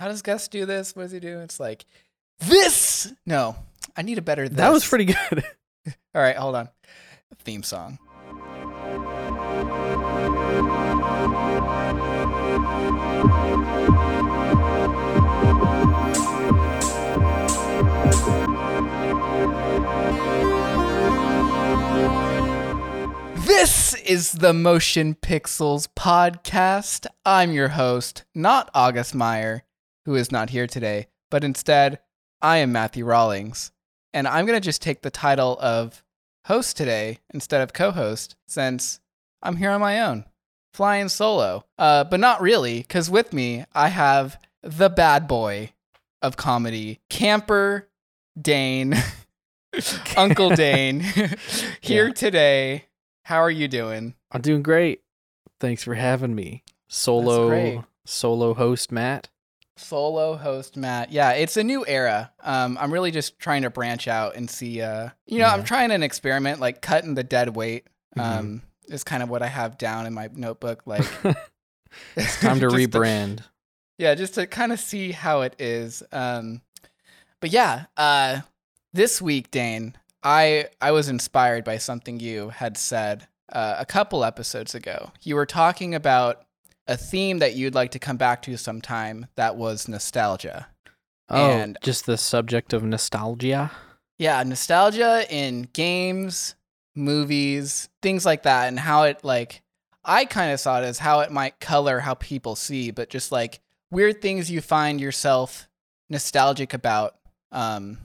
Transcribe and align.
how 0.00 0.08
does 0.08 0.22
Gus 0.22 0.48
do 0.48 0.64
this? 0.64 0.96
What 0.96 1.02
does 1.02 1.12
he 1.12 1.20
do? 1.20 1.40
It's 1.40 1.60
like 1.60 1.84
this. 2.38 3.12
No, 3.26 3.54
I 3.94 4.00
need 4.00 4.16
a 4.16 4.22
better. 4.22 4.48
This. 4.48 4.56
That 4.56 4.72
was 4.72 4.88
pretty 4.88 5.04
good. 5.04 5.18
All 6.14 6.22
right, 6.22 6.36
hold 6.36 6.56
on. 6.56 6.70
Theme 7.44 7.62
song. 7.62 7.98
This 23.46 23.94
is 23.96 24.32
the 24.32 24.54
Motion 24.54 25.14
Pixels 25.14 25.88
podcast. 25.94 27.06
I'm 27.26 27.52
your 27.52 27.68
host, 27.68 28.24
not 28.34 28.70
August 28.74 29.14
Meyer, 29.14 29.64
who 30.04 30.14
is 30.14 30.32
not 30.32 30.50
here 30.50 30.66
today, 30.66 31.06
but 31.30 31.44
instead, 31.44 32.00
I 32.42 32.58
am 32.58 32.72
Matthew 32.72 33.04
Rawlings. 33.04 33.72
And 34.12 34.26
I'm 34.26 34.46
going 34.46 34.56
to 34.60 34.64
just 34.64 34.82
take 34.82 35.02
the 35.02 35.10
title 35.10 35.56
of 35.60 36.02
host 36.46 36.76
today 36.76 37.18
instead 37.32 37.60
of 37.62 37.72
co 37.72 37.90
host 37.92 38.34
since 38.48 39.00
I'm 39.42 39.56
here 39.56 39.70
on 39.70 39.80
my 39.80 40.00
own, 40.00 40.24
flying 40.74 41.08
solo. 41.08 41.64
Uh, 41.78 42.04
but 42.04 42.18
not 42.20 42.40
really, 42.40 42.78
because 42.80 43.08
with 43.08 43.32
me, 43.32 43.64
I 43.72 43.88
have 43.88 44.38
the 44.62 44.90
bad 44.90 45.28
boy 45.28 45.72
of 46.22 46.36
comedy, 46.36 47.00
Camper 47.08 47.88
Dane, 48.40 48.94
Uncle 50.16 50.50
Dane, 50.50 51.00
here 51.80 52.08
Yeah. 52.08 52.12
today. 52.14 52.84
How 53.24 53.38
are 53.38 53.50
you 53.50 53.68
doing? 53.68 54.14
I'm 54.32 54.40
doing 54.40 54.62
great. 54.62 55.02
Thanks 55.60 55.84
for 55.84 55.94
having 55.94 56.34
me. 56.34 56.64
Solo 56.88 57.84
solo 58.04 58.54
host 58.54 58.90
Matt. 58.90 59.28
Solo 59.80 60.36
host 60.36 60.76
Matt. 60.76 61.10
Yeah, 61.12 61.32
it's 61.32 61.56
a 61.56 61.64
new 61.64 61.84
era. 61.86 62.30
Um, 62.42 62.76
I'm 62.80 62.92
really 62.92 63.10
just 63.10 63.38
trying 63.38 63.62
to 63.62 63.70
branch 63.70 64.06
out 64.08 64.36
and 64.36 64.48
see. 64.48 64.80
Uh, 64.82 65.10
you 65.26 65.38
know, 65.38 65.46
I'm 65.46 65.64
trying 65.64 65.90
an 65.90 66.02
experiment, 66.02 66.60
like 66.60 66.80
cutting 66.82 67.14
the 67.14 67.24
dead 67.24 67.56
weight. 67.56 67.86
Mhm. 68.16 68.22
Um, 68.22 68.62
is 68.88 69.04
kind 69.04 69.22
of 69.22 69.28
what 69.28 69.40
I 69.42 69.46
have 69.46 69.78
down 69.78 70.06
in 70.06 70.12
my 70.14 70.28
notebook. 70.34 70.82
Like, 70.84 71.04
it's 72.16 72.40
time 72.40 72.58
to 72.60 72.66
rebrand. 72.68 73.40
yeah, 73.98 74.14
just 74.14 74.34
to 74.34 74.46
kind 74.46 74.72
of 74.72 74.80
see 74.80 75.12
how 75.12 75.42
it 75.42 75.54
is. 75.58 76.02
Um, 76.12 76.62
but 77.40 77.50
yeah, 77.50 77.86
uh, 77.96 78.40
this 78.92 79.22
week, 79.22 79.50
Dane, 79.50 79.96
I 80.22 80.66
I 80.80 80.90
was 80.90 81.08
inspired 81.08 81.64
by 81.64 81.78
something 81.78 82.18
you 82.20 82.48
had 82.50 82.76
said 82.76 83.28
uh, 83.52 83.76
a 83.78 83.86
couple 83.86 84.24
episodes 84.24 84.74
ago. 84.74 85.12
You 85.22 85.36
were 85.36 85.46
talking 85.46 85.94
about 85.94 86.42
a 86.90 86.96
theme 86.96 87.38
that 87.38 87.54
you'd 87.54 87.74
like 87.74 87.92
to 87.92 87.98
come 87.98 88.16
back 88.16 88.42
to 88.42 88.56
sometime. 88.58 89.26
That 89.36 89.56
was 89.56 89.88
nostalgia. 89.88 90.66
oh, 91.28 91.50
and- 91.50 91.78
just 91.82 92.04
the 92.04 92.18
subject 92.18 92.72
of 92.72 92.82
nostalgia. 92.82 93.70
Yeah, 94.18 94.42
nostalgia 94.42 95.24
in 95.30 95.68
games, 95.72 96.56
movies, 96.94 97.88
things 98.02 98.26
like 98.26 98.42
that, 98.42 98.68
and 98.68 98.78
how 98.78 99.04
it 99.04 99.24
like 99.24 99.62
I 100.04 100.24
kind 100.24 100.52
of 100.52 100.60
saw 100.60 100.80
it 100.80 100.84
as 100.84 100.98
how 100.98 101.20
it 101.20 101.30
might 101.30 101.60
color 101.60 102.00
how 102.00 102.14
people 102.14 102.56
see, 102.56 102.90
but 102.90 103.08
just 103.08 103.30
like 103.32 103.60
weird 103.90 104.20
things 104.20 104.50
you 104.50 104.60
find 104.60 105.00
yourself 105.00 105.68
nostalgic 106.08 106.74
about, 106.74 107.16
um, 107.52 107.98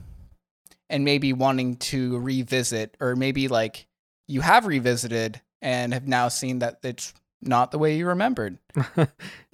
and 0.88 1.04
maybe 1.04 1.32
wanting 1.32 1.76
to 1.76 2.18
revisit, 2.18 2.96
or 3.00 3.16
maybe 3.16 3.48
like 3.48 3.86
you 4.28 4.40
have 4.40 4.66
revisited 4.66 5.40
and 5.60 5.92
have 5.92 6.06
now 6.06 6.28
seen 6.28 6.60
that 6.60 6.78
it's 6.82 7.12
not 7.42 7.70
the 7.70 7.78
way 7.78 7.96
you 7.96 8.06
remembered. 8.06 8.58
sure. 8.94 9.08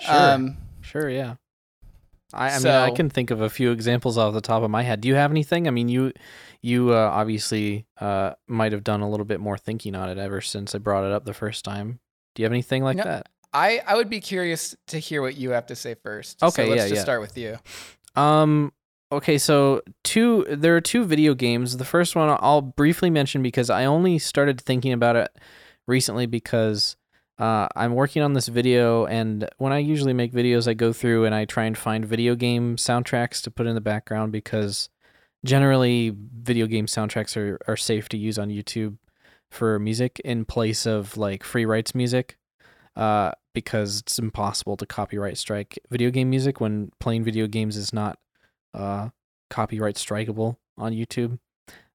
Um, 0.09 0.57
sure, 0.81 1.09
yeah. 1.09 1.35
I, 2.35 2.51
I 2.51 2.59
mean, 2.59 2.67
I 2.69 2.91
can 2.91 3.11
think 3.11 3.31
of 3.31 3.41
a 3.41 3.51
few 3.51 3.73
examples 3.73 4.17
off 4.17 4.33
the 4.33 4.41
top 4.41 4.63
of 4.63 4.71
my 4.71 4.83
head. 4.83 5.01
Do 5.01 5.09
you 5.09 5.15
have 5.15 5.31
anything? 5.31 5.69
I 5.69 5.71
mean, 5.71 5.89
you 5.89 6.13
you 6.63 6.93
uh, 6.93 7.11
obviously 7.13 7.87
uh, 8.01 8.33
might 8.47 8.73
have 8.73 8.85
done 8.85 9.03
a 9.03 9.11
little 9.11 9.27
bit 9.27 9.41
more 9.41 9.59
thinking 9.59 9.95
on 9.95 10.09
it 10.09 10.19
ever 10.19 10.41
since 10.41 10.75
I 10.75 10.79
brought 10.79 11.05
it 11.05 11.13
up 11.13 11.25
the 11.25 11.35
first 11.35 11.65
time. 11.65 12.01
Do 12.35 12.43
you 12.43 12.45
have 12.45 12.53
anything 12.53 12.83
like 12.83 12.97
No, 12.97 13.05
that? 13.05 13.29
I 13.53 13.83
I 13.87 13.97
would 13.97 14.09
be 14.09 14.21
curious 14.21 14.75
to 14.89 14.99
hear 14.99 15.21
what 15.21 15.37
you 15.37 15.51
have 15.51 15.67
to 15.67 15.77
say 15.77 15.95
first. 15.95 16.43
Okay, 16.43 16.65
so 16.65 16.71
let's 16.71 16.83
yeah, 16.83 16.89
just 16.89 16.95
yeah. 16.97 17.03
start 17.03 17.21
with 17.21 17.37
you. 17.37 17.59
Um. 18.17 18.73
Okay, 19.11 19.37
so 19.37 19.83
two. 20.05 20.47
There 20.49 20.75
are 20.75 20.81
two 20.81 21.05
video 21.05 21.35
games. 21.35 21.77
The 21.77 21.85
first 21.85 22.17
one 22.17 22.35
I'll 22.41 22.63
briefly 22.63 23.11
mention 23.11 23.43
because 23.43 23.69
I 23.69 23.85
only 23.85 24.19
started 24.19 24.59
thinking 24.59 24.95
about 24.95 25.17
it 25.17 25.31
recently 25.87 26.25
because 26.25 26.97
uh, 27.39 27.69
I'm 27.75 27.95
working 27.95 28.23
on 28.23 28.35
this 28.35 28.49
video, 28.49 29.07
and 29.07 29.49
when 29.59 29.73
I 29.73 29.79
usually 29.79 30.13
make 30.13 30.33
videos, 30.33 30.69
I 30.69 30.75
go 30.75 30.93
through 30.93 31.25
and 31.25 31.35
I 31.35 31.45
try 31.45 31.65
and 31.65 31.77
find 31.77 32.05
video 32.05 32.35
game 32.35 32.77
soundtracks 32.77 33.43
to 33.43 33.51
put 33.51 33.67
in 33.67 33.75
the 33.75 33.81
background 33.81 34.33
because 34.33 34.89
generally 35.45 36.15
video 36.17 36.67
game 36.67 36.87
soundtracks 36.87 37.37
are 37.37 37.59
are 37.67 37.77
safe 37.77 38.09
to 38.11 38.17
use 38.17 38.39
on 38.39 38.49
YouTube 38.49 38.99
for 39.51 39.79
music 39.79 40.21
in 40.25 40.45
place 40.45 40.87
of 40.87 41.17
like 41.17 41.43
free 41.43 41.65
rights 41.65 41.95
music. 41.95 42.37
Uh, 42.95 43.33
because 43.55 44.01
it's 44.01 44.19
impossible 44.19 44.77
to 44.77 44.87
copyright 44.87 45.37
strike 45.37 45.79
video 45.91 46.11
game 46.11 46.31
music 46.31 46.61
when 46.61 46.91
playing 47.01 47.25
video 47.25 47.47
games 47.47 47.77
is 47.77 47.93
not 47.93 48.19
uh, 48.75 49.09
copyright 49.51 49.97
strikeable 49.97 50.57
on 50.79 50.93
YouTube. 50.93 51.39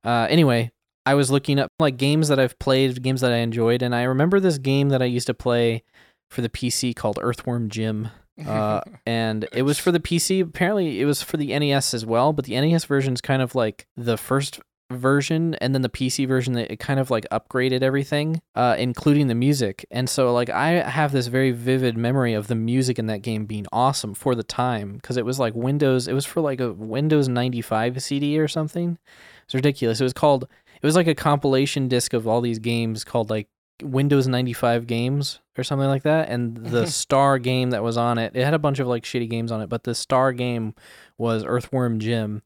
Uh, 0.03 0.27
anyway, 0.29 0.71
I 1.07 1.13
was 1.13 1.31
looking 1.31 1.57
up 1.57 1.71
like 1.79 1.95
games 1.95 2.27
that 2.27 2.37
I've 2.37 2.59
played, 2.59 3.01
games 3.01 3.21
that 3.21 3.31
I 3.31 3.37
enjoyed, 3.37 3.81
and 3.81 3.95
I 3.95 4.03
remember 4.03 4.41
this 4.41 4.57
game 4.57 4.89
that 4.89 5.01
I 5.01 5.05
used 5.05 5.27
to 5.27 5.33
play 5.33 5.83
for 6.29 6.41
the 6.41 6.49
PC 6.49 6.93
called 6.93 7.17
Earthworm 7.21 7.69
Jim. 7.69 8.09
Uh, 8.45 8.81
and 9.05 9.47
it 9.53 9.61
was 9.61 9.79
for 9.79 9.93
the 9.93 10.01
PC. 10.01 10.41
Apparently, 10.41 10.99
it 10.99 11.05
was 11.05 11.21
for 11.21 11.37
the 11.37 11.57
NES 11.57 11.93
as 11.93 12.05
well, 12.05 12.33
but 12.33 12.43
the 12.43 12.59
NES 12.59 12.83
version 12.83 13.13
is 13.13 13.21
kind 13.21 13.41
of 13.41 13.55
like 13.55 13.87
the 13.95 14.17
first 14.17 14.59
version, 14.91 15.55
and 15.55 15.73
then 15.73 15.81
the 15.81 15.87
PC 15.87 16.27
version 16.27 16.51
that 16.55 16.69
it 16.69 16.77
kind 16.81 16.99
of 16.99 17.09
like 17.09 17.25
upgraded 17.31 17.83
everything, 17.83 18.41
uh, 18.55 18.75
including 18.77 19.27
the 19.27 19.35
music. 19.35 19.85
And 19.89 20.09
so, 20.09 20.33
like, 20.33 20.49
I 20.49 20.89
have 20.89 21.13
this 21.13 21.27
very 21.27 21.51
vivid 21.51 21.95
memory 21.95 22.33
of 22.33 22.47
the 22.47 22.55
music 22.55 22.99
in 22.99 23.05
that 23.05 23.21
game 23.21 23.45
being 23.45 23.65
awesome 23.71 24.13
for 24.13 24.35
the 24.35 24.43
time 24.43 24.95
because 24.95 25.15
it 25.15 25.23
was 25.25 25.39
like 25.39 25.55
Windows. 25.55 26.09
It 26.09 26.13
was 26.13 26.25
for 26.25 26.41
like 26.41 26.59
a 26.59 26.73
Windows 26.73 27.29
ninety 27.29 27.61
five 27.61 28.03
CD 28.03 28.37
or 28.37 28.49
something. 28.49 28.97
It's 29.45 29.55
ridiculous. 29.55 30.01
It 30.01 30.03
was 30.03 30.11
called. 30.11 30.49
It 30.81 30.85
was 30.85 30.95
like 30.95 31.07
a 31.07 31.15
compilation 31.15 31.87
disc 31.87 32.13
of 32.13 32.27
all 32.27 32.41
these 32.41 32.59
games 32.59 33.03
called 33.03 33.29
like 33.29 33.47
Windows 33.81 34.27
95 34.27 34.87
games 34.87 35.39
or 35.57 35.63
something 35.63 35.87
like 35.87 36.03
that. 36.03 36.29
And 36.29 36.57
the 36.57 36.87
star 36.87 37.39
game 37.39 37.71
that 37.71 37.83
was 37.83 37.97
on 37.97 38.17
it, 38.17 38.35
it 38.35 38.43
had 38.43 38.53
a 38.53 38.59
bunch 38.59 38.79
of 38.79 38.87
like 38.87 39.03
shitty 39.03 39.29
games 39.29 39.51
on 39.51 39.61
it, 39.61 39.69
but 39.69 39.83
the 39.83 39.95
star 39.95 40.33
game 40.33 40.73
was 41.17 41.43
Earthworm 41.43 41.99
Jim. 41.99 42.41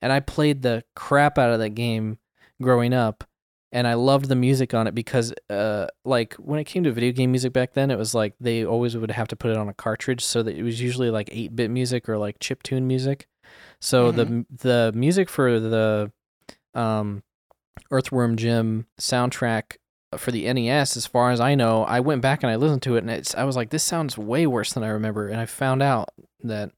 And 0.00 0.12
I 0.12 0.20
played 0.20 0.62
the 0.62 0.84
crap 0.94 1.38
out 1.38 1.50
of 1.50 1.58
that 1.58 1.70
game 1.70 2.18
growing 2.62 2.92
up. 2.92 3.24
And 3.70 3.86
I 3.86 3.94
loved 3.94 4.28
the 4.28 4.34
music 4.34 4.72
on 4.72 4.86
it 4.86 4.94
because, 4.94 5.30
uh, 5.50 5.88
like 6.02 6.32
when 6.36 6.58
it 6.58 6.64
came 6.64 6.84
to 6.84 6.90
video 6.90 7.12
game 7.12 7.32
music 7.32 7.52
back 7.52 7.74
then, 7.74 7.90
it 7.90 7.98
was 7.98 8.14
like 8.14 8.32
they 8.40 8.64
always 8.64 8.96
would 8.96 9.10
have 9.10 9.28
to 9.28 9.36
put 9.36 9.50
it 9.50 9.58
on 9.58 9.68
a 9.68 9.74
cartridge, 9.74 10.24
so 10.24 10.42
that 10.42 10.56
it 10.56 10.62
was 10.62 10.80
usually 10.80 11.10
like 11.10 11.28
eight 11.32 11.54
bit 11.54 11.70
music 11.70 12.08
or 12.08 12.16
like 12.16 12.38
chip 12.40 12.62
tune 12.62 12.86
music. 12.86 13.28
So 13.78 14.10
the 14.10 14.46
the 14.50 14.92
music 14.94 15.28
for 15.28 15.60
the 15.60 16.10
um, 16.72 17.22
Earthworm 17.90 18.36
Jim 18.36 18.86
soundtrack 19.00 19.76
for 20.16 20.30
the 20.30 20.50
NES, 20.52 20.96
as 20.96 21.06
far 21.06 21.30
as 21.30 21.40
I 21.40 21.54
know, 21.54 21.84
I 21.84 22.00
went 22.00 22.22
back 22.22 22.42
and 22.42 22.50
I 22.50 22.56
listened 22.56 22.82
to 22.82 22.96
it, 22.96 23.00
and 23.00 23.10
it's 23.10 23.34
I 23.34 23.44
was 23.44 23.56
like, 23.56 23.70
this 23.70 23.82
sounds 23.82 24.16
way 24.16 24.46
worse 24.46 24.72
than 24.72 24.82
I 24.82 24.88
remember. 24.88 25.28
And 25.28 25.40
I 25.40 25.46
found 25.46 25.82
out 25.82 26.08
that 26.42 26.70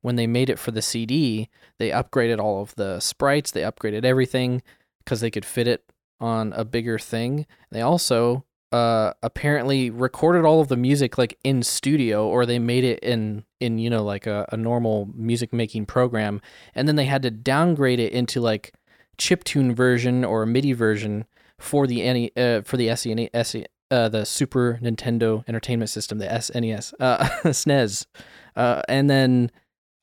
when 0.00 0.16
they 0.16 0.26
made 0.26 0.48
it 0.48 0.58
for 0.58 0.70
the 0.70 0.80
CD, 0.80 1.50
they 1.78 1.90
upgraded 1.90 2.38
all 2.38 2.62
of 2.62 2.74
the 2.76 3.00
sprites, 3.00 3.50
they 3.50 3.62
upgraded 3.62 4.04
everything 4.04 4.62
because 5.04 5.20
they 5.20 5.30
could 5.30 5.44
fit 5.44 5.68
it 5.68 5.84
on 6.20 6.52
a 6.54 6.64
bigger 6.64 6.98
thing. 6.98 7.46
They 7.70 7.82
also 7.82 8.44
uh 8.70 9.14
apparently 9.22 9.88
recorded 9.88 10.44
all 10.44 10.60
of 10.60 10.68
the 10.68 10.76
music 10.76 11.16
like 11.16 11.38
in 11.42 11.62
studio 11.62 12.28
or 12.28 12.44
they 12.44 12.58
made 12.58 12.84
it 12.84 12.98
in 12.98 13.42
in 13.60 13.78
you 13.78 13.88
know 13.88 14.04
like 14.04 14.26
a, 14.26 14.46
a 14.52 14.58
normal 14.58 15.08
music 15.14 15.54
making 15.54 15.86
program 15.86 16.38
and 16.74 16.86
then 16.86 16.94
they 16.94 17.06
had 17.06 17.22
to 17.22 17.30
downgrade 17.30 17.98
it 17.98 18.12
into 18.12 18.42
like 18.42 18.74
chiptune 19.18 19.74
version 19.74 20.24
or 20.24 20.46
MIDI 20.46 20.72
version 20.72 21.26
for 21.58 21.86
the 21.86 21.96
NE, 21.96 22.30
uh, 22.36 22.62
for 22.62 22.76
the 22.76 22.88
SE 22.90 23.66
uh, 23.90 24.08
the 24.08 24.24
Super 24.24 24.78
Nintendo 24.82 25.44
Entertainment 25.48 25.90
System, 25.90 26.18
the 26.18 26.26
SNES, 26.26 26.92
uh, 27.00 27.18
SNES, 27.44 28.06
uh, 28.54 28.82
and 28.88 29.08
then 29.08 29.50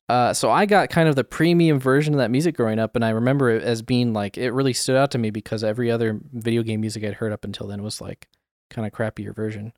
uh, 0.08 0.32
so 0.32 0.50
I 0.50 0.66
got 0.66 0.88
kind 0.88 1.08
of 1.08 1.16
the 1.16 1.24
premium 1.24 1.80
version 1.80 2.14
of 2.14 2.18
that 2.18 2.30
music 2.30 2.56
growing 2.56 2.78
up, 2.78 2.94
and 2.94 3.04
I 3.04 3.10
remember 3.10 3.50
it 3.50 3.62
as 3.62 3.82
being 3.82 4.12
like 4.12 4.38
it 4.38 4.52
really 4.52 4.72
stood 4.72 4.96
out 4.96 5.10
to 5.12 5.18
me 5.18 5.30
because 5.30 5.64
every 5.64 5.90
other 5.90 6.20
video 6.32 6.62
game 6.62 6.80
music 6.80 7.04
I'd 7.04 7.14
heard 7.14 7.32
up 7.32 7.44
until 7.44 7.66
then 7.66 7.82
was 7.82 8.00
like 8.00 8.28
kind 8.70 8.86
of 8.86 8.92
crappier 8.92 9.34
version. 9.34 9.72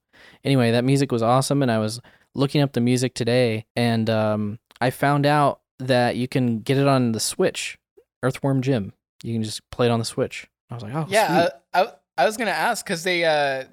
Anyway, 0.44 0.70
that 0.70 0.84
music 0.84 1.12
was 1.12 1.22
awesome, 1.22 1.62
and 1.62 1.70
I 1.70 1.78
was 1.78 2.00
looking 2.34 2.60
up 2.60 2.72
the 2.72 2.80
music 2.80 3.14
today, 3.14 3.64
and 3.74 4.10
um, 4.10 4.58
I 4.80 4.90
found 4.90 5.24
out 5.24 5.60
that 5.78 6.16
you 6.16 6.28
can 6.28 6.60
get 6.60 6.76
it 6.76 6.86
on 6.86 7.12
the 7.12 7.20
Switch, 7.20 7.78
Earthworm 8.22 8.60
Jim. 8.60 8.92
You 9.22 9.34
can 9.34 9.42
just 9.42 9.68
play 9.70 9.86
it 9.86 9.90
on 9.90 9.98
the 9.98 10.04
Switch. 10.04 10.46
I 10.70 10.74
was 10.74 10.82
like, 10.82 10.94
oh, 10.94 11.06
yeah. 11.08 11.48
I, 11.74 11.80
I, 11.82 11.92
I 12.18 12.26
was 12.26 12.36
gonna 12.36 12.50
ask 12.50 12.84
because 12.84 13.02
they 13.04 13.24
uh 13.24 13.64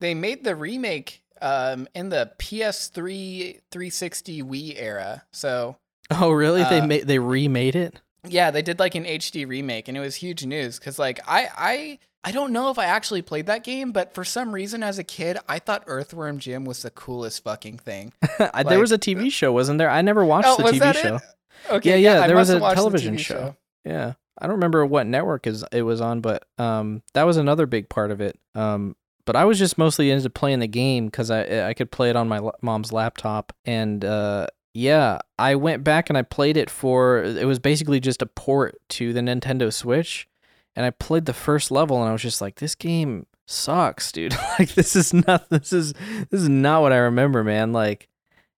they 0.00 0.14
made 0.14 0.44
the 0.44 0.54
remake 0.56 1.22
um 1.42 1.86
in 1.94 2.08
the 2.08 2.30
PS3 2.38 3.60
360 3.70 4.42
Wii 4.42 4.74
era. 4.80 5.24
So 5.32 5.76
Oh, 6.10 6.30
really? 6.30 6.62
they 6.64 6.80
Uh, 6.80 6.86
made 6.86 7.06
they 7.06 7.18
remade 7.18 7.76
it. 7.76 8.00
Yeah, 8.28 8.50
they 8.50 8.62
did 8.62 8.78
like 8.78 8.94
an 8.94 9.04
HD 9.04 9.46
remake, 9.46 9.86
and 9.88 9.96
it 9.96 10.00
was 10.00 10.16
huge 10.16 10.44
news 10.44 10.78
because 10.78 10.98
like 10.98 11.20
I 11.28 11.48
I 11.56 11.98
I 12.24 12.32
don't 12.32 12.52
know 12.52 12.70
if 12.70 12.78
I 12.78 12.86
actually 12.86 13.22
played 13.22 13.46
that 13.46 13.62
game, 13.62 13.92
but 13.92 14.14
for 14.14 14.24
some 14.24 14.52
reason 14.52 14.82
as 14.82 14.98
a 14.98 15.04
kid, 15.04 15.38
I 15.48 15.58
thought 15.60 15.84
Earthworm 15.86 16.38
Jim 16.38 16.64
was 16.64 16.82
the 16.82 16.90
coolest 16.90 17.44
fucking 17.44 17.78
thing. 17.78 18.12
I- 18.54 18.62
there 18.64 18.80
was 18.80 18.90
a 18.92 18.98
TV 18.98 19.30
show, 19.30 19.52
wasn't 19.52 19.78
there? 19.78 19.90
I 19.90 20.02
never 20.02 20.24
watched 20.24 20.48
Oh, 20.48 20.56
the 20.56 20.62
was 20.64 20.72
TV 20.72 20.78
that 20.80 20.96
show. 20.96 21.16
it? 21.16 21.22
Okay, 21.70 21.90
Yeah, 22.00 22.14
yeah, 22.14 22.20
I 22.22 22.26
there 22.26 22.36
was 22.36 22.50
a 22.50 22.58
television 22.60 23.14
TV 23.14 23.18
show. 23.20 23.56
Yeah. 23.84 24.14
I 24.38 24.46
don't 24.46 24.56
remember 24.56 24.84
what 24.84 25.06
network 25.06 25.46
is 25.46 25.64
it 25.72 25.82
was 25.82 26.00
on, 26.00 26.20
but 26.20 26.44
um 26.58 27.02
that 27.14 27.24
was 27.24 27.36
another 27.36 27.66
big 27.66 27.88
part 27.88 28.10
of 28.10 28.20
it. 28.20 28.38
Um 28.54 28.96
but 29.24 29.36
I 29.36 29.44
was 29.44 29.58
just 29.58 29.76
mostly 29.76 30.10
into 30.10 30.30
playing 30.30 30.60
the 30.60 30.66
game 30.66 31.10
cuz 31.10 31.30
I 31.30 31.68
I 31.68 31.74
could 31.74 31.90
play 31.90 32.10
it 32.10 32.16
on 32.16 32.28
my 32.28 32.40
mom's 32.62 32.92
laptop 32.92 33.52
and 33.64 34.04
uh 34.04 34.46
yeah, 34.74 35.20
I 35.38 35.54
went 35.54 35.84
back 35.84 36.10
and 36.10 36.18
I 36.18 36.22
played 36.22 36.58
it 36.58 36.68
for 36.68 37.22
it 37.22 37.46
was 37.46 37.58
basically 37.58 37.98
just 37.98 38.20
a 38.20 38.26
port 38.26 38.78
to 38.90 39.12
the 39.12 39.20
Nintendo 39.20 39.72
Switch 39.72 40.28
and 40.74 40.84
I 40.84 40.90
played 40.90 41.24
the 41.24 41.32
first 41.32 41.70
level 41.70 42.00
and 42.00 42.08
I 42.08 42.12
was 42.12 42.22
just 42.22 42.42
like 42.42 42.56
this 42.56 42.74
game 42.74 43.26
sucks, 43.46 44.12
dude. 44.12 44.36
like 44.58 44.74
this 44.74 44.94
is 44.94 45.14
not 45.14 45.48
this 45.48 45.72
is 45.72 45.94
this 46.30 46.42
is 46.42 46.48
not 46.48 46.82
what 46.82 46.92
I 46.92 46.98
remember, 46.98 47.42
man. 47.42 47.72
Like 47.72 48.08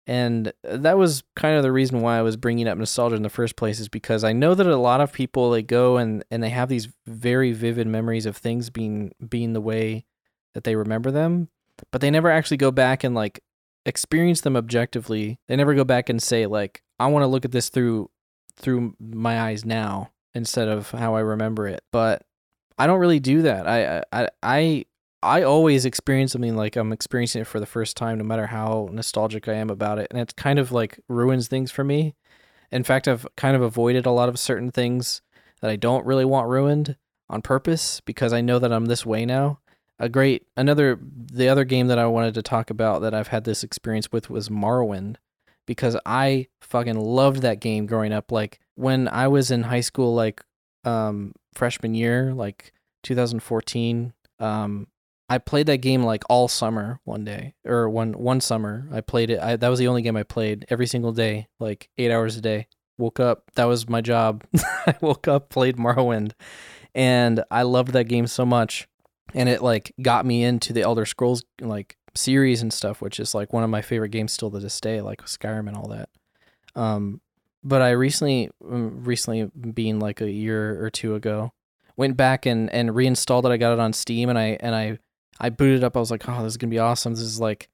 and 0.08 0.54
uh, 0.68 0.78
that 0.78 0.98
was 0.98 1.24
kind 1.36 1.58
of 1.58 1.64
the 1.64 1.72
reason 1.72 2.00
why 2.00 2.18
I 2.18 2.22
was 2.22 2.38
bringing 2.38 2.68
up 2.68 2.78
nostalgia 2.78 3.18
in 3.18 3.24
the 3.24 3.30
first 3.30 3.58
place 3.58 3.80
is 3.80 3.90
because 3.90 4.24
I 4.24 4.32
know 4.32 4.56
that 4.56 4.66
a 4.66 4.78
lot 4.78 5.02
of 5.02 5.12
people 5.12 5.52
they 5.52 5.62
go 5.62 5.98
and 5.98 6.24
and 6.32 6.42
they 6.42 6.50
have 6.50 6.70
these 6.70 6.88
very 7.06 7.52
vivid 7.52 7.88
memories 7.88 8.26
of 8.26 8.38
things 8.38 8.70
being 8.70 9.12
being 9.28 9.54
the 9.54 9.62
way 9.62 10.06
that 10.54 10.64
they 10.64 10.76
remember 10.76 11.12
them, 11.12 11.50
but 11.92 12.02
they 12.02 12.10
never 12.10 12.32
actually 12.32 12.58
go 12.58 12.72
back 12.72 13.04
and 13.04 13.14
like 13.14 13.42
experience 13.86 14.42
them 14.42 14.56
objectively. 14.56 15.40
They 15.48 15.58
never 15.58 15.76
go 15.76 15.84
back 15.84 16.10
and 16.10 16.24
say 16.24 16.46
like 16.46 16.82
I 17.00 17.08
want 17.08 17.24
to 17.24 17.28
look 17.28 17.46
at 17.46 17.52
this 17.52 17.70
through 17.70 18.10
through 18.56 18.96
my 19.00 19.42
eyes 19.42 19.66
now 19.66 20.12
instead 20.34 20.70
of 20.70 20.90
how 20.92 21.16
I 21.16 21.20
remember 21.20 21.68
it. 21.68 21.84
But 21.92 22.24
I 22.78 22.88
don't 22.88 23.00
really 23.00 23.20
do 23.20 23.42
that. 23.42 23.68
I 23.68 24.04
I 24.14 24.30
I 24.42 24.86
I 25.24 25.42
always 25.42 25.86
experience 25.86 26.34
something 26.34 26.56
like 26.56 26.76
I'm 26.76 26.94
experiencing 26.94 27.42
it 27.42 27.48
for 27.48 27.60
the 27.60 27.66
first 27.66 27.98
time, 27.98 28.20
no 28.20 28.24
matter 28.24 28.48
how 28.48 28.90
nostalgic 28.92 29.48
I 29.48 29.54
am 29.54 29.70
about 29.70 30.00
it, 30.00 30.08
and 30.12 30.20
it 30.20 30.36
kind 30.36 30.60
of 30.60 30.72
like 30.72 31.00
ruins 31.10 31.48
things 31.48 31.72
for 31.72 31.84
me. 31.84 32.16
In 32.72 32.84
fact, 32.84 33.08
I've 33.08 33.26
kind 33.36 33.56
of 33.56 33.62
avoided 33.62 34.06
a 34.06 34.12
lot 34.12 34.30
of 34.30 34.38
certain 34.38 34.72
things 34.72 35.22
that 35.62 35.72
I 35.72 35.76
don't 35.76 36.06
really 36.06 36.26
want 36.26 36.48
ruined 36.48 36.98
on 37.30 37.42
purpose 37.42 38.02
because 38.02 38.32
I 38.32 38.42
know 38.42 38.60
that 38.60 38.72
I'm 38.72 38.86
this 38.86 39.06
way 39.06 39.26
now. 39.26 39.60
A 40.00 40.08
great 40.08 40.46
another 40.56 41.00
the 41.02 41.50
other 41.50 41.64
game 41.64 41.88
that 41.88 41.98
I 41.98 42.06
wanted 42.06 42.36
to 42.36 42.44
talk 42.44 42.70
about 42.70 43.02
that 43.02 43.16
I've 43.16 43.30
had 43.30 43.46
this 43.46 43.64
experience 43.64 44.12
with 44.12 44.30
was 44.30 44.50
Morrowind 44.50 45.16
because 45.66 45.98
I 46.06 46.48
fucking 46.62 47.00
loved 47.00 47.42
that 47.42 47.60
game 47.60 47.88
growing 47.88 48.14
up. 48.14 48.32
Like 48.32 48.60
when 48.76 49.08
I 49.08 49.28
was 49.28 49.50
in 49.50 49.64
high 49.64 49.82
school, 49.82 50.14
like 50.14 50.44
um 50.84 51.34
freshman 51.56 51.96
year, 51.96 52.32
like 52.36 52.74
2014, 53.02 54.14
um 54.40 54.88
I 55.30 55.40
played 55.40 55.68
that 55.68 55.78
game 55.78 56.04
like 56.04 56.24
all 56.30 56.48
summer 56.48 57.00
one 57.04 57.26
day 57.26 57.54
or 57.66 57.90
one 57.90 58.14
one 58.14 58.40
summer. 58.40 58.88
I 58.92 59.02
played 59.02 59.30
it. 59.30 59.40
I, 59.40 59.58
that 59.58 59.68
was 59.68 59.80
the 59.80 59.88
only 59.88 60.02
game 60.02 60.16
I 60.16 60.24
played 60.24 60.66
every 60.70 60.88
single 60.88 61.12
day, 61.12 61.48
like 61.60 61.90
eight 61.98 62.12
hours 62.12 62.38
a 62.38 62.42
day. 62.42 62.68
Woke 62.98 63.20
up. 63.20 63.52
That 63.56 63.66
was 63.66 63.90
my 63.90 64.02
job. 64.02 64.44
I 64.88 64.96
woke 65.02 65.28
up, 65.28 65.50
played 65.50 65.78
Morrowind, 65.78 66.32
and 66.96 67.44
I 67.52 67.64
loved 67.64 67.92
that 67.94 68.06
game 68.06 68.28
so 68.28 68.46
much. 68.46 68.88
And 69.34 69.50
it 69.50 69.62
like 69.62 69.94
got 70.02 70.26
me 70.26 70.44
into 70.44 70.72
the 70.72 70.82
Elder 70.82 71.06
Scrolls 71.06 71.44
like 71.60 71.98
series 72.16 72.62
and 72.62 72.72
stuff, 72.72 73.02
which 73.02 73.20
is 73.20 73.36
like 73.36 73.52
one 73.52 73.64
of 73.64 73.70
my 73.70 73.82
favorite 73.82 74.10
games 74.10 74.32
still 74.32 74.50
to 74.52 74.60
this 74.60 74.80
day, 74.80 75.02
like 75.02 75.22
Skyrim 75.24 75.68
and 75.68 75.76
all 75.76 75.90
that. 75.90 76.10
Um, 76.76 77.20
but 77.64 77.82
I 77.82 77.92
recently, 77.92 78.50
um, 78.66 79.04
recently 79.04 79.46
being 79.74 80.00
like 80.00 80.22
a 80.22 80.32
year 80.32 80.82
or 80.84 80.90
two 80.90 81.16
ago, 81.16 81.52
went 81.98 82.16
back 82.16 82.46
and 82.46 82.72
and 82.72 82.96
reinstalled 82.96 83.46
it. 83.46 83.52
I 83.52 83.58
got 83.58 83.74
it 83.74 83.80
on 83.80 83.92
Steam, 83.92 84.30
and 84.30 84.40
I 84.40 84.58
and 84.62 84.74
I 84.74 85.00
I 85.40 85.50
booted 85.50 85.84
up. 85.84 85.96
I 85.96 86.00
was 86.00 86.12
like, 86.12 86.28
oh, 86.28 86.44
this 86.44 86.54
is 86.54 86.58
gonna 86.58 86.72
be 86.72 86.80
awesome. 86.80 87.14
This 87.14 87.22
is 87.22 87.40
like, 87.40 87.70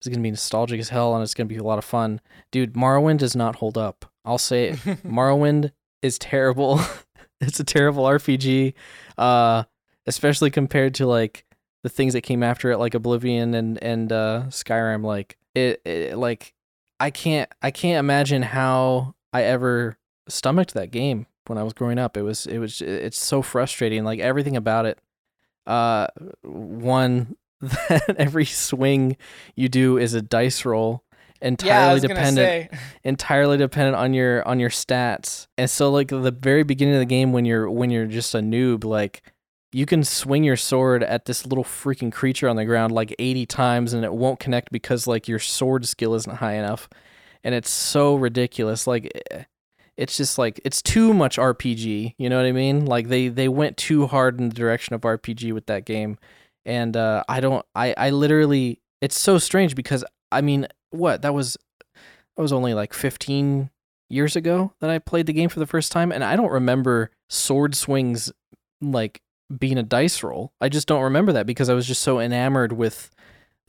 this 0.00 0.06
is 0.06 0.14
gonna 0.14 0.22
be 0.22 0.30
nostalgic 0.30 0.80
as 0.80 0.88
hell, 0.88 1.14
and 1.14 1.22
it's 1.22 1.34
gonna 1.34 1.46
be 1.46 1.56
a 1.56 1.62
lot 1.64 1.78
of 1.78 1.84
fun. 1.84 2.20
Dude, 2.50 2.74
Morrowind 2.74 3.18
does 3.18 3.36
not 3.36 3.56
hold 3.56 3.76
up. 3.76 4.10
I'll 4.24 4.38
say 4.38 4.68
it. 4.70 4.76
Morrowind 5.04 5.72
is 6.02 6.18
terrible. 6.18 6.80
it's 7.40 7.60
a 7.60 7.64
terrible 7.64 8.04
RPG, 8.04 8.74
uh, 9.18 9.64
especially 10.06 10.50
compared 10.50 10.94
to 10.96 11.06
like 11.06 11.44
the 11.82 11.88
things 11.88 12.12
that 12.12 12.22
came 12.22 12.42
after 12.42 12.70
it, 12.70 12.78
like 12.78 12.94
Oblivion 12.94 13.54
and 13.54 13.82
and 13.82 14.12
uh, 14.12 14.44
Skyrim. 14.48 15.04
Like 15.04 15.36
it, 15.54 15.80
it, 15.84 16.16
like 16.16 16.54
I 16.98 17.10
can't 17.10 17.50
I 17.62 17.70
can't 17.70 17.98
imagine 17.98 18.42
how 18.42 19.14
I 19.32 19.42
ever 19.44 19.98
stomached 20.28 20.74
that 20.74 20.90
game 20.90 21.26
when 21.46 21.58
I 21.58 21.62
was 21.62 21.72
growing 21.72 21.98
up. 21.98 22.16
It 22.16 22.22
was 22.22 22.46
it 22.46 22.58
was 22.58 22.80
it's 22.82 23.18
so 23.18 23.42
frustrating. 23.42 24.04
Like 24.04 24.20
everything 24.20 24.56
about 24.56 24.86
it. 24.86 24.98
Uh, 25.66 26.06
one 26.42 27.36
that 27.60 28.16
every 28.18 28.46
swing 28.46 29.16
you 29.54 29.68
do 29.68 29.98
is 29.98 30.14
a 30.14 30.22
dice 30.22 30.64
roll 30.64 31.04
entirely 31.42 32.00
gonna 32.00 32.14
dependent 32.14 32.70
entirely 33.04 33.56
dependent 33.56 33.96
on 33.96 34.14
your 34.14 34.46
on 34.46 34.60
your 34.60 34.70
stats. 34.70 35.46
And 35.58 35.68
so 35.68 35.90
like 35.90 36.08
the 36.08 36.30
very 36.30 36.62
beginning 36.62 36.94
of 36.94 37.00
the 37.00 37.06
game 37.06 37.32
when 37.32 37.44
you're 37.44 37.70
when 37.70 37.90
you're 37.90 38.06
just 38.06 38.34
a 38.34 38.38
noob, 38.38 38.84
like 38.84 39.22
you 39.72 39.86
can 39.86 40.02
swing 40.04 40.44
your 40.44 40.56
sword 40.56 41.02
at 41.02 41.26
this 41.26 41.46
little 41.46 41.64
freaking 41.64 42.12
creature 42.12 42.48
on 42.48 42.56
the 42.56 42.64
ground 42.64 42.92
like 42.92 43.14
80 43.18 43.46
times 43.46 43.92
and 43.92 44.04
it 44.04 44.12
won't 44.12 44.40
connect 44.40 44.72
because 44.72 45.06
like 45.06 45.28
your 45.28 45.38
sword 45.38 45.86
skill 45.86 46.14
isn't 46.14 46.36
high 46.36 46.54
enough. 46.54 46.88
And 47.44 47.54
it's 47.54 47.70
so 47.70 48.16
ridiculous. 48.16 48.86
Like 48.86 49.10
eh, 49.30 49.44
it's 50.00 50.16
just 50.16 50.38
like 50.38 50.58
it's 50.64 50.80
too 50.80 51.12
much 51.12 51.36
RPG, 51.36 52.14
you 52.16 52.30
know 52.30 52.38
what 52.38 52.46
I 52.46 52.52
mean? 52.52 52.86
Like 52.86 53.08
they 53.08 53.28
they 53.28 53.48
went 53.48 53.76
too 53.76 54.06
hard 54.06 54.40
in 54.40 54.48
the 54.48 54.54
direction 54.54 54.94
of 54.94 55.02
RPG 55.02 55.52
with 55.52 55.66
that 55.66 55.84
game. 55.84 56.16
And 56.64 56.96
uh 56.96 57.22
I 57.28 57.40
don't 57.40 57.64
I 57.74 57.92
I 57.98 58.08
literally 58.08 58.80
it's 59.02 59.20
so 59.20 59.36
strange 59.36 59.74
because 59.74 60.02
I 60.32 60.40
mean, 60.40 60.66
what? 60.88 61.20
That 61.20 61.34
was 61.34 61.58
that 61.94 62.42
was 62.42 62.50
only 62.50 62.72
like 62.72 62.94
15 62.94 63.68
years 64.08 64.36
ago 64.36 64.72
that 64.80 64.88
I 64.88 64.98
played 64.98 65.26
the 65.26 65.34
game 65.34 65.50
for 65.50 65.60
the 65.60 65.66
first 65.66 65.92
time 65.92 66.12
and 66.12 66.24
I 66.24 66.34
don't 66.34 66.50
remember 66.50 67.10
sword 67.28 67.74
swings 67.74 68.32
like 68.80 69.20
being 69.54 69.76
a 69.76 69.82
dice 69.82 70.22
roll. 70.22 70.54
I 70.62 70.70
just 70.70 70.88
don't 70.88 71.02
remember 71.02 71.34
that 71.34 71.44
because 71.44 71.68
I 71.68 71.74
was 71.74 71.86
just 71.86 72.00
so 72.00 72.20
enamored 72.20 72.72
with 72.72 73.10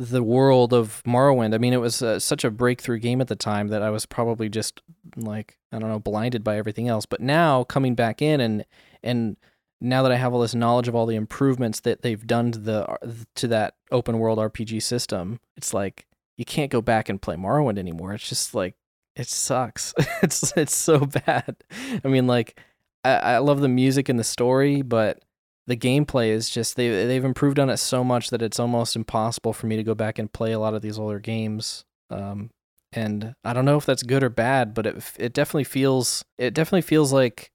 the 0.09 0.23
world 0.23 0.73
of 0.73 1.03
Morrowind. 1.05 1.53
I 1.53 1.57
mean, 1.59 1.73
it 1.73 1.77
was 1.77 2.01
uh, 2.01 2.19
such 2.19 2.43
a 2.43 2.51
breakthrough 2.51 2.99
game 2.99 3.21
at 3.21 3.27
the 3.27 3.35
time 3.35 3.67
that 3.67 3.81
I 3.81 3.89
was 3.89 4.05
probably 4.05 4.49
just 4.49 4.81
like 5.15 5.57
I 5.71 5.79
don't 5.79 5.89
know, 5.89 5.99
blinded 5.99 6.43
by 6.43 6.57
everything 6.57 6.87
else. 6.87 7.05
But 7.05 7.21
now 7.21 7.63
coming 7.63 7.95
back 7.95 8.21
in 8.21 8.41
and 8.41 8.65
and 9.03 9.37
now 9.79 10.03
that 10.03 10.11
I 10.11 10.15
have 10.15 10.33
all 10.33 10.41
this 10.41 10.55
knowledge 10.55 10.87
of 10.87 10.95
all 10.95 11.05
the 11.05 11.15
improvements 11.15 11.79
that 11.81 12.01
they've 12.01 12.25
done 12.25 12.51
to 12.51 12.59
the 12.59 13.25
to 13.35 13.47
that 13.49 13.75
open 13.91 14.19
world 14.19 14.39
RPG 14.39 14.81
system, 14.81 15.39
it's 15.55 15.73
like 15.73 16.07
you 16.37 16.45
can't 16.45 16.71
go 16.71 16.81
back 16.81 17.07
and 17.07 17.21
play 17.21 17.35
Morrowind 17.35 17.77
anymore. 17.77 18.13
It's 18.13 18.27
just 18.27 18.55
like 18.55 18.75
it 19.15 19.27
sucks. 19.27 19.93
it's 20.23 20.55
it's 20.57 20.75
so 20.75 20.99
bad. 21.25 21.57
I 22.03 22.07
mean, 22.07 22.27
like 22.27 22.59
I, 23.03 23.13
I 23.13 23.37
love 23.37 23.61
the 23.61 23.67
music 23.67 24.09
and 24.09 24.19
the 24.19 24.23
story, 24.23 24.81
but 24.81 25.23
the 25.67 25.77
gameplay 25.77 26.29
is 26.29 26.49
just 26.49 26.75
they 26.75 26.89
they've 27.05 27.23
improved 27.23 27.59
on 27.59 27.69
it 27.69 27.77
so 27.77 28.03
much 28.03 28.29
that 28.29 28.41
it's 28.41 28.59
almost 28.59 28.95
impossible 28.95 29.53
for 29.53 29.67
me 29.67 29.75
to 29.77 29.83
go 29.83 29.95
back 29.95 30.19
and 30.19 30.33
play 30.33 30.51
a 30.51 30.59
lot 30.59 30.73
of 30.73 30.81
these 30.81 30.97
older 30.97 31.19
games. 31.19 31.85
Um, 32.09 32.49
and 32.91 33.35
I 33.43 33.53
don't 33.53 33.65
know 33.65 33.77
if 33.77 33.85
that's 33.85 34.03
good 34.03 34.23
or 34.23 34.29
bad, 34.29 34.73
but 34.73 34.85
it 34.85 35.03
it 35.17 35.33
definitely 35.33 35.63
feels 35.65 36.25
it 36.37 36.53
definitely 36.53 36.81
feels 36.81 37.13
like 37.13 37.51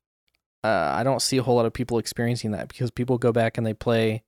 uh, 0.64 0.92
I 0.94 1.02
don't 1.02 1.22
see 1.22 1.36
a 1.36 1.42
whole 1.42 1.56
lot 1.56 1.66
of 1.66 1.72
people 1.72 1.98
experiencing 1.98 2.52
that 2.52 2.68
because 2.68 2.90
people 2.90 3.18
go 3.18 3.32
back 3.32 3.58
and 3.58 3.66
they 3.66 3.74
play 3.74 4.22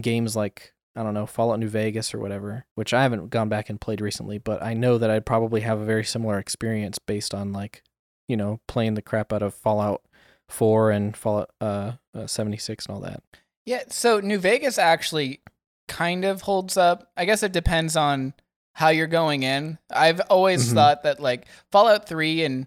games 0.00 0.34
like 0.34 0.72
I 0.94 1.02
don't 1.02 1.14
know 1.14 1.26
Fallout 1.26 1.60
New 1.60 1.68
Vegas 1.68 2.14
or 2.14 2.18
whatever, 2.18 2.64
which 2.74 2.94
I 2.94 3.02
haven't 3.02 3.28
gone 3.28 3.48
back 3.48 3.68
and 3.68 3.80
played 3.80 4.00
recently, 4.00 4.38
but 4.38 4.62
I 4.62 4.72
know 4.72 4.98
that 4.98 5.10
I'd 5.10 5.26
probably 5.26 5.60
have 5.60 5.78
a 5.80 5.84
very 5.84 6.04
similar 6.04 6.38
experience 6.38 6.98
based 6.98 7.34
on 7.34 7.52
like 7.52 7.82
you 8.28 8.36
know 8.36 8.60
playing 8.66 8.94
the 8.94 9.02
crap 9.02 9.32
out 9.32 9.42
of 9.42 9.54
Fallout 9.54 10.02
Four 10.48 10.90
and 10.90 11.16
Fallout 11.16 11.50
uh, 11.60 11.92
uh, 12.14 12.26
seventy 12.26 12.56
six 12.56 12.86
and 12.86 12.94
all 12.94 13.00
that. 13.02 13.22
Yeah, 13.64 13.82
so 13.88 14.20
New 14.20 14.38
Vegas 14.38 14.78
actually 14.78 15.40
kind 15.88 16.24
of 16.24 16.42
holds 16.42 16.76
up. 16.76 17.10
I 17.16 17.24
guess 17.24 17.42
it 17.42 17.52
depends 17.52 17.96
on 17.96 18.34
how 18.74 18.88
you're 18.90 19.06
going 19.06 19.42
in. 19.42 19.78
I've 19.90 20.20
always 20.30 20.68
Mhm. 20.70 20.74
thought 20.74 21.02
that 21.04 21.18
like 21.20 21.46
Fallout 21.72 22.06
3 22.08 22.44
and 22.44 22.66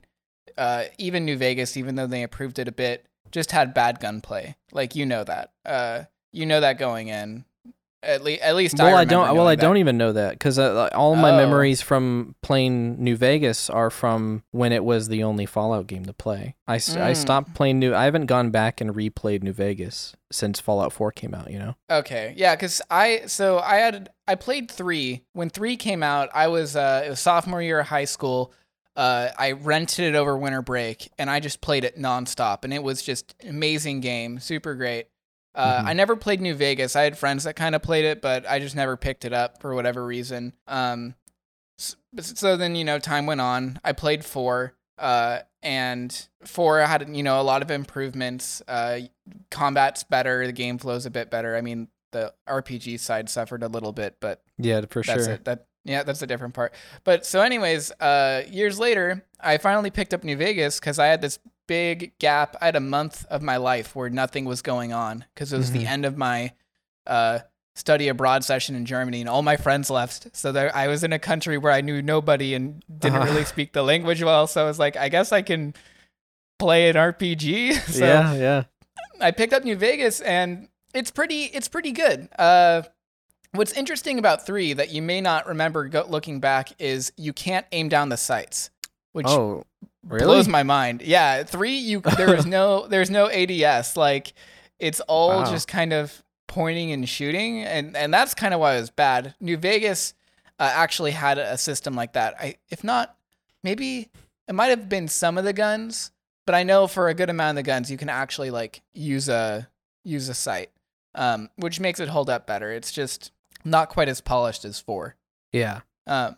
uh, 0.57 0.85
even 0.97 1.23
New 1.23 1.37
Vegas, 1.37 1.77
even 1.77 1.95
though 1.95 2.07
they 2.07 2.21
improved 2.21 2.59
it 2.59 2.67
a 2.67 2.71
bit, 2.71 3.05
just 3.31 3.51
had 3.51 3.73
bad 3.73 3.99
gunplay. 3.99 4.55
Like 4.73 4.95
you 4.95 5.05
know 5.05 5.23
that. 5.23 5.51
Uh, 5.65 6.03
you 6.33 6.45
know 6.45 6.59
that 6.59 6.77
going 6.79 7.07
in. 7.07 7.45
At, 8.01 8.23
le- 8.23 8.31
at 8.33 8.55
least 8.55 8.77
well, 8.77 8.87
I, 8.87 8.91
remember 9.01 9.09
don't. 9.11 9.35
Well, 9.37 9.47
I 9.47 9.55
that. 9.55 9.61
don't 9.61 9.75
even 9.77 9.97
know 9.97 10.13
that 10.13 10.31
because 10.31 10.57
uh, 10.57 10.89
all 10.93 11.15
my 11.17 11.31
Oh. 11.31 11.35
memories 11.37 11.81
from 11.81 12.33
playing 12.41 13.03
New 13.03 13.17
Vegas 13.17 13.69
are 13.69 13.89
from 13.89 14.43
when 14.51 14.71
it 14.71 14.85
was 14.85 15.09
the 15.09 15.21
only 15.23 15.45
Fallout 15.45 15.87
game 15.87 16.05
to 16.05 16.13
play. 16.13 16.55
I, 16.65 16.77
Mm. 16.77 17.15
stopped 17.15 17.53
playing 17.55 17.79
New. 17.79 17.93
I 17.93 18.05
haven't 18.05 18.27
gone 18.27 18.51
back 18.51 18.79
and 18.79 18.95
replayed 18.95 19.43
New 19.43 19.51
Vegas 19.51 20.15
since 20.31 20.61
Fallout 20.61 20.93
Four 20.93 21.11
came 21.11 21.33
out. 21.33 21.51
You 21.51 21.59
know. 21.59 21.75
Okay, 21.91 22.33
yeah, 22.37 22.55
because 22.55 22.81
I 22.89 23.23
so 23.25 23.59
I 23.59 23.75
had 23.77 24.09
I 24.27 24.35
played 24.35 24.71
three 24.71 25.23
when 25.33 25.49
three 25.49 25.75
came 25.75 26.01
out. 26.01 26.29
I 26.33 26.47
was 26.47 26.77
uh 26.77 27.03
it 27.05 27.09
was 27.09 27.19
sophomore 27.19 27.61
year 27.61 27.81
of 27.81 27.87
high 27.87 28.05
school. 28.05 28.53
Uh, 28.95 29.29
I 29.37 29.51
rented 29.53 30.05
it 30.05 30.15
over 30.15 30.37
winter 30.37 30.61
break 30.61 31.09
and 31.17 31.29
I 31.29 31.39
just 31.39 31.61
played 31.61 31.83
it 31.83 31.97
nonstop, 31.97 32.63
and 32.63 32.73
it 32.73 32.81
was 32.83 33.01
just 33.01 33.35
amazing 33.47 33.99
game, 34.01 34.39
super 34.39 34.75
great. 34.75 35.07
Uh, 35.55 35.81
Mhm. 35.81 35.85
I 35.87 35.93
never 35.93 36.15
played 36.15 36.41
New 36.41 36.53
Vegas. 36.53 36.95
I 36.95 37.03
had 37.03 37.17
friends 37.17 37.43
that 37.43 37.55
kind 37.55 37.75
of 37.75 37.81
played 37.81 38.05
it, 38.05 38.21
but 38.21 38.47
I 38.47 38.59
just 38.59 38.75
never 38.75 38.95
picked 38.95 39.25
it 39.25 39.33
up 39.33 39.59
for 39.61 39.73
whatever 39.73 40.05
reason. 40.05 40.53
Um, 40.67 41.15
s- 41.79 41.95
but- 42.13 42.25
so 42.25 42.55
then 42.55 42.75
you 42.75 42.83
know, 42.85 42.99
time 42.99 43.25
went 43.25 43.41
on. 43.41 43.79
I 43.83 43.91
played 43.93 44.23
four, 44.23 44.75
uh, 44.97 45.39
and 45.63 46.27
four 46.45 46.79
had 46.79 47.09
you 47.15 47.23
know 47.23 47.39
a 47.39 47.43
lot 47.43 47.61
of 47.61 47.71
improvements. 47.71 48.61
Uh, 48.67 48.99
combat's 49.49 50.03
better. 50.03 50.45
The 50.45 50.53
game 50.53 50.77
flow's 50.77 51.05
a 51.05 51.09
bit 51.11 51.29
better. 51.31 51.55
I 51.55 51.61
mean, 51.61 51.87
the 52.11 52.33
RPG 52.47 52.97
side 52.99 53.29
suffered 53.29 53.61
a 53.63 53.67
little 53.67 53.91
bit, 53.91 54.17
but 54.19 54.41
Yeah, 54.57 54.81
for 54.89 55.03
that's 55.03 55.25
sure. 55.25 55.33
it. 55.33 55.45
That 55.45 55.65
yeah, 55.85 56.03
that's 56.03 56.21
a 56.21 56.27
different 56.27 56.53
part. 56.53 56.73
But 57.03 57.25
so, 57.25 57.41
anyways, 57.41 57.91
uh, 57.99 58.43
years 58.49 58.79
later, 58.79 59.25
I 59.39 59.57
finally 59.57 59.89
picked 59.91 60.13
up 60.13 60.23
New 60.23 60.35
Vegas 60.37 60.79
because 60.79 60.99
I 60.99 61.07
had 61.07 61.21
this 61.21 61.39
big 61.67 62.17
gap. 62.19 62.55
I 62.61 62.65
had 62.65 62.75
a 62.75 62.79
month 62.81 63.25
of 63.29 63.41
my 63.41 63.57
life 63.57 63.95
where 63.95 64.09
nothing 64.09 64.45
was 64.45 64.61
going 64.61 64.91
on 64.93 65.25
because 65.33 65.53
it 65.53 65.57
was 65.57 65.71
the 65.71 65.83
Mhm. 65.83 65.89
end 65.89 66.05
of 66.05 66.17
my 66.17 66.51
uh, 67.07 67.39
study 67.75 68.07
abroad 68.07 68.43
session 68.43 68.75
in 68.75 68.85
Germany, 68.85 69.21
and 69.21 69.29
all 69.29 69.41
my 69.41 69.55
friends 69.57 69.89
left. 69.89 70.35
So 70.35 70.51
there, 70.51 70.75
I 70.75 70.87
was 70.87 71.03
in 71.03 71.13
a 71.13 71.17
country 71.19 71.57
where 71.57 71.71
I 71.71 71.81
knew 71.81 72.01
nobody 72.01 72.53
and 72.53 72.83
didn't 72.99 73.15
Uh-huh. 73.21 73.25
really 73.31 73.45
speak 73.45 73.73
the 73.73 73.81
language 73.83 74.21
well. 74.21 74.45
So 74.47 74.61
I 74.61 74.65
was 74.65 74.77
like, 74.79 74.95
I 74.97 75.09
guess 75.09 75.31
I 75.31 75.41
can 75.41 75.73
play 76.59 76.89
an 76.89 76.95
RPG. 76.97 77.73
so 77.91 78.05
yeah, 78.05 78.33
yeah. 78.35 78.63
I 79.21 79.31
picked 79.31 79.53
up 79.53 79.63
New 79.63 79.75
Vegas 79.77 80.19
and 80.21 80.67
it's 80.93 81.09
pretty 81.09 81.43
it's 81.45 81.67
pretty 81.67 81.91
good. 81.93 82.27
Uh 82.37 82.83
what's 83.53 83.71
interesting 83.73 84.19
about 84.19 84.45
3 84.45 84.73
that 84.73 84.91
you 84.91 85.01
may 85.01 85.21
not 85.21 85.47
remember 85.47 85.87
go- 85.87 86.05
looking 86.07 86.39
back 86.39 86.69
is 86.79 87.11
you 87.17 87.33
can't 87.33 87.65
aim 87.71 87.89
down 87.89 88.09
the 88.09 88.17
sights, 88.17 88.69
which 89.11 89.25
Oh, 89.27 89.63
really? 90.07 90.25
blows 90.25 90.47
my 90.47 90.63
mind. 90.63 91.01
Yeah, 91.01 91.43
3 91.43 91.71
you 91.77 92.01
there 92.01 92.35
is 92.35 92.45
no 92.57 92.87
there's 92.87 93.09
no 93.09 93.29
ADS 93.29 93.97
like 93.97 94.33
it's 94.79 94.99
all 95.01 95.29
Wow. 95.43 95.51
just 95.51 95.67
kind 95.67 95.93
of 95.93 96.23
pointing 96.47 96.91
and 96.91 97.07
shooting 97.07 97.63
and 97.63 97.95
and 97.95 98.13
that's 98.13 98.33
kind 98.33 98.53
of 98.53 98.59
why 98.59 98.75
it 98.75 98.79
was 98.81 98.89
bad. 98.89 99.35
New 99.39 99.57
Vegas 99.57 100.13
uh, 100.59 100.71
actually 100.73 101.11
had 101.11 101.37
a 101.37 101.57
system 101.57 101.95
like 101.95 102.13
that. 102.13 102.35
I 102.39 102.55
if 102.69 102.83
not 102.83 103.15
maybe 103.63 104.09
it 104.47 104.53
might 104.55 104.67
have 104.67 104.89
been 104.89 105.07
some 105.07 105.37
of 105.37 105.43
the 105.43 105.53
guns, 105.53 106.11
but 106.45 106.55
I 106.55 106.63
know 106.63 106.87
for 106.87 107.07
a 107.07 107.13
good 107.13 107.29
amount 107.29 107.57
of 107.57 107.63
the 107.63 107.67
guns 107.67 107.91
you 107.91 107.97
can 107.97 108.09
actually 108.09 108.51
like 108.51 108.81
use 108.93 109.29
a 109.29 109.67
use 110.03 110.27
a 110.29 110.33
sight, 110.33 110.71
um, 111.13 111.49
which 111.57 111.79
makes 111.79 111.99
it 111.99 112.09
hold 112.09 112.29
up 112.29 112.47
better. 112.47 112.71
It's 112.71 112.91
just 112.91 113.31
not 113.63 113.89
quite 113.89 114.09
as 114.09 114.21
polished 114.21 114.65
as 114.65 114.79
four. 114.79 115.15
yeah. 115.51 115.81
Um, 116.07 116.37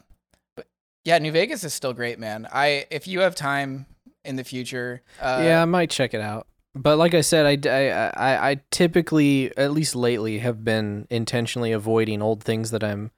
but 0.56 0.68
yeah, 1.06 1.18
New 1.20 1.32
Vegas 1.32 1.64
is 1.64 1.74
still 1.74 1.94
great, 1.94 2.20
man. 2.20 2.48
I 2.52 2.86
if 2.92 3.08
you 3.08 3.22
have 3.22 3.36
time 3.36 3.86
in 4.26 4.36
the 4.36 4.44
future, 4.44 5.02
uh, 5.22 5.42
yeah, 5.44 5.62
I 5.62 5.66
might 5.66 5.90
check 5.90 6.14
it 6.14 6.22
out. 6.22 6.48
But 6.74 6.98
like 6.98 7.14
I 7.14 7.22
said, 7.22 7.46
I, 7.46 7.70
I, 7.70 8.12
I, 8.16 8.50
I 8.52 8.62
typically, 8.72 9.56
at 9.58 9.72
least 9.72 9.94
lately, 9.94 10.40
have 10.40 10.64
been 10.64 11.06
intentionally 11.10 11.74
avoiding 11.74 12.22
old 12.22 12.44
things 12.44 12.72
that 12.72 12.82
I'm 12.82 13.12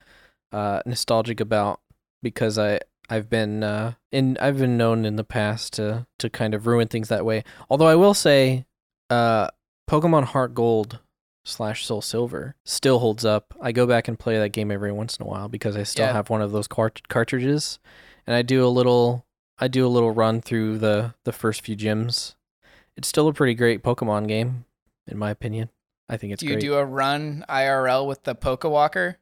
uh, 0.52 0.82
nostalgic 0.86 1.40
about 1.40 1.80
because 2.24 2.58
I 2.58 2.80
I've 3.10 3.30
been 3.30 3.64
uh, 3.64 3.94
in 4.12 4.38
I've 4.40 4.58
been 4.58 4.78
known 4.78 5.06
in 5.06 5.18
the 5.18 5.24
past 5.24 5.74
to 5.74 6.08
to 6.20 6.30
kind 6.30 6.54
of 6.54 6.66
ruin 6.66 6.88
things 6.88 7.10
that 7.10 7.26
way. 7.26 7.44
Although 7.70 7.88
I 7.88 7.96
will 7.96 8.14
say, 8.14 8.66
uh, 9.10 9.50
Pokemon 9.90 10.26
Heart 10.26 10.56
Gold 10.56 11.00
slash 11.46 11.86
Soul 11.86 12.02
Silver 12.02 12.56
still 12.66 13.00
holds 13.00 13.26
up. 13.26 13.54
I 13.62 13.72
go 13.72 13.86
back 13.86 14.08
and 14.08 14.18
play 14.18 14.38
that 14.38 14.50
game 14.50 14.72
every 14.72 14.92
once 14.92 15.18
in 15.18 15.26
a 15.26 15.30
while 15.30 15.48
because 15.50 15.76
I 15.76 15.84
still 15.84 16.06
Yeah. 16.08 16.14
have 16.14 16.30
one 16.30 16.42
of 16.42 16.52
those 16.52 16.68
cart- 16.68 17.08
cartridges, 17.10 17.80
and 18.26 18.36
I 18.36 18.42
do 18.42 18.66
a 18.66 18.70
little 18.70 19.26
I 19.60 19.68
do 19.68 19.86
a 19.86 19.90
little 19.90 20.12
run 20.12 20.42
through 20.42 20.80
the 20.80 21.14
the 21.26 21.32
first 21.32 21.62
few 21.62 21.76
gyms. 21.76 22.36
It's 22.98 23.08
still 23.08 23.28
a 23.28 23.34
pretty 23.34 23.54
great 23.56 23.84
Pokemon 23.84 24.28
game, 24.28 24.66
in 25.08 25.18
my 25.18 25.30
opinion. 25.32 25.70
I 26.10 26.18
think 26.18 26.34
it's 26.34 26.40
do 26.42 26.48
you 26.48 26.54
great. 26.54 26.62
do 26.62 26.74
a 26.76 26.86
run 26.86 27.46
IRL 27.50 28.06
with 28.08 28.24
the 28.24 28.36
Pokewalker? 28.36 29.16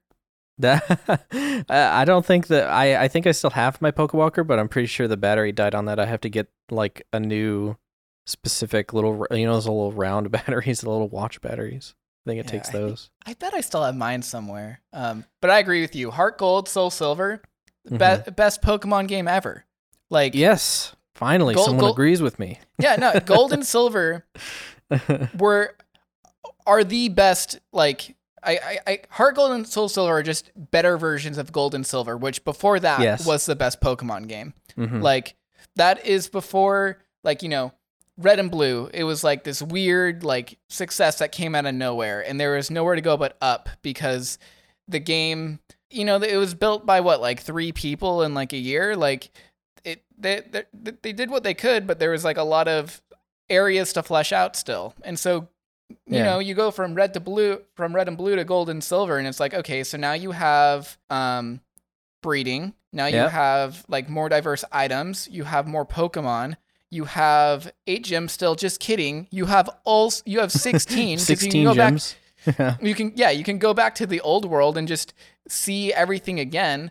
That 0.58 1.66
I 1.70 2.06
don't 2.06 2.25
think 2.25 2.48
that 2.48 2.70
I 2.70 3.04
I 3.04 3.08
think 3.08 3.25
I 3.28 3.32
still 3.32 3.51
have 3.51 3.82
my 3.82 3.92
Pokewalker, 3.92 4.46
but 4.46 4.60
I'm 4.60 4.68
pretty 4.70 4.88
sure 4.88 5.08
the 5.08 5.18
battery 5.18 5.51
died 5.51 5.74
on 5.75 5.86
that. 5.86 6.00
I 6.00 6.06
have 6.06 6.22
to 6.22 6.30
get 6.30 6.48
like 6.70 7.06
a 7.13 7.20
new 7.20 7.78
specific 8.28 8.94
little 8.94 9.25
you 9.32 9.46
know 9.46 9.54
those 9.54 9.66
little 9.68 9.92
round 9.92 10.32
batteries, 10.32 10.82
the 10.82 10.90
little 10.90 11.10
watch 11.10 11.42
batteries. 11.42 11.96
I 12.25 12.30
think 12.30 12.40
it 12.40 12.46
Yeah, 12.46 12.51
takes 12.51 12.70
I 12.70 12.72
think- 12.74 12.84
those. 12.88 13.10
I 13.25 13.34
bet 13.34 13.54
I 13.54 13.62
still 13.62 13.84
have 13.84 13.96
mine 13.96 14.22
somewhere. 14.22 14.82
Um, 14.94 15.25
but 15.42 15.50
I 15.50 15.60
agree 15.60 15.82
with 15.82 15.96
you. 15.96 16.12
Heart 16.12 16.38
Gold, 16.38 16.70
Soul 16.70 16.90
Silver, 16.92 17.42
the 17.86 17.98
Mhm. 17.98 18.25
be- 18.25 18.32
best 18.32 18.62
Pokemon 18.62 19.08
game 19.08 19.28
ever. 19.28 19.66
Like 20.10 20.36
Yes, 20.36 20.96
finally 21.16 21.56
Gold- 21.56 21.66
someone 21.66 21.82
gold- 21.86 21.96
agrees 21.96 22.22
with 22.22 22.38
me. 22.38 22.60
yeah, 22.78 22.96
no, 22.98 23.13
Gold 23.25 23.54
and 23.54 23.66
Silver 23.66 24.25
were 25.38 25.75
are 26.68 26.84
the 26.84 27.10
best 27.10 27.60
like 27.72 28.16
I, 28.44 28.51
I, 28.58 28.80
I 28.92 29.00
Heart 29.12 29.36
Gold 29.36 29.51
and 29.51 29.68
Soul 29.68 29.88
Silver 29.90 30.13
are 30.18 30.24
just 30.24 30.51
better 30.56 30.98
versions 30.98 31.38
of 31.38 31.51
Gold 31.51 31.75
and 31.75 31.86
Silver, 31.86 32.18
which 32.18 32.44
before 32.44 32.80
that 32.80 33.00
Yes. 33.01 33.25
was 33.25 33.46
the 33.46 33.56
best 33.56 33.82
Pokemon 33.82 34.28
game. 34.28 34.54
Mhm. 34.78 35.01
Like 35.01 35.36
that 35.75 36.06
is 36.06 36.28
before 36.28 37.04
like, 37.24 37.44
you 37.44 37.50
know, 37.50 37.72
Red 38.24 38.40
and 38.40 38.51
Blue. 38.51 38.90
It 38.94 39.04
was 39.04 39.24
like 39.24 39.44
this 39.44 39.62
weird 39.62 40.24
like 40.24 40.58
success 40.70 41.20
that 41.20 41.32
came 41.32 41.56
out 41.56 41.66
of 41.66 41.75
nowhere 41.75 42.22
and 42.28 42.40
there 42.40 42.56
was 42.56 42.70
nowhere 42.72 42.96
to 42.96 43.01
go 43.01 43.18
but 43.18 43.38
up 43.42 43.70
because 43.82 44.38
the 44.88 45.00
game, 45.00 45.60
you 45.90 46.06
know, 46.06 46.18
it 46.22 46.38
was 46.38 46.54
built 46.54 46.86
by 46.86 47.01
what 47.01 47.22
like 47.22 47.40
3 47.42 47.72
people 47.72 48.22
in 48.24 48.34
like 48.34 48.54
a 48.54 48.58
year, 48.58 48.96
like 48.96 49.32
it 49.84 50.04
they, 50.18 50.42
they 50.51 50.63
they 51.01 51.13
did 51.13 51.30
what 51.30 51.44
they 51.44 51.54
could, 51.54 51.88
but 51.88 52.00
there 52.00 52.12
was 52.12 52.24
like 52.24 52.38
a 52.38 52.44
lot 52.44 52.68
of 52.68 53.01
areas 53.50 53.94
to 53.94 54.04
flesh 54.04 54.32
out 54.32 54.56
still. 54.56 54.94
And 55.04 55.18
so 55.20 55.48
you 56.08 56.20
Yeah. 56.20 56.24
know, 56.24 56.40
you 56.40 56.54
go 56.54 56.72
from 56.72 56.96
red 56.96 57.13
to 57.16 57.20
blue, 57.20 57.62
from 57.75 57.94
red 57.94 58.08
and 58.08 58.18
blue 58.18 58.36
to 58.38 58.46
gold 58.46 58.70
and 58.70 58.82
silver, 58.84 59.18
and 59.18 59.28
it's 59.28 59.42
like, 59.42 59.54
okay, 59.54 59.84
so 59.84 59.98
now 59.98 60.13
you 60.13 60.32
have 60.32 60.98
um, 61.10 61.60
breeding. 62.24 62.74
Now 62.94 63.08
you 63.08 63.16
Yep. 63.18 63.32
have 63.32 63.86
like 63.90 64.10
more 64.10 64.30
diverse 64.30 64.63
items. 64.72 65.28
You 65.30 65.44
have 65.44 65.68
more 65.68 65.86
Pokemon. 65.86 66.56
You 66.91 67.05
have 67.05 67.71
eight 67.88 68.03
gyms 68.05 68.29
still. 68.31 68.55
Just 68.55 68.79
kidding. 68.79 69.27
You 69.31 69.45
have 69.48 69.69
all. 69.86 70.12
You 70.25 70.39
have 70.41 70.51
sixteen. 70.69 71.17
'cause 71.17 71.29
you 71.29 71.36
can 71.36 71.41
Sixteen 71.41 71.63
go 71.63 71.74
back- 71.75 71.93
Yeah. 72.60 72.75
you 72.81 72.95
can 72.95 73.13
yeah 73.15 73.29
you 73.29 73.43
can 73.43 73.60
go 73.60 73.74
back 73.74 73.93
to 73.95 74.07
the 74.07 74.19
old 74.21 74.45
world 74.45 74.75
and 74.77 74.88
just 74.88 75.13
see 75.48 75.93
everything 75.93 76.39
again 76.39 76.89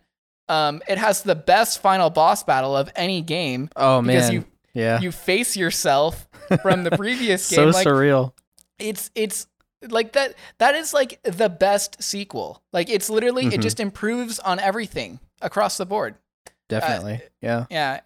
um 0.48 0.80
it 0.88 0.96
has 0.96 1.24
the 1.24 1.34
best 1.34 1.82
final 1.82 2.08
boss 2.08 2.44
battle 2.44 2.76
of 2.76 2.88
any 2.94 3.20
game 3.20 3.68
oh 3.74 4.00
because 4.00 4.28
man, 4.28 4.32
you 4.32 4.44
yeah, 4.74 5.00
you 5.00 5.10
face 5.10 5.56
yourself 5.56 6.28
from 6.62 6.84
the 6.84 6.92
previous 6.92 7.44
so 7.46 7.64
game 7.64 7.72
like 7.72 7.84
surreal. 7.84 8.32
it's 8.78 9.10
it's 9.16 9.48
like 9.88 10.12
that 10.12 10.34
that 10.58 10.76
is 10.76 10.94
like 10.94 11.20
the 11.24 11.48
best 11.48 12.00
sequel 12.00 12.62
like 12.72 12.88
it's 12.88 13.10
literally 13.10 13.46
it 13.46 13.54
Mhm. 13.54 13.62
just 13.62 13.80
improves 13.80 14.38
on 14.38 14.60
everything 14.60 15.18
across 15.42 15.76
the 15.78 15.84
board 15.86 16.14
Definitely, 16.68 17.22
yeah. 17.42 17.66
yeah 17.70 18.00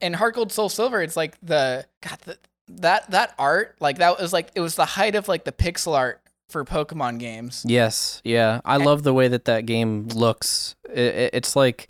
and 0.00 0.16
heart 0.16 0.34
gold 0.34 0.52
soul 0.52 0.68
silver 0.68 1.02
it's 1.02 1.16
like 1.16 1.36
the 1.42 1.84
god 2.00 2.18
the, 2.24 2.38
that 2.68 3.10
that 3.10 3.34
art 3.38 3.76
like 3.80 3.98
that 3.98 4.20
was 4.20 4.32
like 4.32 4.50
it 4.54 4.60
was 4.60 4.74
the 4.76 4.84
height 4.84 5.14
of 5.14 5.26
like 5.28 5.44
the 5.44 5.52
pixel 5.52 5.96
art 5.96 6.20
for 6.50 6.64
pokemon 6.64 7.18
games 7.18 7.62
Yes, 7.68 8.22
yeah. 8.24 8.60
I 8.64 8.78
love 8.78 9.02
the 9.02 9.12
way 9.12 9.28
that 9.28 9.44
that 9.44 9.66
game 9.66 10.08
looks. 10.08 10.76
It, 10.88 11.30
it's 11.34 11.54
like 11.54 11.88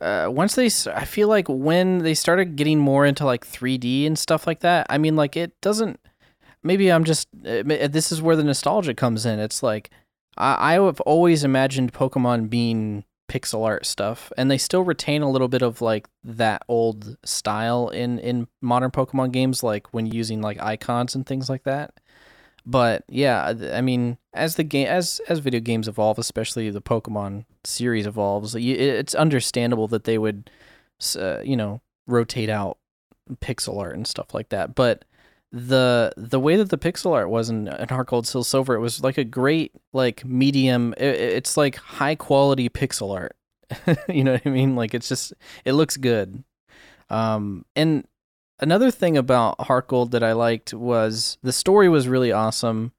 uh, 0.00 0.28
once 0.30 0.54
they, 0.54 0.66
I 0.92 1.04
feel 1.04 1.26
like 1.26 1.48
when 1.48 1.98
they 1.98 2.14
started 2.14 2.54
getting 2.54 2.78
more 2.78 3.04
into 3.04 3.24
like 3.24 3.44
3D 3.44 4.06
and 4.06 4.16
stuff 4.16 4.46
like 4.46 4.60
that. 4.60 4.86
I 4.90 4.98
mean, 4.98 5.16
like 5.16 5.36
it 5.36 5.60
doesn't. 5.60 5.98
Maybe 6.62 6.92
I'm 6.92 7.02
just. 7.02 7.26
uh, 7.44 7.62
This 7.64 8.12
is 8.12 8.22
where 8.22 8.36
the 8.36 8.44
nostalgia 8.44 8.94
comes 8.94 9.26
in. 9.26 9.40
It's 9.40 9.60
like 9.62 9.90
I, 10.36 10.74
I 10.74 10.84
have 10.84 11.00
always 11.00 11.42
imagined 11.42 11.92
Pokemon 11.92 12.48
being 12.48 13.04
pixel 13.28 13.64
art 13.64 13.86
stuff, 13.86 14.32
and 14.36 14.50
they 14.50 14.58
still 14.58 14.82
retain 14.82 15.22
a 15.22 15.30
little 15.30 15.48
bit 15.48 15.62
of 15.62 15.80
like 15.80 16.08
that 16.24 16.62
old 16.68 17.16
style 17.24 17.88
in 17.88 18.18
in 18.18 18.48
modern 18.60 18.90
Pokemon 18.90 19.32
games, 19.32 19.62
like 19.62 19.92
when 19.92 20.06
using 20.06 20.40
like 20.42 20.60
icons 20.60 21.14
and 21.14 21.26
things 21.26 21.48
like 21.48 21.64
that. 21.64 21.94
But 22.68 23.04
yeah 23.08 23.54
i 23.74 23.80
mean 23.80 24.18
as 24.34 24.56
the 24.56 24.64
game 24.64 24.88
as 24.88 25.20
as 25.28 25.38
video 25.38 25.60
games 25.60 25.86
evolve 25.86 26.18
especially 26.18 26.68
the 26.68 26.82
pokemon 26.82 27.44
series 27.62 28.08
evolves 28.08 28.56
it's 28.56 29.14
understandable 29.14 29.86
that 29.86 30.02
they 30.02 30.18
would 30.18 30.50
uh, 31.16 31.40
you 31.44 31.56
know 31.56 31.80
rotate 32.08 32.48
out 32.50 32.78
pixel 33.34 33.78
art 33.78 33.94
and 33.94 34.06
stuff 34.06 34.34
like 34.34 34.48
that. 34.50 34.74
But 34.74 35.04
the 35.52 36.12
the 36.16 36.40
way 36.40 36.56
that 36.56 36.70
the 36.70 36.78
pixel 36.78 37.12
art 37.12 37.30
was 37.30 37.48
in, 37.50 37.68
in 37.68 37.88
Heart 37.88 38.08
Gold 38.08 38.26
Soul 38.26 38.44
Silver, 38.44 38.74
it 38.74 38.80
was 38.80 39.02
like 39.02 39.18
a 39.18 39.24
great 39.24 39.72
like 39.92 40.24
medium. 40.24 40.94
i- 41.00 41.04
i 41.04 41.06
it's 41.06 41.56
like 41.56 41.76
high 41.76 42.14
quality 42.14 42.68
pixel 42.68 43.14
art. 43.14 43.36
you 44.08 44.22
know 44.24 44.32
what 44.32 44.46
I 44.46 44.50
mean? 44.50 44.76
Like 44.76 44.94
it's 44.94 45.08
just 45.08 45.32
it 45.64 45.72
looks 45.72 45.96
good. 45.96 46.42
Um, 47.10 47.64
and 47.76 48.06
another 48.60 48.90
thing 48.90 49.16
about 49.16 49.60
Heart 49.60 49.88
Gold 49.88 50.10
that 50.12 50.22
I 50.22 50.32
liked 50.32 50.74
was 50.74 51.38
the 51.42 51.52
story 51.52 51.88
was 51.88 52.08
really 52.08 52.32
awesome. 52.32 52.92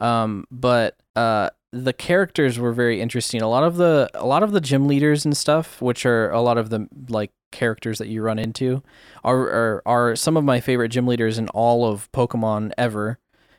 Um, 0.00 0.46
but 0.50 0.96
uh, 1.16 1.50
the 1.74 1.92
characters 1.92 2.58
were 2.58 2.72
very 2.72 3.00
interesting. 3.00 3.42
A 3.42 3.48
lot 3.48 3.64
of 3.64 3.76
the 3.76 4.08
a 4.14 4.26
lot 4.26 4.42
of 4.42 4.52
the 4.52 4.60
gym 4.60 4.86
leaders 4.86 5.24
and 5.24 5.36
stuff, 5.36 5.82
which 5.82 6.06
are 6.06 6.30
a 6.30 6.40
lot 6.40 6.56
of 6.56 6.70
the 6.70 6.88
like 7.08 7.32
characters 7.50 7.98
that 7.98 8.08
you 8.08 8.22
run 8.22 8.38
into, 8.38 8.82
are 9.24 9.40
are, 9.40 9.82
are 9.84 10.16
some 10.16 10.36
of 10.36 10.44
my 10.44 10.60
favorite 10.60 10.90
gym 10.90 11.06
leaders 11.06 11.36
in 11.36 11.48
all 11.48 11.84
of 11.90 12.10
Pokemon 12.12 12.72
ever. 12.78 13.18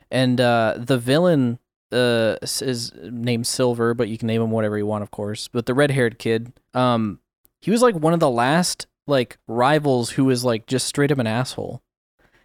And 0.10 0.39
uh, 0.39 0.75
the 0.77 0.98
villain 0.98 1.60
uh, 1.91 2.38
is 2.41 2.93
named 2.95 3.48
Silver, 3.48 3.93
but 3.93 4.07
you 4.07 4.17
can 4.17 4.27
name 4.27 4.41
him 4.41 4.51
whatever 4.51 4.77
you 4.77 4.86
want, 4.86 5.03
of 5.03 5.12
course. 5.12 5.50
But 5.50 5.65
the 5.65 5.74
red 5.74 5.91
haired 5.91 6.17
kid, 6.17 6.53
um, 6.74 7.19
he 7.62 7.72
was 7.72 7.81
like 7.81 7.95
one 7.95 8.13
of 8.13 8.19
the 8.19 8.29
last 8.29 8.88
like 9.07 9.38
rivals 9.48 10.12
who 10.12 10.25
was 10.25 10.43
like 10.45 10.67
just 10.67 10.88
straight 10.88 11.12
up 11.12 11.19
an 11.19 11.27
asshole. 11.27 11.81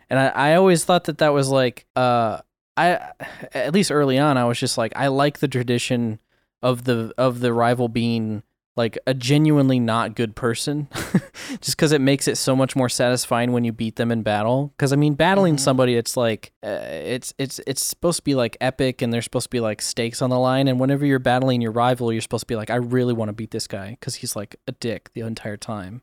And 0.08 0.18
I, 0.18 0.28
I 0.28 0.54
always 0.54 0.84
thought 0.84 1.04
that 1.04 1.18
that 1.18 1.32
was 1.32 1.48
like 1.48 1.86
uh 1.94 2.40
I 2.88 3.12
at 3.54 3.74
least 3.74 3.90
early 3.90 4.18
on 4.18 4.36
I 4.36 4.44
was 4.44 4.58
just 4.58 4.78
like 4.78 4.92
I 4.96 5.08
like 5.08 5.38
the 5.38 5.48
tradition 5.48 6.18
of 6.62 6.84
the 6.84 7.12
of 7.18 7.40
the 7.40 7.52
rival 7.52 7.88
being 7.88 8.42
like 8.76 8.96
a 9.06 9.12
genuinely 9.12 9.80
not 9.80 10.14
good 10.14 10.34
person 10.36 10.88
just 11.60 11.76
because 11.76 11.92
it 11.92 12.00
makes 12.00 12.28
it 12.28 12.36
so 12.38 12.54
much 12.54 12.76
more 12.76 12.88
satisfying 12.88 13.52
when 13.52 13.64
you 13.64 13.72
beat 13.72 13.96
them 13.96 14.10
in 14.12 14.22
battle. 14.22 14.72
Because 14.76 14.92
i 14.92 14.96
mean 14.96 15.14
battling 15.14 15.56
Mhm. 15.56 15.60
somebody 15.60 15.96
it's 15.96 16.16
like 16.16 16.52
uh, 16.64 16.68
it's 16.88 17.34
it's 17.36 17.60
it's 17.66 17.82
supposed 17.82 18.18
to 18.18 18.22
be 18.24 18.34
like 18.34 18.56
epic 18.60 19.02
and 19.02 19.12
there's 19.12 19.24
supposed 19.24 19.46
to 19.46 19.50
be 19.50 19.60
like 19.60 19.82
stakes 19.82 20.22
on 20.22 20.30
the 20.30 20.38
line. 20.38 20.68
And 20.68 20.78
whenever 20.80 21.04
you're 21.04 21.18
battling 21.18 21.60
your 21.60 21.72
rival 21.72 22.12
you're 22.12 22.22
supposed 22.22 22.42
to 22.42 22.46
be 22.46 22.56
like 22.56 22.70
i 22.70 22.76
really 22.76 23.12
want 23.12 23.28
to 23.28 23.34
beat 23.34 23.50
this 23.50 23.66
guy 23.66 23.90
because 23.90 24.14
he's 24.16 24.36
like 24.36 24.56
a 24.68 24.72
dick 24.72 25.10
the 25.14 25.20
entire 25.22 25.56
time. 25.56 26.02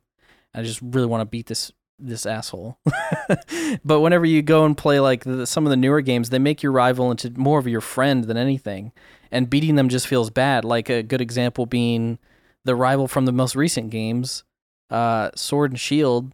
I 0.54 0.64
just 0.64 0.82
really 0.82 1.08
want 1.08 1.22
to 1.22 1.26
beat 1.26 1.48
this 1.48 1.72
this 2.00 2.26
asshole 2.26 2.78
but 3.84 4.02
whenever 4.02 4.26
you 4.26 4.42
go 4.42 4.66
and 4.66 4.78
play 4.78 5.00
like 5.00 5.24
the, 5.24 5.48
some 5.48 5.66
of 5.66 5.72
the 5.72 5.78
newer 5.78 6.02
games 6.02 6.30
they 6.30 6.40
make 6.40 6.62
your 6.62 6.72
rival 6.72 7.10
into 7.10 7.32
more 7.32 7.58
of 7.58 7.68
your 7.68 7.82
friend 7.82 8.26
than 8.26 8.38
anything 8.38 8.92
and 9.32 9.50
beating 9.50 9.76
them 9.76 9.90
just 9.90 10.08
feels 10.08 10.30
bad 10.30 10.64
like 10.64 10.90
a 10.90 11.02
good 11.02 11.22
example 11.22 11.66
being 11.66 12.20
the 12.68 12.76
rival 12.76 13.08
from 13.08 13.26
the 13.26 13.32
most 13.32 13.56
recent 13.56 13.90
games, 13.90 14.44
uh, 14.92 15.32
Sword 15.36 15.72
and 15.72 15.80
Shield. 15.80 16.34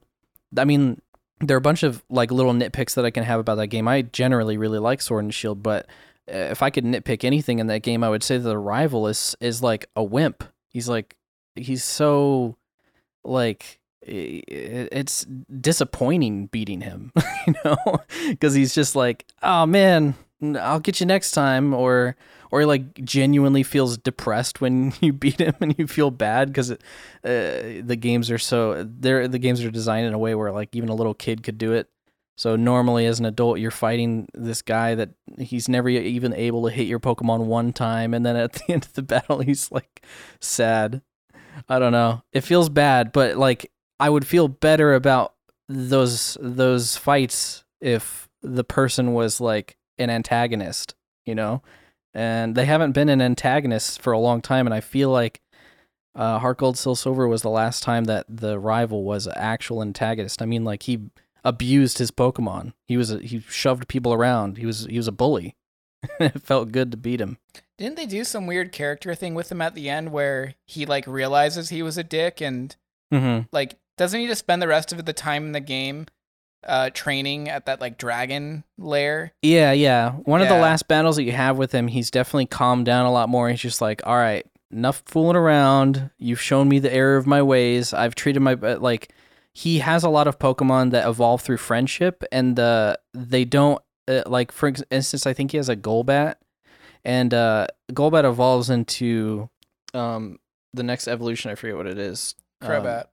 I 0.58 0.66
mean, 0.66 1.00
there 1.40 1.56
are 1.56 1.60
a 1.60 1.62
bunch 1.62 1.84
of 1.84 2.04
like 2.10 2.32
little 2.32 2.54
nitpicks 2.54 2.96
that 2.96 3.06
I 3.06 3.12
can 3.12 3.24
have 3.24 3.40
about 3.40 3.56
that 3.56 3.68
game. 3.68 3.88
I 3.88 4.02
generally 4.02 4.58
really 4.58 4.80
like 4.80 5.02
Sword 5.02 5.24
and 5.24 5.34
Shield, 5.34 5.64
but 5.64 5.86
uh, 6.28 6.50
if 6.52 6.62
I 6.62 6.72
could 6.72 6.84
nitpick 6.84 7.24
anything 7.24 7.60
in 7.60 7.68
that 7.68 7.84
game, 7.84 8.04
I 8.04 8.10
would 8.10 8.24
say 8.24 8.38
that 8.38 8.50
the 8.50 8.58
rival 8.58 9.08
is 9.08 9.36
is 9.40 9.62
like 9.62 9.86
a 9.96 10.04
wimp. 10.04 10.44
He's 10.70 10.90
like 10.90 11.16
he's 11.56 11.84
so 11.84 12.58
like 13.24 13.80
it's 14.06 15.26
disappointing 15.60 16.48
beating 16.48 16.82
him, 16.82 17.12
you 17.48 17.54
know, 17.64 17.78
because 18.30 18.54
he's 18.54 18.74
just 18.76 18.96
like, 18.96 19.26
oh 19.42 19.66
man, 19.66 20.16
I'll 20.60 20.80
get 20.80 21.00
you 21.00 21.06
next 21.06 21.32
time, 21.32 21.74
or 21.74 22.16
or 22.54 22.68
like 22.68 23.04
genuinely 23.04 23.64
feels 23.64 23.98
depressed 23.98 24.62
when 24.62 24.94
you 25.02 25.12
beat 25.12 25.42
him 25.42 25.56
and 25.60 25.74
you 25.80 25.88
feel 25.88 26.12
bad 26.12 26.50
because 26.50 26.70
uh, 26.70 26.78
the 27.24 27.98
games 28.00 28.30
are 28.30 28.38
so 28.38 28.88
they're 28.88 29.28
the 29.28 29.40
games 29.40 29.64
are 29.64 29.72
designed 29.72 30.06
in 30.06 30.14
a 30.14 30.20
way 30.20 30.36
where 30.36 30.52
like 30.52 30.76
even 30.76 30.88
a 30.88 30.94
little 30.94 31.16
kid 31.16 31.42
could 31.42 31.58
do 31.58 31.74
it. 31.74 31.90
So 32.38 32.56
normally 32.56 33.08
as 33.08 33.20
an 33.20 33.26
adult 33.26 33.58
you're 33.58 33.72
fighting 33.72 34.28
this 34.36 34.62
guy 34.62 34.94
that 34.94 35.10
he's 35.40 35.68
never 35.68 35.90
even 35.90 36.32
able 36.36 36.66
to 36.66 36.70
hit 36.70 36.86
your 36.86 37.00
Pokemon 37.00 37.46
one 37.46 37.74
time 37.74 38.14
and 38.14 38.24
then 38.24 38.36
at 38.36 38.54
the 38.68 38.72
end 38.72 38.86
of 38.86 38.94
the 38.94 39.02
battle 39.02 39.40
he's 39.40 39.72
like 39.72 40.06
sad. 40.40 41.02
I 41.68 41.80
don't 41.80 41.92
know. 41.92 42.22
It 42.34 42.42
feels 42.42 42.70
bad, 42.70 43.12
but 43.12 43.36
like 43.36 43.72
I 44.00 44.10
would 44.10 44.28
feel 44.28 44.48
better 44.48 44.94
about 44.94 45.34
those 45.70 46.38
those 46.42 46.98
fights 46.98 47.64
if 47.82 48.28
the 48.42 48.64
person 48.64 49.14
was 49.14 49.40
like 49.40 49.78
an 49.98 50.10
antagonist, 50.10 50.96
you 51.26 51.36
know? 51.36 51.62
and 52.14 52.54
they 52.56 52.66
haven't 52.66 52.92
been 52.92 53.10
an 53.10 53.22
antagonist 53.22 54.02
for 54.02 54.14
a 54.14 54.20
long 54.20 54.42
time. 54.42 54.68
And 54.68 54.74
I 54.74 54.82
feel 54.82 55.10
like 55.10 55.42
uh, 56.16 56.38
Heart 56.40 56.60
Gold, 56.60 56.78
Silver 56.78 57.28
was 57.28 57.42
the 57.42 57.50
last 57.50 57.82
time 57.82 58.04
that 58.04 58.26
the 58.30 58.60
rival 58.60 59.04
was 59.04 59.26
an 59.26 59.34
actual 59.36 59.82
antagonist. 59.82 60.42
I 60.42 60.46
mean, 60.46 60.64
like 60.64 60.84
he 60.84 61.00
abused 61.44 61.98
his 61.98 62.12
Pokemon. 62.12 62.74
He 62.88 62.98
was 62.98 63.12
a, 63.12 63.20
he 63.20 63.40
shoved 63.50 63.88
people 63.88 64.14
around. 64.14 64.58
He 64.58 64.66
was 64.66 64.86
he 64.86 64.98
was 64.98 65.08
a 65.08 65.12
bully. 65.12 65.56
it 66.20 66.42
felt 66.42 66.72
good 66.72 66.92
to 66.92 66.98
beat 66.98 67.20
him. 67.20 67.38
Didn't 67.80 67.96
they 67.96 68.06
do 68.06 68.24
some 68.24 68.46
weird 68.46 68.72
character 68.72 69.16
thing 69.16 69.34
with 69.34 69.52
him 69.52 69.62
at 69.62 69.74
the 69.74 69.90
end 69.90 70.12
where 70.12 70.54
he 70.68 70.86
like 70.86 71.08
realizes 71.08 71.70
he 71.70 71.82
was 71.82 71.98
a 71.98 72.04
dick 72.04 72.42
and 72.42 72.76
Mm-hmm. 73.12 73.46
like 73.52 73.76
doesn't 73.98 74.20
he 74.20 74.28
just 74.28 74.40
spend 74.40 74.62
the 74.62 74.68
rest 74.68 74.92
of 74.94 75.06
the 75.06 75.14
time 75.14 75.46
in 75.46 75.52
the 75.52 75.60
game 75.60 76.06
uh 76.66 76.90
training 76.94 77.50
at 77.50 77.66
that 77.66 77.82
like 77.82 77.98
dragon 77.98 78.64
lair? 78.78 79.34
Yeah, 79.42 79.72
yeah. 79.74 80.12
One 80.12 80.42
of 80.42 80.48
the 80.48 80.56
Yeah. 80.56 80.62
last 80.62 80.88
battles 80.88 81.16
that 81.18 81.24
you 81.24 81.34
have 81.34 81.58
with 81.58 81.72
him, 81.74 81.88
he's 81.88 82.10
definitely 82.12 82.46
calmed 82.46 82.86
down 82.86 83.06
a 83.06 83.12
lot 83.12 83.30
more. 83.30 83.50
He's 83.50 83.60
just 83.62 83.82
like, 83.82 84.02
all 84.06 84.16
right, 84.18 84.46
enough 84.72 85.04
fooling 85.06 85.36
around. 85.36 86.10
You've 86.18 86.42
shown 86.42 86.70
me 86.70 86.80
the 86.80 86.94
error 86.94 87.18
of 87.18 87.28
my 87.28 87.42
ways. 87.42 87.94
I've 87.94 88.16
treated 88.16 88.40
my 88.42 88.56
but, 88.56 88.82
like. 88.82 89.12
He 89.56 89.78
has 89.80 90.04
a 90.04 90.10
lot 90.10 90.26
of 90.28 90.40
Pokemon 90.40 90.90
that 90.94 91.08
evolve 91.08 91.42
through 91.42 91.58
friendship, 91.58 92.24
and 92.32 92.60
uh, 92.60 92.96
they 93.14 93.46
don't 93.46 93.80
uh, 94.08 94.24
like. 94.26 94.52
For 94.52 94.66
ex- 94.70 94.82
instance, 94.90 95.28
I 95.28 95.34
think 95.34 95.52
he 95.52 95.58
has 95.58 95.70
a 95.70 95.76
Golbat, 95.76 96.38
and 97.06 97.32
uh, 97.36 97.68
Golbat 97.92 98.28
evolves 98.28 98.72
into 98.72 99.52
um, 99.94 100.40
the 100.74 100.82
next 100.82 101.08
evolution. 101.08 101.52
I 101.52 101.56
forget 101.56 101.78
what 101.78 101.86
it 101.86 102.00
is. 102.00 102.34
Um, 102.62 102.70
Crobat. 102.72 103.04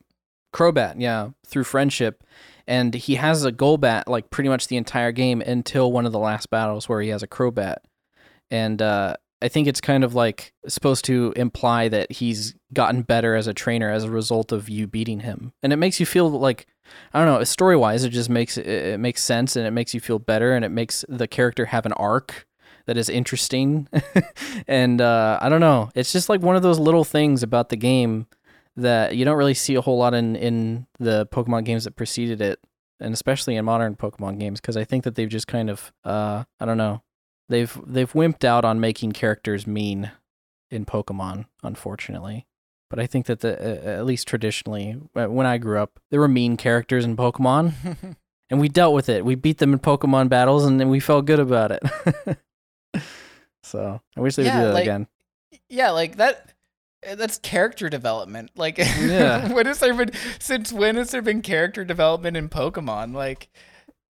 Crobat, 0.52 0.94
yeah, 0.98 1.30
through 1.46 1.64
friendship. 1.64 2.24
And 2.66 2.94
he 2.94 3.16
has 3.16 3.44
a 3.44 3.52
Golbat 3.52 4.04
like 4.06 4.30
pretty 4.30 4.48
much 4.48 4.68
the 4.68 4.76
entire 4.76 5.12
game 5.12 5.40
until 5.40 5.90
one 5.90 6.06
of 6.06 6.12
the 6.12 6.18
last 6.18 6.50
battles 6.50 6.88
where 6.88 7.00
he 7.00 7.08
has 7.08 7.22
a 7.22 7.28
Crobat. 7.28 7.78
And 8.50 8.80
uh, 8.80 9.16
I 9.42 9.48
think 9.48 9.66
it's 9.66 9.80
kind 9.80 10.04
of 10.04 10.14
like 10.14 10.52
supposed 10.68 11.04
to 11.06 11.32
imply 11.36 11.88
that 11.88 12.12
he's 12.12 12.54
gotten 12.72 13.02
better 13.02 13.34
as 13.34 13.46
a 13.46 13.54
trainer 13.54 13.90
as 13.90 14.04
a 14.04 14.10
result 14.10 14.52
of 14.52 14.68
you 14.68 14.86
beating 14.86 15.20
him. 15.20 15.52
And 15.62 15.72
it 15.72 15.76
makes 15.76 15.98
you 15.98 16.06
feel 16.06 16.30
like 16.30 16.66
I 17.14 17.24
don't 17.24 17.38
know, 17.38 17.44
story 17.44 17.76
wise, 17.76 18.04
it 18.04 18.10
just 18.10 18.28
makes 18.28 18.56
it, 18.56 18.66
it 18.66 19.00
makes 19.00 19.22
sense 19.22 19.56
and 19.56 19.66
it 19.66 19.70
makes 19.70 19.94
you 19.94 20.00
feel 20.00 20.18
better 20.18 20.52
and 20.52 20.64
it 20.64 20.70
makes 20.70 21.04
the 21.08 21.28
character 21.28 21.66
have 21.66 21.86
an 21.86 21.92
arc 21.94 22.46
that 22.86 22.96
is 22.96 23.08
interesting. 23.08 23.88
and 24.66 25.00
uh, 25.00 25.38
I 25.40 25.48
don't 25.48 25.60
know, 25.60 25.90
it's 25.94 26.12
just 26.12 26.28
like 26.28 26.42
one 26.42 26.56
of 26.56 26.62
those 26.62 26.78
little 26.78 27.04
things 27.04 27.42
about 27.42 27.68
the 27.68 27.76
game 27.76 28.26
that 28.76 29.16
you 29.16 29.24
don't 29.24 29.36
really 29.36 29.54
see 29.54 29.74
a 29.74 29.80
whole 29.80 29.98
lot 29.98 30.14
in 30.14 30.36
in 30.36 30.86
the 30.98 31.26
Pokemon 31.26 31.64
games 31.64 31.84
that 31.84 31.96
preceded 31.96 32.40
it, 32.40 32.60
and 33.00 33.12
especially 33.12 33.56
in 33.56 33.64
modern 33.64 33.96
Pokemon 33.96 34.38
games, 34.38 34.60
because 34.60 34.76
I 34.76 34.84
think 34.84 35.04
that 35.04 35.14
they've 35.14 35.28
just 35.28 35.46
kind 35.46 35.68
of 35.70 35.92
uh 36.04 36.44
I 36.58 36.64
don't 36.64 36.78
know 36.78 37.02
they've 37.48 37.78
they've 37.86 38.12
wimped 38.12 38.44
out 38.44 38.64
on 38.64 38.80
making 38.80 39.12
characters 39.12 39.66
mean 39.66 40.10
in 40.70 40.84
Pokemon, 40.86 41.46
unfortunately. 41.62 42.46
But 42.88 42.98
I 42.98 43.06
think 43.06 43.26
that 43.26 43.40
the 43.40 43.52
uh, 43.58 43.98
at 44.00 44.06
least 44.06 44.26
traditionally, 44.26 44.96
uh, 45.14 45.26
when 45.26 45.46
I 45.46 45.58
grew 45.58 45.78
up, 45.78 46.00
there 46.10 46.20
were 46.20 46.28
mean 46.28 46.56
characters 46.56 47.04
in 47.04 47.16
Pokemon, 47.16 48.16
and 48.50 48.60
we 48.60 48.68
dealt 48.68 48.94
with 48.94 49.08
it. 49.08 49.24
We 49.24 49.34
beat 49.36 49.58
them 49.58 49.72
in 49.72 49.78
Pokemon 49.78 50.28
battles, 50.28 50.64
and 50.64 50.80
then 50.80 50.88
we 50.88 50.98
felt 50.98 51.24
good 51.26 51.38
about 51.38 51.70
it. 51.72 52.38
so 53.62 54.00
I 54.16 54.20
wish 54.20 54.34
they 54.36 54.42
would 54.44 54.50
do 54.52 54.58
that 54.58 54.74
like- 54.74 54.82
again. 54.82 55.06
yeah, 55.68 55.90
like 55.90 56.16
that 56.16 56.52
that's 57.14 57.38
character 57.38 57.88
development. 57.88 58.50
Like 58.56 58.78
Yeah. 58.78 59.52
when 59.52 59.66
has 59.66 59.78
there 59.80 59.94
been 59.94 60.10
since 60.38 60.72
when 60.72 60.96
has 60.96 61.10
there 61.10 61.22
been 61.22 61.42
character 61.42 61.84
development 61.84 62.36
in 62.36 62.48
Pokemon? 62.48 63.14
Like 63.14 63.48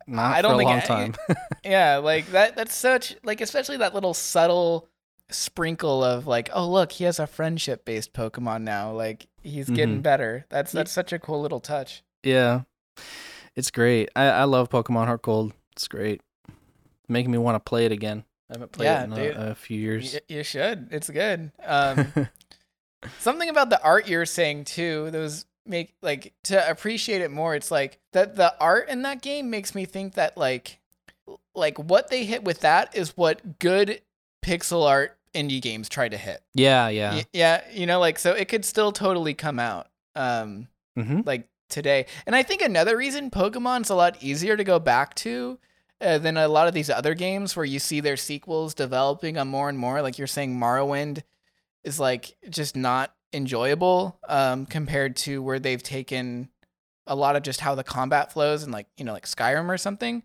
Not 0.07 0.37
I 0.37 0.43
don't 0.43 0.53
for 0.53 0.55
a 0.55 0.59
think 0.59 0.69
long 0.69 0.79
I- 0.79 0.81
time. 0.81 1.15
yeah, 1.65 1.97
like 1.99 2.27
that 2.33 2.57
that's 2.57 2.75
such 2.75 3.17
like 3.23 3.41
especially 3.41 3.77
that 3.79 3.95
little 3.95 4.15
subtle 4.15 4.89
sprinkle 5.31 6.03
of 6.03 6.27
like, 6.27 6.51
oh 6.53 6.69
look, 6.69 6.93
he 6.93 7.05
has 7.05 7.19
a 7.21 7.27
friendship 7.27 7.85
based 7.85 8.13
Pokemon 8.13 8.63
now. 8.63 8.93
Like 8.93 9.29
he's 9.43 9.71
getting 9.71 9.99
Mhm. 10.01 10.03
better. 10.03 10.47
That's 10.49 10.75
Ye- 10.75 10.79
that's 10.79 10.93
such 10.93 11.13
a 11.13 11.19
cool 11.19 11.41
little 11.41 11.61
touch. 11.61 12.03
Yeah, 12.25 12.63
it's 13.57 13.71
great. 13.71 14.09
I, 14.17 14.25
I 14.25 14.45
love 14.45 14.69
Pokemon 14.69 15.07
Heart 15.07 15.23
Gold. 15.23 15.53
It's 15.73 15.87
great. 15.89 16.21
Making 17.09 17.31
me 17.33 17.39
want 17.39 17.55
to 17.55 17.61
play 17.61 17.87
it 17.87 17.93
again. 17.93 18.25
I 18.51 18.55
haven't 18.55 18.73
played 18.73 18.87
Yeah, 18.87 19.03
it 19.03 19.05
in 19.05 19.13
a, 19.37 19.51
a 19.51 19.55
few 19.55 19.79
years. 19.79 20.15
Y- 20.15 20.21
you 20.37 20.43
should. 20.43 20.89
It's 20.91 21.09
good. 21.09 21.53
Um 21.65 22.13
something 23.19 23.49
about 23.49 23.71
the 23.71 23.83
art 23.83 24.09
you're 24.09 24.27
saying 24.27 24.65
too 24.65 25.11
those 25.11 25.47
make 25.67 25.95
like 26.03 26.33
to 26.43 26.71
appreciate 26.71 27.23
it 27.23 27.31
more 27.31 27.55
it's 27.55 27.71
like 27.71 27.99
that 28.13 28.37
the 28.37 28.55
art 28.61 28.89
in 28.89 29.03
that 29.03 29.23
game 29.23 29.51
makes 29.51 29.75
me 29.75 29.85
think 29.85 30.15
that 30.15 30.37
like 30.37 30.79
like 31.55 31.79
what 31.79 32.09
they 32.09 32.25
hit 32.25 32.45
with 32.45 32.61
that 32.61 32.95
is 32.97 33.17
what 33.17 33.59
good 33.59 34.01
pixel 34.43 34.87
art 34.89 35.17
indie 35.35 35.63
games 35.63 35.89
try 35.89 36.09
to 36.09 36.17
hit. 36.17 36.43
Yeah, 36.55 36.89
yeah. 36.89 37.15
Y- 37.15 37.25
yeah 37.33 37.63
you 37.73 37.87
know 37.87 38.01
like 38.01 38.19
so 38.19 38.33
it 38.33 38.49
could 38.49 38.65
still 38.65 38.93
totally 38.93 39.35
come 39.35 39.59
out 39.59 39.89
um 40.15 40.69
hmm 40.97 41.21
like 41.25 41.49
today. 41.69 42.07
And 42.27 42.35
i 42.35 42.43
think 42.43 42.63
another 42.63 42.97
reason 42.97 43.31
pokemon's 43.31 43.91
a 43.91 43.95
lot 43.95 44.23
easier 44.23 44.57
to 44.57 44.65
go 44.65 44.79
back 44.81 45.15
to 45.17 45.59
uh, 46.01 46.19
than 46.19 46.37
a 46.37 46.49
lot 46.49 46.67
of 46.67 46.75
these 46.75 46.91
other 46.91 47.15
games 47.15 47.55
where 47.55 47.65
you 47.65 47.79
see 47.79 48.01
their 48.01 48.17
sequels 48.17 48.75
developing 48.75 49.39
on 49.39 49.49
more 49.49 49.69
and 49.69 49.79
more 49.79 50.03
like 50.03 50.19
you're 50.19 50.27
saying 50.27 50.59
morrowind 50.59 51.23
is 51.85 52.01
like 52.01 52.37
just 52.49 52.77
not 52.77 53.15
enjoyable 53.33 54.19
um 54.29 54.67
compared 54.67 55.15
to 55.15 55.41
where 55.41 55.61
they've 55.61 55.83
taken 55.83 56.49
a 57.07 57.15
lot 57.15 57.37
of 57.37 57.43
just 57.43 57.61
how 57.61 57.77
the 57.77 57.85
combat 57.85 58.33
flows 58.33 58.65
and 58.65 58.73
like 58.73 58.87
you 58.97 59.05
know 59.05 59.13
like 59.13 59.25
skyrim 59.25 59.69
or 59.69 59.79
something 59.79 60.23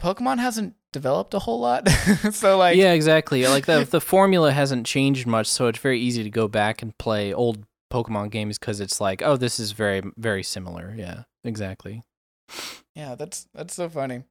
pokemon 0.00 0.38
hasn't 0.38 0.74
developed 0.92 1.34
a 1.34 1.38
whole 1.38 1.60
lot. 1.60 1.88
so 2.32 2.58
like 2.58 2.76
yeah, 2.76 2.92
exactly. 2.92 3.46
Like 3.46 3.66
the 3.66 3.84
the 3.90 4.00
formula 4.00 4.52
hasn't 4.52 4.86
changed 4.86 5.26
much, 5.26 5.46
so 5.46 5.66
it's 5.66 5.78
very 5.78 6.00
easy 6.00 6.22
to 6.22 6.30
go 6.30 6.48
back 6.48 6.82
and 6.82 6.96
play 6.98 7.32
old 7.32 7.64
Pokemon 7.90 8.30
games 8.30 8.58
because 8.58 8.80
it's 8.80 9.00
like, 9.00 9.22
oh, 9.22 9.36
this 9.36 9.58
is 9.58 9.72
very 9.72 10.02
very 10.16 10.42
similar. 10.42 10.94
Yeah, 10.96 11.24
exactly. 11.44 12.02
Yeah, 12.94 13.14
that's 13.14 13.46
that's 13.54 13.74
so 13.74 13.88
funny. 13.88 14.24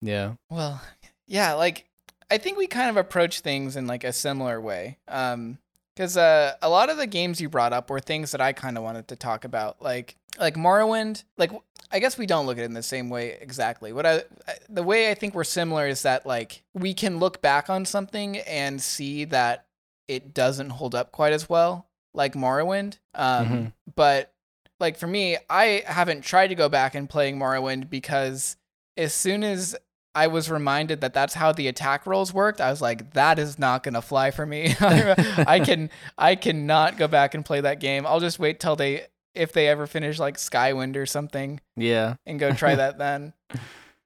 Yeah. 0.00 0.34
Well, 0.50 0.80
yeah, 1.26 1.54
like 1.54 1.86
I 2.30 2.38
think 2.38 2.58
we 2.58 2.66
kind 2.66 2.90
of 2.90 2.96
approach 2.96 3.40
things 3.40 3.76
in 3.76 3.86
like 3.86 4.04
a 4.04 4.12
similar 4.12 4.60
way. 4.60 4.98
Um 5.08 5.58
because 5.98 6.16
uh, 6.16 6.54
a 6.62 6.68
lot 6.68 6.90
of 6.90 6.96
the 6.96 7.08
games 7.08 7.40
you 7.40 7.48
brought 7.48 7.72
up 7.72 7.90
were 7.90 7.98
things 7.98 8.30
that 8.30 8.40
I 8.40 8.52
kind 8.52 8.76
of 8.78 8.84
wanted 8.84 9.08
to 9.08 9.16
talk 9.16 9.44
about, 9.44 9.82
like 9.82 10.14
like 10.38 10.54
Morrowind. 10.54 11.24
Like 11.36 11.50
I 11.90 11.98
guess 11.98 12.16
we 12.16 12.24
don't 12.24 12.46
look 12.46 12.56
at 12.56 12.62
it 12.62 12.66
in 12.66 12.72
the 12.74 12.84
same 12.84 13.10
way 13.10 13.36
exactly. 13.40 13.92
What 13.92 14.06
I 14.06 14.22
the 14.68 14.84
way 14.84 15.10
I 15.10 15.14
think 15.14 15.34
we're 15.34 15.42
similar 15.42 15.88
is 15.88 16.02
that 16.02 16.24
like 16.24 16.62
we 16.72 16.94
can 16.94 17.18
look 17.18 17.42
back 17.42 17.68
on 17.68 17.84
something 17.84 18.38
and 18.38 18.80
see 18.80 19.24
that 19.24 19.66
it 20.06 20.32
doesn't 20.32 20.70
hold 20.70 20.94
up 20.94 21.10
quite 21.10 21.32
as 21.32 21.48
well, 21.48 21.88
like 22.14 22.34
Morrowind. 22.34 22.98
Um, 23.14 23.48
Mhm. 23.48 23.72
But 23.96 24.32
like 24.78 24.96
for 24.96 25.08
me, 25.08 25.36
I 25.50 25.82
haven't 25.84 26.20
tried 26.22 26.48
to 26.48 26.54
go 26.54 26.68
back 26.68 26.94
and 26.94 27.10
playing 27.10 27.40
Morrowind 27.40 27.90
because 27.90 28.56
as 28.96 29.12
soon 29.12 29.42
as 29.42 29.74
I 30.18 30.26
was 30.26 30.50
reminded 30.50 31.00
that 31.02 31.14
that's 31.14 31.34
how 31.34 31.52
the 31.52 31.68
attack 31.68 32.06
rolls 32.06 32.32
worked, 32.34 32.60
I 32.60 32.70
was 32.70 32.80
like, 32.82 33.12
that 33.12 33.38
is 33.38 33.58
not 33.58 33.82
gonna 33.82 34.02
fly 34.02 34.30
for 34.30 34.44
me. 34.46 34.74
I 34.80 35.60
can 35.64 35.90
I 36.16 36.34
cannot 36.34 36.96
go 36.96 37.06
back 37.08 37.34
and 37.34 37.44
play 37.44 37.60
that 37.60 37.78
game. 37.80 38.06
I'll 38.06 38.20
just 38.20 38.38
wait 38.38 38.58
till 38.60 38.76
they 38.76 39.06
if 39.34 39.52
they 39.52 39.68
ever 39.68 39.86
finish 39.86 40.18
like 40.18 40.36
Skywind 40.36 40.96
or 40.96 41.06
something 41.06 41.60
Yeah. 41.76 42.14
and 42.26 42.40
go 42.40 42.52
try 42.52 42.74
that 42.82 42.98
then. 42.98 43.32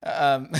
Um, 0.02 0.50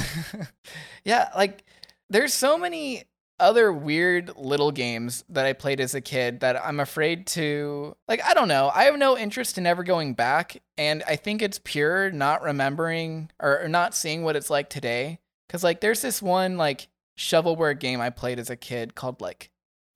yeah, 1.05 1.29
like 1.37 1.65
there's 2.09 2.33
so 2.35 2.57
many 2.59 3.05
other 3.41 3.73
weird 3.73 4.31
little 4.37 4.71
games 4.71 5.25
that 5.29 5.45
I 5.47 5.53
played 5.53 5.81
as 5.81 5.95
a 5.97 6.01
kid 6.01 6.41
that 6.41 6.65
I'm 6.65 6.79
afraid 6.79 7.27
to 7.29 7.97
like 8.07 8.23
I 8.25 8.35
don't 8.35 8.49
know. 8.49 8.71
I 8.73 8.85
have 8.85 8.97
no 8.97 9.19
interest 9.19 9.59
in 9.59 9.67
ever 9.67 9.83
going 9.83 10.15
back 10.15 10.63
and 10.79 11.03
I 11.09 11.17
think 11.17 11.43
it's 11.43 11.61
pure 11.63 12.11
not 12.13 12.43
remembering 12.43 13.31
or, 13.41 13.63
or 13.65 13.69
not 13.69 13.95
seeing 13.97 14.23
what 14.23 14.37
it's 14.37 14.49
like 14.51 14.71
today 14.71 15.19
cuz 15.53 15.63
like 15.63 15.81
there's 15.81 16.01
this 16.03 16.21
one 16.23 16.57
like 16.57 16.89
shovelware 17.19 17.79
game 17.79 18.01
I 18.01 18.11
played 18.11 18.39
as 18.41 18.51
a 18.51 18.57
kid 18.57 18.95
called 18.95 19.21
like 19.21 19.51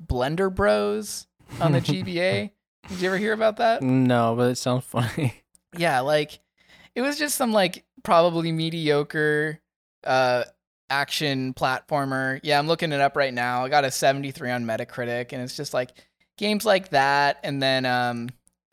Blender 0.04 0.54
Bros 0.54 1.26
on 1.60 1.72
the 1.72 1.80
GBA. 1.90 2.50
Did 2.88 3.00
you 3.00 3.08
ever 3.08 3.16
hear 3.18 3.32
about 3.32 3.56
that? 3.56 3.82
No, 3.82 4.34
but 4.36 4.50
it 4.52 4.56
sounds 4.58 4.84
funny. 4.84 5.42
yeah, 5.76 6.00
like 6.00 6.38
it 6.94 7.00
was 7.02 7.18
just 7.18 7.36
some 7.36 7.52
like 7.52 7.84
probably 8.04 8.52
mediocre 8.52 9.60
uh 10.04 10.44
action 10.88 11.52
platformer. 11.54 12.38
Yeah, 12.44 12.58
I'm 12.58 12.68
looking 12.68 12.92
it 12.92 13.00
up 13.00 13.16
right 13.16 13.34
now. 13.34 13.64
I 13.64 13.68
got 13.68 13.84
a 13.84 13.90
73 13.90 14.50
on 14.52 14.64
Metacritic 14.64 15.32
and 15.32 15.42
it's 15.42 15.56
just 15.56 15.74
like 15.74 15.90
games 16.38 16.64
like 16.64 16.90
that 16.90 17.38
and 17.42 17.60
then 17.62 17.84
um 17.86 18.28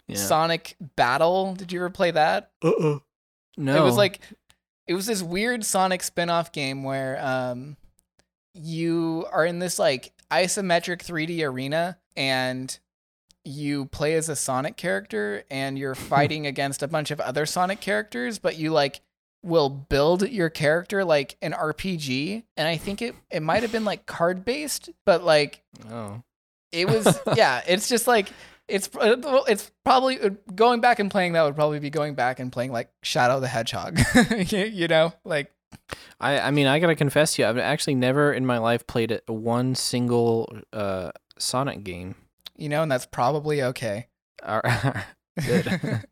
Yeah. 0.08 0.18
Sonic 0.18 0.76
Battle. 0.96 1.56
Did 1.56 1.72
you 1.72 1.80
ever 1.80 1.90
play 1.90 2.12
that? 2.12 2.52
uh-uh. 2.64 3.00
No. 3.58 3.78
It 3.78 3.84
was 3.84 3.98
like 3.98 4.20
it 4.88 4.94
was 4.94 5.06
this 5.06 5.24
weird 5.24 5.64
Sonic 5.66 6.04
spin-off 6.04 6.52
game 6.52 6.84
where 6.84 7.18
um 7.24 7.78
you 8.54 9.26
are 9.32 9.46
in 9.46 9.60
this 9.60 9.80
like 9.80 10.12
isometric 10.32 11.00
3D 11.04 11.44
arena 11.48 11.98
and 12.16 12.78
you 13.46 13.86
play 13.86 14.14
as 14.14 14.30
a 14.30 14.36
Sonic 14.36 14.78
character 14.78 15.44
and 15.50 15.78
you're 15.78 15.96
fighting 16.14 16.46
against 16.48 16.84
a 16.84 16.88
bunch 16.88 17.12
of 17.12 17.20
other 17.20 17.46
Sonic 17.46 17.80
characters, 17.82 18.40
but 18.40 18.58
you 18.58 18.72
like 18.72 19.02
will 19.44 19.70
build 19.70 20.30
your 20.30 20.50
character 20.50 21.04
like 21.04 21.36
an 21.42 21.52
RPG. 21.52 22.44
And 22.56 22.68
I 22.68 22.78
think 22.78 23.02
it 23.02 23.16
it 23.30 23.42
might 23.42 23.64
have 23.64 23.72
been 23.72 23.86
like 23.86 24.06
card 24.06 24.46
based, 24.46 24.90
but 25.06 25.24
like 25.24 25.62
Oh. 25.92 26.22
it 26.72 26.88
was 26.88 27.20
yeah, 27.36 27.62
it's 27.68 27.90
just 27.90 28.08
like 28.08 28.30
it's 28.68 28.90
uh, 28.96 29.44
it's 29.48 29.72
probably 29.84 30.20
uh, 30.20 30.30
going 30.56 30.82
back 30.82 31.00
and 31.00 31.12
playing 31.12 31.34
that 31.34 31.44
would 31.44 31.56
probably 31.56 31.80
be 31.80 31.90
going 31.90 32.16
back 32.16 32.40
and 32.40 32.52
playing 32.52 32.72
like 32.72 32.90
Shadow 33.02 33.40
the 33.40 33.48
Hedgehog. 33.48 34.00
you, 34.48 34.88
know, 34.88 35.14
like 35.26 35.52
I 36.20 36.40
I 36.40 36.52
mean, 36.52 36.68
I 36.68 36.80
got 36.80 36.88
to 36.88 36.96
confess 36.96 37.36
to 37.36 37.42
you, 37.42 37.48
I've 37.48 37.58
actually 37.58 37.96
never 37.96 38.32
in 38.34 38.46
my 38.46 38.58
life 38.58 38.88
played 38.88 39.12
a- 39.12 39.34
one 39.34 39.76
single 39.76 40.60
uh 40.72 41.12
Sonic 41.38 41.84
game. 41.84 42.16
you 42.58 42.70
know, 42.70 42.84
and 42.84 42.92
that's 42.92 43.06
probably 43.06 43.64
okay. 43.64 44.08
Good. 45.46 46.04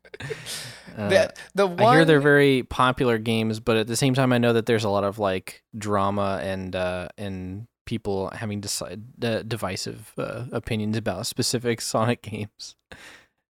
Uh, 0.94 1.08
the 1.08 1.34
the 1.54 1.66
one 1.66 1.80
I 1.80 1.94
hear 1.94 2.04
they're 2.04 2.20
very 2.20 2.64
popular 2.64 3.16
games, 3.16 3.60
but 3.60 3.78
at 3.78 3.86
the 3.86 3.96
same 3.96 4.12
time, 4.12 4.30
I 4.30 4.36
know 4.36 4.52
that 4.52 4.66
there's 4.66 4.84
a 4.84 4.90
lot 4.90 5.04
of 5.04 5.18
like 5.18 5.62
drama 5.78 6.38
and 6.42 6.76
uh, 6.76 7.08
and 7.16 7.66
people 7.86 8.30
having 8.30 8.60
decide, 8.60 9.02
uh, 9.24 9.42
divisive 9.42 10.12
uh, 10.18 10.44
opinions 10.52 10.96
about 10.96 11.26
specific 11.26 11.80
Sonic 11.92 12.22
games. 12.22 12.76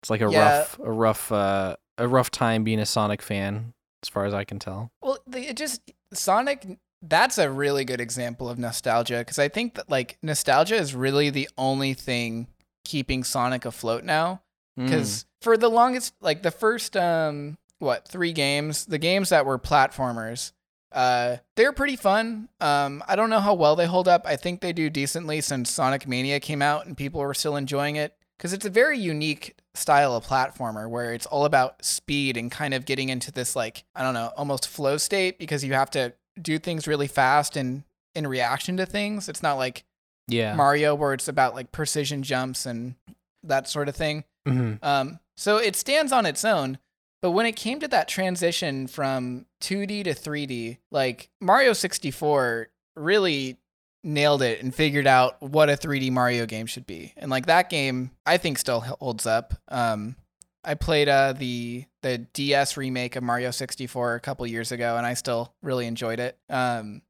It's 0.02 0.10
like 0.10 0.22
a 0.22 0.30
Yeah. 0.30 0.40
rough, 0.60 0.80
a 0.80 0.92
rough, 0.92 1.32
uh, 1.32 1.76
a 1.98 2.08
rough 2.08 2.32
time 2.32 2.64
being 2.64 2.80
a 2.80 2.86
Sonic 2.86 3.22
fan, 3.22 3.74
as 4.04 4.10
far 4.10 4.26
as 4.26 4.34
I 4.34 4.44
can 4.44 4.60
tell. 4.60 4.92
Well, 5.02 5.18
the, 5.28 5.50
it 5.50 5.58
just 5.58 5.82
Sonic. 6.14 6.66
That's 7.02 7.38
a 7.38 7.52
really 7.52 7.86
good 7.86 8.02
example 8.02 8.50
of 8.50 8.58
nostalgia 8.58 9.20
because 9.20 9.38
I 9.38 9.48
think 9.48 9.76
that 9.76 9.90
like 9.90 10.18
nostalgia 10.24 10.76
is 10.76 10.96
really 10.96 11.30
the 11.30 11.48
only 11.58 11.94
thing 11.94 12.48
keeping 12.84 13.24
Sonic 13.24 13.64
afloat 13.66 14.04
now. 14.04 14.42
Mm. 14.80 14.86
Because 14.86 15.26
for 15.42 15.56
the 15.56 15.70
longest, 15.70 16.16
like 16.22 16.42
the 16.42 16.52
first 16.52 16.98
um 16.98 17.58
what 17.80 18.08
three 18.08 18.34
games, 18.34 18.86
the 18.86 18.98
games 18.98 19.30
that 19.30 19.46
were 19.46 19.60
platformers, 19.60 20.52
uh, 20.96 21.38
they're 21.56 21.74
pretty 21.74 21.98
fun. 21.98 22.48
Um, 22.62 23.04
I 23.08 23.16
don't 23.16 23.30
know 23.30 23.42
how 23.42 23.54
well 23.54 23.76
they 23.76 23.86
hold 23.86 24.08
up. 24.08 24.26
I 24.26 24.38
think 24.38 24.62
they 24.62 24.74
do 24.74 24.90
decently 24.90 25.42
since 25.42 25.70
Sonic 25.70 26.08
Mania 26.08 26.40
came 26.40 26.62
out 26.62 26.86
and 26.86 26.96
people 26.98 27.20
were 27.20 27.34
still 27.34 27.58
enjoying 27.58 27.98
it 27.98 28.16
because 28.38 28.54
it's 28.54 28.66
a 28.66 28.70
very 28.70 28.98
unique 28.98 29.58
style 29.74 30.16
of 30.16 30.26
platformer 30.26 30.90
where 30.90 31.14
it's 31.14 31.26
all 31.26 31.44
about 31.44 31.84
speed 31.84 32.38
and 32.38 32.50
kind 32.50 32.74
of 32.74 32.86
getting 32.86 33.10
into 33.10 33.30
this 33.30 33.56
like 33.58 33.84
I 33.94 34.04
don't 34.04 34.14
know 34.14 34.32
almost 34.38 34.70
flow 34.70 34.96
state 34.96 35.38
because 35.38 35.66
you 35.66 35.74
have 35.74 35.92
to 35.92 36.14
do 36.42 36.58
things 36.58 36.88
really 36.88 37.08
fast 37.08 37.58
and 37.58 37.84
in 38.16 38.26
reaction 38.26 38.78
to 38.78 38.86
things. 38.86 39.28
It's 39.28 39.44
not 39.44 39.56
like 39.56 39.84
yeah. 40.30 40.56
Mario 40.56 40.96
where 40.96 41.14
it's 41.14 41.28
about 41.28 41.56
like 41.56 41.74
precision 41.74 42.24
jumps 42.24 42.66
and 42.66 42.96
that 43.44 43.68
sort 43.68 43.90
of 43.90 43.96
thing. 43.98 44.24
Mhm. 44.48 44.80
Um, 44.82 45.20
so 45.36 45.58
it 45.58 45.76
stands 45.76 46.14
on 46.14 46.26
its 46.26 46.46
own. 46.46 46.78
But 47.22 47.32
when 47.32 47.46
it 47.46 47.56
came 47.56 47.80
to 47.80 47.88
that 47.88 48.08
transition 48.08 48.88
from 48.88 49.46
2D 49.62 50.04
to 50.04 50.12
3D, 50.14 50.78
like 50.92 51.30
Mario 51.42 51.74
64 51.74 52.68
really 52.96 53.58
nailed 54.04 54.44
it 54.44 54.62
and 54.62 54.74
figured 54.74 55.08
out 55.08 55.42
what 55.42 55.70
a 55.70 55.74
3D 55.74 56.12
Mario 56.12 56.46
game 56.46 56.68
should 56.68 56.86
be. 56.86 57.14
And 57.18 57.32
like 57.32 57.48
that 57.48 57.70
game, 57.70 58.12
I 58.26 58.38
think 58.38 58.60
still 58.60 58.82
holds 58.82 59.26
up. 59.26 59.56
Um, 59.70 60.16
I 60.64 60.76
played 60.76 61.10
uh, 61.10 61.34
the 61.34 61.86
the 62.02 62.20
DS 62.20 62.78
remake 62.78 63.16
of 63.16 63.24
Mario 63.24 63.50
64 63.52 64.16
a 64.16 64.20
couple 64.20 64.46
years 64.48 64.72
ago, 64.72 64.98
and 64.98 65.06
I 65.06 65.14
still 65.16 65.54
really 65.64 65.88
enjoyed 65.88 66.20
it. 66.20 66.38
Um, 66.50 67.02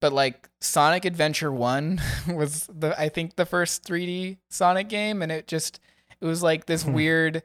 but 0.00 0.12
like 0.12 0.48
Sonic 0.60 1.04
Adventure 1.06 1.52
One 1.52 2.00
was 2.28 2.66
the 2.72 2.98
I 3.00 3.08
think 3.08 3.36
the 3.36 3.46
first 3.46 3.84
3D 3.84 4.38
Sonic 4.50 4.88
game, 4.88 5.22
and 5.22 5.30
it 5.32 5.46
just 5.46 5.80
it 6.20 6.26
was 6.26 6.42
like 6.42 6.66
this 6.66 6.82
Hmm. 6.84 6.92
weird 6.92 7.42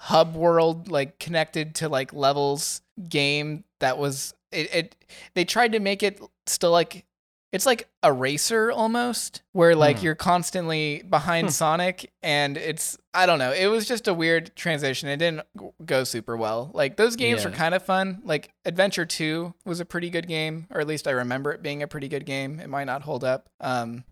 hub 0.00 0.34
world 0.36 0.88
like 0.88 1.18
connected 1.18 1.74
to 1.76 1.88
like 1.88 2.12
levels 2.12 2.82
game 3.08 3.64
that 3.80 3.98
was 3.98 4.34
it, 4.52 4.74
it 4.74 4.96
they 5.34 5.44
tried 5.44 5.72
to 5.72 5.80
make 5.80 6.02
it 6.02 6.20
still 6.46 6.70
like 6.70 7.04
it's 7.52 7.66
like 7.66 7.88
a 8.02 8.12
racer 8.12 8.72
almost 8.72 9.42
where 9.52 9.76
like 9.76 9.98
Hmm. 9.98 10.04
you're 10.06 10.14
constantly 10.16 11.02
behind 11.08 11.46
Hmm. 11.48 11.52
Sonic 11.52 12.12
and 12.22 12.56
it's 12.56 12.98
I 13.14 13.26
don't 13.26 13.38
know 13.38 13.52
it 13.52 13.66
was 13.66 13.86
just 13.86 14.08
a 14.08 14.14
weird 14.14 14.54
transition 14.56 15.08
it 15.08 15.18
didn't 15.18 15.42
go 15.84 16.04
super 16.04 16.36
well 16.36 16.70
like 16.74 16.96
those 16.96 17.14
games 17.16 17.44
were 17.44 17.50
kind 17.52 17.74
of 17.74 17.82
fun 17.84 18.22
like 18.24 18.52
Adventure 18.64 19.06
2 19.06 19.54
was 19.64 19.78
a 19.80 19.84
pretty 19.84 20.10
good 20.10 20.26
game 20.28 20.66
or 20.70 20.80
at 20.80 20.86
least 20.86 21.06
I 21.06 21.12
remember 21.12 21.52
it 21.52 21.62
being 21.62 21.82
a 21.82 21.86
pretty 21.88 22.08
good 22.08 22.26
game 22.26 22.58
it 22.60 22.68
might 22.68 22.84
not 22.84 23.02
hold 23.02 23.22
up 23.24 23.48
um 23.60 24.04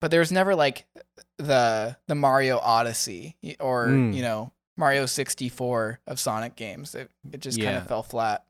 but 0.00 0.10
there 0.10 0.20
was 0.20 0.32
never 0.32 0.54
like 0.54 0.86
the 1.38 1.96
the 2.06 2.14
Mario 2.14 2.58
Odyssey 2.58 3.36
or 3.60 3.86
Mm. 3.88 4.14
you 4.14 4.22
know 4.22 4.52
Mario 4.76 5.06
64 5.06 6.00
of 6.06 6.20
Sonic 6.20 6.56
games. 6.56 6.94
It 6.94 7.10
it 7.32 7.40
just 7.40 7.60
kind 7.60 7.76
of 7.76 7.86
fell 7.86 8.02
flat. 8.02 8.44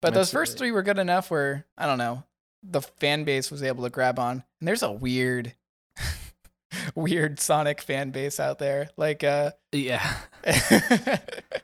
But 0.00 0.14
those 0.14 0.30
first 0.30 0.58
three 0.58 0.70
were 0.70 0.82
good 0.82 0.98
enough 0.98 1.30
where 1.30 1.66
I 1.76 1.86
don't 1.86 1.98
know 1.98 2.24
the 2.62 2.82
fan 2.82 3.24
base 3.24 3.50
was 3.50 3.62
able 3.62 3.84
to 3.84 3.90
grab 3.90 4.18
on. 4.18 4.42
And 4.60 4.68
there's 4.68 4.82
a 4.82 4.90
weird 4.92 5.54
weird 6.94 7.40
Sonic 7.40 7.80
fan 7.80 8.10
base 8.10 8.40
out 8.40 8.58
there. 8.58 8.90
Like 8.96 9.24
uh 9.24 9.52
Yeah. 9.72 10.16
yeah. 10.44 11.18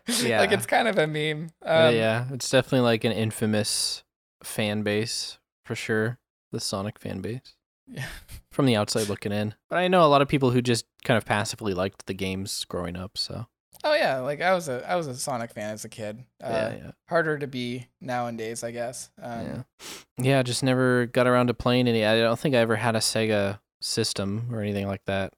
like 0.41 0.53
it's 0.53 0.67
kind 0.67 0.89
of 0.89 0.99
a 0.99 1.07
meme. 1.07 1.51
Uh, 1.65 1.89
Um, 1.89 1.95
yeah. 1.95 2.27
It's 2.33 2.49
definitely 2.51 2.81
like 2.81 3.05
an 3.05 3.13
infamous 3.13 4.03
fan 4.43 4.83
base 4.83 5.39
for 5.65 5.75
sure. 5.75 6.19
The 6.53 6.61
Sonic 6.61 6.99
fan 6.99 7.21
base. 7.21 7.57
Yeah. 7.87 8.07
From 8.51 8.67
the 8.67 8.77
outside 8.77 9.09
looking 9.09 9.33
in. 9.33 9.55
But 9.69 9.79
I 9.79 9.89
know 9.89 10.05
a 10.05 10.09
lot 10.09 10.23
of 10.23 10.29
people 10.29 10.51
who 10.53 10.63
just 10.63 10.87
kind 11.05 11.19
of 11.19 11.25
passively 11.25 11.75
liked 11.75 12.07
the 12.07 12.15
games 12.15 12.65
growing 12.67 12.97
up, 12.97 13.19
so. 13.19 13.47
Oh 13.83 13.95
yeah, 13.95 14.21
like 14.21 14.41
I 14.41 14.55
was 14.55 14.69
a 14.69 14.89
I 14.89 14.95
was 14.97 15.07
a 15.09 15.15
Sonic 15.17 15.51
fan 15.53 15.73
as 15.73 15.85
a 15.85 15.89
kid. 15.89 16.25
Uh, 16.43 16.49
yeah, 16.51 16.75
yeah, 16.75 16.91
Harder 17.09 17.37
to 17.39 17.47
be 17.47 17.89
nowadays, 18.01 18.63
I 18.65 18.71
guess. 18.71 19.11
Um, 19.21 19.41
yeah. 19.47 19.63
Yeah, 20.17 20.43
just 20.43 20.63
never 20.63 21.07
got 21.07 21.27
around 21.27 21.49
to 21.49 21.55
playing 21.55 21.89
any. 21.89 22.05
I 22.05 22.19
don't 22.21 22.39
think 22.39 22.55
I 22.55 22.59
ever 22.59 22.77
had 22.77 22.95
a 22.97 23.01
Sega 23.01 23.59
system 23.83 24.49
or 24.53 24.63
anything 24.63 24.87
like 24.87 25.05
that. 25.05 25.35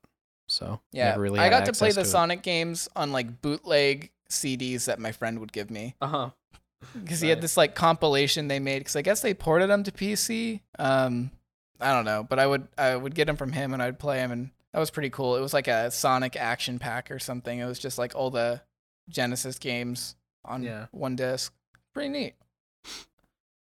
So 0.48 0.80
Yeah, 0.92 1.10
never 1.10 1.22
really 1.22 1.40
I 1.40 1.48
got 1.48 1.64
to 1.66 1.72
play 1.72 1.90
the. 1.90 2.04
Sonic 2.04 2.42
games 2.42 2.88
on 2.94 3.10
like 3.10 3.40
bootleg 3.42 4.12
CDs 4.30 4.84
that 4.84 5.00
my 5.00 5.10
friend 5.10 5.40
would 5.40 5.52
give 5.52 5.70
me 5.70 5.96
Uh-huh. 6.00 6.30
because 7.02 7.20
he 7.20 7.28
had 7.30 7.40
this 7.40 7.56
like 7.56 7.74
compilation 7.74 8.46
they 8.46 8.60
made 8.60 8.78
because 8.80 8.94
I 8.94 9.02
guess 9.02 9.22
they 9.22 9.34
ported 9.34 9.68
them 9.70 9.82
to 9.84 9.90
PC. 9.90 10.60
Um, 10.78 11.32
I 11.80 11.92
don't 11.92 12.04
know, 12.04 12.26
but 12.28 12.38
I 12.38 12.46
would 12.46 12.68
I 12.78 12.96
would 12.96 13.14
get 13.14 13.26
them 13.26 13.36
from 13.36 13.52
him 13.52 13.72
and 13.72 13.82
I'd 13.82 13.98
play 13.98 14.16
them 14.18 14.32
and 14.32 14.50
that 14.72 14.80
was 14.80 14.90
pretty 14.90 15.10
cool. 15.10 15.36
It 15.36 15.40
was 15.40 15.54
like 15.54 15.68
a 15.68 15.90
Sonic 15.90 16.36
action 16.36 16.78
pack 16.78 17.10
or 17.10 17.18
something. 17.18 17.58
It 17.58 17.64
was 17.66 17.78
just 17.78 17.98
like 17.98 18.14
all 18.14 18.30
the 18.30 18.60
Genesis 19.08 19.58
games 19.58 20.16
on 20.44 20.62
Yeah. 20.62 20.86
one 20.90 21.16
disc. 21.16 21.52
Pretty 21.94 22.08
neat. 22.10 22.34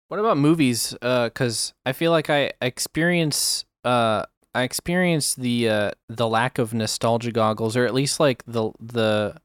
What 0.08 0.20
about 0.20 0.38
movies? 0.38 0.96
Uh, 1.02 1.30
cause 1.30 1.74
I 1.86 1.94
feel 1.94 2.12
like 2.12 2.30
I 2.30 2.52
experience 2.62 3.66
uh 3.84 4.24
I 4.54 4.64
experience 4.64 5.36
the 5.36 5.70
uh 5.70 5.92
the 6.10 6.28
lack 6.28 6.58
of 6.60 6.74
nostalgia 6.74 7.32
goggles, 7.32 7.76
or 7.76 7.86
at 7.86 7.94
least 7.94 8.20
like 8.20 8.44
the 8.46 8.72
the 8.80 9.36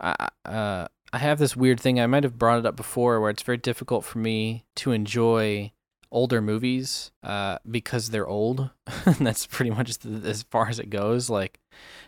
I 0.00 0.28
uh 0.44 0.86
I 1.12 1.18
have 1.18 1.38
this 1.38 1.56
weird 1.56 1.78
thing. 1.80 2.00
I 2.00 2.06
might 2.06 2.24
have 2.24 2.38
brought 2.38 2.58
it 2.58 2.66
up 2.66 2.76
before, 2.76 3.20
where 3.20 3.30
it's 3.30 3.42
very 3.42 3.58
difficult 3.58 4.04
for 4.04 4.18
me 4.18 4.64
to 4.76 4.90
enjoy 4.90 5.70
older 6.14 6.40
movies 6.40 7.10
uh 7.22 7.58
because 7.70 8.10
they're 8.10 8.26
old. 8.26 8.70
That's 9.20 9.46
pretty 9.46 9.70
much 9.70 9.98
the, 9.98 10.26
as 10.28 10.44
far 10.44 10.68
as 10.68 10.78
it 10.78 10.88
goes. 10.88 11.28
Like, 11.28 11.60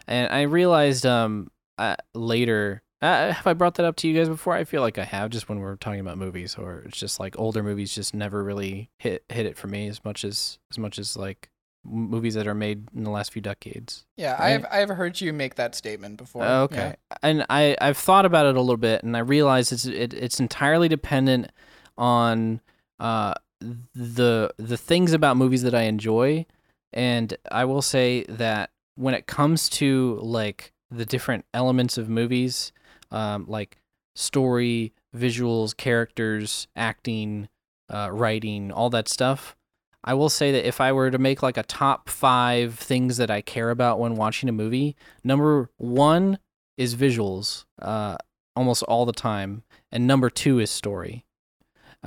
and 0.06 0.32
I 0.32 0.42
realized 0.42 1.04
um 1.04 1.50
uh, 1.76 1.96
later 2.14 2.82
uh, 3.02 3.30
have 3.30 3.46
I 3.46 3.52
brought 3.52 3.74
that 3.74 3.84
up 3.84 3.96
to 3.96 4.08
you 4.08 4.16
guys 4.16 4.28
before? 4.28 4.54
I 4.54 4.64
feel 4.64 4.80
like 4.80 4.96
I 4.96 5.04
have, 5.04 5.28
just 5.28 5.50
when 5.50 5.60
we're 5.60 5.76
talking 5.76 6.00
about 6.00 6.16
movies, 6.16 6.56
or 6.56 6.78
it's 6.86 6.96
just 6.96 7.20
like 7.20 7.38
older 7.38 7.62
movies 7.62 7.94
just 7.94 8.14
never 8.14 8.42
really 8.42 8.90
hit 8.98 9.22
hit 9.28 9.44
it 9.44 9.58
for 9.58 9.66
me 9.66 9.86
as 9.86 10.02
much 10.02 10.24
as 10.24 10.58
as 10.70 10.78
much 10.78 10.98
as 10.98 11.14
like 11.14 11.50
movies 11.84 12.34
that 12.34 12.46
are 12.46 12.54
made 12.54 12.88
in 12.94 13.04
the 13.04 13.10
last 13.10 13.32
few 13.32 13.42
decades. 13.42 14.06
Yeah, 14.16 14.32
Right. 14.32 14.54
I've 14.54 14.66
I've 14.70 14.96
heard 14.96 15.20
you 15.20 15.34
make 15.34 15.56
that 15.56 15.74
statement 15.74 16.16
before. 16.16 16.44
Oh, 16.44 16.62
okay, 16.62 16.96
and 17.22 17.44
I 17.50 17.76
I've 17.80 17.98
thought 17.98 18.24
about 18.24 18.46
it 18.46 18.56
a 18.56 18.60
little 18.60 18.78
bit, 18.78 19.02
and 19.02 19.14
I 19.14 19.20
realize 19.20 19.72
it's 19.72 19.84
it, 19.84 20.14
it's 20.14 20.40
entirely 20.40 20.88
dependent 20.88 21.52
on 21.98 22.62
uh 22.98 23.34
the 23.60 24.50
the 24.56 24.76
things 24.76 25.12
about 25.12 25.36
movies 25.36 25.62
that 25.62 25.74
I 25.74 25.82
enjoy, 25.82 26.46
and 26.92 27.36
I 27.50 27.64
will 27.64 27.82
say 27.82 28.24
that 28.28 28.70
when 28.96 29.14
it 29.14 29.26
comes 29.26 29.68
to 29.70 30.18
like 30.22 30.72
the 30.90 31.04
different 31.04 31.44
elements 31.54 31.98
of 31.98 32.08
movies, 32.08 32.72
um, 33.10 33.46
like 33.48 33.78
story, 34.14 34.92
visuals, 35.14 35.76
characters, 35.76 36.68
acting, 36.76 37.48
uh, 37.92 38.10
writing, 38.12 38.72
all 38.72 38.90
that 38.90 39.08
stuff. 39.08 39.56
I 40.04 40.14
will 40.14 40.28
say 40.28 40.52
that 40.52 40.66
if 40.66 40.80
I 40.80 40.92
were 40.92 41.10
to 41.10 41.18
make 41.18 41.42
like 41.42 41.56
a 41.56 41.64
top 41.64 42.08
five 42.08 42.74
things 42.74 43.16
that 43.16 43.30
I 43.30 43.40
care 43.40 43.70
about 43.70 43.98
when 43.98 44.14
watching 44.14 44.48
a 44.48 44.52
movie, 44.52 44.94
number 45.24 45.68
one 45.78 46.38
is 46.76 46.94
visuals, 46.94 47.64
uh, 47.82 48.16
almost 48.54 48.84
all 48.84 49.04
the 49.04 49.12
time, 49.12 49.64
and 49.90 50.06
number 50.06 50.30
two 50.30 50.60
is 50.60 50.70
story. 50.70 51.25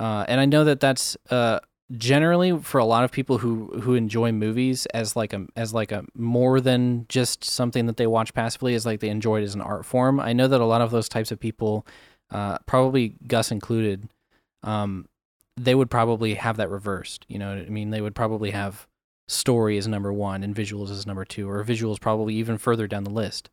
Uh, 0.00 0.24
and 0.28 0.40
I 0.40 0.46
know 0.46 0.64
that 0.64 0.80
that's 0.80 1.14
uh, 1.30 1.60
generally 1.96 2.58
for 2.58 2.78
a 2.78 2.86
lot 2.86 3.04
of 3.04 3.12
people 3.12 3.36
who 3.38 3.66
who 3.82 3.94
enjoy 3.94 4.32
movies 4.32 4.86
as 4.86 5.14
like 5.14 5.34
a 5.34 5.46
as 5.56 5.74
like 5.74 5.92
a 5.92 6.04
more 6.14 6.58
than 6.58 7.04
just 7.10 7.44
something 7.44 7.84
that 7.84 7.98
they 7.98 8.06
watch 8.06 8.32
passively 8.32 8.72
is 8.72 8.86
like 8.86 9.00
they 9.00 9.10
enjoy 9.10 9.42
it 9.42 9.44
as 9.44 9.54
an 9.54 9.60
art 9.60 9.84
form. 9.84 10.18
I 10.18 10.32
know 10.32 10.48
that 10.48 10.60
a 10.60 10.64
lot 10.64 10.80
of 10.80 10.90
those 10.90 11.08
types 11.08 11.30
of 11.30 11.38
people, 11.38 11.86
uh, 12.30 12.58
probably 12.64 13.16
Gus 13.26 13.50
included, 13.50 14.08
um, 14.62 15.06
they 15.58 15.74
would 15.74 15.90
probably 15.90 16.34
have 16.34 16.56
that 16.56 16.70
reversed. 16.70 17.26
You 17.28 17.38
know, 17.38 17.52
I 17.52 17.68
mean, 17.68 17.90
they 17.90 18.00
would 18.00 18.14
probably 18.14 18.52
have 18.52 18.86
story 19.28 19.76
as 19.76 19.86
number 19.86 20.12
one 20.14 20.42
and 20.42 20.54
visuals 20.54 20.90
as 20.90 21.06
number 21.06 21.26
two, 21.26 21.48
or 21.48 21.62
visuals 21.62 22.00
probably 22.00 22.34
even 22.36 22.56
further 22.56 22.86
down 22.86 23.04
the 23.04 23.10
list. 23.10 23.50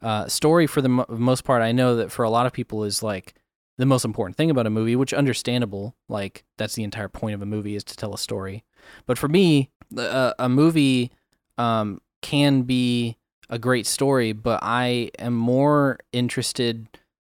Uh, 0.00 0.26
story, 0.28 0.66
for 0.66 0.80
the 0.80 0.88
mo- 0.88 1.06
most 1.10 1.44
part, 1.44 1.60
I 1.60 1.72
know 1.72 1.96
that 1.96 2.10
for 2.10 2.22
a 2.24 2.30
lot 2.30 2.46
of 2.46 2.54
people 2.54 2.84
is 2.84 3.02
like 3.02 3.34
the 3.80 3.86
most 3.86 4.04
important 4.04 4.36
thing 4.36 4.50
about 4.50 4.66
a 4.66 4.70
movie, 4.70 4.94
which 4.94 5.14
understandable. 5.14 5.96
Like 6.06 6.44
that's 6.58 6.74
the 6.74 6.84
entire 6.84 7.08
point 7.08 7.34
of 7.34 7.40
a 7.40 7.46
movie 7.46 7.76
is 7.76 7.84
to 7.84 7.96
tell 7.96 8.12
a 8.12 8.18
story. 8.18 8.62
But 9.06 9.16
for 9.16 9.26
me, 9.26 9.70
the- 9.90 10.12
uh, 10.12 10.32
a 10.38 10.48
movie 10.50 11.10
um, 11.56 12.02
can 12.20 12.62
be 12.62 13.16
a 13.48 13.58
great 13.58 13.86
story, 13.86 14.32
but 14.32 14.60
I 14.62 15.10
am 15.18 15.34
more 15.34 15.98
interested 16.12 16.88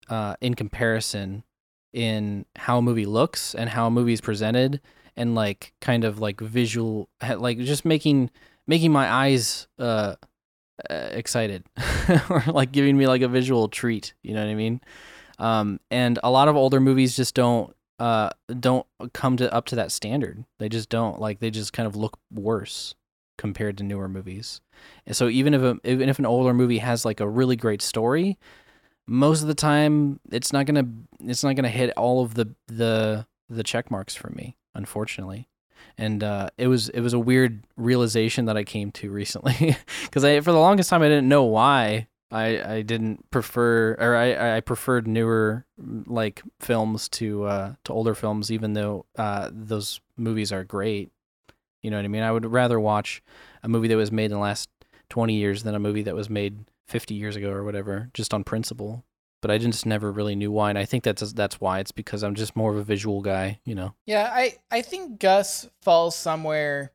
uh, 0.08 0.34
in 0.40 0.54
comparison 0.54 1.44
in 1.92 2.46
how 2.56 2.78
a 2.78 2.82
movie 2.82 3.04
looks 3.04 3.54
and 3.54 3.68
how 3.68 3.88
a 3.88 3.90
movie 3.90 4.14
is 4.14 4.22
presented 4.22 4.80
and 5.16 5.34
like 5.34 5.74
kind 5.80 6.04
of 6.04 6.20
like 6.20 6.40
visual 6.40 7.08
like 7.36 7.58
just 7.58 7.84
making 7.84 8.30
making 8.66 8.92
my 8.92 9.12
eyes 9.12 9.66
uh, 9.80 10.14
uh 10.88 10.94
excited 11.10 11.64
or 12.30 12.44
like 12.46 12.70
giving 12.70 12.96
me 12.96 13.08
like 13.08 13.22
a 13.22 13.28
visual 13.28 13.68
treat 13.68 14.14
you 14.22 14.32
know 14.32 14.40
what 14.40 14.50
i 14.50 14.54
mean 14.54 14.80
um 15.40 15.80
and 15.90 16.18
a 16.22 16.30
lot 16.30 16.48
of 16.48 16.56
older 16.56 16.80
movies 16.80 17.16
just 17.16 17.34
don't 17.34 17.74
uh 17.98 18.30
don't 18.60 18.86
come 19.12 19.36
to 19.38 19.52
up 19.52 19.66
to 19.66 19.76
that 19.76 19.90
standard. 19.90 20.44
They 20.58 20.68
just 20.68 20.88
don't. 20.88 21.20
Like 21.20 21.40
they 21.40 21.50
just 21.50 21.72
kind 21.72 21.86
of 21.86 21.96
look 21.96 22.18
worse 22.32 22.94
compared 23.36 23.78
to 23.78 23.84
newer 23.84 24.08
movies. 24.08 24.60
And 25.06 25.16
so 25.16 25.28
even 25.28 25.54
if 25.54 25.62
a, 25.62 25.78
even 25.84 26.08
if 26.08 26.18
an 26.18 26.26
older 26.26 26.54
movie 26.54 26.78
has 26.78 27.04
like 27.04 27.20
a 27.20 27.28
really 27.28 27.56
great 27.56 27.82
story 27.82 28.38
most 29.06 29.42
of 29.42 29.48
the 29.48 29.54
time 29.54 30.20
it's 30.30 30.52
not 30.52 30.66
gonna 30.66 30.86
it's 31.20 31.42
not 31.42 31.56
gonna 31.56 31.68
hit 31.68 31.90
all 31.96 32.22
of 32.22 32.34
the 32.34 32.54
the 32.68 33.26
the 33.48 33.64
check 33.64 33.90
marks 33.90 34.14
for 34.14 34.30
me 34.30 34.56
unfortunately. 34.74 35.48
And 35.98 36.22
uh, 36.22 36.50
it 36.56 36.68
was 36.68 36.88
it 36.90 37.00
was 37.00 37.12
a 37.12 37.18
weird 37.18 37.64
realization 37.76 38.44
that 38.44 38.56
I 38.56 38.64
came 38.64 38.92
to 38.92 39.10
recently 39.10 39.76
because 40.04 40.24
I 40.24 40.40
for 40.40 40.52
the 40.52 40.58
longest 40.58 40.90
time 40.90 41.02
I 41.02 41.08
didn't 41.08 41.28
know 41.28 41.44
why 41.44 42.06
I 42.30 42.76
I 42.76 42.82
didn't 42.82 43.30
prefer 43.30 43.96
or 43.98 44.14
I 44.14 44.56
I 44.56 44.60
preferred 44.60 45.06
newer 45.06 45.66
mm, 45.80 46.04
like 46.06 46.42
films 46.60 47.08
to 47.10 47.44
uh 47.44 47.74
to 47.84 47.92
older 47.92 48.14
films 48.14 48.50
even 48.50 48.74
though 48.74 49.06
uh 49.16 49.50
those 49.52 50.00
movies 50.16 50.52
are 50.52 50.64
great. 50.64 51.10
You 51.82 51.90
know 51.90 51.96
what 51.96 52.04
I 52.04 52.08
mean? 52.08 52.22
I 52.22 52.32
would 52.32 52.46
rather 52.46 52.78
watch 52.78 53.22
a 53.62 53.68
movie 53.68 53.88
that 53.88 53.96
was 53.96 54.12
made 54.12 54.26
in 54.26 54.32
the 54.32 54.38
last 54.38 54.68
20 55.08 55.34
years 55.34 55.62
than 55.62 55.74
a 55.74 55.80
movie 55.80 56.02
that 56.02 56.14
was 56.14 56.30
made 56.30 56.66
50 56.88 57.14
years 57.14 57.36
ago 57.36 57.50
or 57.50 57.64
whatever 57.64 58.10
just 58.14 58.34
on 58.34 58.44
principle. 58.44 59.04
But 59.42 59.50
I 59.50 59.56
just 59.56 59.86
never 59.86 60.12
really 60.12 60.36
knew 60.36 60.52
why 60.52 60.68
and 60.68 60.78
I 60.78 60.84
think 60.84 61.02
that's 61.02 61.32
that's 61.32 61.60
why. 61.60 61.80
It's 61.80 61.92
because 61.92 62.22
I'm 62.22 62.34
just 62.34 62.54
more 62.54 62.70
of 62.70 62.76
a 62.76 62.84
visual 62.84 63.22
guy 63.22 63.60
you 63.64 63.74
know? 63.74 63.94
Yeah, 64.06 64.30
I 64.32 64.56
I 64.70 64.82
think 64.82 65.18
Gus 65.18 65.68
falls 65.82 66.14
somewhere. 66.14 66.92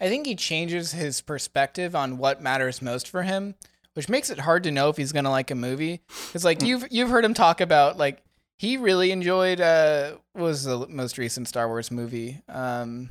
I 0.00 0.08
think 0.08 0.26
he 0.26 0.34
changes 0.34 0.92
his 0.92 1.20
perspective 1.20 1.94
on 1.94 2.18
what 2.18 2.42
matters 2.42 2.82
most 2.82 3.08
for 3.08 3.22
him, 3.22 3.54
which 3.94 4.08
makes 4.08 4.30
it 4.30 4.38
hard 4.40 4.64
to 4.64 4.70
know 4.70 4.88
if 4.88 4.96
he's 4.96 5.12
gonna 5.12 5.30
like 5.30 5.50
a 5.50 5.54
movie. 5.54 6.00
Because 6.28 6.44
like 6.44 6.62
you've 6.62 6.86
you've 6.90 7.10
heard 7.10 7.24
him 7.24 7.34
talk 7.34 7.60
about 7.60 7.96
like 7.98 8.22
he 8.58 8.76
really 8.76 9.10
enjoyed 9.10 9.60
uh 9.60 10.12
what 10.32 10.44
was 10.44 10.64
the 10.64 10.86
most 10.88 11.18
recent 11.18 11.48
Star 11.48 11.68
Wars 11.68 11.90
movie? 11.90 12.40
Um, 12.48 13.10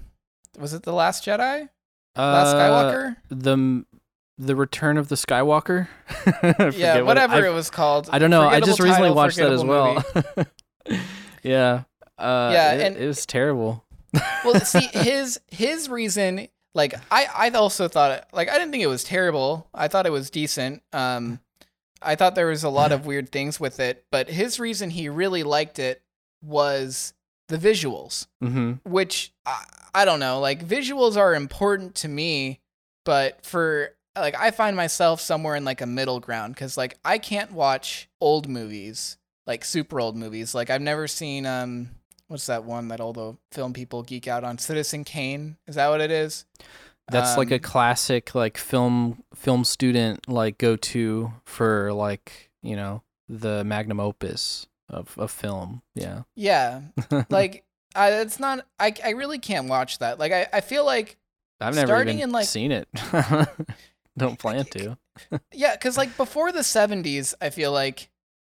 was 0.59 0.73
it 0.73 0.83
the 0.83 0.93
Last 0.93 1.25
Jedi? 1.25 1.69
Last 2.17 2.53
Uh, 2.53 2.55
Skywalker? 2.55 3.15
the 3.29 3.85
the 4.37 4.55
Return 4.55 4.97
of 4.97 5.07
the 5.09 5.15
Skywalker. 5.15 5.87
Yeah, 6.43 6.53
forget 6.71 6.95
what 6.97 7.05
whatever 7.05 7.45
it 7.45 7.53
was 7.53 7.69
called. 7.69 8.09
I 8.11 8.19
don't 8.19 8.31
know. 8.31 8.41
I 8.47 8.59
just 8.59 8.79
recently 8.79 9.09
title, 9.09 9.15
watched 9.15 9.37
that 9.37 9.51
as 9.51 9.63
well. 9.63 10.03
yeah. 11.43 11.83
Uh, 12.17 12.49
Yeah, 12.53 12.73
it, 12.73 12.81
and- 12.81 12.97
it 12.97 13.07
was 13.07 13.25
terrible. 13.25 13.83
well, 14.43 14.59
see, 14.61 14.87
his 14.93 15.39
his 15.47 15.87
reason, 15.89 16.47
like 16.73 16.95
I 17.11 17.27
I 17.35 17.49
also 17.51 17.87
thought 17.87 18.11
it, 18.11 18.25
like 18.33 18.49
I 18.49 18.57
didn't 18.57 18.71
think 18.71 18.83
it 18.83 18.87
was 18.87 19.03
terrible. 19.03 19.67
I 19.73 19.87
thought 19.87 20.05
it 20.05 20.11
was 20.11 20.29
decent. 20.29 20.83
Um, 20.93 21.39
I 22.01 22.15
thought 22.15 22.35
there 22.35 22.47
was 22.47 22.63
a 22.63 22.69
lot 22.69 22.91
of 22.91 23.05
weird 23.07 23.31
things 23.31 23.59
with 23.59 23.79
it, 23.79 24.05
but 24.11 24.29
his 24.29 24.59
reason 24.59 24.89
he 24.89 25.09
really 25.09 25.43
liked 25.43 25.79
it 25.79 26.01
was 26.41 27.13
the 27.47 27.57
visuals, 27.57 28.27
hmm 28.41 28.73
which 28.83 29.33
I, 29.45 29.65
I 29.93 30.05
don't 30.05 30.19
know. 30.19 30.39
Like 30.39 30.65
visuals 30.65 31.17
are 31.17 31.35
important 31.35 31.95
to 31.95 32.07
me, 32.07 32.61
but 33.05 33.45
for 33.45 33.89
like 34.15 34.35
I 34.39 34.51
find 34.51 34.75
myself 34.75 35.21
somewhere 35.21 35.55
in 35.55 35.65
like 35.65 35.81
a 35.81 35.85
middle 35.85 36.19
ground 36.19 36.55
because 36.55 36.77
like 36.77 36.97
I 37.03 37.17
can't 37.17 37.51
watch 37.51 38.09
old 38.19 38.47
movies, 38.47 39.17
like 39.45 39.65
super 39.65 39.99
old 39.99 40.15
movies. 40.15 40.55
Like 40.55 40.69
I've 40.69 40.81
never 40.81 41.07
seen 41.07 41.45
um 41.45 41.89
what's 42.31 42.45
that 42.45 42.63
one 42.63 42.87
that 42.87 42.99
all 43.01 43.13
the 43.13 43.35
film 43.51 43.73
people 43.73 44.03
geek 44.03 44.27
out 44.27 44.43
on? 44.43 44.57
Citizen 44.57 45.03
Kane. 45.03 45.57
Is 45.67 45.75
that 45.75 45.89
what 45.89 45.99
it 46.01 46.11
is? 46.11 46.45
That's 47.09 47.37
like 47.37 47.51
a 47.51 47.55
Um, 47.55 47.61
classic 47.61 48.33
like 48.33 48.57
film 48.57 49.23
film 49.35 49.65
student 49.65 50.29
like 50.29 50.57
go 50.57 50.75
to 50.77 51.33
for 51.45 51.91
like 51.93 52.49
you 52.63 52.75
know 52.75 53.03
the 53.27 53.63
magnum 53.65 53.99
opus 53.99 54.67
of 54.89 55.17
of 55.17 55.29
film. 55.29 55.81
Yeah. 55.93 56.23
Yeah. 56.35 56.81
Like 57.29 57.65
I 57.93 58.11
it's 58.21 58.39
not 58.39 58.65
I 58.79 58.93
I 59.03 59.09
really 59.09 59.39
can't 59.39 59.67
watch 59.67 59.99
that. 59.99 60.19
Like 60.19 60.31
I, 60.31 60.47
I 60.53 60.61
feel 60.61 60.85
like 60.85 61.17
I've 61.59 61.75
never 61.75 61.87
starting 61.87 62.17
even 62.19 62.29
in, 62.29 62.33
like- 62.33 62.45
seen 62.47 62.71
it. 62.71 62.87
Don't 64.17 64.39
plan 64.39 64.65
to. 64.71 64.97
yeah, 65.51 65.75
cuz 65.75 65.97
like 65.97 66.15
before 66.17 66.51
the 66.53 66.59
70s, 66.59 67.33
I 67.41 67.49
feel 67.49 67.71
like 67.73 68.09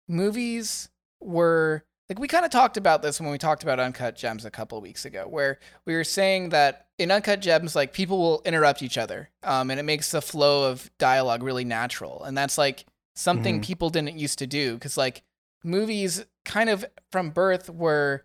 movies 0.09 0.91
were 1.21 1.85
like 2.11 2.19
we 2.19 2.29
kind 2.29 2.45
of 2.45 2.51
talked 2.51 2.77
about 2.77 3.01
this 3.01 3.21
when 3.21 3.31
we 3.31 3.39
talked 3.39 3.63
about 3.63 3.81
uncut 3.81 4.17
gems 4.17 4.45
a 4.45 4.51
couple 4.51 4.77
of 4.77 4.83
weeks 4.83 5.05
ago 5.07 5.25
where 5.29 5.59
we 5.87 5.95
were 5.95 6.05
saying 6.05 6.51
that 6.51 6.89
in 6.99 7.11
uncut 7.11 7.41
gems 7.41 7.75
like 7.75 7.93
people 7.95 8.19
will 8.19 8.43
interrupt 8.45 8.83
each 8.83 8.99
other 8.99 9.31
um, 9.45 9.71
and 9.71 9.81
it 9.81 9.85
makes 9.85 10.11
the 10.11 10.21
flow 10.21 10.69
of 10.71 10.91
dialogue 10.99 11.43
really 11.43 11.65
natural 11.65 12.23
and 12.25 12.37
that's 12.37 12.59
like 12.59 12.85
something 13.15 13.61
Mhm. 13.61 13.65
people 13.65 13.89
didn't 13.91 14.19
used 14.19 14.39
to 14.41 14.47
do 14.47 14.75
because 14.75 14.97
like 14.99 15.23
movies 15.65 16.25
kind 16.45 16.69
of 16.69 16.85
from 17.13 17.31
birth 17.31 17.71
were 17.71 18.25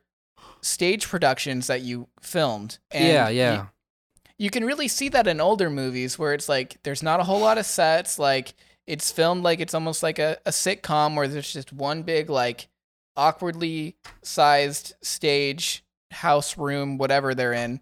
stage 0.61 1.07
productions 1.07 1.67
that 1.67 1.81
you 1.81 2.07
filmed 2.21 2.79
and 2.91 3.07
yeah, 3.07 3.29
you- 3.29 3.37
yeah. 3.37 3.65
you 4.37 4.49
can 4.49 4.65
really 4.65 4.87
see 4.87 5.09
that 5.09 5.27
in 5.27 5.39
older 5.39 5.69
movies 5.69 6.17
where 6.17 6.33
it's 6.33 6.49
like 6.49 6.77
there's 6.83 7.03
not 7.03 7.19
a 7.19 7.23
whole 7.23 7.39
lot 7.39 7.57
of 7.57 7.65
sets 7.65 8.17
like 8.17 8.53
it's 8.87 9.11
filmed 9.11 9.43
like 9.43 9.59
it's 9.59 9.73
almost 9.73 10.01
like 10.03 10.17
a, 10.19 10.37
a 10.45 10.51
sitcom 10.51 11.15
where 11.15 11.27
there's 11.27 11.51
just 11.53 11.71
one 11.73 12.01
big 12.03 12.29
like 12.29 12.67
awkwardly 13.17 13.95
sized 14.23 14.93
stage 15.01 15.83
house 16.11 16.57
room 16.57 16.97
whatever 16.97 17.33
they're 17.33 17.53
in 17.53 17.81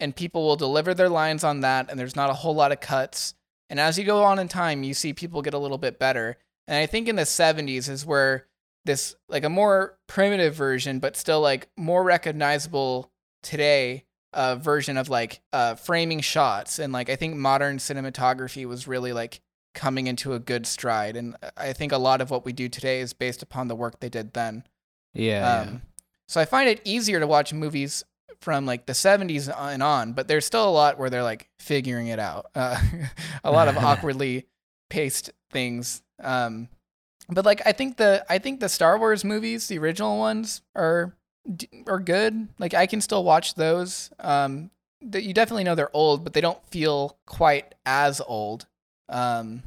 and 0.00 0.14
people 0.14 0.44
will 0.44 0.56
deliver 0.56 0.94
their 0.94 1.08
lines 1.08 1.44
on 1.44 1.60
that 1.60 1.90
and 1.90 1.98
there's 1.98 2.16
not 2.16 2.30
a 2.30 2.34
whole 2.34 2.54
lot 2.54 2.72
of 2.72 2.80
cuts. 2.80 3.34
And 3.70 3.80
as 3.80 3.98
you 3.98 4.04
go 4.04 4.22
on 4.22 4.38
in 4.38 4.48
time 4.48 4.82
you 4.82 4.94
see 4.94 5.12
people 5.12 5.42
get 5.42 5.54
a 5.54 5.58
little 5.58 5.78
bit 5.78 5.98
better. 5.98 6.36
And 6.66 6.76
i 6.76 6.86
think 6.86 7.08
in 7.08 7.16
the 7.16 7.22
70s 7.22 7.88
is 7.88 8.06
where 8.06 8.46
this 8.84 9.16
like 9.28 9.44
a 9.44 9.48
more 9.48 9.98
primitive 10.06 10.54
version 10.54 10.98
but 10.98 11.16
still 11.16 11.40
like 11.40 11.68
more 11.76 12.04
recognizable 12.04 13.10
today 13.42 14.04
uh, 14.34 14.56
version 14.56 14.96
of 14.96 15.08
like 15.08 15.40
uh, 15.52 15.76
framing 15.76 16.20
shots. 16.20 16.78
And 16.78 16.92
like 16.92 17.08
I 17.08 17.16
think 17.16 17.36
modern 17.36 17.78
cinematography 17.78 18.66
was 18.66 18.86
really 18.86 19.12
like 19.12 19.40
coming 19.74 20.06
into 20.06 20.32
a 20.32 20.38
good 20.38 20.66
stride 20.66 21.16
and 21.16 21.36
I 21.56 21.72
think 21.72 21.92
a 21.92 21.98
lot 21.98 22.20
of 22.20 22.30
what 22.30 22.44
we 22.44 22.52
do 22.52 22.68
today 22.68 23.00
is 23.00 23.12
based 23.12 23.42
upon 23.42 23.68
the 23.68 23.74
work 23.74 24.00
they 24.00 24.08
did 24.08 24.32
then. 24.32 24.64
Yeah, 25.12 25.60
Um, 25.68 25.82
So 26.26 26.40
I 26.40 26.44
find 26.44 26.68
it 26.68 26.80
easier 26.84 27.20
to 27.20 27.26
watch 27.26 27.52
movies 27.52 28.04
from 28.40 28.66
like 28.66 28.86
the 28.86 28.92
70s 28.92 29.52
and 29.56 29.82
on, 29.82 30.12
but 30.12 30.28
there's 30.28 30.44
still 30.44 30.68
a 30.68 30.70
lot 30.70 30.98
where 30.98 31.10
they're 31.10 31.22
like 31.22 31.48
figuring 31.58 32.08
it 32.08 32.18
out. 32.18 32.46
Uh, 32.54 32.80
a 33.44 33.50
lot 33.50 33.68
of 33.68 33.76
awkwardly 33.88 34.46
paced 34.90 35.30
things. 35.50 36.02
Um, 36.22 36.68
but 37.28 37.44
like 37.44 37.62
I 37.66 37.72
think 37.72 37.96
the 37.96 38.24
I 38.28 38.38
think 38.38 38.60
the 38.60 38.68
Star 38.68 38.98
Wars 38.98 39.24
movies, 39.24 39.66
the 39.68 39.78
original 39.78 40.18
ones, 40.18 40.62
are 40.74 41.14
are 41.86 42.00
good. 42.00 42.48
Like 42.58 42.74
I 42.74 42.86
can 42.86 43.00
still 43.00 43.24
watch 43.24 43.54
those. 43.54 44.10
Um, 44.18 44.70
that 45.00 45.22
you 45.22 45.34
definitely 45.34 45.64
know 45.64 45.74
they're 45.74 45.94
old, 45.94 46.24
but 46.24 46.32
they 46.32 46.40
don't 46.40 46.64
feel 46.66 47.18
quite 47.26 47.74
as 47.86 48.20
old. 48.26 48.66
Um, 49.08 49.62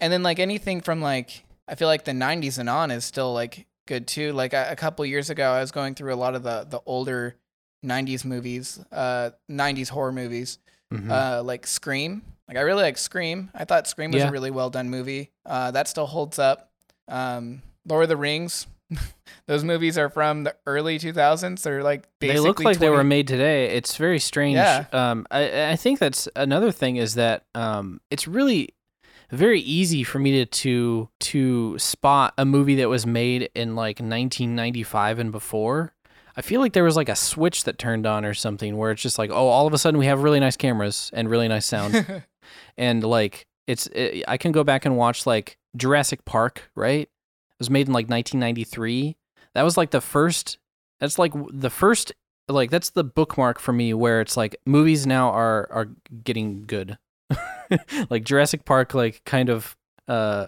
and 0.00 0.12
then 0.12 0.22
like 0.22 0.38
anything 0.38 0.80
from 0.80 1.00
like 1.00 1.44
I 1.66 1.74
feel 1.76 1.88
like 1.88 2.04
the 2.04 2.12
90s 2.12 2.58
and 2.58 2.68
on 2.68 2.90
is 2.90 3.04
still 3.04 3.32
like 3.32 3.66
good 3.86 4.06
too. 4.06 4.32
Like 4.32 4.52
a, 4.52 4.68
a 4.70 4.76
couple 4.76 5.04
years 5.06 5.30
ago, 5.30 5.50
I 5.52 5.60
was 5.60 5.70
going 5.72 5.94
through 5.94 6.12
a 6.12 6.16
lot 6.16 6.34
of 6.34 6.42
the 6.42 6.66
the 6.68 6.80
older 6.86 7.36
90s 7.84 8.24
movies, 8.24 8.78
uh, 8.92 9.30
90s 9.50 9.88
horror 9.90 10.12
movies, 10.12 10.58
Mhm. 10.92 11.10
uh, 11.10 11.42
like 11.42 11.66
Scream. 11.66 12.22
Like 12.48 12.56
I 12.56 12.60
really 12.60 12.82
like 12.82 12.98
Scream. 12.98 13.50
I 13.54 13.64
thought 13.64 13.86
Scream 13.86 14.10
was 14.10 14.20
Yeah. 14.22 14.28
a 14.28 14.32
really 14.32 14.50
well 14.50 14.70
done 14.70 14.90
movie. 14.90 15.30
Uh, 15.46 15.70
that 15.70 15.88
still 15.88 16.06
holds 16.06 16.38
up. 16.38 16.70
Um, 17.08 17.62
Lord 17.86 18.04
of 18.04 18.08
the 18.10 18.16
Rings. 18.16 18.66
Those 19.46 19.64
movies 19.64 19.98
are 19.98 20.08
from 20.08 20.44
the 20.44 20.56
early 20.66 20.98
2000s. 20.98 21.62
They're 21.62 21.82
like 21.82 22.08
they 22.20 22.38
look 22.38 22.60
like 22.60 22.78
they 22.78 22.88
were 22.88 23.04
made 23.04 23.28
today. 23.28 23.66
It's 23.76 23.96
very 23.96 24.18
strange. 24.18 24.56
Yeah. 24.56 24.86
Um, 24.92 25.26
I, 25.30 25.72
I 25.72 25.76
think 25.76 25.98
that's 25.98 26.28
another 26.34 26.72
thing 26.72 26.96
is 26.96 27.14
that 27.14 27.44
um, 27.54 28.00
it's 28.10 28.26
really 28.26 28.70
very 29.30 29.60
easy 29.60 30.04
for 30.04 30.18
me 30.18 30.44
to, 30.44 30.46
to 30.46 31.08
to 31.20 31.78
spot 31.78 32.34
a 32.38 32.44
movie 32.44 32.76
that 32.76 32.88
was 32.88 33.06
made 33.06 33.50
in 33.54 33.74
like 33.74 33.96
1995 33.96 35.18
and 35.18 35.32
before. 35.32 35.94
I 36.36 36.42
feel 36.42 36.60
like 36.60 36.72
there 36.72 36.84
was 36.84 36.96
like 36.96 37.08
a 37.08 37.14
switch 37.14 37.64
that 37.64 37.78
turned 37.78 38.06
on 38.06 38.24
or 38.24 38.34
something 38.34 38.76
where 38.76 38.90
it's 38.90 39.02
just 39.02 39.18
like, 39.18 39.30
oh, 39.30 39.48
all 39.48 39.66
of 39.66 39.72
a 39.72 39.78
sudden 39.78 39.98
we 39.98 40.06
have 40.06 40.22
really 40.22 40.40
nice 40.40 40.56
cameras 40.56 41.10
and 41.12 41.30
really 41.30 41.48
nice 41.48 41.66
sound, 41.66 42.24
and 42.78 43.04
like 43.04 43.46
it's 43.66 43.86
it, 43.88 44.24
I 44.26 44.36
can 44.36 44.52
go 44.52 44.64
back 44.64 44.84
and 44.84 44.96
watch 44.96 45.26
like 45.26 45.58
Jurassic 45.76 46.24
Park, 46.24 46.70
right? 46.74 47.08
Was 47.58 47.70
made 47.70 47.86
in 47.86 47.92
like 47.92 48.08
1993. 48.08 49.16
That 49.54 49.62
was 49.62 49.76
like 49.76 49.90
the 49.90 50.00
first. 50.00 50.58
That's 51.00 51.18
like 51.18 51.32
the 51.50 51.70
first. 51.70 52.12
Like 52.48 52.70
that's 52.70 52.90
the 52.90 53.04
bookmark 53.04 53.58
for 53.58 53.72
me 53.72 53.94
where 53.94 54.20
it's 54.20 54.36
like 54.36 54.56
movies 54.66 55.06
now 55.06 55.30
are 55.30 55.68
are 55.70 55.88
getting 56.24 56.64
good. 56.66 56.98
like 58.10 58.24
Jurassic 58.24 58.64
Park, 58.64 58.94
like 58.94 59.22
kind 59.24 59.48
of. 59.48 59.76
uh 60.08 60.46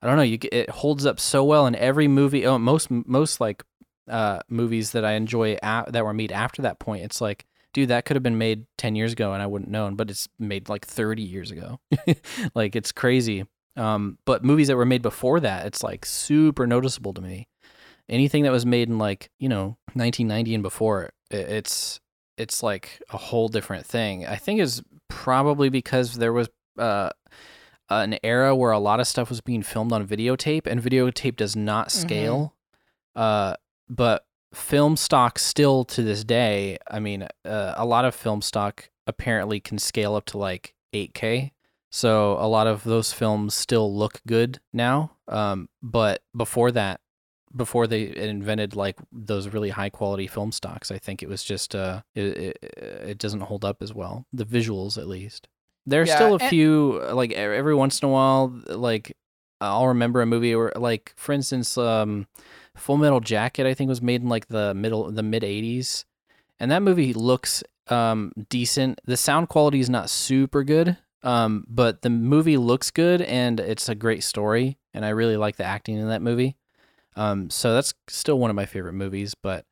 I 0.00 0.06
don't 0.06 0.16
know. 0.16 0.22
You 0.22 0.38
it 0.52 0.68
holds 0.68 1.06
up 1.06 1.18
so 1.18 1.44
well 1.44 1.66
in 1.66 1.74
every 1.74 2.08
movie. 2.08 2.46
Oh, 2.46 2.58
most 2.58 2.90
most 2.90 3.40
like 3.40 3.64
uh 4.08 4.40
movies 4.48 4.92
that 4.92 5.04
I 5.04 5.12
enjoy 5.12 5.58
that 5.62 6.04
were 6.04 6.12
made 6.12 6.30
after 6.30 6.62
that 6.62 6.78
point. 6.78 7.04
It's 7.04 7.20
like 7.22 7.46
dude, 7.74 7.88
that 7.88 8.06
could 8.06 8.16
have 8.16 8.22
been 8.22 8.38
made 8.38 8.66
10 8.78 8.94
years 8.94 9.12
ago 9.12 9.34
and 9.34 9.42
I 9.42 9.46
wouldn't 9.46 9.70
known, 9.70 9.96
but 9.96 10.08
it's 10.08 10.28
made 10.38 10.68
like 10.68 10.86
30 10.86 11.22
years 11.22 11.50
ago. 11.50 11.80
like 12.54 12.74
it's 12.76 12.92
crazy. 12.92 13.44
Um, 13.76 14.18
but 14.24 14.44
movies 14.44 14.68
that 14.68 14.76
were 14.76 14.84
made 14.86 15.02
before 15.02 15.40
that, 15.40 15.66
it's 15.66 15.82
like 15.82 16.04
super 16.06 16.66
noticeable 16.66 17.12
to 17.14 17.20
me. 17.20 17.48
Anything 18.08 18.42
that 18.44 18.52
was 18.52 18.64
made 18.66 18.88
in 18.88 18.98
like, 18.98 19.30
you 19.38 19.48
know, 19.48 19.76
1990 19.94 20.54
and 20.54 20.62
before, 20.62 21.10
i- 21.32 21.36
it's 21.36 22.00
it's 22.36 22.62
like 22.62 23.00
a 23.10 23.16
whole 23.16 23.48
different 23.48 23.86
thing. 23.86 24.26
I 24.26 24.36
think 24.36 24.60
is 24.60 24.82
probably 25.08 25.68
because 25.70 26.14
there 26.14 26.32
was 26.32 26.48
uh 26.78 27.10
an 27.90 28.18
era 28.24 28.54
where 28.56 28.72
a 28.72 28.78
lot 28.78 28.98
of 29.00 29.06
stuff 29.06 29.28
was 29.30 29.40
being 29.40 29.62
filmed 29.62 29.92
on 29.92 30.06
videotape 30.06 30.66
and 30.66 30.80
videotape 30.82 31.36
does 31.36 31.54
not 31.56 31.90
scale. 31.92 32.54
Uh 33.16 33.54
but 33.88 34.26
film 34.54 34.96
stock 34.96 35.38
still 35.38 35.84
to 35.84 36.02
this 36.02 36.24
day, 36.24 36.78
I 36.90 37.00
mean, 37.00 37.26
uh, 37.44 37.74
a 37.76 37.84
lot 37.84 38.04
of 38.04 38.14
film 38.14 38.40
stock 38.42 38.88
apparently 39.06 39.60
can 39.60 39.78
scale 39.78 40.14
up 40.14 40.24
to 40.26 40.38
like 40.38 40.74
8K. 40.94 41.52
So 41.94 42.32
a 42.40 42.48
lot 42.48 42.66
of 42.66 42.82
those 42.82 43.12
films 43.12 43.54
still 43.54 43.94
look 43.96 44.20
good 44.26 44.58
now. 44.72 45.12
Um, 45.28 45.68
but 45.80 46.24
before 46.36 46.72
that, 46.72 46.98
before 47.54 47.86
they 47.86 48.12
invented 48.16 48.74
like 48.74 48.98
those 49.12 49.46
really 49.46 49.70
high 49.70 49.90
quality 49.90 50.26
film 50.26 50.50
stocks, 50.50 50.90
I 50.90 50.98
think 50.98 51.22
it 51.22 51.28
was 51.28 51.44
just 51.44 51.72
uh, 51.72 52.02
it, 52.16 52.24
it, 52.36 52.58
it 53.10 53.18
doesn't 53.18 53.42
hold 53.42 53.64
up 53.64 53.80
as 53.80 53.94
well. 53.94 54.26
The 54.32 54.44
visuals, 54.44 54.98
at 54.98 55.06
least. 55.06 55.46
There's 55.86 56.08
Yeah, 56.08 56.16
still 56.16 56.34
a 56.34 56.38
and- 56.40 56.50
few 56.50 57.00
like 57.12 57.30
every 57.30 57.76
once 57.76 58.02
in 58.02 58.08
a 58.08 58.10
while, 58.10 58.52
like 58.66 59.16
I'll 59.60 59.86
remember 59.86 60.20
a 60.20 60.26
movie 60.26 60.56
where, 60.56 60.72
like, 60.74 61.12
for 61.16 61.32
instance, 61.32 61.78
um, 61.78 62.26
Full 62.76 62.96
Metal 62.96 63.20
Jacket, 63.20 63.66
I 63.66 63.74
think 63.74 63.88
was 63.88 64.02
made 64.02 64.20
in 64.20 64.28
like 64.28 64.48
the 64.48 64.74
middle, 64.74 65.08
the 65.12 65.22
mid 65.22 65.44
'80s, 65.44 66.06
and 66.58 66.72
that 66.72 66.82
movie 66.82 67.12
looks 67.14 67.62
um 67.86 68.32
decent. 68.48 69.00
The 69.04 69.16
sound 69.16 69.48
quality 69.48 69.78
is 69.78 69.88
not 69.88 70.10
super 70.10 70.64
good, 70.64 70.96
um, 71.24 71.64
but 71.66 72.02
the 72.02 72.10
movie 72.10 72.56
looks 72.58 72.90
good 72.90 73.22
and 73.22 73.58
it's 73.58 73.88
a 73.88 73.94
great 73.94 74.22
story, 74.22 74.78
and 74.92 75.04
I 75.04 75.08
really 75.08 75.36
like 75.36 75.56
the 75.56 75.64
acting 75.64 75.96
in 75.96 76.08
that 76.08 76.22
movie. 76.22 76.56
Um, 77.16 77.50
so 77.50 77.74
that's 77.74 77.94
still 78.08 78.38
one 78.38 78.50
of 78.50 78.56
my 78.56 78.66
favorite 78.66 78.92
movies, 78.92 79.34
but 79.34 79.64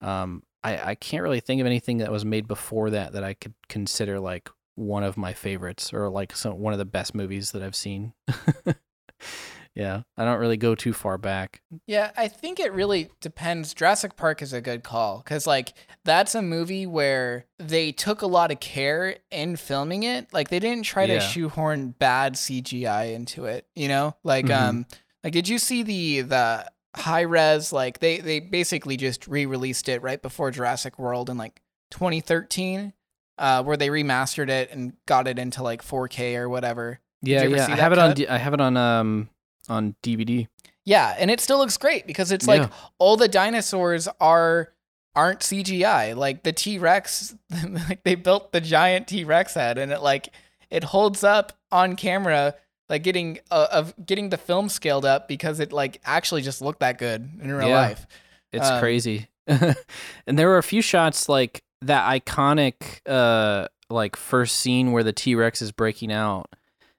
um, 0.00 0.42
I 0.64 0.90
I 0.90 0.94
can't 0.94 1.22
really 1.22 1.40
think 1.40 1.60
of 1.60 1.66
anything 1.66 1.98
that 1.98 2.10
was 2.10 2.24
made 2.24 2.48
before 2.48 2.90
that 2.90 3.12
that 3.12 3.22
I 3.22 3.34
could 3.34 3.54
consider 3.68 4.18
like 4.18 4.48
one 4.76 5.04
of 5.04 5.16
my 5.16 5.32
favorites 5.32 5.92
or 5.92 6.08
like 6.08 6.34
some 6.34 6.58
one 6.58 6.72
of 6.72 6.78
the 6.78 6.84
best 6.84 7.14
movies 7.14 7.52
that 7.52 7.62
I've 7.62 7.76
seen. 7.76 8.14
yeah, 9.74 10.02
I 10.16 10.24
don't 10.24 10.38
really 10.38 10.56
go 10.56 10.74
too 10.74 10.92
far 10.92 11.18
back. 11.18 11.60
Yeah, 11.86 12.12
I 12.16 12.28
think 12.28 12.60
it 12.60 12.72
really 12.72 13.10
depends. 13.20 13.74
Jurassic 13.74 14.16
Park 14.16 14.40
is 14.42 14.52
a 14.52 14.60
good 14.60 14.84
call 14.84 15.18
because, 15.18 15.46
like, 15.46 15.72
that's 16.04 16.34
a 16.34 16.42
movie 16.42 16.86
where 16.86 17.46
they 17.58 17.90
took 17.92 18.22
a 18.22 18.26
lot 18.26 18.52
of 18.52 18.60
care 18.60 19.16
in 19.30 19.56
filming 19.56 20.02
it. 20.04 20.32
Like, 20.32 20.48
they 20.48 20.60
didn't 20.60 20.84
try 20.84 21.06
to 21.06 21.14
shoehorn 21.20 21.90
bad 21.98 22.34
CGI 22.34 23.14
into 23.14 23.46
it. 23.46 23.66
You 23.74 23.88
know, 23.88 24.16
like, 24.22 24.46
Mhm. 24.46 24.54
um, 24.68 24.86
like, 25.24 25.32
did 25.32 25.48
you 25.48 25.58
see 25.58 25.82
the 25.82 26.20
the 26.22 26.70
high 26.96 27.22
res? 27.22 27.72
Like, 27.72 27.98
they 27.98 28.18
they 28.20 28.38
basically 28.40 28.96
just 28.96 29.26
re 29.26 29.44
released 29.46 29.88
it 29.88 30.02
right 30.02 30.20
before 30.22 30.50
Jurassic 30.52 30.98
World 30.98 31.28
in 31.30 31.36
like 31.36 31.60
2013, 31.90 32.92
uh, 33.38 33.62
where 33.64 33.76
they 33.76 33.88
remastered 33.88 34.48
it 34.50 34.70
and 34.70 34.92
got 35.06 35.26
it 35.26 35.38
into 35.38 35.62
like 35.62 35.82
4K 35.82 36.36
or 36.36 36.48
whatever. 36.48 37.00
Yeah, 37.22 37.44
yeah, 37.44 37.66
I 37.68 37.76
have 37.76 37.92
it 37.92 37.98
on 37.98 38.14
cut? 38.14 38.28
I 38.30 38.38
have 38.38 38.54
it 38.54 38.60
on 38.60 38.76
um 38.76 39.28
on 39.68 39.94
DVD. 40.02 40.46
Yeah, 40.84 41.14
and 41.18 41.30
it 41.30 41.40
still 41.40 41.58
looks 41.58 41.76
great 41.78 42.06
because 42.06 42.30
it's 42.30 42.46
like 42.46 42.70
all 42.98 43.16
the 43.16 43.28
dinosaurs 43.28 44.06
are 44.20 44.70
aren't 45.16 45.40
CGI. 45.40 46.14
Like 46.16 46.42
the 46.42 46.52
T 46.52 46.78
Rex, 46.78 47.34
like 47.88 48.02
they 48.04 48.14
built 48.16 48.52
the 48.52 48.60
giant 48.60 49.08
T 49.08 49.24
Rex 49.24 49.54
head, 49.54 49.78
and 49.78 49.90
it 49.92 50.02
like 50.02 50.28
it 50.70 50.84
holds 50.84 51.24
up 51.24 51.52
on 51.72 51.96
camera, 51.96 52.54
like 52.90 53.02
getting 53.02 53.38
uh, 53.50 53.68
of 53.72 53.94
getting 54.04 54.28
the 54.28 54.36
film 54.36 54.68
scaled 54.68 55.04
up 55.06 55.26
because 55.28 55.58
it 55.60 55.72
like 55.72 56.00
actually 56.04 56.42
just 56.42 56.60
looked 56.60 56.80
that 56.80 56.98
good 56.98 57.30
in 57.40 57.50
real 57.52 57.68
Yeah. 57.68 57.76
life. 57.80 58.06
It's 58.52 58.68
Um, 58.68 58.78
crazy. 58.80 59.28
and 59.46 60.38
there 60.38 60.48
were 60.48 60.58
a 60.58 60.62
few 60.62 60.82
shots 60.82 61.28
like 61.28 61.62
that 61.82 62.08
iconic 62.10 63.00
uh 63.06 63.68
like 63.90 64.16
first 64.16 64.56
scene 64.56 64.92
where 64.92 65.02
the 65.02 65.12
T-Rex 65.12 65.60
is 65.60 65.70
breaking 65.72 66.10
out 66.12 66.46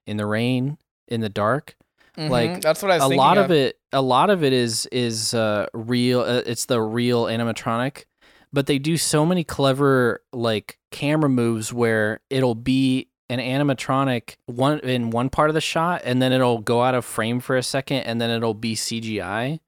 in 0.05 0.18
the 0.18 0.26
rain 0.26 0.78
in 1.07 1.22
the 1.22 1.30
dark. 1.30 1.76
Like, 2.18 2.49
Mhm, 2.51 2.61
that's 2.61 2.82
what 2.82 2.91
I 2.91 2.95
was 2.97 3.11
a 3.11 3.16
lot 3.16 3.38
of. 3.38 3.45
of 3.45 3.51
it 3.51 3.78
a 3.91 4.01
lot 4.01 4.30
of 4.30 4.43
it 4.43 4.53
is 4.53 4.86
is 4.91 5.34
uh 5.34 5.68
real 5.74 6.22
uh, 6.22 6.41
it's 6.45 6.66
the 6.66 6.82
real 6.82 7.26
animatronic 7.26 8.05
but 8.53 8.68
they 8.68 8.80
do 8.80 8.95
so 8.97 9.26
many 9.26 9.43
clever 9.43 10.22
like 10.34 10.78
camera 10.91 11.30
moves 11.30 11.74
where 11.74 12.22
it'll 12.30 12.55
be 12.55 13.09
an 13.30 13.39
animatronic 13.39 14.36
one 14.45 14.80
in 14.80 15.09
one 15.09 15.30
part 15.30 15.49
of 15.49 15.53
the 15.53 15.61
shot 15.61 16.01
and 16.05 16.22
then 16.22 16.32
it'll 16.32 16.59
go 16.59 16.84
out 16.84 16.95
of 16.95 17.03
frame 17.03 17.39
for 17.39 17.57
a 17.57 17.63
second 17.63 17.97
and 18.03 18.22
then 18.22 18.30
it'll 18.30 18.53
be 18.53 18.76
CGI 18.76 19.59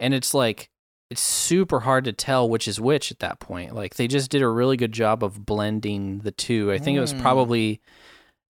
and 0.00 0.14
it's 0.14 0.34
like 0.34 0.70
it's 1.10 1.20
super 1.20 1.80
hard 1.80 2.04
to 2.04 2.12
tell 2.12 2.48
which 2.48 2.66
is 2.66 2.80
which 2.80 3.12
at 3.12 3.18
that 3.20 3.38
point 3.40 3.74
like 3.74 3.94
they 3.96 4.08
just 4.08 4.30
did 4.30 4.42
a 4.42 4.48
really 4.48 4.76
good 4.76 4.92
job 4.92 5.22
of 5.22 5.44
blending 5.46 6.20
the 6.20 6.32
two 6.32 6.72
i 6.72 6.78
think 6.78 6.96
it 6.96 7.00
was 7.00 7.14
Mm. 7.14 7.20
probably 7.20 7.80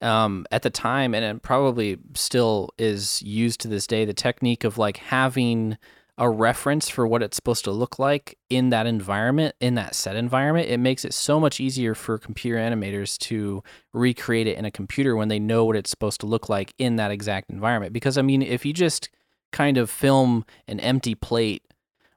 um, 0.00 0.46
at 0.50 0.62
the 0.62 0.70
time, 0.70 1.14
and 1.14 1.24
it 1.24 1.42
probably 1.42 1.98
still 2.14 2.70
is 2.78 3.22
used 3.22 3.60
to 3.60 3.68
this 3.68 3.86
day, 3.86 4.04
the 4.04 4.14
technique 4.14 4.64
of 4.64 4.78
like 4.78 4.98
having 4.98 5.78
a 6.16 6.30
reference 6.30 6.88
for 6.88 7.06
what 7.06 7.22
it's 7.22 7.34
supposed 7.34 7.64
to 7.64 7.72
look 7.72 7.98
like 7.98 8.38
in 8.48 8.70
that 8.70 8.86
environment, 8.86 9.54
in 9.60 9.74
that 9.74 9.94
set 9.96 10.14
environment, 10.14 10.68
it 10.68 10.78
makes 10.78 11.04
it 11.04 11.12
so 11.12 11.40
much 11.40 11.58
easier 11.58 11.94
for 11.94 12.18
computer 12.18 12.56
animators 12.56 13.18
to 13.18 13.62
recreate 13.92 14.46
it 14.46 14.56
in 14.56 14.64
a 14.64 14.70
computer 14.70 15.16
when 15.16 15.28
they 15.28 15.40
know 15.40 15.64
what 15.64 15.74
it's 15.74 15.90
supposed 15.90 16.20
to 16.20 16.26
look 16.26 16.48
like 16.48 16.72
in 16.78 16.96
that 16.96 17.10
exact 17.10 17.50
environment. 17.50 17.92
Because 17.92 18.16
I 18.16 18.22
mean, 18.22 18.42
if 18.42 18.64
you 18.64 18.72
just 18.72 19.08
kind 19.50 19.76
of 19.76 19.90
film 19.90 20.44
an 20.68 20.78
empty 20.80 21.16
plate 21.16 21.64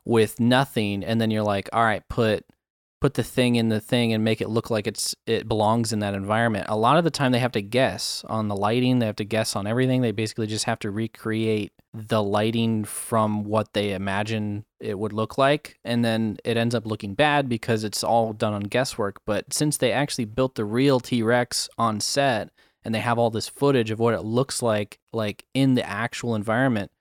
with 0.05 0.39
nothing 0.39 1.03
and 1.03 1.19
then 1.19 1.31
you're 1.31 1.43
like, 1.43 1.67
all 1.73 1.83
right, 1.83 2.07
put 2.07 2.45
put 2.99 3.13
the 3.13 3.23
thing 3.23 3.55
in 3.55 3.69
the 3.69 3.79
thing 3.79 4.13
and 4.13 4.23
make 4.23 4.41
it 4.41 4.49
look 4.49 4.69
like 4.69 4.87
it's 4.87 5.15
it 5.25 5.47
belongs 5.47 5.93
in 5.93 5.99
that 5.99 6.13
environment. 6.13 6.65
A 6.67 6.77
lot 6.77 6.97
of 6.97 7.03
the 7.03 7.11
time 7.11 7.31
they 7.31 7.39
have 7.39 7.51
to 7.53 7.61
guess 7.61 8.23
on 8.27 8.47
the 8.47 8.55
lighting, 8.55 8.99
they 8.99 9.05
have 9.05 9.15
to 9.17 9.23
guess 9.23 9.55
on 9.55 9.67
everything. 9.67 10.01
They 10.01 10.11
basically 10.11 10.47
just 10.47 10.65
have 10.65 10.79
to 10.79 10.91
recreate 10.91 11.73
the 11.93 12.21
lighting 12.21 12.83
from 12.83 13.43
what 13.43 13.73
they 13.73 13.93
imagine 13.93 14.65
it 14.79 14.99
would 14.99 15.13
look 15.13 15.37
like 15.37 15.79
and 15.83 16.05
then 16.05 16.37
it 16.43 16.57
ends 16.57 16.75
up 16.75 16.85
looking 16.85 17.15
bad 17.15 17.49
because 17.49 17.83
it's 17.83 18.03
all 18.03 18.33
done 18.33 18.53
on 18.53 18.63
guesswork. 18.63 19.19
But 19.25 19.53
since 19.53 19.77
they 19.77 19.91
actually 19.91 20.25
built 20.25 20.55
the 20.55 20.65
real 20.65 20.99
T-Rex 20.99 21.69
on 21.77 21.99
set 21.99 22.49
and 22.83 22.93
they 22.93 22.99
have 22.99 23.17
all 23.17 23.29
this 23.29 23.49
footage 23.49 23.91
of 23.91 23.99
what 23.99 24.13
it 24.13 24.21
looks 24.21 24.61
like 24.61 24.99
like 25.11 25.45
in 25.53 25.75
the 25.75 25.87
actual 25.87 26.35
environment, 26.35 26.91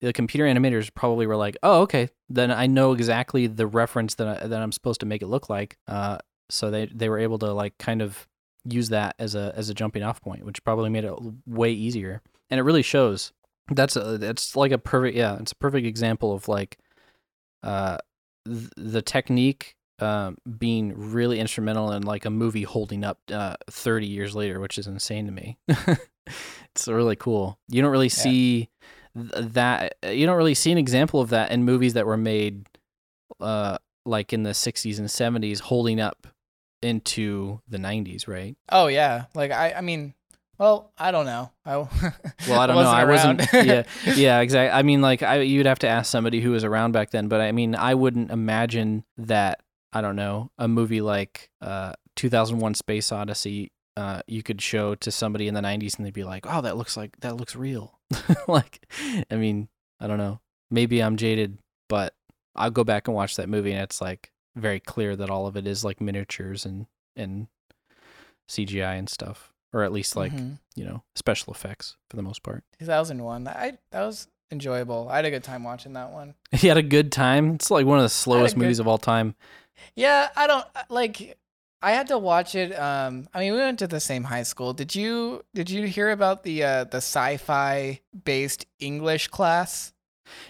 the 0.00 0.12
computer 0.12 0.44
animators 0.44 0.92
probably 0.94 1.26
were 1.26 1.36
like, 1.36 1.56
"Oh, 1.62 1.82
okay, 1.82 2.08
then 2.28 2.50
I 2.50 2.66
know 2.66 2.92
exactly 2.92 3.46
the 3.46 3.66
reference 3.66 4.14
that 4.16 4.42
I, 4.42 4.46
that 4.46 4.62
I'm 4.62 4.72
supposed 4.72 5.00
to 5.00 5.06
make 5.06 5.22
it 5.22 5.26
look 5.26 5.48
like." 5.48 5.78
Uh, 5.88 6.18
so 6.50 6.70
they 6.70 6.86
they 6.86 7.08
were 7.08 7.18
able 7.18 7.38
to 7.40 7.52
like 7.52 7.76
kind 7.78 8.02
of 8.02 8.26
use 8.64 8.88
that 8.90 9.14
as 9.18 9.34
a 9.34 9.52
as 9.56 9.70
a 9.70 9.74
jumping 9.74 10.02
off 10.02 10.20
point, 10.20 10.44
which 10.44 10.62
probably 10.64 10.90
made 10.90 11.04
it 11.04 11.14
way 11.46 11.72
easier. 11.72 12.22
And 12.50 12.60
it 12.60 12.62
really 12.62 12.82
shows. 12.82 13.32
That's 13.70 13.96
a 13.96 14.18
that's 14.18 14.54
like 14.54 14.72
a 14.72 14.78
perfect 14.78 15.16
yeah, 15.16 15.36
it's 15.40 15.52
a 15.52 15.56
perfect 15.56 15.86
example 15.86 16.32
of 16.32 16.48
like 16.48 16.78
uh 17.62 17.98
th- 18.44 18.70
the 18.76 19.02
technique 19.02 19.76
um, 19.98 20.36
being 20.58 20.92
really 20.96 21.40
instrumental 21.40 21.92
in 21.92 22.02
like 22.02 22.24
a 22.24 22.30
movie 22.30 22.64
holding 22.64 23.04
up 23.04 23.18
uh, 23.32 23.56
30 23.70 24.06
years 24.06 24.36
later, 24.36 24.60
which 24.60 24.78
is 24.78 24.86
insane 24.86 25.26
to 25.26 25.32
me. 25.32 25.56
it's 25.68 26.86
really 26.86 27.16
cool. 27.16 27.58
You 27.68 27.82
don't 27.82 27.90
really 27.90 28.10
see 28.10 28.58
th- 28.58 28.70
that. 29.16 29.96
You 30.04 30.26
don't 30.26 30.36
really 30.36 30.54
see 30.54 30.72
an 30.72 30.78
example 30.78 31.20
of 31.20 31.30
that 31.30 31.50
in 31.50 31.64
movies 31.64 31.94
that 31.94 32.06
were 32.06 32.16
made, 32.16 32.68
uh, 33.40 33.78
like 34.04 34.32
in 34.32 34.42
the 34.42 34.50
60s 34.50 34.98
and 34.98 35.08
70s, 35.08 35.60
holding 35.60 36.00
up 36.00 36.26
into 36.82 37.60
the 37.68 37.78
90s, 37.78 38.28
right? 38.28 38.56
Oh 38.70 38.86
yeah, 38.86 39.24
like 39.34 39.50
I, 39.50 39.72
I 39.72 39.80
mean, 39.80 40.14
well, 40.58 40.92
I 40.96 41.10
don't 41.10 41.26
know. 41.26 41.50
I, 41.64 41.76
Well, 42.48 42.60
I 42.60 42.66
don't 42.66 42.76
know. 42.76 42.90
I 42.90 43.04
wasn't. 43.04 43.42
yeah, 43.52 43.82
yeah, 44.14 44.40
exactly. 44.40 44.70
I 44.70 44.82
mean, 44.82 45.02
like, 45.02 45.22
I 45.22 45.40
you'd 45.40 45.66
have 45.66 45.80
to 45.80 45.88
ask 45.88 46.10
somebody 46.10 46.40
who 46.40 46.50
was 46.52 46.64
around 46.64 46.92
back 46.92 47.10
then, 47.10 47.28
but 47.28 47.40
I 47.40 47.52
mean, 47.52 47.74
I 47.74 47.94
wouldn't 47.94 48.30
imagine 48.30 49.04
that. 49.18 49.60
I 49.92 50.02
don't 50.02 50.16
know 50.16 50.50
a 50.58 50.68
movie 50.68 51.00
like 51.00 51.50
uh, 51.60 51.92
2001: 52.16 52.74
Space 52.74 53.12
Odyssey. 53.12 53.72
Uh, 53.96 54.20
you 54.26 54.42
could 54.42 54.60
show 54.60 54.94
to 54.94 55.10
somebody 55.10 55.48
in 55.48 55.54
the 55.54 55.62
90s 55.62 55.96
and 55.96 56.04
they'd 56.04 56.12
be 56.12 56.24
like, 56.24 56.44
"Oh, 56.46 56.60
that 56.60 56.76
looks 56.76 56.96
like 56.98 57.18
that 57.20 57.36
looks 57.36 57.56
real." 57.56 57.95
like, 58.48 58.86
I 59.30 59.36
mean, 59.36 59.68
I 60.00 60.06
don't 60.06 60.18
know. 60.18 60.40
Maybe 60.70 61.00
I'm 61.02 61.16
jaded, 61.16 61.58
but 61.88 62.14
I'll 62.54 62.70
go 62.70 62.84
back 62.84 63.08
and 63.08 63.14
watch 63.14 63.36
that 63.36 63.48
movie 63.48 63.72
and 63.72 63.82
it's 63.82 64.00
like 64.00 64.30
very 64.56 64.80
clear 64.80 65.14
that 65.16 65.30
all 65.30 65.46
of 65.46 65.56
it 65.56 65.66
is 65.66 65.84
like 65.84 66.00
miniatures 66.00 66.64
and 66.64 66.86
and 67.14 67.48
CGI 68.48 68.98
and 68.98 69.08
stuff, 69.08 69.52
or 69.72 69.82
at 69.82 69.92
least 69.92 70.16
like 70.16 70.32
Mhm. 70.32 70.58
you 70.74 70.84
know 70.84 71.02
special 71.14 71.52
effects 71.52 71.96
for 72.10 72.16
the 72.16 72.22
most 72.22 72.42
part. 72.42 72.64
2001. 72.78 73.48
I 73.48 73.78
that 73.90 74.04
was 74.04 74.28
enjoyable. 74.50 75.08
I 75.10 75.16
had 75.16 75.24
a 75.24 75.30
good 75.30 75.44
time 75.44 75.64
watching 75.64 75.94
that 75.94 76.10
one. 76.12 76.34
He 76.52 76.68
had 76.68 76.76
a 76.76 76.82
good 76.82 77.10
time. 77.12 77.54
It's 77.54 77.70
like 77.70 77.86
one 77.86 77.98
of 77.98 78.04
the 78.04 78.08
slowest 78.08 78.54
good- 78.54 78.62
movies 78.62 78.78
of 78.78 78.86
all 78.88 78.98
time. 78.98 79.34
Yeah, 79.94 80.28
I 80.36 80.46
don't 80.46 80.66
like. 80.88 81.36
I 81.82 81.92
had 81.92 82.06
to 82.08 82.18
watch 82.18 82.54
it. 82.54 82.72
Um, 82.72 83.26
I 83.34 83.40
mean, 83.40 83.52
we 83.52 83.58
went 83.58 83.78
to 83.80 83.86
the 83.86 84.00
same 84.00 84.24
high 84.24 84.42
school. 84.44 84.72
Did 84.72 84.94
you 84.94 85.44
Did 85.54 85.70
you 85.70 85.86
hear 85.86 86.10
about 86.10 86.42
the 86.42 86.64
uh, 86.64 86.84
the 86.84 86.98
sci-fi 86.98 88.00
based 88.24 88.66
English 88.78 89.28
class 89.28 89.92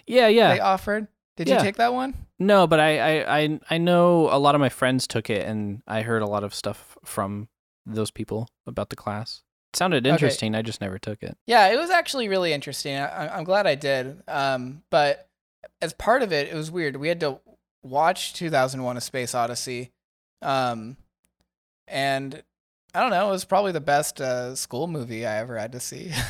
Yeah, 0.07 0.29
yeah. 0.29 0.55
they 0.55 0.61
offered? 0.61 1.09
Did 1.37 1.49
Yeah. 1.49 1.57
you 1.59 1.63
take 1.63 1.77
that 1.77 1.93
one? 1.93 2.15
No, 2.39 2.67
but 2.67 2.81
I, 2.81 2.99
I, 3.23 3.39
I, 3.41 3.61
I 3.71 3.79
know 3.79 4.29
a 4.31 4.39
lot 4.39 4.55
of 4.55 4.61
my 4.61 4.69
friends 4.69 5.07
took 5.07 5.29
it, 5.31 5.47
and 5.47 5.83
I 5.87 6.03
heard 6.03 6.23
a 6.23 6.27
lot 6.27 6.45
of 6.45 6.55
stuff 6.55 6.97
from 7.05 7.49
those 7.87 8.11
people 8.11 8.49
about 8.67 8.91
the 8.91 8.97
class. 8.97 9.43
It 9.73 9.79
sounded 9.79 10.07
Okay. 10.07 10.13
interesting. 10.13 10.55
I 10.55 10.63
just 10.63 10.81
never 10.81 10.99
took 10.99 11.23
it. 11.23 11.37
Yeah, 11.47 11.69
it 11.69 11.77
was 11.79 11.91
actually 11.91 12.29
really 12.29 12.53
interesting. 12.53 12.97
I, 12.97 13.29
I'm 13.37 13.45
glad 13.45 13.67
I 13.67 13.75
did. 13.75 14.23
Um, 14.29 14.83
but 14.91 15.29
as 15.83 15.93
part 15.95 16.23
of 16.23 16.33
it, 16.33 16.49
it 16.49 16.55
was 16.55 16.71
weird. 16.71 16.97
We 16.97 17.09
had 17.09 17.21
to 17.21 17.41
watch 17.83 18.33
2001: 18.35 18.97
A 18.97 19.01
Space 19.01 19.35
Odyssey, 19.35 19.93
um, 20.43 20.97
and 21.89 22.43
I 22.95 23.01
don't 23.01 23.11
know. 23.11 23.29
It 23.29 23.33
was 23.33 23.45
probably 23.45 23.73
the 23.73 23.81
best 23.81 24.21
uh, 24.21 24.55
school 24.55 24.87
movie 24.87 25.27
I 25.27 25.39
ever 25.39 25.59
had 25.59 25.73
to 25.73 25.81
see. 25.81 26.13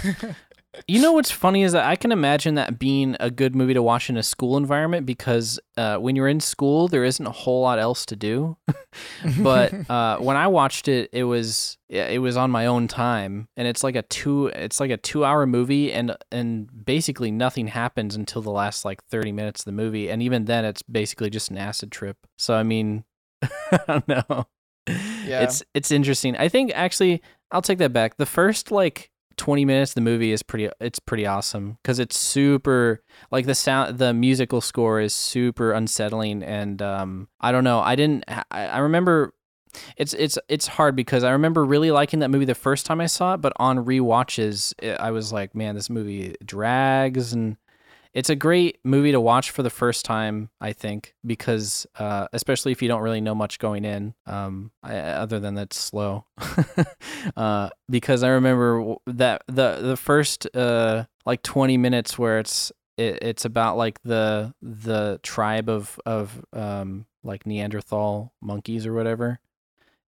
You 0.86 1.00
know 1.00 1.12
what's 1.12 1.30
funny 1.30 1.62
is 1.62 1.72
that 1.72 1.84
I 1.84 1.96
can 1.96 2.12
imagine 2.12 2.57
that 2.57 2.78
being 2.78 3.16
a 3.18 3.30
good 3.30 3.57
movie 3.57 3.74
to 3.74 3.82
watch 3.82 4.11
in 4.11 4.16
a 4.16 4.22
school 4.22 4.57
environment 4.57 5.07
because 5.07 5.59
uh, 5.76 5.96
when 5.96 6.16
you're 6.16 6.28
in 6.28 6.40
school, 6.40 6.86
there 6.86 7.04
isn't 7.04 7.26
a 7.26 7.30
whole 7.30 7.62
lot 7.62 7.78
else 7.78 8.04
to 8.07 8.16
do. 8.16 8.57
but 9.38 9.72
uh, 9.90 10.18
when 10.18 10.36
I 10.36 10.48
watched 10.48 10.88
it, 10.88 11.09
it 11.12 11.24
was 11.24 11.78
it 11.88 12.20
was 12.20 12.36
on 12.36 12.50
my 12.50 12.66
own 12.66 12.88
time, 12.88 13.48
and 13.57 13.66
it's 13.66 13.82
like 13.82 13.96
a 13.96 14.02
two 14.02 14.46
it's 14.48 14.80
like 14.80 14.90
a 14.90 14.96
two 14.96 15.24
hour 15.24 15.46
movie, 15.46 15.92
and 15.92 16.16
and 16.30 16.68
basically 16.84 17.30
nothing 17.30 17.68
happens 17.68 18.14
until 18.14 18.42
the 18.42 18.50
last 18.50 18.84
like 18.84 19.02
thirty 19.04 19.32
minutes 19.32 19.62
of 19.62 19.66
the 19.66 19.72
movie, 19.72 20.11
and 20.11 20.22
even 20.22 20.44
then, 20.44 20.64
it's 20.64 20.82
basically 20.82 21.30
just 21.30 21.50
an 21.50 21.59
acid 21.59 21.90
trip. 21.90 22.18
So 22.36 22.54
I 22.54 22.62
mean, 22.62 23.04
I 23.42 23.80
don't 23.86 24.09
know. 24.09 24.46
Yeah. 24.87 25.43
It's 25.43 25.62
it's 25.74 25.91
interesting. 25.91 26.37
I 26.37 26.49
think 26.49 26.72
actually 26.74 27.20
I'll 27.51 27.62
take 27.62 27.78
that 27.78 27.93
back. 27.93 28.16
The 28.16 28.26
first 28.26 28.70
like 28.70 29.11
20 29.37 29.64
minutes 29.64 29.93
the 29.93 30.01
movie 30.01 30.32
is 30.32 30.43
pretty 30.43 30.70
it's 30.80 30.99
pretty 30.99 31.26
awesome 31.26 31.76
cuz 31.84 31.99
it's 31.99 32.16
super 32.18 33.03
like 33.30 33.45
the 33.45 33.55
sound 33.55 33.99
the 33.99 34.14
musical 34.14 34.61
score 34.61 34.99
is 35.01 35.12
super 35.12 35.72
unsettling 35.72 36.43
and 36.43 36.80
um 36.80 37.28
I 37.41 37.53
don't 37.53 37.64
know. 37.64 37.80
I 37.80 37.97
didn't 37.97 38.24
I, 38.28 38.45
I 38.66 38.78
remember 38.78 39.34
it's 39.97 40.14
it's 40.14 40.39
it's 40.49 40.66
hard 40.66 40.97
because 40.97 41.22
I 41.24 41.32
remember 41.32 41.64
really 41.64 41.91
liking 41.91 42.20
that 42.20 42.30
movie 42.30 42.45
the 42.47 42.55
first 42.55 42.87
time 42.87 43.01
I 43.01 43.07
saw 43.07 43.34
it, 43.34 43.43
but 43.43 43.53
on 43.57 43.84
rewatches 43.84 44.72
it, 44.78 44.99
I 44.99 45.11
was 45.11 45.32
like, 45.32 45.55
man, 45.55 45.74
this 45.74 45.91
movie 45.91 46.34
drags 46.45 47.32
and 47.32 47.57
it's 48.16 48.30
a 48.30 48.34
great 48.34 48.78
movie 48.82 49.12
to 49.12 49.20
watch 49.20 49.50
for 49.50 49.62
the 49.62 49.68
first 49.68 50.06
time, 50.06 50.48
I 50.58 50.72
think, 50.72 51.14
because 51.24 51.86
uh, 51.98 52.28
especially 52.32 52.72
if 52.72 52.80
you 52.80 52.88
don't 52.88 53.02
really 53.02 53.20
know 53.20 53.34
much 53.34 53.58
going 53.58 53.84
in, 53.84 54.14
um, 54.24 54.70
I, 54.82 54.96
other 54.96 55.38
than 55.38 55.54
that's 55.54 55.78
slow. 55.78 56.24
uh, 57.36 57.68
because 57.90 58.22
I 58.22 58.28
remember 58.30 58.94
that 59.06 59.42
the 59.48 59.80
the 59.82 59.96
first 59.96 60.48
uh, 60.56 61.04
like 61.26 61.42
twenty 61.42 61.76
minutes 61.76 62.18
where 62.18 62.38
it's 62.38 62.72
it, 62.96 63.18
it's 63.22 63.44
about 63.44 63.76
like 63.76 64.02
the 64.02 64.54
the 64.62 65.20
tribe 65.22 65.68
of 65.68 66.00
of 66.06 66.42
um, 66.54 67.04
like 67.22 67.44
Neanderthal 67.46 68.32
monkeys 68.40 68.86
or 68.86 68.94
whatever 68.94 69.40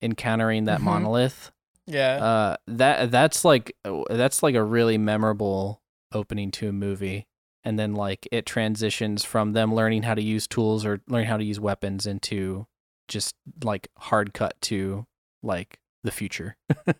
encountering 0.01 0.65
that 0.65 0.81
Mhm. 0.81 0.85
monolith 0.85 1.51
yeah. 1.87 2.25
uh 2.25 2.57
that 2.69 3.11
that's 3.11 3.45
like 3.45 3.75
that's 4.09 4.43
like 4.45 4.55
a 4.55 4.63
really 4.63 4.97
memorable 4.97 5.83
opening 6.13 6.51
to 6.53 6.69
a 6.69 6.73
movie 6.73 7.27
and 7.65 7.79
then 7.79 7.95
like 7.95 8.29
it 8.33 8.47
transitions 8.47 9.25
from 9.25 9.53
them 9.53 9.75
learning 9.75 10.03
how 10.03 10.15
to 10.15 10.23
use 10.23 10.47
tools 10.47 10.85
or 10.85 11.01
learning 11.09 11.29
how 11.29 11.37
to 11.37 11.45
use 11.45 11.61
weapons 11.61 12.07
into 12.07 12.67
just 13.09 13.35
like 13.63 13.89
hard 13.99 14.35
cut 14.35 14.61
to 14.63 15.07
like 15.43 15.79
the 16.05 16.11
future. 16.13 16.57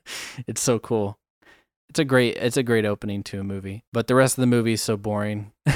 It's 0.47 0.61
so 0.61 0.79
cool 0.79 1.19
it's 1.89 1.99
a 1.99 2.05
great 2.05 2.37
it's 2.37 2.57
a 2.57 2.63
great 2.63 2.85
opening 2.85 3.23
to 3.25 3.41
a 3.41 3.45
movie, 3.45 3.85
but 3.93 4.07
the 4.07 4.15
rest 4.15 4.37
of 4.39 4.43
the 4.43 4.47
movie 4.47 4.73
is 4.75 4.83
so 4.83 4.97
boring. 4.97 5.53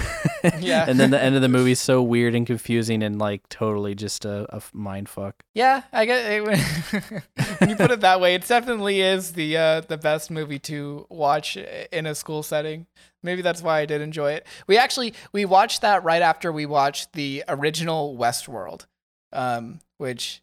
Yeah. 0.59 0.87
and 0.89 0.99
then 0.99 1.11
the 1.11 1.23
end 1.23 1.37
of 1.37 1.43
the 1.43 1.49
movie 1.49 1.71
is 1.73 1.81
so 1.81 2.03
weird 2.03 2.35
and 2.35 2.45
confusing 2.45 3.03
and 3.05 3.17
like 3.19 3.49
totally 3.49 3.95
just 3.95 4.25
a, 4.25 4.47
a 4.57 4.61
mind 4.73 5.09
fuck. 5.09 5.37
Yeah, 5.55 5.83
I 5.93 6.05
get 6.05 6.25
it. 6.29 6.43
when 7.61 7.71
you 7.71 7.77
put 7.77 7.93
it 7.93 8.01
that 8.01 8.21
way. 8.21 8.35
It 8.35 8.47
definitely 8.47 9.01
is 9.03 9.33
the 9.35 9.57
uh, 9.57 9.81
the 9.83 9.97
best 9.97 10.31
movie 10.33 10.59
to 10.61 11.07
watch 11.11 11.57
in 11.57 12.07
a 12.07 12.15
school 12.17 12.43
setting. 12.43 12.87
Maybe 13.23 13.41
that's 13.43 13.63
why 13.63 13.81
I 13.81 13.87
did 13.87 14.01
enjoy 14.01 14.33
it. 14.33 14.47
We 14.67 14.79
actually 14.79 15.15
we 15.33 15.45
watched 15.45 15.81
that 15.83 16.03
right 16.03 16.23
after 16.23 16.51
we 16.51 16.67
watched 16.67 17.13
the 17.13 17.45
original 17.49 18.17
Westworld, 18.17 18.87
um, 19.33 19.79
which 19.99 20.43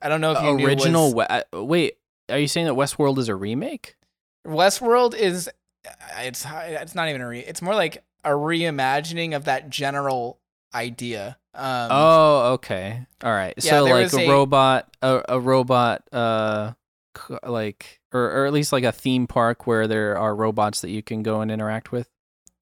I 0.00 0.08
don't 0.08 0.22
know 0.22 0.32
if 0.32 0.42
you 0.42 0.66
Original. 0.66 1.08
knew 1.10 1.14
was, 1.16 1.26
we- 1.52 1.58
uh, 1.58 1.62
wait, 1.64 1.98
are 2.30 2.38
you 2.38 2.48
saying 2.48 2.66
that 2.66 2.74
Westworld 2.74 3.18
is 3.18 3.28
a 3.28 3.34
remake? 3.34 3.96
Westworld 4.46 5.14
is 5.14 5.48
it's 6.18 6.46
it's 6.46 6.94
not 6.94 7.08
even 7.08 7.20
a 7.20 7.28
re. 7.28 7.40
It's 7.40 7.62
more 7.62 7.74
like 7.74 8.02
a 8.24 8.30
reimagining 8.30 9.34
of 9.36 9.44
that 9.44 9.68
general 9.70 10.38
idea. 10.74 11.36
Um, 11.54 11.88
oh, 11.90 12.52
okay. 12.54 13.06
All 13.22 13.32
right. 13.32 13.54
yeah, 13.58 13.70
so 13.70 13.84
like 13.84 14.12
a, 14.12 14.16
a- 14.16 14.28
robot, 14.28 14.96
a, 15.02 15.22
a 15.28 15.40
robot, 15.40 16.02
uh, 16.12 16.72
like 17.46 18.00
or 18.12 18.22
or 18.42 18.46
at 18.46 18.52
least 18.52 18.72
like 18.72 18.84
a 18.84 18.92
theme 18.92 19.26
park 19.26 19.66
where 19.66 19.86
there 19.86 20.18
are 20.18 20.34
robots 20.34 20.80
that 20.80 20.90
you 20.90 21.02
can 21.02 21.22
go 21.22 21.40
and 21.40 21.50
interact 21.50 21.92
with. 21.92 22.08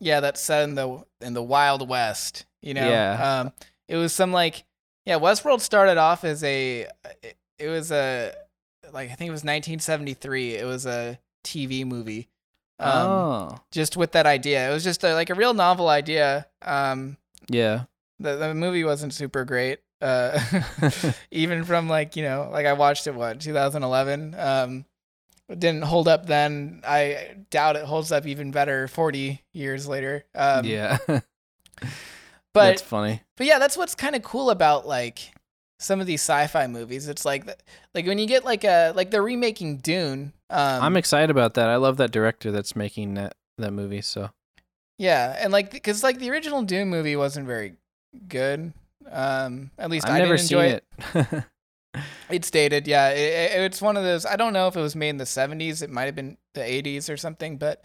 yeah, 0.00 0.20
that's 0.20 0.40
set 0.40 0.64
in 0.64 0.74
the 0.74 1.04
in 1.20 1.34
the 1.34 1.42
Wild 1.42 1.88
West. 1.88 2.44
You 2.60 2.74
know, 2.74 2.88
Yeah. 2.88 3.40
Um, 3.40 3.52
it 3.88 3.96
was 3.96 4.12
some 4.12 4.32
like 4.32 4.64
yeah, 5.06 5.18
Westworld 5.18 5.60
started 5.60 5.96
off 5.96 6.22
as 6.24 6.44
a 6.44 6.86
it, 7.22 7.36
it 7.58 7.68
was 7.68 7.90
a 7.90 8.32
like 8.92 9.10
I 9.10 9.14
think 9.14 9.28
it 9.28 9.32
was 9.32 9.40
1973. 9.44 10.54
It 10.56 10.66
was 10.66 10.86
a 10.86 11.18
TV 11.44 11.84
movie. 11.86 12.28
Um, 12.78 13.06
oh, 13.06 13.58
just 13.70 13.96
with 13.96 14.12
that 14.12 14.26
idea, 14.26 14.68
it 14.68 14.72
was 14.72 14.84
just 14.84 15.04
a, 15.04 15.14
like 15.14 15.30
a 15.30 15.34
real 15.34 15.54
novel 15.54 15.88
idea. 15.88 16.46
Um, 16.62 17.16
yeah. 17.48 17.84
the 18.18 18.36
the 18.36 18.54
movie 18.54 18.84
wasn't 18.84 19.14
super 19.14 19.44
great. 19.44 19.80
Uh, 20.00 20.40
even 21.30 21.64
from 21.64 21.88
like 21.88 22.16
you 22.16 22.22
know 22.24 22.48
like 22.50 22.66
I 22.66 22.72
watched 22.72 23.06
it 23.06 23.14
what 23.14 23.40
2011. 23.40 24.34
Um, 24.36 24.84
it 25.48 25.60
didn't 25.60 25.82
hold 25.82 26.08
up 26.08 26.26
then. 26.26 26.80
I 26.86 27.36
doubt 27.50 27.76
it 27.76 27.84
holds 27.84 28.10
up 28.10 28.26
even 28.26 28.50
better 28.50 28.88
40 28.88 29.42
years 29.52 29.86
later. 29.86 30.24
Um, 30.34 30.64
yeah. 30.64 30.98
but 31.06 31.20
That's 32.54 32.82
funny. 32.82 33.22
but 33.36 33.46
yeah, 33.46 33.58
that's 33.58 33.76
what's 33.76 33.94
kind 33.94 34.16
of 34.16 34.22
cool 34.22 34.50
about 34.50 34.86
like 34.86 35.32
some 35.78 36.00
of 36.00 36.06
these 36.06 36.22
sci-fi 36.22 36.66
movies. 36.68 37.06
It's 37.08 37.24
like 37.24 37.46
like 37.94 38.06
when 38.06 38.18
you 38.18 38.26
get 38.26 38.44
like 38.44 38.64
a 38.64 38.92
like 38.96 39.10
they're 39.10 39.22
remaking 39.22 39.78
Dune. 39.78 40.32
Um, 40.52 40.82
I'm 40.82 40.96
excited 40.96 41.30
about 41.30 41.54
that. 41.54 41.68
I 41.68 41.76
love 41.76 41.96
that 41.96 42.10
director 42.10 42.50
that's 42.52 42.76
making 42.76 43.14
that 43.14 43.34
that 43.58 43.72
movie. 43.72 44.02
So 44.02 44.30
yeah, 44.98 45.36
and 45.40 45.52
like 45.52 45.70
because 45.70 46.02
like 46.02 46.18
the 46.18 46.30
original 46.30 46.62
Dune 46.62 46.88
movie 46.88 47.16
wasn't 47.16 47.46
very 47.46 47.74
good. 48.28 48.72
Um, 49.10 49.70
at 49.78 49.90
least 49.90 50.06
I've 50.06 50.14
I 50.14 50.18
never 50.18 50.36
didn't 50.36 50.48
seen 50.48 50.58
enjoy 50.58 50.66
it. 50.66 50.84
it. 51.14 51.44
It's 52.30 52.50
dated, 52.50 52.88
yeah. 52.88 53.10
It, 53.10 53.52
it- 53.52 53.60
it's 53.64 53.82
one 53.82 53.98
of 53.98 54.02
those. 54.04 54.24
I 54.24 54.36
don't 54.36 54.54
know 54.54 54.66
if 54.66 54.76
it 54.76 54.80
was 54.80 54.96
made 54.96 55.10
in 55.10 55.18
the 55.18 55.24
'70s. 55.24 55.82
It 55.82 55.90
might 55.90 56.04
have 56.06 56.14
been 56.14 56.38
the 56.54 56.62
'80s 56.62 57.10
or 57.12 57.18
something, 57.18 57.58
but 57.58 57.82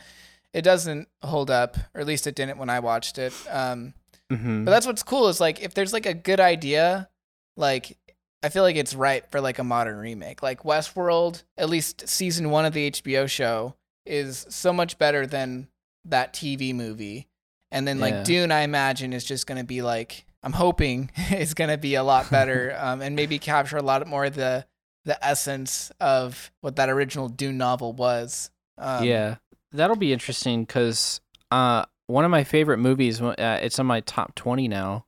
it 0.53 0.61
doesn't 0.61 1.09
hold 1.21 1.51
up, 1.51 1.75
or 1.93 1.99
at 2.01 2.07
least 2.07 2.25
it 2.27 2.35
didn't 2.35 2.57
when 2.57 2.69
I 2.69 2.79
watched 2.79 3.17
it. 3.17 3.33
Um, 3.49 3.93
hmm 4.31 4.63
but 4.65 4.71
that's 4.71 4.85
what's 4.85 5.03
cool 5.03 5.27
is 5.27 5.41
like 5.41 5.61
if 5.61 5.73
there's 5.73 5.91
like 5.91 6.05
a 6.05 6.13
good 6.13 6.39
idea, 6.39 7.09
like 7.57 7.97
I 8.43 8.49
feel 8.49 8.63
like 8.63 8.75
it's 8.75 8.93
right 8.93 9.25
for 9.31 9.41
like 9.41 9.59
a 9.59 9.63
modern 9.63 9.97
remake. 9.97 10.43
Like 10.43 10.63
Westworld, 10.63 11.43
at 11.57 11.69
least 11.69 12.07
season 12.07 12.49
one 12.51 12.65
of 12.65 12.73
the 12.73 12.91
HBO 12.91 13.27
show 13.29 13.75
is 14.05 14.45
so 14.49 14.71
much 14.71 14.97
better 14.97 15.25
than 15.25 15.67
that 16.05 16.33
TV 16.33 16.73
movie. 16.73 17.27
And 17.71 17.87
then 17.87 17.99
like 17.99 18.13
Yeah. 18.13 18.23
Dune, 18.23 18.51
I 18.51 18.61
imagine 18.61 19.11
is 19.13 19.25
just 19.25 19.47
gonna 19.47 19.63
be 19.63 19.81
like 19.81 20.25
I'm 20.43 20.53
hoping 20.53 21.11
is 21.31 21.53
gonna 21.53 21.77
be 21.77 21.95
a 21.95 22.03
lot 22.03 22.29
better, 22.29 22.75
um, 22.79 23.01
and 23.01 23.15
maybe 23.15 23.39
capture 23.39 23.77
a 23.77 23.81
lot 23.81 24.05
more 24.07 24.25
of 24.25 24.35
the 24.35 24.65
the 25.03 25.23
essence 25.25 25.91
of 25.99 26.51
what 26.61 26.75
that 26.75 26.89
original 26.89 27.29
Dune 27.29 27.57
novel 27.57 27.93
was. 27.93 28.51
Um, 28.77 29.03
yeah, 29.05 29.35
that'll 29.71 29.95
be 29.95 30.13
interesting 30.13 30.63
because 30.63 31.21
uh, 31.49 31.85
one 32.07 32.25
of 32.25 32.31
my 32.31 32.43
favorite 32.43 32.77
movies, 32.77 33.21
uh, 33.21 33.33
it's 33.61 33.79
on 33.79 33.85
my 33.85 34.01
top 34.01 34.35
twenty 34.35 34.67
now, 34.67 35.05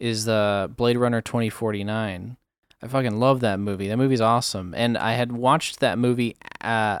is 0.00 0.24
the 0.24 0.70
Blade 0.76 0.96
Runner 0.96 1.20
twenty 1.20 1.50
forty 1.50 1.84
nine. 1.84 2.36
I 2.82 2.88
fucking 2.88 3.18
love 3.18 3.40
that 3.40 3.60
movie. 3.60 3.88
That 3.88 3.96
movie's 3.96 4.20
awesome, 4.20 4.74
and 4.76 4.98
I 4.98 5.12
had 5.12 5.32
watched 5.32 5.80
that 5.80 5.98
movie 5.98 6.36
uh, 6.60 6.98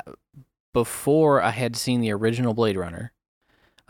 before 0.72 1.42
I 1.42 1.50
had 1.50 1.76
seen 1.76 2.00
the 2.00 2.12
original 2.12 2.54
Blade 2.54 2.76
Runner. 2.76 3.12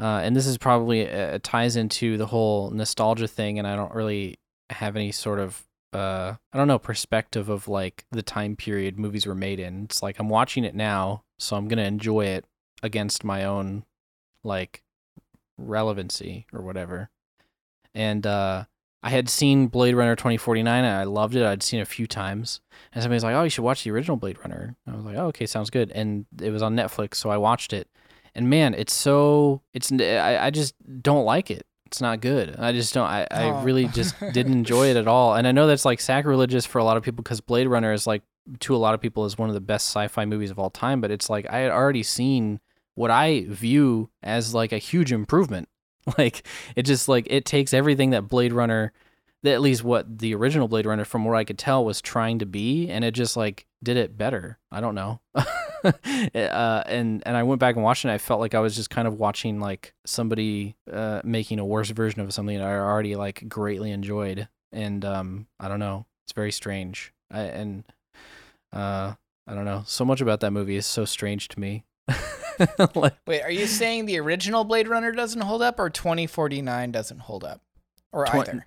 Uh, 0.01 0.21
and 0.25 0.35
this 0.35 0.47
is 0.47 0.59
probably 0.59 1.09
uh, 1.09 1.39
ties 1.43 1.77
into 1.77 2.17
the 2.17 2.27
whole 2.27 2.71
nostalgia 2.71 3.29
thing, 3.29 3.59
and 3.59 3.69
I 3.69 3.77
don't 3.77 3.95
really 3.95 4.39
have 4.71 4.97
any 4.97 5.13
sort 5.13 5.39
of 5.39 5.65
uh, 5.93 6.37
I 6.53 6.59
don't 6.59 6.69
know 6.69 6.79
perspective 6.79 7.49
of 7.49 7.69
like 7.69 8.07
the 8.11 8.23
time 8.23 8.57
period 8.57 8.99
movies 8.99 9.27
were 9.27 9.35
made 9.35 9.61
in. 9.61 9.85
It's 9.85 10.03
like 10.03 10.19
I'm 10.19 10.29
watching 10.29 10.65
it 10.65 10.75
now, 10.75 11.25
so 11.39 11.57
I'm 11.57 11.69
gonna 11.69 11.83
enjoy 11.83 12.27
it 12.27 12.47
against 12.83 13.25
my 13.25 13.45
own 13.45 13.85
like 14.43 14.83
relevancy 15.59 16.47
or 16.53 16.63
whatever. 16.63 17.11
And 17.95 18.27
uh, 18.27 18.65
I 19.03 19.11
had 19.11 19.29
seen 19.29 19.67
Blade 19.67 19.95
Runner 19.95 20.15
2049 20.15 20.85
and 20.85 20.97
I 20.97 21.05
loved 21.05 21.35
it. 21.35 21.45
I'd 21.45 21.63
seen 21.63 21.81
it 21.81 21.83
a 21.83 21.87
few 21.87 22.07
times. 22.07 22.61
And 22.93 23.03
somebody's 23.03 23.25
like, 23.25 23.35
"Oh, 23.35 23.43
you 23.43 23.51
should 23.51 23.65
watch 23.65 23.83
the 23.85 23.91
original 23.91 24.17
Blade 24.17 24.39
Runner." 24.39 24.77
I 24.87 24.95
was 24.95 25.05
like, 25.05 25.17
"Oh, 25.17 25.27
okay, 25.29 25.47
sounds 25.47 25.71
good." 25.71 25.91
And 25.93 26.27
it 26.41 26.51
was 26.51 26.63
on 26.63 26.77
Netflix, 26.77 27.17
so 27.17 27.29
I 27.31 27.37
watched 27.37 27.73
it. 27.73 27.89
And 28.35 28.49
man, 28.49 28.75
it's 28.75 28.95
so 28.95 29.63
it's 29.75 29.91
I, 29.93 30.39
I 30.47 30.51
just 30.51 30.75
don't 31.03 31.25
like 31.25 31.51
it. 31.51 31.67
It's 31.87 32.01
not 32.01 32.21
good. 32.21 32.57
I 32.59 32.73
just 32.73 32.95
don't. 32.95 33.07
I, 33.07 33.27
I 33.31 33.51
Oh. 33.51 33.63
really 33.63 33.87
just 33.89 34.15
didn't 34.33 34.53
enjoy 34.53 34.87
it 34.89 34.97
at 34.97 35.07
all. 35.09 35.35
And 35.35 35.47
I 35.47 35.53
know 35.53 35.67
that's 35.67 35.85
like 35.85 36.01
sacrilegious 36.01 36.65
for 36.65 36.79
a 36.79 36.85
lot 36.85 36.97
of 36.97 37.03
people 37.03 37.23
because 37.23 37.41
Blade 37.41 37.67
Runner 37.67 37.93
is 37.93 38.07
like 38.07 38.23
to 38.61 38.75
a 38.75 38.79
lot 38.79 38.95
of 38.95 39.01
people 39.01 39.25
is 39.25 39.37
one 39.37 39.49
of 39.51 39.55
the 39.55 39.61
best 39.61 39.89
sci-fi 39.89 40.25
movies 40.25 40.51
of 40.51 40.59
all 40.59 40.71
time. 40.71 41.01
But 41.01 41.11
it's 41.11 41.29
like 41.29 41.47
I 41.51 41.59
had 41.59 41.71
already 41.71 42.03
seen 42.03 42.61
what 42.95 43.11
I 43.11 43.45
view 43.49 44.11
as 44.23 44.55
like 44.55 44.73
a 44.73 44.79
huge 44.79 45.13
improvement. 45.13 45.69
Like 46.19 46.47
it 46.75 46.83
just 46.83 47.09
like 47.09 47.27
it 47.31 47.45
takes 47.45 47.73
everything 47.73 48.11
that 48.11 48.23
Blade 48.23 48.53
Runner, 48.53 48.93
at 49.45 49.61
least 49.61 49.85
what 49.85 50.19
the 50.19 50.35
original 50.35 50.67
Blade 50.67 50.85
Runner, 50.87 51.05
from 51.05 51.25
what 51.25 51.37
I 51.37 51.45
could 51.45 51.59
tell, 51.59 51.85
was 51.85 52.01
trying 52.01 52.41
to 52.41 52.47
be, 52.47 52.89
and 52.91 53.05
it 53.05 53.13
just 53.13 53.37
like 53.37 53.67
did 53.83 53.97
it 53.97 54.19
better. 54.19 54.59
I 54.71 54.81
don't 54.81 54.95
know. 54.97 55.21
uh, 55.35 55.93
and 56.35 57.23
and 57.25 57.37
I 57.37 57.43
went 57.45 57.61
back 57.61 57.77
and 57.77 57.85
watched 57.85 58.05
it. 58.05 58.09
and 58.09 58.15
I 58.15 58.19
felt 58.19 58.41
like 58.41 58.55
I 58.55 58.61
was 58.61 58.75
just 58.75 58.91
kind 58.91 59.07
of 59.07 59.15
watching 59.15 59.61
like 59.61 59.95
somebody 60.05 60.77
uh, 60.91 61.21
making 61.25 61.59
a 61.59 61.65
worse 61.65 61.91
version 61.91 62.21
of 62.21 62.33
something 62.33 62.59
that 62.59 62.67
I 62.67 62.77
already 62.77 63.15
like 63.17 63.49
greatly 63.49 63.91
enjoyed. 63.91 64.49
And 64.73 65.05
um, 65.05 65.47
I 65.61 65.69
don't 65.69 65.81
know. 65.81 66.07
It's 66.25 66.33
very 66.33 66.53
strange. 66.53 67.13
I, 67.31 67.43
and 67.43 67.85
uh, 68.73 69.15
I 69.47 69.55
don't 69.55 69.65
know. 69.65 69.83
So 69.87 70.05
much 70.05 70.21
about 70.21 70.41
that 70.41 70.53
movie 70.53 70.77
is 70.77 70.87
so 70.87 71.05
strange 71.05 71.49
to 71.49 71.61
me. 71.61 71.85
like, 72.95 73.15
Wait, 73.27 73.43
are 73.43 73.51
you 73.51 73.67
saying 73.67 74.07
the 74.07 74.19
original 74.21 74.65
Blade 74.65 74.89
Runner 74.89 75.13
doesn't 75.13 75.41
hold 75.43 75.63
up, 75.63 75.79
or 75.79 75.91
2049 75.91 76.91
doesn't 76.93 77.21
hold 77.21 77.45
up, 77.45 77.61
or 78.13 78.27
Twen- 78.27 78.41
either? 78.43 78.67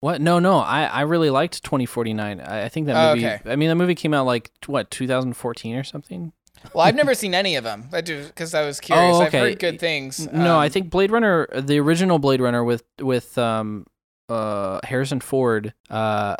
What? 0.00 0.20
No, 0.20 0.38
no. 0.38 0.58
I, 0.58 0.84
I 0.84 1.00
really 1.02 1.28
liked 1.30 1.62
2049. 1.64 2.40
I, 2.40 2.64
I 2.66 2.68
think 2.68 2.86
that 2.86 2.96
Oh, 2.96 3.14
movie. 3.16 3.26
okay. 3.26 3.50
I 3.50 3.56
mean, 3.56 3.68
that 3.68 3.74
movie 3.74 3.96
came 3.96 4.14
out 4.14 4.26
like 4.26 4.50
what 4.66 4.90
2014 4.92 5.74
or 5.74 5.82
something. 5.82 6.32
Well, 6.72 6.84
I've 6.86 6.94
never 6.94 7.14
seen 7.16 7.34
any 7.34 7.56
of 7.56 7.64
them. 7.64 7.88
I 7.92 8.00
do 8.00 8.24
because 8.24 8.54
I 8.54 8.64
was 8.64 8.78
curious. 8.78 9.16
Oh, 9.16 9.22
I've 9.22 9.28
okay. 9.28 9.38
heard 9.40 9.58
good 9.58 9.80
things. 9.80 10.30
No, 10.32 10.56
I 10.58 10.66
Um, 10.66 10.72
think 10.72 10.90
Blade 10.90 11.10
Runner, 11.10 11.48
the 11.52 11.80
original 11.80 12.18
Blade 12.20 12.40
Runner 12.40 12.62
with 12.62 12.84
with 13.00 13.36
um 13.38 13.86
uh 14.28 14.78
Harrison 14.84 15.20
Ford. 15.20 15.74
Uh, 15.90 16.36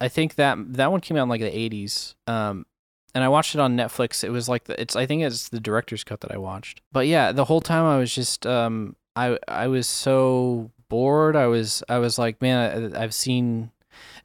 I 0.00 0.08
think 0.08 0.34
that 0.36 0.58
that 0.74 0.90
one 0.90 1.00
came 1.00 1.16
out 1.16 1.24
in 1.24 1.28
like 1.28 1.40
the 1.40 1.50
80s. 1.50 2.14
Um, 2.26 2.66
and 3.14 3.24
I 3.24 3.28
watched 3.28 3.54
it 3.54 3.60
on 3.60 3.76
Netflix. 3.76 4.22
It 4.22 4.30
was 4.30 4.48
like 4.48 4.64
the, 4.64 4.80
it's 4.80 4.96
I 4.96 5.06
think 5.06 5.22
it's 5.22 5.48
the 5.48 5.60
director's 5.60 6.04
cut 6.04 6.20
that 6.20 6.32
I 6.32 6.38
watched. 6.38 6.80
But 6.92 7.06
yeah, 7.06 7.32
the 7.32 7.44
whole 7.44 7.60
time 7.60 7.84
I 7.84 7.98
was 7.98 8.14
just 8.14 8.46
um 8.46 8.96
I 9.16 9.38
I 9.48 9.68
was 9.68 9.86
so 9.86 10.70
bored. 10.88 11.36
I 11.36 11.46
was 11.46 11.82
I 11.88 11.98
was 11.98 12.18
like, 12.18 12.40
man, 12.40 12.94
I, 12.94 13.02
I've 13.02 13.14
seen. 13.14 13.70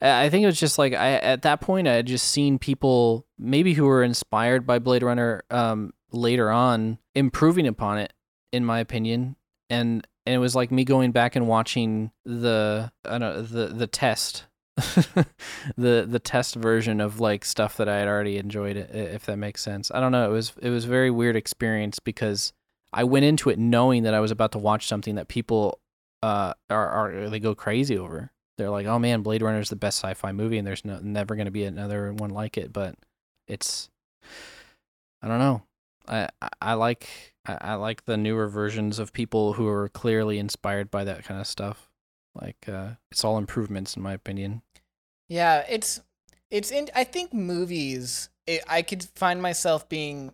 I 0.02 0.30
think 0.30 0.44
it 0.44 0.48
was 0.48 0.60
just 0.60 0.78
like 0.78 0.94
I 0.94 1.14
at 1.14 1.42
that 1.44 1.62
point 1.62 1.88
I 1.88 1.94
had 1.94 2.06
just 2.06 2.30
seen 2.30 2.60
people 2.60 3.26
maybe 3.40 3.74
who 3.74 3.86
were 3.86 4.04
inspired 4.04 4.68
by 4.68 4.78
Blade 4.80 5.02
Runner 5.02 5.44
um 5.50 5.94
later 6.12 6.52
on 6.52 7.00
improving 7.16 7.66
upon 7.66 7.98
it 7.98 8.14
in 8.52 8.64
my 8.64 8.80
opinion 8.80 9.36
and 9.70 10.06
and 10.26 10.36
it 10.36 10.38
was 10.38 10.56
like 10.56 10.72
me 10.72 10.84
going 10.84 11.12
back 11.12 11.36
and 11.36 11.48
watching 11.48 12.12
the 12.24 12.92
I 13.06 13.18
don't 13.18 13.22
know 13.22 13.42
the 13.42 13.68
the 13.68 13.88
test 13.88 14.46
the 15.78 16.06
the 16.10 16.20
test 16.24 16.56
version 16.56 17.00
of 17.00 17.20
like 17.20 17.46
stuff 17.46 17.78
that 17.78 17.88
I 17.88 17.98
had 18.00 18.08
already 18.08 18.38
enjoyed 18.38 18.76
if 18.76 19.26
that 19.28 19.38
makes 19.38 19.62
sense. 19.62 19.92
I 19.94 20.00
don't 20.00 20.12
know, 20.12 20.28
it 20.30 20.34
was 20.34 20.54
it 20.62 20.70
was 20.70 20.86
a 20.86 20.88
very 20.88 21.12
weird 21.12 21.36
experience 21.36 22.00
because 22.00 22.54
I 22.92 23.04
went 23.04 23.26
into 23.26 23.50
it 23.50 23.60
knowing 23.60 24.04
that 24.04 24.14
I 24.14 24.20
was 24.20 24.32
about 24.32 24.52
to 24.54 24.58
watch 24.58 24.88
something 24.88 25.16
that 25.16 25.28
people 25.28 25.80
uh 26.24 26.54
are, 26.70 26.90
are 26.90 27.30
they 27.30 27.40
go 27.40 27.54
crazy 27.54 27.98
over. 27.98 28.32
They're 28.58 28.70
like, 28.70 28.86
"Oh 28.86 29.00
man, 29.00 29.22
Blade 29.22 29.42
Runner 29.42 29.60
is 29.60 29.70
the 29.70 29.76
best 29.76 30.00
sci-fi 30.00 30.32
movie 30.32 30.58
and 30.58 30.66
there's 30.68 30.86
no, 30.86 31.00
never 31.02 31.36
going 31.36 31.46
to 31.46 31.52
be 31.52 31.64
another 31.66 32.14
one 32.14 32.30
like 32.32 32.58
it." 32.58 32.72
But 32.74 32.96
it's 33.48 33.90
I 35.22 35.28
don't 35.28 35.40
know. 35.40 35.64
I 36.08 36.30
I- 36.42 36.50
I 36.62 36.74
like 36.76 37.34
I, 37.46 37.58
I 37.62 37.74
like 37.76 38.06
the 38.06 38.18
newer 38.18 38.48
versions 38.48 39.00
of 39.00 39.14
people 39.14 39.54
who 39.54 39.68
are 39.68 39.90
clearly 39.90 40.40
inspired 40.40 40.90
by 40.90 41.04
that 41.04 41.24
kind 41.26 41.40
of 41.40 41.48
stuff. 41.48 41.90
Like 42.40 42.68
uh, 42.68 42.92
it's 43.12 43.24
all 43.24 43.38
improvements 43.38 43.96
in 43.96 44.02
my 44.02 44.14
opinion. 44.14 44.62
Yeah, 45.28 45.64
it's 45.70 46.02
it's 46.50 46.72
in. 46.72 46.90
I 46.96 47.04
think 47.04 47.34
movies. 47.34 48.30
It, 48.46 48.62
I 48.68 48.82
could 48.82 49.04
find 49.16 49.42
myself 49.42 49.88
being 49.88 50.34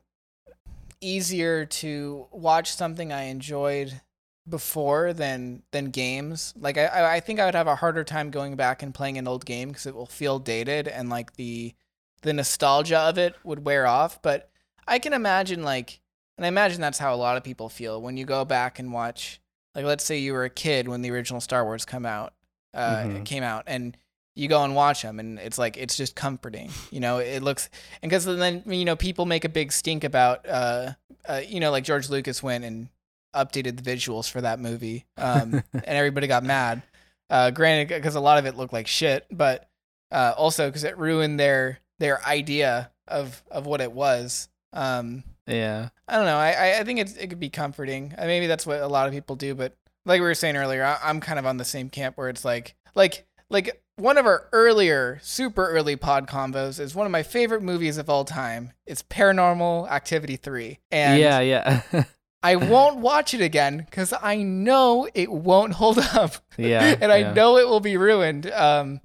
easier 1.02 1.66
to 1.66 2.28
watch 2.32 2.74
something 2.74 3.14
I 3.14 3.24
enjoyed 3.24 4.02
before 4.48 5.14
than 5.14 5.64
than 5.72 5.86
games. 5.86 6.54
Like 6.60 6.78
I 6.78 7.16
I 7.16 7.20
think 7.20 7.40
I 7.40 7.46
would 7.46 7.56
have 7.56 7.68
a 7.68 7.76
harder 7.76 8.04
time 8.04 8.32
going 8.32 8.56
back 8.56 8.82
and 8.82 8.94
playing 8.94 9.18
an 9.18 9.28
old 9.28 9.46
game 9.46 9.70
because 9.70 9.86
it 9.86 9.96
will 9.96 10.06
feel 10.06 10.40
dated 10.40 10.88
and 10.88 11.10
like 11.10 11.36
the 11.36 11.76
the 12.22 12.34
nostalgia 12.34 12.98
of 13.00 13.18
it 13.18 13.36
would 13.44 13.66
wear 13.66 13.88
off. 13.88 14.22
But 14.22 14.50
I 14.88 15.00
can 15.00 15.14
imagine 15.14 15.64
like, 15.64 16.02
and 16.38 16.46
I 16.46 16.50
imagine 16.50 16.82
that's 16.82 17.00
how 17.00 17.14
a 17.14 17.18
lot 17.18 17.38
of 17.38 17.44
people 17.44 17.70
feel 17.70 18.02
when 18.02 18.18
you 18.18 18.26
go 18.26 18.46
back 18.46 18.80
and 18.80 18.92
watch. 18.92 19.40
Like, 19.80 19.86
let's 19.86 20.04
say 20.04 20.18
you 20.18 20.34
were 20.34 20.44
a 20.44 20.50
kid 20.50 20.90
when 20.90 21.02
the 21.02 21.10
original 21.12 21.40
Star 21.40 21.64
Wars 21.64 21.86
come 21.86 22.06
out, 22.06 22.34
uh, 22.74 22.98
Mhm. 22.98 23.24
came 23.26 23.44
out, 23.44 23.64
and 23.66 23.96
you 24.36 24.50
go 24.50 24.62
and 24.66 24.76
watch 24.76 25.04
them, 25.04 25.22
and 25.22 25.40
it's 25.40 25.58
like 25.58 25.78
it's 25.78 25.96
just 25.96 26.16
comforting. 26.16 26.70
You 26.92 27.00
know, 27.00 27.20
it 27.20 27.42
looks 27.44 27.70
and 28.02 28.10
because 28.10 28.26
then 28.26 28.62
you 28.68 28.84
know 28.84 28.98
people 28.98 29.26
make 29.26 29.46
a 29.46 29.50
big 29.50 29.72
stink 29.72 30.04
about, 30.04 30.46
uh, 30.50 30.96
uh, 31.30 31.42
you 31.48 31.62
know, 31.62 31.72
like 31.72 31.86
George 31.86 32.10
Lucas 32.10 32.44
went 32.44 32.66
and 32.66 32.90
updated 33.34 33.82
the 33.82 33.96
visuals 33.96 34.30
for 34.30 34.42
that 34.42 34.60
movie, 34.60 35.06
um, 35.18 35.64
and 35.74 35.86
everybody 35.86 36.28
got 36.28 36.44
mad. 36.44 36.82
Uh, 37.30 37.50
granted, 37.50 37.88
because 37.88 38.16
a 38.16 38.20
lot 38.20 38.38
of 38.38 38.46
it 38.46 38.58
looked 38.58 38.74
like 38.74 38.86
shit, 38.88 39.26
but 39.32 39.70
uh, 40.12 40.34
also 40.36 40.68
because 40.68 40.84
it 40.84 40.98
ruined 40.98 41.40
their 41.40 41.80
their 42.00 42.22
idea 42.26 42.92
of 43.08 43.42
of 43.50 43.66
what 43.66 43.80
it 43.80 43.94
was. 43.94 44.50
Um, 44.74 45.24
yeah. 45.50 45.90
I 46.08 46.16
don't 46.16 46.26
know. 46.26 46.38
I 46.38 46.80
I- 46.80 46.84
think 46.84 47.00
it's, 47.00 47.16
it 47.16 47.28
could 47.28 47.40
be 47.40 47.50
comforting. 47.50 48.14
Uh, 48.18 48.26
Maybe 48.26 48.48
that's 48.48 48.66
what 48.66 48.80
a 48.82 48.88
lot 48.88 49.08
of 49.08 49.14
people 49.14 49.36
do. 49.36 49.56
But 49.56 49.76
like 50.06 50.22
we 50.22 50.28
were 50.28 50.36
saying 50.36 50.56
earlier, 50.56 50.84
I, 50.84 50.98
I'm 51.04 51.20
kind 51.20 51.40
of 51.40 51.46
on 51.46 51.58
the 51.58 51.66
same 51.66 51.90
camp 51.90 52.18
where 52.18 52.30
it's 52.30 52.46
like 52.46 52.76
like 52.96 53.26
like 53.50 53.82
one 53.96 54.18
of 54.18 54.26
our 54.26 54.48
earlier 54.54 55.20
super 55.22 55.68
early 55.70 55.96
pod 55.96 56.28
combos 56.28 56.80
is 56.80 56.96
one 56.96 57.06
of 57.06 57.12
my 57.12 57.24
favorite 57.24 57.62
movies 57.62 57.98
of 57.98 58.10
all 58.10 58.26
time. 58.26 58.72
It's 58.86 59.04
Paranormal 59.04 59.90
Activity 59.90 60.36
three, 60.38 60.80
and 60.92 61.20
yeah, 61.20 61.40
yeah. 61.40 61.82
I 62.44 62.56
won't 62.56 63.00
watch 63.00 63.34
it 63.34 63.42
again 63.42 63.80
because 63.80 64.14
I 64.22 64.38
know 64.38 65.10
it 65.14 65.30
won't 65.30 65.74
hold 65.74 66.00
up. 66.00 66.36
Yeah, 66.58 66.96
and 67.02 67.12
I 67.12 67.18
yeah. 67.18 67.34
know 67.34 67.58
it 67.58 67.68
will 67.68 67.82
be 67.82 67.98
ruined. 67.98 68.50
Um, 68.52 69.02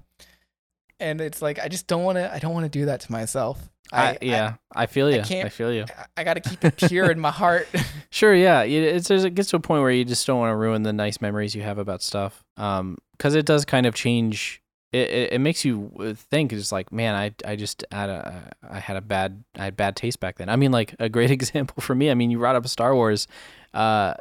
and 0.99 1.21
it's 1.21 1.41
like 1.41 1.59
I 1.59 1.67
just 1.67 1.87
don't 1.87 2.03
want 2.03 2.17
to. 2.17 2.33
I 2.33 2.39
don't 2.39 2.53
want 2.53 2.65
to 2.65 2.69
do 2.69 2.85
that 2.85 3.01
to 3.01 3.11
myself. 3.11 3.69
I, 3.93 4.17
yeah, 4.21 4.55
I, 4.75 4.87
feel 4.87 5.11
you. 5.11 5.19
I, 5.19 5.23
can't- 5.23 5.51
feel 5.51 5.71
you. 5.71 5.85
I, 5.95 6.21
I 6.21 6.23
got 6.23 6.33
to 6.33 6.39
keep 6.39 6.65
it 6.65 6.75
pure 6.75 7.11
in 7.11 7.19
my 7.19 7.31
heart. 7.31 7.67
Sure, 8.09 8.33
yeah. 8.33 8.63
It, 8.63 8.71
it's 8.71 9.11
it 9.11 9.35
gets 9.35 9.49
to 9.49 9.57
a 9.57 9.59
point 9.59 9.81
where 9.81 9.91
you 9.91 10.05
just 10.05 10.25
don't 10.25 10.39
want 10.39 10.51
to 10.51 10.55
ruin 10.55 10.83
the 10.83 10.93
nice 10.93 11.19
memories 11.19 11.53
you 11.53 11.63
have 11.63 11.77
about 11.77 12.01
stuff. 12.01 12.45
Um, 12.55 12.97
because 13.11 13.35
it 13.35 13.45
does 13.45 13.65
kind 13.65 13.85
of 13.85 13.93
change. 13.93 14.61
It, 14.93 15.09
it, 15.09 15.33
it 15.33 15.39
makes 15.39 15.65
you 15.65 16.15
think. 16.15 16.53
It's 16.53 16.71
like, 16.71 16.93
man, 16.93 17.13
I 17.13 17.33
I 17.45 17.57
just 17.57 17.83
had 17.91 18.09
a 18.09 18.51
I 18.67 18.79
had 18.79 18.95
a 18.95 19.01
bad 19.01 19.43
I 19.57 19.65
had 19.65 19.75
bad 19.75 19.97
taste 19.97 20.21
back 20.21 20.37
then. 20.37 20.47
I 20.47 20.55
mean, 20.55 20.71
like 20.71 20.95
a 20.97 21.09
great 21.09 21.29
example 21.39 21.81
for 21.81 21.93
me. 21.93 22.09
I 22.09 22.13
mean, 22.13 22.31
you 22.31 22.37
brought 22.37 22.55
up 22.55 22.65
Star 22.69 22.95
Wars. 22.95 23.27
Uh, 23.73 24.13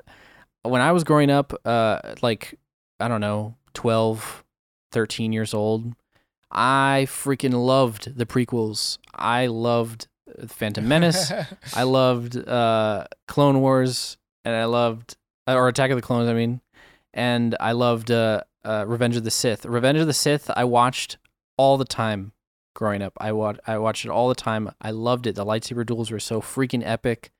when 0.62 0.81
I 0.81 0.91
was 0.91 1.05
growing 1.05 1.31
up, 1.31 1.55
uh, 1.64 2.01
like 2.20 2.59
I 2.99 3.07
don't 3.07 3.20
know, 3.20 3.55
12, 3.75 4.45
13 4.91 5.33
years 5.33 5.55
old, 5.55 5.95
I 6.55 7.07
freaking 7.09 7.53
loved 7.67 8.17
the 8.17 8.27
prequels. 8.27 8.99
I 9.15 9.47
loved 9.47 10.09
Phantom 10.47 10.87
Menace. 10.87 11.33
I 11.75 11.83
loved 11.83 12.37
uh, 12.37 13.07
Clone 13.29 13.61
Wars, 13.61 14.17
and 14.45 14.55
I 14.55 14.65
loved 14.67 15.17
uh, 15.49 15.55
or 15.55 15.69
Attack 15.69 15.91
of 15.91 15.97
the 15.97 16.03
Clones. 16.03 16.29
I 16.29 16.35
mean, 16.35 16.61
and 17.13 17.57
I 17.61 17.73
loved 17.73 18.11
uh, 18.11 18.43
uh, 18.65 18.85
Revenge 18.87 19.17
of 19.17 19.25
the 19.25 19.31
Sith. 19.31 19.67
Revenge 19.67 19.99
of 19.99 20.07
the 20.07 20.13
Sith. 20.13 20.51
I 20.57 20.65
watched 20.65 21.19
all 21.57 21.77
the 21.77 21.85
time 21.85 22.33
growing 22.75 23.03
up. 23.03 23.13
I 23.21 23.33
wa- 23.33 23.55
I 23.67 23.79
watched 23.79 24.05
it 24.05 24.11
all 24.11 24.29
the 24.29 24.35
time. 24.35 24.71
I 24.81 24.91
loved 24.91 25.27
it. 25.27 25.35
The 25.35 25.45
lightsaber 25.47 25.85
duels 25.87 26.11
were 26.11 26.21
so 26.21 26.41
freaking 26.41 26.83
epic. 26.85 27.31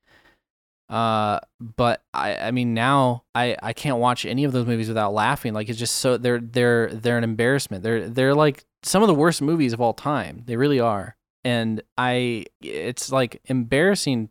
Uh, 0.89 1.39
but 1.59 2.03
I 2.13 2.37
I 2.37 2.51
mean 2.51 2.73
now 2.73 3.23
I 3.33 3.57
I 3.61 3.73
can't 3.73 3.97
watch 3.97 4.25
any 4.25 4.43
of 4.43 4.51
those 4.51 4.67
movies 4.67 4.87
without 4.87 5.13
laughing. 5.13 5.53
Like 5.53 5.69
it's 5.69 5.79
just 5.79 5.95
so 5.95 6.17
they're 6.17 6.39
they're 6.39 6.89
they're 6.93 7.17
an 7.17 7.23
embarrassment. 7.23 7.83
They're 7.83 8.07
they're 8.07 8.35
like 8.35 8.65
some 8.83 9.01
of 9.01 9.07
the 9.07 9.15
worst 9.15 9.41
movies 9.41 9.73
of 9.73 9.81
all 9.81 9.93
time. 9.93 10.43
They 10.45 10.57
really 10.57 10.79
are. 10.79 11.17
And 11.43 11.81
I 11.97 12.45
it's 12.61 13.11
like 13.11 13.41
embarrassing 13.45 14.29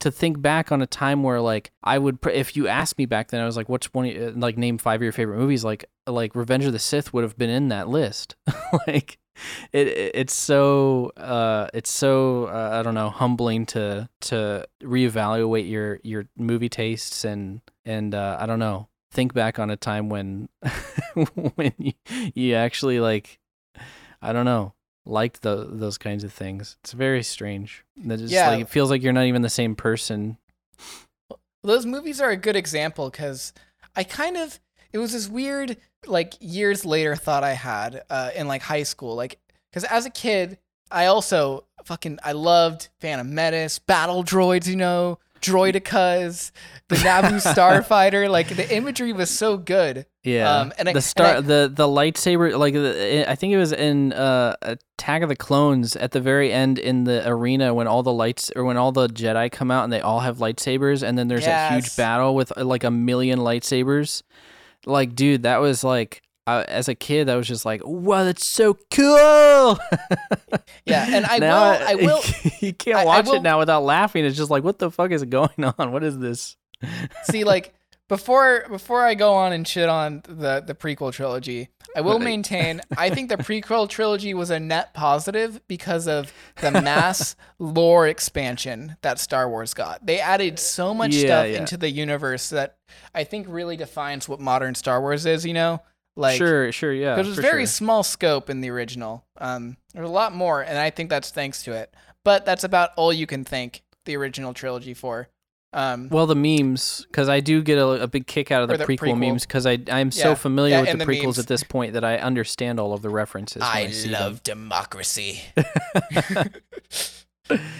to 0.00 0.10
think 0.10 0.42
back 0.42 0.70
on 0.70 0.82
a 0.82 0.86
time 0.86 1.22
where 1.22 1.40
like 1.40 1.70
I 1.82 1.98
would 1.98 2.20
pr- 2.20 2.30
if 2.30 2.56
you 2.56 2.68
asked 2.68 2.98
me 2.98 3.06
back 3.06 3.28
then 3.28 3.40
I 3.40 3.46
was 3.46 3.56
like 3.56 3.68
what's 3.68 3.92
one 3.94 4.06
of 4.06 4.36
like 4.36 4.58
name 4.58 4.78
five 4.78 5.00
of 5.00 5.02
your 5.02 5.12
favorite 5.12 5.38
movies 5.38 5.64
like 5.64 5.86
like 6.06 6.34
Revenge 6.34 6.64
of 6.64 6.72
the 6.72 6.78
Sith 6.78 7.12
would 7.12 7.24
have 7.24 7.38
been 7.38 7.50
in 7.50 7.68
that 7.68 7.88
list. 7.88 8.36
like 8.86 9.18
it, 9.72 9.88
it 9.88 10.12
it's 10.14 10.34
so 10.34 11.12
uh 11.16 11.68
it's 11.74 11.90
so 11.90 12.46
uh, 12.46 12.78
I 12.78 12.82
don't 12.82 12.94
know 12.94 13.10
humbling 13.10 13.66
to 13.66 14.08
to 14.22 14.66
reevaluate 14.82 15.68
your 15.68 16.00
your 16.02 16.26
movie 16.36 16.68
tastes 16.68 17.24
and 17.24 17.60
and 17.84 18.14
uh, 18.14 18.36
I 18.40 18.46
don't 18.46 18.58
know 18.58 18.88
think 19.12 19.32
back 19.32 19.58
on 19.58 19.70
a 19.70 19.76
time 19.76 20.08
when 20.08 20.48
when 21.54 21.72
you, 21.78 21.92
you 22.34 22.54
actually 22.54 23.00
like 23.00 23.38
I 24.20 24.32
don't 24.32 24.44
know 24.44 24.74
liked 25.06 25.42
the, 25.42 25.66
those 25.70 25.96
kinds 25.98 26.24
of 26.24 26.32
things. 26.32 26.76
It's 26.82 26.92
very 26.92 27.22
strange. 27.22 27.84
That 28.04 28.18
just 28.18 28.32
Yeah. 28.32 28.50
like 28.50 28.60
it 28.62 28.68
feels 28.68 28.90
like 28.90 29.02
you're 29.02 29.12
not 29.12 29.24
even 29.26 29.42
the 29.42 29.48
same 29.48 29.74
person. 29.76 30.36
those 31.62 31.86
movies 31.86 32.20
are 32.20 32.30
a 32.30 32.36
good 32.36 32.56
example 32.56 33.10
because 33.10 33.52
I 33.94 34.04
kind 34.04 34.36
of 34.36 34.60
it 34.92 34.98
was 34.98 35.12
this 35.12 35.28
weird 35.28 35.76
like 36.06 36.34
years 36.40 36.84
later 36.84 37.16
thought 37.16 37.42
I 37.42 37.52
had 37.54 38.02
uh, 38.08 38.30
in 38.36 38.46
like 38.46 38.62
high 38.62 38.84
school 38.84 39.14
like 39.16 39.38
because 39.70 39.84
as 39.84 40.06
a 40.06 40.10
kid 40.10 40.58
I 40.90 41.06
also 41.06 41.64
fucking 41.84 42.18
I 42.22 42.32
loved 42.32 42.88
Phantom 43.00 43.34
Menace, 43.34 43.78
battle 43.80 44.22
droids, 44.22 44.68
you 44.68 44.76
know, 44.76 45.18
droidekas, 45.40 46.50
the 46.88 46.96
Naboo 46.96 47.40
starfighter. 47.54 48.28
Like 48.30 48.48
the 48.48 48.74
imagery 48.74 49.12
was 49.12 49.30
so 49.30 49.56
good. 49.56 50.06
Yeah. 50.24 50.50
Um, 50.60 50.72
and 50.78 50.88
I- 50.88 50.92
the 50.92 51.02
star, 51.02 51.36
I- 51.36 51.40
the 51.40 51.70
the 51.72 51.86
lightsaber, 51.86 52.58
like 52.58 52.74
the, 52.74 53.24
I 53.30 53.34
think 53.34 53.52
it 53.52 53.58
was 53.58 53.72
in 53.72 54.12
uh, 54.12 54.56
Attack 54.62 55.22
of 55.22 55.28
the 55.28 55.36
Clones 55.36 55.96
at 55.96 56.12
the 56.12 56.20
very 56.20 56.52
end 56.52 56.78
in 56.78 57.04
the 57.04 57.26
arena 57.28 57.72
when 57.74 57.86
all 57.86 58.02
the 58.02 58.12
lights 58.12 58.50
or 58.56 58.64
when 58.64 58.76
all 58.76 58.92
the 58.92 59.08
Jedi 59.08 59.50
come 59.50 59.70
out 59.70 59.84
and 59.84 59.92
they 59.92 60.00
all 60.00 60.20
have 60.20 60.38
lightsabers, 60.38 61.02
and 61.02 61.16
then 61.18 61.28
there's 61.28 61.46
a 61.46 61.74
huge 61.74 61.96
battle 61.96 62.34
with 62.34 62.56
like 62.56 62.84
a 62.84 62.90
million 62.90 63.38
lightsabers. 63.38 64.22
Like, 64.84 65.14
dude, 65.14 65.42
that 65.44 65.58
was 65.60 65.82
like. 65.84 66.22
I, 66.46 66.62
as 66.62 66.88
a 66.88 66.94
kid, 66.94 67.28
I 67.28 67.36
was 67.36 67.48
just 67.48 67.64
like, 67.64 67.80
"Wow, 67.84 68.24
that's 68.24 68.46
so 68.46 68.74
cool!" 68.90 69.78
Yeah, 70.86 71.04
and 71.10 71.26
I 71.26 71.38
Now 71.38 71.72
will- 71.72 71.88
I 71.88 71.94
will- 71.96 72.22
you 72.60 72.72
can't 72.72 72.96
I- 72.98 73.02
I 73.02 73.04
watch 73.04 73.26
will- 73.26 73.34
it 73.34 73.42
now 73.42 73.58
without 73.58 73.82
laughing. 73.82 74.24
It's 74.24 74.36
just 74.36 74.50
like, 74.50 74.62
what 74.62 74.78
the 74.78 74.90
fuck 74.90 75.10
is 75.10 75.24
going 75.24 75.50
on? 75.78 75.90
What 75.92 76.04
is 76.04 76.18
this? 76.18 76.56
See, 77.24 77.42
like 77.44 77.74
before 78.08 78.66
before 78.68 79.04
I 79.04 79.14
go 79.14 79.32
on 79.34 79.52
and 79.52 79.66
shit 79.66 79.88
on 79.88 80.22
the 80.28 80.62
the 80.64 80.74
prequel 80.76 81.12
trilogy, 81.12 81.70
I 81.96 82.02
will 82.02 82.20
maintain 82.20 82.80
I 82.96 83.10
think 83.10 83.30
the 83.30 83.36
prequel 83.36 83.88
trilogy 83.88 84.32
was 84.34 84.50
a 84.50 84.60
net 84.60 84.94
positive 84.94 85.60
because 85.66 86.06
of 86.06 86.32
the 86.60 86.70
mass 86.70 87.34
lore 87.58 88.06
expansion 88.06 88.96
that 89.02 89.18
Star 89.18 89.48
Wars 89.48 89.74
got. 89.74 90.06
They 90.06 90.20
added 90.20 90.60
so 90.60 90.94
much 90.94 91.14
Yeah, 91.14 91.26
stuff 91.26 91.46
yeah. 91.48 91.58
into 91.58 91.76
the 91.76 91.90
universe 91.90 92.50
that 92.50 92.76
I 93.12 93.24
think 93.24 93.46
really 93.48 93.76
defines 93.76 94.28
what 94.28 94.38
modern 94.38 94.76
Star 94.76 95.00
Wars 95.00 95.26
is. 95.26 95.44
You 95.44 95.54
know, 95.54 95.82
like 96.16 96.38
sure, 96.38 96.72
sure, 96.72 96.92
yeah. 96.92 97.14
because 97.14 97.28
it 97.28 97.30
was 97.30 97.38
very 97.38 97.62
sure. 97.62 97.66
small 97.66 98.02
scope 98.02 98.50
in 98.50 98.60
the 98.60 98.70
original. 98.70 99.24
Um, 99.38 99.76
there's 99.92 100.08
a 100.08 100.12
lot 100.12 100.34
more, 100.34 100.62
and 100.62 100.78
I 100.78 100.90
think 100.90 101.10
that's 101.10 101.30
thanks 101.30 101.62
to 101.64 101.72
it. 101.72 101.94
But 102.24 102.44
that's 102.44 102.64
about 102.64 102.90
all 102.96 103.12
you 103.12 103.26
can 103.26 103.44
thank 103.44 103.82
the 104.04 104.16
original 104.16 104.52
trilogy 104.54 104.94
for. 104.94 105.28
Um, 105.72 106.08
Well, 106.08 106.26
the 106.26 106.34
memes, 106.34 107.04
because 107.06 107.28
I 107.28 107.40
do 107.40 107.62
get 107.62 107.76
a, 107.76 107.86
a 108.02 108.06
big 108.06 108.26
kick 108.26 108.50
out 108.50 108.62
of 108.62 108.68
the, 108.68 108.78
the 108.78 108.84
prequel, 108.84 109.12
prequel. 109.12 109.18
memes, 109.18 109.42
because 109.42 109.66
I 109.66 109.78
I'm 109.90 110.10
so 110.10 110.34
familiar 110.34 110.76
yeah, 110.76 110.80
with 110.80 110.92
the 110.92 110.96
the 110.98 111.04
prequels 111.04 111.24
memes. 111.24 111.38
at 111.40 111.46
this 111.48 111.62
point 111.62 111.92
that 111.92 112.04
I 112.04 112.16
understand 112.16 112.80
all 112.80 112.94
of 112.94 113.02
the 113.02 113.10
references. 113.10 113.60
when 113.60 113.70
I, 113.70 113.92
love 114.08 114.42
them. 114.42 114.58
democracy. 114.58 115.42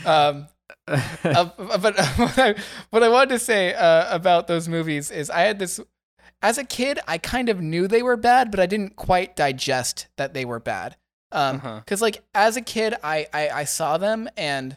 um, 0.05 0.49
uh, 0.89 1.49
but 1.81 1.99
what 2.17 2.39
I, 2.39 2.55
what 2.91 3.03
I 3.03 3.09
wanted 3.09 3.31
to 3.31 3.39
say 3.39 3.75
uh, 3.75 4.15
about 4.15 4.47
those 4.47 4.69
movies 4.69 5.11
is 5.11 5.31
I 5.31 5.41
had 5.41 5.59
this 5.59 5.81
as 6.43 6.59
a 6.59 6.65
kid 6.65 6.99
I 7.07 7.19
kind 7.19 7.49
of 7.49 7.61
knew 7.61 7.87
they 7.89 8.03
were 8.03 8.17
bad 8.17 8.51
but 8.51 8.61
I 8.61 8.67
didn't 8.67 8.97
quite 8.97 9.37
digest 9.37 10.07
that 10.17 10.35
they 10.35 10.45
were 10.45 10.61
bad 10.61 10.97
um 11.33 11.57
Uh-huh. 11.57 11.81
cuz 11.87 12.01
like 12.03 12.23
as 12.35 12.57
a 12.57 12.61
kid 12.63 12.95
I, 13.03 13.27
I 13.33 13.49
I 13.51 13.65
saw 13.65 13.99
them 13.99 14.29
and 14.37 14.77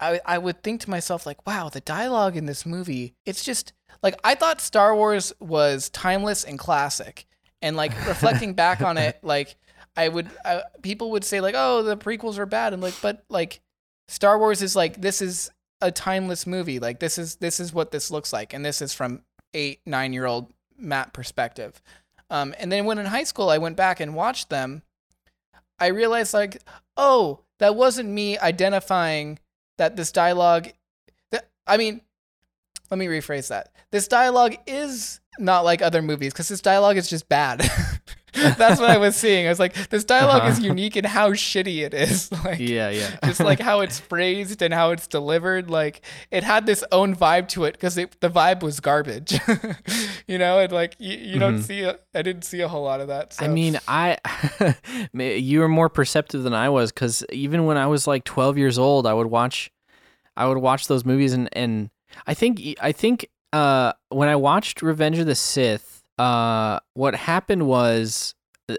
I 0.00 0.20
I 0.26 0.38
would 0.38 0.62
think 0.62 0.80
to 0.82 0.90
myself 0.90 1.24
like 1.26 1.46
wow 1.46 1.68
the 1.68 1.80
dialogue 1.80 2.36
in 2.36 2.46
this 2.46 2.66
movie 2.66 3.14
it's 3.24 3.42
just 3.44 3.72
like 4.02 4.14
I 4.24 4.34
thought 4.34 4.60
Star 4.60 4.94
Wars 4.94 5.32
was 5.40 5.88
timeless 5.90 6.44
and 6.44 6.58
classic 6.58 7.26
and 7.62 7.76
like 7.76 7.92
reflecting 8.06 8.54
back 8.54 8.82
on 8.82 8.98
it 8.98 9.18
like 9.22 9.56
I 9.96 10.08
would 10.08 10.28
I, 10.44 10.62
people 10.82 11.10
would 11.12 11.24
say 11.24 11.40
like 11.40 11.54
oh 11.56 11.82
the 11.82 11.96
prequels 11.96 12.36
are 12.38 12.46
bad 12.46 12.74
and 12.74 12.82
like 12.82 12.94
but 13.00 13.24
like 13.30 13.60
Star 14.08 14.38
Wars 14.38 14.60
is 14.62 14.76
like 14.76 15.00
this 15.00 15.22
is 15.22 15.50
a 15.82 15.90
timeless 15.90 16.46
movie. 16.46 16.78
Like 16.78 17.00
this 17.00 17.18
is 17.18 17.36
this 17.36 17.58
is 17.60 17.72
what 17.72 17.90
this 17.90 18.10
looks 18.10 18.32
like, 18.32 18.54
and 18.54 18.64
this 18.64 18.80
is 18.80 18.92
from 18.94 19.22
eight 19.52 19.80
nine 19.84 20.12
year 20.12 20.24
old 20.26 20.52
Matt 20.78 21.12
perspective. 21.12 21.80
Um, 22.30 22.54
and 22.58 22.70
then 22.72 22.84
when 22.84 22.98
in 22.98 23.06
high 23.06 23.24
school 23.24 23.50
I 23.50 23.58
went 23.58 23.76
back 23.76 24.00
and 24.00 24.14
watched 24.14 24.50
them, 24.50 24.82
I 25.78 25.88
realized 25.88 26.34
like, 26.34 26.62
oh, 26.96 27.40
that 27.58 27.76
wasn't 27.76 28.08
me 28.08 28.38
identifying 28.38 29.38
that 29.78 29.96
this 29.96 30.12
dialogue. 30.12 30.68
That 31.30 31.48
I 31.66 31.76
mean, 31.76 32.00
let 32.90 32.98
me 32.98 33.06
rephrase 33.06 33.48
that. 33.48 33.70
This 33.90 34.08
dialogue 34.08 34.56
is 34.66 35.20
not 35.38 35.64
like 35.64 35.82
other 35.82 36.02
movies 36.02 36.32
because 36.32 36.48
this 36.48 36.60
dialogue 36.60 36.96
is 36.96 37.08
just 37.08 37.28
bad. 37.28 37.68
That's 38.36 38.80
what 38.80 38.90
I 38.90 38.98
was 38.98 39.16
seeing. 39.16 39.46
I 39.46 39.48
was 39.48 39.58
like, 39.58 39.74
this 39.88 40.04
dialog 40.04 40.42
uh-huh. 40.42 40.50
is 40.50 40.60
unique 40.60 40.96
in 40.96 41.04
how 41.04 41.30
shitty 41.32 41.84
it 41.84 41.94
is. 41.94 42.30
Like, 42.46 42.60
yeah, 42.60 42.90
yeah. 42.90 43.16
just 43.24 43.40
like 43.40 43.58
how 43.58 43.80
it's 43.80 43.98
phrased 43.98 44.62
and 44.62 44.72
how 44.72 44.90
it's 44.90 45.08
delivered. 45.08 45.68
Like, 45.68 46.02
it 46.30 46.44
had 46.44 46.64
this 46.64 46.84
own 46.92 47.16
vibe 47.16 47.48
to 47.48 47.64
it 47.64 47.72
because 47.72 47.96
the 47.96 48.06
vibe 48.30 48.62
was 48.62 48.78
garbage. 48.78 49.40
you 50.28 50.38
know, 50.38 50.60
and 50.60 50.70
like 50.70 50.94
you, 50.98 51.16
you 51.16 51.38
don't 51.40 51.54
mm-hmm. 51.54 51.62
see. 51.62 51.82
A, 51.82 51.98
I 52.14 52.22
didn't 52.22 52.42
see 52.42 52.60
a 52.60 52.68
whole 52.68 52.84
lot 52.84 53.00
of 53.00 53.08
that. 53.08 53.32
So. 53.32 53.44
I 53.44 53.48
mean, 53.48 53.80
I 53.88 54.18
you 55.12 55.60
were 55.60 55.68
more 55.68 55.88
perceptive 55.88 56.44
than 56.44 56.54
I 56.54 56.68
was 56.68 56.92
because 56.92 57.24
even 57.32 57.64
when 57.64 57.78
I 57.78 57.86
was 57.86 58.06
like 58.06 58.22
12 58.24 58.58
years 58.58 58.78
old, 58.78 59.06
I 59.06 59.14
would 59.14 59.28
watch, 59.28 59.72
I 60.36 60.46
would 60.46 60.58
watch 60.58 60.86
those 60.86 61.04
movies 61.04 61.32
and 61.32 61.48
and 61.52 61.90
I 62.26 62.34
think 62.34 62.76
I 62.80 62.92
think 62.92 63.28
uh 63.52 63.92
when 64.10 64.28
I 64.28 64.36
watched 64.36 64.82
Revenge 64.82 65.18
of 65.18 65.26
the 65.26 65.34
Sith 65.34 65.96
uh, 66.18 66.80
what 66.94 67.14
happened 67.14 67.66
was 67.66 68.34
uh, 68.68 68.76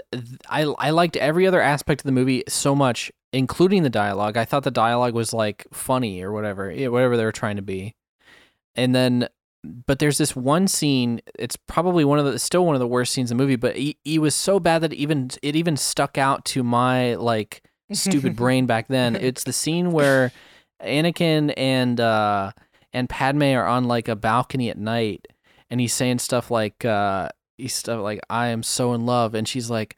I 0.49 0.63
I 0.79 0.89
liked 0.89 1.15
every 1.17 1.45
other 1.45 1.61
aspect 1.61 2.01
of 2.01 2.05
the 2.05 2.11
movie 2.11 2.43
so 2.47 2.75
much, 2.75 3.11
including 3.31 3.83
the 3.83 3.89
dialogue. 3.89 4.38
I 4.38 4.45
thought 4.45 4.63
the 4.63 4.71
dialogue 4.71 5.13
was 5.13 5.33
like 5.33 5.65
funny 5.71 6.21
or 6.23 6.31
whatever, 6.31 6.71
whatever 6.71 7.17
they 7.17 7.25
were 7.25 7.31
trying 7.31 7.57
to 7.57 7.61
be. 7.61 7.95
And 8.75 8.93
then, 8.93 9.27
but 9.63 9.99
there's 9.99 10.17
this 10.17 10.35
one 10.35 10.67
scene. 10.67 11.21
It's 11.38 11.55
probably 11.55 12.05
one 12.05 12.19
of 12.19 12.25
the 12.25 12.39
still 12.39 12.65
one 12.65 12.75
of 12.75 12.79
the 12.79 12.88
worst 12.88 13.13
scenes 13.13 13.31
in 13.31 13.38
the 13.38 13.43
movie, 13.43 13.55
but 13.55 13.75
he, 13.75 13.97
he 14.03 14.19
was 14.19 14.33
so 14.35 14.59
bad 14.59 14.81
that 14.81 14.93
even 14.93 15.29
it 15.43 15.55
even 15.55 15.77
stuck 15.77 16.17
out 16.17 16.43
to 16.45 16.63
my 16.63 17.15
like 17.15 17.61
stupid 17.91 18.35
brain 18.35 18.65
back 18.65 18.88
then. 18.88 19.15
It's 19.15 19.43
the 19.43 19.53
scene 19.53 19.91
where 19.91 20.31
Anakin 20.81 21.53
and 21.55 21.99
uh 21.99 22.51
and 22.97 23.07
Padme 23.07 23.43
are 23.43 23.67
on 23.67 23.83
like 23.83 24.07
a 24.07 24.15
balcony 24.15 24.69
at 24.71 24.77
night 24.77 25.27
and 25.69 25.79
he's 25.79 25.93
saying 25.93 26.17
stuff 26.17 26.49
like 26.49 26.83
uh 26.83 27.29
he's 27.57 27.75
stuff 27.75 28.01
like 28.01 28.19
I 28.29 28.47
am 28.47 28.63
so 28.63 28.93
in 28.93 29.05
love 29.05 29.35
and 29.35 29.47
she's 29.47 29.69
like 29.69 29.97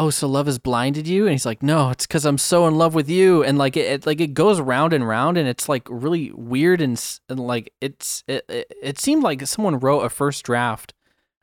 oh 0.00 0.10
so 0.10 0.26
love 0.26 0.46
has 0.46 0.58
blinded 0.58 1.06
you? 1.06 1.24
And 1.24 1.32
he's 1.32 1.46
like 1.46 1.62
no 1.62 1.90
it's 1.90 2.06
because 2.06 2.26
i'm 2.26 2.38
so 2.38 2.66
in 2.66 2.76
love 2.76 2.94
with 2.94 3.08
you 3.08 3.44
and 3.44 3.56
like 3.56 3.76
it, 3.76 3.86
it, 3.92 4.06
like 4.06 4.20
it 4.20 4.34
goes 4.34 4.60
round 4.60 4.92
and 4.92 5.06
round 5.06 5.38
and 5.38 5.46
it's 5.46 5.68
like 5.68 5.86
really 5.88 6.32
weird 6.32 6.80
and, 6.80 7.00
and 7.28 7.38
like 7.38 7.72
it's 7.80 8.24
it, 8.26 8.44
it, 8.48 8.72
it 8.82 8.98
seemed 8.98 9.22
like 9.22 9.46
someone 9.46 9.78
wrote 9.78 10.00
a 10.00 10.10
first 10.10 10.44
draft 10.44 10.92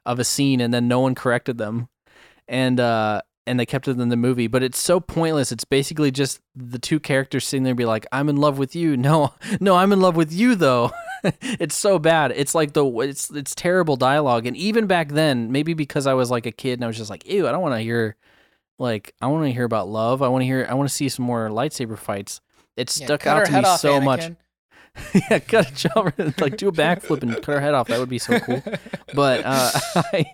of 0.06 0.20
a 0.20 0.26
scene 0.26 0.60
and 0.60 0.74
then 0.74 0.88
no 0.90 1.00
one 1.00 1.16
corrected 1.16 1.58
them. 1.58 1.88
And 2.50 2.82
uh 2.82 3.22
and 3.48 3.60
they 3.60 3.66
kept 3.66 3.88
it 3.88 4.00
in 4.00 4.10
the 4.10 4.18
movie 4.18 4.48
but 4.48 4.62
it's 4.62 4.80
so 4.80 5.00
pointless 5.00 5.52
it's 5.52 5.66
basically 5.66 6.12
just 6.12 6.42
the 6.56 6.80
two 6.80 7.00
characters 7.00 7.46
sitting 7.46 7.64
there 7.64 7.76
be 7.76 7.86
like 7.86 8.06
i'm 8.12 8.30
in 8.30 8.38
love 8.38 8.58
with 8.58 8.76
you 8.76 8.98
no 8.98 9.34
no 9.60 9.76
i'm 9.76 9.92
in 9.92 10.02
love 10.02 10.16
with 10.16 10.32
you 10.32 10.56
though 10.56 10.92
it's 11.42 11.76
so 11.76 12.00
bad. 12.00 12.32
It's 12.36 12.56
like 12.56 12.74
the 12.74 12.86
it's 13.00 13.30
it's 13.30 13.56
terrible 13.56 13.96
dialogue. 13.96 14.46
And 14.46 14.56
even 14.58 14.88
back 14.88 15.10
then, 15.10 15.52
maybe 15.52 15.74
because 15.74 16.08
I 16.08 16.14
was 16.14 16.32
like 16.32 16.46
a 16.46 16.52
kid 16.52 16.74
and 16.74 16.84
I 16.84 16.88
was 16.88 16.98
just 16.98 17.10
like, 17.10 17.28
ew, 17.30 17.48
I 17.48 17.52
don't 17.52 17.62
want 17.62 17.76
to 17.76 17.82
hear 17.82 18.16
like 18.78 19.14
I 19.22 19.28
want 19.28 19.46
to 19.46 19.52
hear 19.52 19.66
about 19.66 19.88
love. 19.88 20.22
I 20.22 20.28
want 20.28 20.44
to 20.44 20.46
hear 20.46 20.66
I 20.70 20.74
want 20.74 20.90
to 20.90 20.96
see 20.96 21.10
some 21.10 21.26
more 21.26 21.50
lightsaber 21.50 21.98
fights. 21.98 22.42
It 22.76 22.90
stuck 22.90 23.26
yeah, 23.26 23.36
out 23.36 23.46
to 23.48 23.52
me 23.52 23.64
so 23.78 24.00
Anakin. 24.00 24.04
much. 24.04 24.32
yeah, 25.30 25.40
cut 25.40 25.72
a 25.72 25.74
jump, 25.74 26.18
like 26.42 26.58
do 26.58 26.68
a 26.68 26.72
backflip 26.72 27.22
and 27.22 27.34
cut 27.36 27.48
her 27.48 27.60
head 27.60 27.74
off. 27.74 27.88
That 27.88 28.00
would 28.00 28.10
be 28.10 28.20
so 28.20 28.40
cool. 28.40 28.64
But 29.14 29.46
uh, 29.46 29.72
I, 29.96 30.34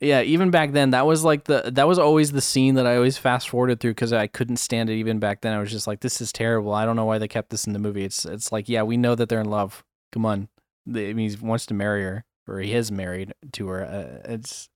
yeah, 0.00 0.22
even 0.22 0.50
back 0.50 0.72
then, 0.72 0.90
that 0.90 1.06
was 1.06 1.24
like 1.24 1.44
the 1.44 1.70
that 1.72 1.88
was 1.88 1.98
always 1.98 2.32
the 2.32 2.40
scene 2.40 2.74
that 2.74 2.86
I 2.86 2.96
always 2.96 3.18
fast 3.18 3.48
forwarded 3.48 3.80
through 3.80 3.92
because 3.92 4.12
I 4.12 4.26
couldn't 4.26 4.56
stand 4.56 4.90
it. 4.90 4.94
Even 4.94 5.18
back 5.18 5.40
then, 5.40 5.52
I 5.54 5.58
was 5.58 5.70
just 5.70 5.86
like, 5.86 6.00
this 6.00 6.20
is 6.20 6.32
terrible. 6.32 6.72
I 6.72 6.84
don't 6.84 6.96
know 6.96 7.04
why 7.04 7.18
they 7.18 7.28
kept 7.28 7.50
this 7.50 7.66
in 7.66 7.72
the 7.72 7.78
movie. 7.78 8.04
It's 8.04 8.24
it's 8.24 8.52
like, 8.52 8.68
yeah, 8.68 8.82
we 8.82 8.96
know 8.96 9.14
that 9.14 9.28
they're 9.28 9.40
in 9.40 9.50
love. 9.50 9.84
Come 10.12 10.26
on. 10.26 10.48
I 10.88 11.12
mean, 11.12 11.30
he 11.30 11.36
wants 11.36 11.66
to 11.66 11.74
marry 11.74 12.02
her, 12.02 12.24
or 12.46 12.58
he 12.58 12.72
is 12.74 12.90
married 12.90 13.34
to 13.52 13.68
her. 13.68 13.84
Uh, 13.84 14.32
it's, 14.32 14.68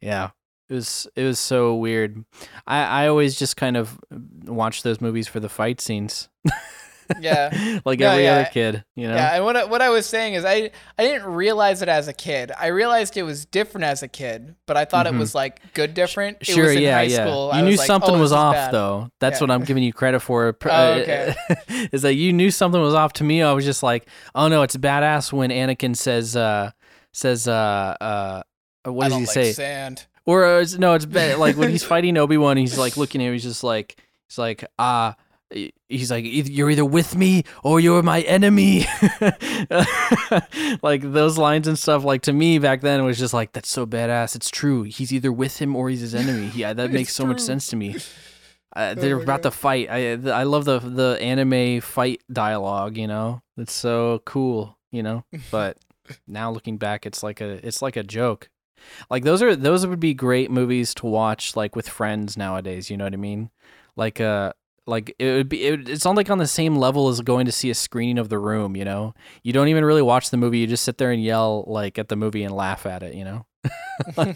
yeah, 0.00 0.30
it 0.68 0.74
was 0.74 1.06
it 1.14 1.22
was 1.22 1.38
so 1.38 1.74
weird. 1.74 2.24
I 2.66 3.04
I 3.04 3.08
always 3.08 3.38
just 3.38 3.56
kind 3.56 3.76
of 3.76 3.98
watch 4.44 4.82
those 4.82 5.00
movies 5.00 5.28
for 5.28 5.40
the 5.40 5.48
fight 5.48 5.80
scenes. 5.80 6.28
Yeah. 7.20 7.80
like 7.84 8.00
no, 8.00 8.10
every 8.10 8.24
yeah. 8.24 8.34
other 8.34 8.48
kid, 8.52 8.84
you 8.94 9.08
know. 9.08 9.14
Yeah, 9.14 9.36
and 9.36 9.44
what 9.44 9.56
I, 9.56 9.64
what 9.64 9.82
I 9.82 9.90
was 9.90 10.06
saying 10.06 10.34
is 10.34 10.44
I 10.44 10.70
I 10.98 11.02
didn't 11.02 11.26
realize 11.26 11.82
it 11.82 11.88
as 11.88 12.08
a 12.08 12.12
kid. 12.12 12.52
I 12.58 12.68
realized 12.68 13.16
it 13.16 13.22
was 13.22 13.44
different 13.44 13.84
as 13.84 14.02
a 14.02 14.08
kid, 14.08 14.54
but 14.66 14.76
I 14.76 14.84
thought 14.84 15.06
mm-hmm. 15.06 15.16
it 15.16 15.18
was 15.18 15.34
like 15.34 15.72
good 15.74 15.94
different. 15.94 16.38
It 16.40 16.46
sure, 16.46 16.72
yeah, 16.72 17.00
yeah. 17.02 17.26
School. 17.26 17.52
You 17.54 17.62
knew 17.62 17.76
like, 17.76 17.86
something 17.86 18.14
oh, 18.14 18.20
was 18.20 18.32
off 18.32 18.54
bad. 18.54 18.72
though. 18.72 19.10
That's 19.20 19.40
yeah. 19.40 19.44
what 19.44 19.50
I'm 19.50 19.64
giving 19.64 19.82
you 19.82 19.92
credit 19.92 20.20
for. 20.20 20.56
oh, 20.64 20.92
okay. 20.92 21.34
is 21.92 22.02
that 22.02 22.14
you 22.14 22.32
knew 22.32 22.50
something 22.50 22.80
was 22.80 22.94
off 22.94 23.14
to 23.14 23.24
me. 23.24 23.42
I 23.42 23.52
was 23.52 23.64
just 23.64 23.82
like, 23.82 24.08
"Oh 24.34 24.48
no, 24.48 24.62
it's 24.62 24.76
badass 24.76 25.32
when 25.32 25.50
Anakin 25.50 25.96
says 25.96 26.36
uh 26.36 26.70
says 27.12 27.48
uh 27.48 27.96
uh 28.00 28.42
what 28.90 29.08
does 29.08 29.14
he 29.14 29.20
like 29.20 29.28
say? 29.28 29.52
Sand. 29.52 30.06
Or 30.24 30.44
uh, 30.44 30.66
no, 30.78 30.94
it's 30.94 31.06
bad. 31.06 31.38
like 31.38 31.56
when 31.56 31.70
he's 31.70 31.84
fighting 31.84 32.16
Obi 32.16 32.36
Wan, 32.36 32.56
he's 32.56 32.78
like 32.78 32.96
looking 32.96 33.22
at 33.22 33.28
him. 33.28 33.32
He's 33.32 33.44
just 33.44 33.62
like, 33.62 33.96
he's 34.28 34.38
like, 34.38 34.64
ah, 34.78 35.14
he's 35.88 36.10
like 36.10 36.24
you're 36.26 36.70
either 36.70 36.84
with 36.84 37.14
me 37.16 37.44
or 37.62 37.80
you're 37.80 38.02
my 38.02 38.22
enemy. 38.22 38.86
Like 40.82 41.02
those 41.02 41.38
lines 41.38 41.68
and 41.68 41.78
stuff 41.78 42.04
like 42.04 42.22
to 42.22 42.32
me 42.32 42.58
back 42.58 42.80
then 42.80 43.00
it 43.00 43.02
was 43.02 43.18
just 43.18 43.34
like 43.34 43.52
that's 43.52 43.68
so 43.68 43.86
badass. 43.86 44.36
It's 44.36 44.50
true. 44.50 44.82
He's 44.82 45.12
either 45.12 45.32
with 45.32 45.58
him 45.58 45.74
or 45.76 45.88
he's 45.88 46.00
his 46.00 46.14
enemy. 46.14 46.50
Yeah 46.54 46.72
that 46.72 46.90
makes 46.98 47.14
so 47.14 47.24
true. 47.24 47.32
much 47.32 47.40
sense 47.40 47.66
to 47.68 47.76
me. 47.76 47.96
Uh, 48.74 48.94
they're 48.98 49.18
oh 49.18 49.22
about 49.22 49.42
God. 49.42 49.50
to 49.50 49.56
fight. 49.56 49.88
I 49.90 50.12
i 50.30 50.42
love 50.42 50.64
the 50.64 50.78
the 50.80 51.18
anime 51.20 51.80
fight 51.80 52.22
dialogue 52.32 52.96
you 52.96 53.06
know? 53.06 53.42
It's 53.56 53.72
so 53.72 54.22
cool 54.24 54.78
you 54.90 55.02
know? 55.02 55.24
But 55.50 55.78
now 56.26 56.50
looking 56.50 56.76
back 56.78 57.06
it's 57.06 57.22
like 57.22 57.40
a 57.40 57.66
it's 57.66 57.82
like 57.82 57.96
a 57.96 58.02
joke. 58.02 58.50
Like 59.10 59.24
those 59.24 59.42
are 59.42 59.56
those 59.56 59.86
would 59.86 60.00
be 60.00 60.14
great 60.14 60.50
movies 60.50 60.94
to 60.96 61.06
watch 61.06 61.56
like 61.56 61.74
with 61.74 61.88
friends 61.88 62.36
nowadays 62.36 62.90
you 62.90 62.96
know 62.96 63.04
what 63.04 63.14
i 63.14 63.16
mean? 63.16 63.50
Like 63.96 64.20
uh 64.20 64.52
like 64.86 65.14
it 65.18 65.32
would 65.32 65.48
be 65.48 65.64
it, 65.64 65.88
it's 65.88 66.04
not 66.04 66.16
like 66.16 66.30
on 66.30 66.38
the 66.38 66.46
same 66.46 66.76
level 66.76 67.08
as 67.08 67.20
going 67.20 67.46
to 67.46 67.52
see 67.52 67.70
a 67.70 67.74
screening 67.74 68.18
of 68.18 68.28
the 68.28 68.38
room 68.38 68.76
you 68.76 68.84
know? 68.84 69.14
You 69.42 69.52
don't 69.52 69.68
even 69.68 69.84
really 69.84 70.02
watch 70.02 70.30
the 70.30 70.36
movie 70.36 70.58
you 70.58 70.66
just 70.66 70.84
sit 70.84 70.98
there 70.98 71.10
and 71.10 71.22
yell 71.22 71.64
like 71.66 71.98
at 71.98 72.08
the 72.08 72.16
movie 72.16 72.44
and 72.44 72.54
laugh 72.54 72.86
at 72.86 73.02
it 73.02 73.14
you 73.14 73.24
know? 73.24 73.46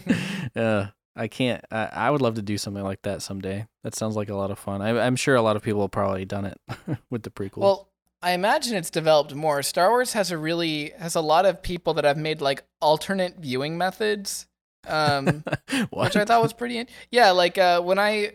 Uh, 0.55 0.87
i 1.15 1.27
can't 1.27 1.63
I, 1.71 1.85
I, 1.85 2.09
would 2.09 2.21
love 2.21 2.35
to 2.35 2.41
do 2.41 2.57
something 2.57 2.83
like 2.83 3.03
that 3.03 3.21
someday. 3.21 3.67
That 3.83 3.95
sounds 3.95 4.15
like 4.15 4.29
a 4.29 4.35
lot 4.35 4.49
of 4.49 4.57
fun. 4.57 4.81
I, 4.81 5.05
am 5.05 5.15
sure 5.15 5.35
a 5.35 5.41
lot 5.41 5.55
of 5.55 5.61
people 5.61 5.81
have 5.81 5.91
probably 5.91 6.25
done 6.25 6.45
it 6.45 6.57
with 7.09 7.23
the 7.23 7.29
prequel 7.29 7.57
well 7.57 7.89
i 8.21 8.31
imagine 8.31 8.75
it's 8.75 8.89
developed 8.89 9.33
more. 9.33 9.61
Star 9.61 9.89
wars 9.89 10.13
has 10.13 10.31
a 10.31 10.37
really 10.37 10.93
has 10.97 11.15
a 11.15 11.21
lot 11.21 11.45
of 11.45 11.61
people 11.61 11.93
that 11.95 12.05
have 12.05 12.17
made 12.17 12.41
like 12.41 12.63
alternate 12.81 13.37
viewing 13.37 13.77
methods 13.77 14.47
um 14.87 15.43
which 15.91 16.15
i 16.15 16.25
thought 16.25 16.41
was 16.41 16.53
pretty 16.53 16.77
in- 16.79 16.87
yeah 17.11 17.29
like 17.29 17.59
uh 17.59 17.79
when 17.81 17.99
i 17.99 18.31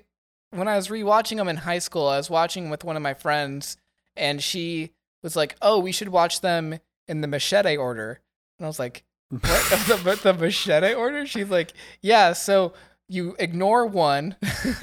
when 0.56 0.68
I 0.68 0.76
was 0.76 0.88
rewatching 0.88 1.36
them 1.36 1.48
in 1.48 1.56
high 1.56 1.78
school, 1.78 2.06
I 2.08 2.16
was 2.16 2.30
watching 2.30 2.70
with 2.70 2.84
one 2.84 2.96
of 2.96 3.02
my 3.02 3.14
friends, 3.14 3.76
and 4.16 4.42
she 4.42 4.92
was 5.22 5.36
like, 5.36 5.56
"Oh, 5.62 5.78
we 5.78 5.92
should 5.92 6.08
watch 6.08 6.40
them 6.40 6.78
in 7.08 7.20
the 7.20 7.28
machete 7.28 7.76
order." 7.76 8.20
And 8.58 8.66
I 8.66 8.68
was 8.68 8.78
like, 8.78 9.04
"What? 9.28 9.42
the, 9.44 10.20
the 10.22 10.34
machete 10.34 10.94
order?" 10.94 11.26
She's 11.26 11.50
like, 11.50 11.72
"Yeah." 12.00 12.32
So 12.32 12.72
you 13.08 13.36
ignore 13.38 13.86
one, 13.86 14.36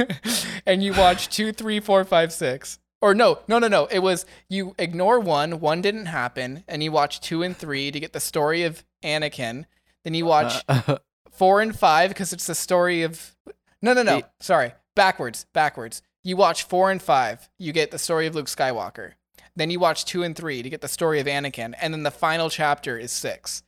and 0.65 0.83
you 0.83 0.93
watch 0.93 1.29
two, 1.29 1.51
three, 1.51 1.79
four, 1.79 2.03
five, 2.03 2.31
six. 2.31 2.79
Or 3.01 3.13
no, 3.13 3.39
no, 3.47 3.59
no, 3.59 3.67
no. 3.67 3.85
It 3.87 3.99
was 3.99 4.25
you 4.49 4.75
ignore 4.79 5.19
one, 5.19 5.59
one 5.59 5.81
didn't 5.81 6.05
happen, 6.05 6.63
and 6.67 6.81
you 6.81 6.91
watch 6.91 7.19
two 7.19 7.43
and 7.43 7.55
three 7.55 7.91
to 7.91 7.99
get 7.99 8.13
the 8.13 8.19
story 8.19 8.63
of 8.63 8.85
Anakin. 9.03 9.65
Then 10.03 10.13
you 10.13 10.25
watch 10.25 10.63
uh, 10.69 10.97
four 11.31 11.61
and 11.61 11.77
five 11.77 12.09
because 12.09 12.31
it's 12.31 12.47
the 12.47 12.55
story 12.55 13.03
of. 13.03 13.35
No, 13.81 13.93
no, 13.93 14.03
no. 14.03 14.17
Eight. 14.17 14.25
Sorry 14.39 14.71
backwards, 14.95 15.45
backwards. 15.53 16.01
You 16.23 16.37
watch 16.37 16.63
four 16.63 16.91
and 16.91 17.01
five, 17.01 17.49
you 17.57 17.73
get 17.73 17.91
the 17.91 17.99
story 17.99 18.27
of 18.27 18.35
Luke 18.35 18.47
Skywalker. 18.47 19.13
Then 19.55 19.69
you 19.69 19.79
watch 19.79 20.05
two 20.05 20.23
and 20.23 20.35
three 20.35 20.63
to 20.63 20.69
get 20.69 20.81
the 20.81 20.87
story 20.87 21.19
of 21.19 21.27
Anakin, 21.27 21.73
and 21.79 21.93
then 21.93 22.03
the 22.03 22.11
final 22.11 22.49
chapter 22.49 22.97
is 22.97 23.11
six, 23.11 23.61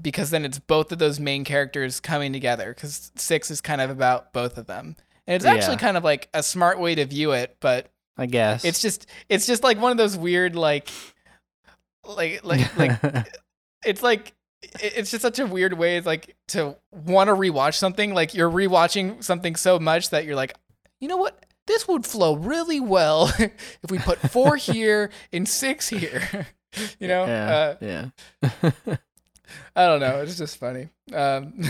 because 0.00 0.30
then 0.30 0.44
it's 0.44 0.58
both 0.58 0.90
of 0.90 0.98
those 0.98 1.20
main 1.20 1.44
characters 1.44 2.00
coming 2.00 2.32
together. 2.32 2.74
Because 2.74 3.12
six 3.16 3.50
is 3.50 3.60
kind 3.60 3.80
of 3.80 3.90
about 3.90 4.32
both 4.32 4.58
of 4.58 4.66
them, 4.66 4.96
and 5.26 5.36
it's 5.36 5.44
actually 5.44 5.74
yeah. 5.74 5.80
kind 5.80 5.96
of 5.96 6.04
like 6.04 6.28
a 6.34 6.42
smart 6.42 6.80
way 6.80 6.94
to 6.94 7.04
view 7.04 7.32
it. 7.32 7.56
But 7.60 7.90
I 8.16 8.26
guess 8.26 8.64
it's 8.64 8.82
just 8.82 9.06
it's 9.28 9.46
just 9.46 9.62
like 9.62 9.80
one 9.80 9.92
of 9.92 9.98
those 9.98 10.16
weird 10.16 10.56
like 10.56 10.88
like 12.04 12.44
like 12.44 12.76
like 12.76 13.28
it's 13.84 14.02
like 14.02 14.34
it's 14.80 15.10
just 15.10 15.22
such 15.22 15.38
a 15.38 15.46
weird 15.46 15.72
way 15.74 16.00
like 16.00 16.36
to 16.48 16.76
want 16.90 17.28
to 17.28 17.34
rewatch 17.34 17.74
something 17.74 18.14
like 18.14 18.34
you're 18.34 18.50
rewatching 18.50 19.22
something 19.22 19.56
so 19.56 19.78
much 19.78 20.10
that 20.10 20.24
you're 20.24 20.36
like 20.36 20.54
you 21.00 21.08
know 21.08 21.16
what 21.16 21.44
this 21.66 21.86
would 21.88 22.04
flow 22.06 22.34
really 22.34 22.80
well 22.80 23.32
if 23.38 23.90
we 23.90 23.98
put 23.98 24.18
four 24.30 24.56
here 24.68 25.10
and 25.32 25.48
six 25.48 25.88
here 25.88 26.46
you 26.98 27.08
know, 27.08 27.26
Yeah. 27.26 27.50
uh, 27.50 27.76
yeah. 27.82 28.96
I 29.76 29.86
don't 29.86 30.00
know. 30.00 30.22
It's 30.22 30.38
just 30.38 30.56
funny. 30.56 30.88
Um, 31.12 31.62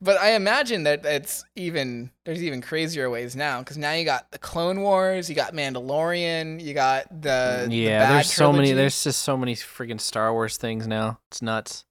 but 0.00 0.18
I 0.20 0.32
imagine 0.32 0.84
that 0.84 1.04
it's 1.04 1.44
even 1.54 2.10
there's 2.24 2.42
even 2.42 2.60
crazier 2.60 3.08
ways 3.10 3.36
now 3.36 3.60
because 3.60 3.76
now 3.76 3.92
you 3.92 4.04
got 4.04 4.30
the 4.32 4.38
Clone 4.38 4.80
Wars, 4.80 5.28
you 5.28 5.36
got 5.36 5.52
Mandalorian, 5.52 6.62
you 6.62 6.74
got 6.74 7.08
the 7.10 7.66
the 7.68 7.74
yeah, 7.74 8.00
bad 8.00 8.14
there's 8.16 8.32
so 8.32 8.52
many. 8.52 8.72
There's 8.72 9.02
just 9.02 9.22
so 9.22 9.36
many 9.36 9.54
freaking 9.54 10.00
Star 10.00 10.32
Wars 10.32 10.56
things 10.56 10.86
now. 10.86 11.18
It's 11.30 11.42
nuts. 11.42 11.84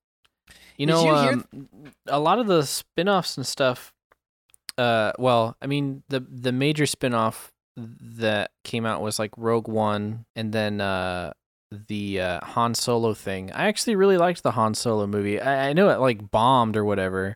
You 0.77 0.87
Did 0.87 0.93
know, 0.93 1.03
you 1.03 1.29
um, 1.29 1.69
a 2.07 2.19
lot 2.19 2.39
of 2.39 2.47
the 2.47 2.63
spin-offs 2.63 3.37
and 3.37 3.45
stuff. 3.45 3.93
Uh, 4.77 5.13
well, 5.17 5.55
I 5.61 5.67
mean, 5.67 6.03
the 6.09 6.19
the 6.19 6.51
major 6.51 6.85
spin-off 6.85 7.53
that 7.77 8.51
came 8.63 8.85
out 8.85 9.01
was 9.01 9.19
like 9.19 9.31
Rogue 9.37 9.67
One, 9.67 10.25
and 10.35 10.51
then 10.51 10.81
uh, 10.81 11.31
the 11.87 12.19
uh, 12.19 12.45
Han 12.45 12.73
Solo 12.73 13.13
thing. 13.13 13.51
I 13.51 13.67
actually 13.67 13.95
really 13.95 14.17
liked 14.17 14.43
the 14.43 14.51
Han 14.51 14.73
Solo 14.73 15.07
movie. 15.07 15.39
I, 15.39 15.69
I 15.69 15.73
know 15.73 15.89
it 15.89 15.99
like 15.99 16.29
bombed 16.31 16.75
or 16.77 16.85
whatever, 16.85 17.35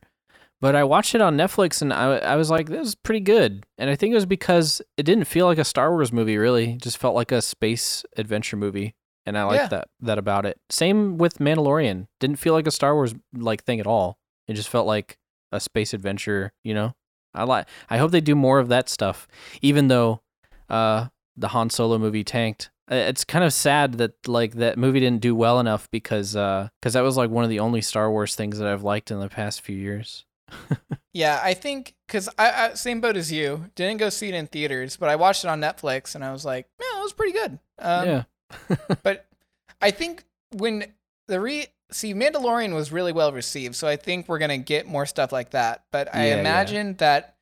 but 0.61 0.75
I 0.75 0.83
watched 0.83 1.15
it 1.15 1.21
on 1.21 1.37
Netflix 1.37 1.81
and 1.81 1.93
I, 1.93 2.17
I 2.17 2.35
was 2.35 2.49
like, 2.49 2.67
this 2.67 2.87
is 2.89 2.95
pretty 2.95 3.21
good. 3.21 3.65
And 3.77 3.89
I 3.89 3.95
think 3.95 4.11
it 4.11 4.15
was 4.15 4.25
because 4.25 4.81
it 4.97 5.03
didn't 5.03 5.25
feel 5.25 5.45
like 5.45 5.57
a 5.57 5.63
Star 5.63 5.91
Wars 5.91 6.11
movie, 6.11 6.37
really. 6.37 6.71
It 6.73 6.81
just 6.81 6.97
felt 6.97 7.15
like 7.15 7.31
a 7.31 7.41
space 7.41 8.03
adventure 8.17 8.57
movie. 8.57 8.95
And 9.25 9.37
I 9.37 9.43
liked 9.43 9.63
Yeah. 9.63 9.67
that 9.67 9.87
that 10.01 10.17
about 10.17 10.45
it. 10.45 10.57
Same 10.69 11.17
with 11.17 11.37
Mandalorian. 11.39 12.07
Didn't 12.19 12.37
feel 12.37 12.53
like 12.53 12.67
a 12.67 12.71
Star 12.71 12.95
Wars 12.95 13.13
like 13.33 13.63
thing 13.63 13.79
at 13.79 13.87
all. 13.87 14.17
It 14.47 14.53
just 14.55 14.69
felt 14.69 14.87
like 14.87 15.17
a 15.51 15.59
space 15.59 15.93
adventure, 15.93 16.51
you 16.63 16.73
know? 16.73 16.93
I 17.33 17.43
like 17.43 17.67
I 17.89 17.97
hope 17.97 18.11
they 18.11 18.21
do 18.21 18.35
more 18.35 18.57
of 18.59 18.69
that 18.69 18.89
stuff. 18.89 19.27
Even 19.61 19.87
though 19.87 20.21
uh 20.69 21.07
the 21.37 21.49
Han 21.49 21.69
Solo 21.69 21.97
movie 21.97 22.23
tanked. 22.23 22.71
It's 22.91 23.23
kind 23.23 23.45
of 23.45 23.53
sad 23.53 23.93
that 23.99 24.13
like 24.27 24.53
that 24.55 24.77
movie 24.79 24.99
didn't 24.99 25.21
do 25.21 25.35
well 25.35 25.59
enough 25.59 25.87
because 25.91 26.35
uh 26.35 26.69
cuz 26.81 26.93
that 26.93 27.01
was 27.01 27.15
like 27.17 27.29
one 27.29 27.43
of 27.43 27.49
the 27.51 27.59
only 27.59 27.81
Star 27.81 28.09
Wars 28.09 28.33
things 28.35 28.57
that 28.57 28.67
I've 28.67 28.83
liked 28.83 29.11
in 29.11 29.19
the 29.19 29.29
past 29.29 29.61
few 29.61 29.77
years. 29.77 30.25
Yeah, 31.13 31.39
I 31.43 31.53
think 31.55 31.95
because 32.07 32.29
I, 32.37 32.51
I 32.69 32.73
same 32.75 33.01
boat 33.01 33.17
as 33.17 33.31
you. 33.31 33.65
Didn't 33.75 33.97
go 33.97 34.09
see 34.09 34.29
it 34.29 34.35
in 34.35 34.47
theaters, 34.47 34.95
but 34.95 35.09
I 35.09 35.15
watched 35.15 35.43
it 35.43 35.47
on 35.47 35.59
Netflix, 35.59 36.15
and 36.15 36.23
I 36.23 36.31
was 36.31 36.45
like, 36.45 36.67
yeah, 36.79 36.99
it 36.99 37.03
was 37.03 37.13
pretty 37.13 37.33
good. 37.33 37.59
Um, 37.79 38.07
yeah. 38.07 38.23
but 39.03 39.25
I 39.81 39.91
think 39.91 40.23
when 40.55 40.85
the 41.27 41.39
re 41.39 41.65
see 41.91 42.13
Mandalorian 42.13 42.73
was 42.75 42.91
really 42.91 43.11
well 43.11 43.31
received, 43.33 43.75
so 43.75 43.87
I 43.87 43.95
think 43.95 44.27
we're 44.27 44.37
gonna 44.37 44.59
get 44.59 44.87
more 44.87 45.05
stuff 45.05 45.31
like 45.31 45.51
that. 45.51 45.83
But 45.91 46.13
I 46.13 46.27
Yeah, 46.27 46.35
yeah. 46.35 46.39
imagine 46.41 46.95
that 46.97 47.35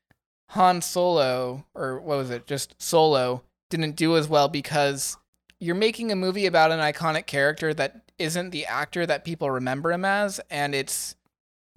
Han 0.51 0.81
Solo 0.81 1.65
or 1.75 1.99
what 1.99 2.17
was 2.17 2.29
it, 2.31 2.47
just 2.47 2.73
Solo, 2.81 3.43
didn't 3.69 3.97
do 3.97 4.15
as 4.15 4.29
well 4.29 4.47
because 4.47 5.17
you're 5.59 5.75
making 5.75 6.11
a 6.11 6.15
movie 6.15 6.45
about 6.45 6.71
an 6.71 6.79
iconic 6.79 7.25
character 7.25 7.73
that 7.73 8.11
isn't 8.17 8.51
the 8.51 8.65
actor 8.65 9.05
that 9.05 9.25
people 9.25 9.51
remember 9.51 9.91
him 9.91 10.05
as, 10.05 10.39
and 10.49 10.73
it's 10.73 11.15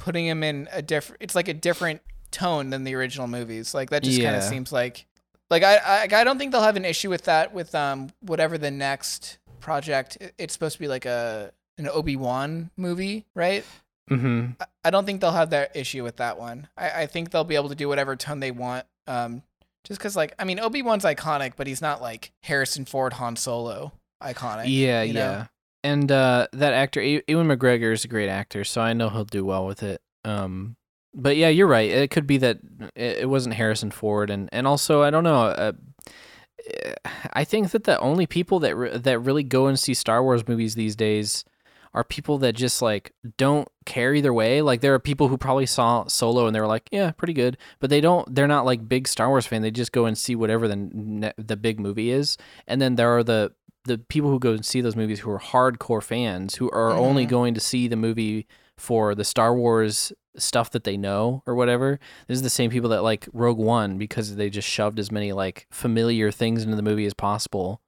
putting 0.01 0.27
him 0.27 0.43
in 0.43 0.69
a 0.73 0.81
different. 0.83 1.23
It's 1.23 1.35
like 1.35 1.49
a 1.49 1.55
different 1.55 2.01
tone 2.31 2.71
than 2.71 2.85
the 2.85 2.95
original 2.95 3.29
movies. 3.29 3.75
Like 3.75 3.91
that 3.91 4.03
just 4.03 4.21
kind 4.21 4.35
of 4.37 4.43
seems 4.43 4.73
like. 4.73 5.07
Like 5.51 5.63
I, 5.65 5.77
I 5.77 6.03
I 6.21 6.25
don't 6.25 6.39
think 6.39 6.53
they'll 6.53 6.63
have 6.63 6.77
an 6.77 6.85
issue 6.85 7.11
with 7.11 7.25
that 7.25 7.53
with 7.53 7.75
um 7.75 8.11
whatever 8.21 8.57
the 8.57 8.71
next 8.71 9.39
project. 9.61 10.17
It's 10.39 10.53
supposed 10.53 10.75
to 10.75 10.79
be 10.81 10.89
like 10.89 11.07
a 11.07 11.53
an 11.77 11.89
Obi 11.89 12.17
Wan 12.17 12.71
movie, 12.77 13.27
right? 13.35 13.65
Mm-hmm. 14.11 14.53
I- 14.61 14.67
I 14.85 14.91
don't 14.91 15.05
think 15.05 15.21
they'll 15.21 15.33
have 15.33 15.51
that 15.51 15.77
issue 15.77 16.03
with 16.03 16.17
that 16.17 16.39
one. 16.39 16.69
I, 16.77 17.03
I 17.03 17.07
think 17.07 17.31
they'll 17.31 17.45
be 17.45 17.55
able 17.57 17.69
to 17.69 17.75
do 17.75 17.87
whatever 17.89 18.17
tone 18.17 18.41
they 18.41 18.51
want. 18.51 18.87
Um, 19.07 19.43
just 19.85 19.99
because 20.01 20.15
like 20.17 20.35
I 20.39 20.45
mean 20.45 20.61
Obi 20.61 20.83
Wan's 20.83 21.05
iconic, 21.05 21.53
but 21.57 21.67
he's 21.67 21.83
not 21.83 22.01
like 22.01 22.33
Harrison 22.43 22.85
Ford 22.85 23.13
Han 23.15 23.37
Solo 23.37 23.93
iconic. 24.23 24.65
Yeah, 24.69 25.03
you 25.03 25.15
know? 25.15 25.21
yeah. 25.21 25.47
And 25.83 26.11
uh, 26.13 26.47
that 26.53 26.75
actor, 26.75 27.03
Ewan 27.03 27.49
McGregor, 27.49 27.93
is 27.93 28.05
a 28.05 28.09
great 28.09 28.29
actor, 28.29 28.65
so 28.65 28.81
I 28.81 28.93
know 28.93 29.09
he'll 29.09 29.25
do 29.25 29.45
well 29.45 29.67
with 29.67 29.83
it. 29.83 30.03
Um, 30.25 30.77
but 31.15 31.37
yeah, 31.37 31.49
you're 31.49 31.67
right. 31.67 31.91
It 31.91 32.11
could 32.11 32.27
be 32.27 32.37
that 32.39 32.59
it, 32.95 33.19
it 33.21 33.29
wasn't 33.29 33.55
Harrison 33.55 33.91
Ford, 33.91 34.31
and 34.31 34.49
and 34.53 34.67
also 34.67 35.03
I 35.03 35.11
don't 35.11 35.25
know. 35.25 35.43
Uh, 35.47 35.73
I 37.33 37.45
think 37.45 37.71
that 37.71 37.85
the 37.85 37.99
only 38.01 38.27
people 38.27 38.59
that 38.61 38.77
re- 38.77 38.99
that 38.99 39.19
really 39.21 39.43
go 39.43 39.67
and 39.67 39.79
see 39.79 39.95
Star 39.95 40.23
Wars 40.23 40.47
movies 40.47 40.75
these 40.75 40.97
days 40.97 41.45
are 41.93 42.05
people 42.05 42.39
that 42.39 42.53
just 42.55 42.81
like 42.83 43.13
don't 43.37 43.69
care 43.85 44.15
either 44.15 44.33
way. 44.33 44.63
Like 44.63 44.81
there 44.81 44.95
are 44.95 45.01
people 45.01 45.29
who 45.29 45.37
probably 45.37 45.67
saw 45.67 46.07
Solo 46.07 46.47
and 46.47 46.55
they 46.55 46.61
were 46.61 46.67
like, 46.67 46.89
yeah, 46.93 47.11
pretty 47.11 47.33
good, 47.33 47.59
but 47.81 47.91
they 47.91 48.01
don't. 48.01 48.33
They're 48.33 48.47
not 48.47 48.65
like 48.65 48.89
big 48.89 49.09
Star 49.09 49.29
Wars 49.29 49.47
fan. 49.47 49.63
They 49.63 49.71
just 49.71 49.93
go 49.93 50.05
and 50.05 50.17
see 50.17 50.37
whatever 50.37 50.69
the 50.69 51.35
the 51.37 51.57
big 51.57 51.81
movie 51.81 52.11
is. 52.11 52.37
And 52.67 52.81
then 52.81 52.95
there 52.95 53.17
are 53.17 53.25
the 53.25 53.53
the 53.85 53.99
people 53.99 54.31
who 54.31 54.39
go 54.39 54.53
and 54.53 54.65
see 54.65 54.81
those 54.81 54.97
movies 54.97 55.21
who 55.21 55.31
are 55.31 55.39
hardcore 55.41 56.03
fans 56.03 56.57
who 56.57 56.71
are 56.71 56.91
only 56.93 57.25
Mhm. 57.27 57.31
going 57.31 57.55
to 57.55 57.61
see 57.61 57.89
the 57.89 57.97
movie 57.97 58.47
for 58.77 59.15
the 59.15 59.25
Star 59.25 59.55
Wars 59.55 60.13
stuff 60.37 60.71
that 60.71 60.85
they 60.85 60.97
know 60.97 61.43
or 61.47 61.55
whatever. 61.55 61.99
This 62.29 62.37
is 62.37 62.43
the 62.43 62.51
same 62.51 62.71
people 62.71 62.91
that 62.91 63.03
like 63.03 63.29
Rogue 63.33 63.59
One 63.59 63.99
because 63.99 64.37
they 64.37 64.49
just 64.51 64.69
shoved 64.69 64.99
as 64.99 65.11
many 65.11 65.33
like 65.33 65.67
familiar 65.71 66.31
things 66.31 66.63
into 66.63 66.77
the 66.77 66.83
movie 66.83 67.07
as 67.07 67.15
possible 67.15 67.81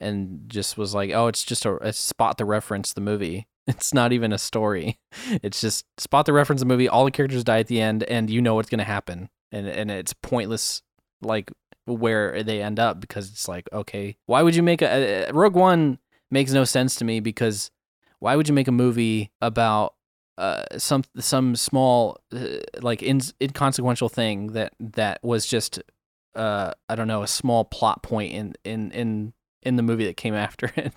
and 0.00 0.44
just 0.48 0.76
was 0.78 0.94
like, 0.94 1.10
oh, 1.12 1.26
it's 1.28 1.44
just 1.44 1.64
a, 1.64 1.76
a 1.86 1.92
spot 1.92 2.38
to 2.38 2.44
reference 2.44 2.92
the 2.92 3.00
movie. 3.00 3.46
It's 3.68 3.94
not 3.94 4.12
even 4.12 4.32
a 4.32 4.38
story. 4.38 4.98
It's 5.42 5.60
just 5.60 5.84
spot 5.98 6.26
the 6.26 6.32
reference 6.32 6.60
the 6.62 6.66
movie. 6.66 6.88
All 6.88 7.04
the 7.04 7.12
characters 7.12 7.44
die 7.44 7.60
at 7.60 7.68
the 7.68 7.80
end, 7.80 8.02
and 8.04 8.28
you 8.28 8.42
know 8.42 8.56
what's 8.56 8.68
gonna 8.68 8.82
happen, 8.82 9.28
and 9.52 9.68
and 9.68 9.88
it's 9.88 10.12
pointless. 10.14 10.82
Like 11.20 11.52
where 11.86 12.42
they 12.42 12.62
end 12.62 12.78
up 12.78 13.00
because 13.00 13.30
it's 13.30 13.48
like, 13.48 13.68
okay, 13.72 14.16
why 14.26 14.42
would 14.42 14.54
you 14.54 14.62
make 14.62 14.82
a, 14.82 15.30
Rogue 15.32 15.54
One 15.54 15.98
makes 16.30 16.52
no 16.52 16.64
sense 16.64 16.94
to 16.96 17.04
me 17.04 17.20
because 17.20 17.70
why 18.18 18.36
would 18.36 18.48
you 18.48 18.54
make 18.54 18.68
a 18.68 18.72
movie 18.72 19.30
about 19.40 19.94
uh, 20.38 20.64
some 20.78 21.04
some 21.18 21.54
small 21.54 22.18
uh, 22.34 22.58
like 22.80 23.02
in, 23.02 23.20
inconsequential 23.40 24.08
thing 24.08 24.48
that 24.48 24.72
that 24.80 25.22
was 25.22 25.46
just 25.46 25.82
uh 26.34 26.72
I 26.88 26.94
don't 26.94 27.08
know 27.08 27.22
a 27.22 27.28
small 27.28 27.64
plot 27.64 28.02
point 28.02 28.32
in 28.32 28.54
in 28.64 28.90
in 28.92 29.32
in 29.62 29.76
the 29.76 29.82
movie 29.82 30.06
that 30.06 30.16
came 30.16 30.34
after 30.48 30.72
it. 30.76 30.92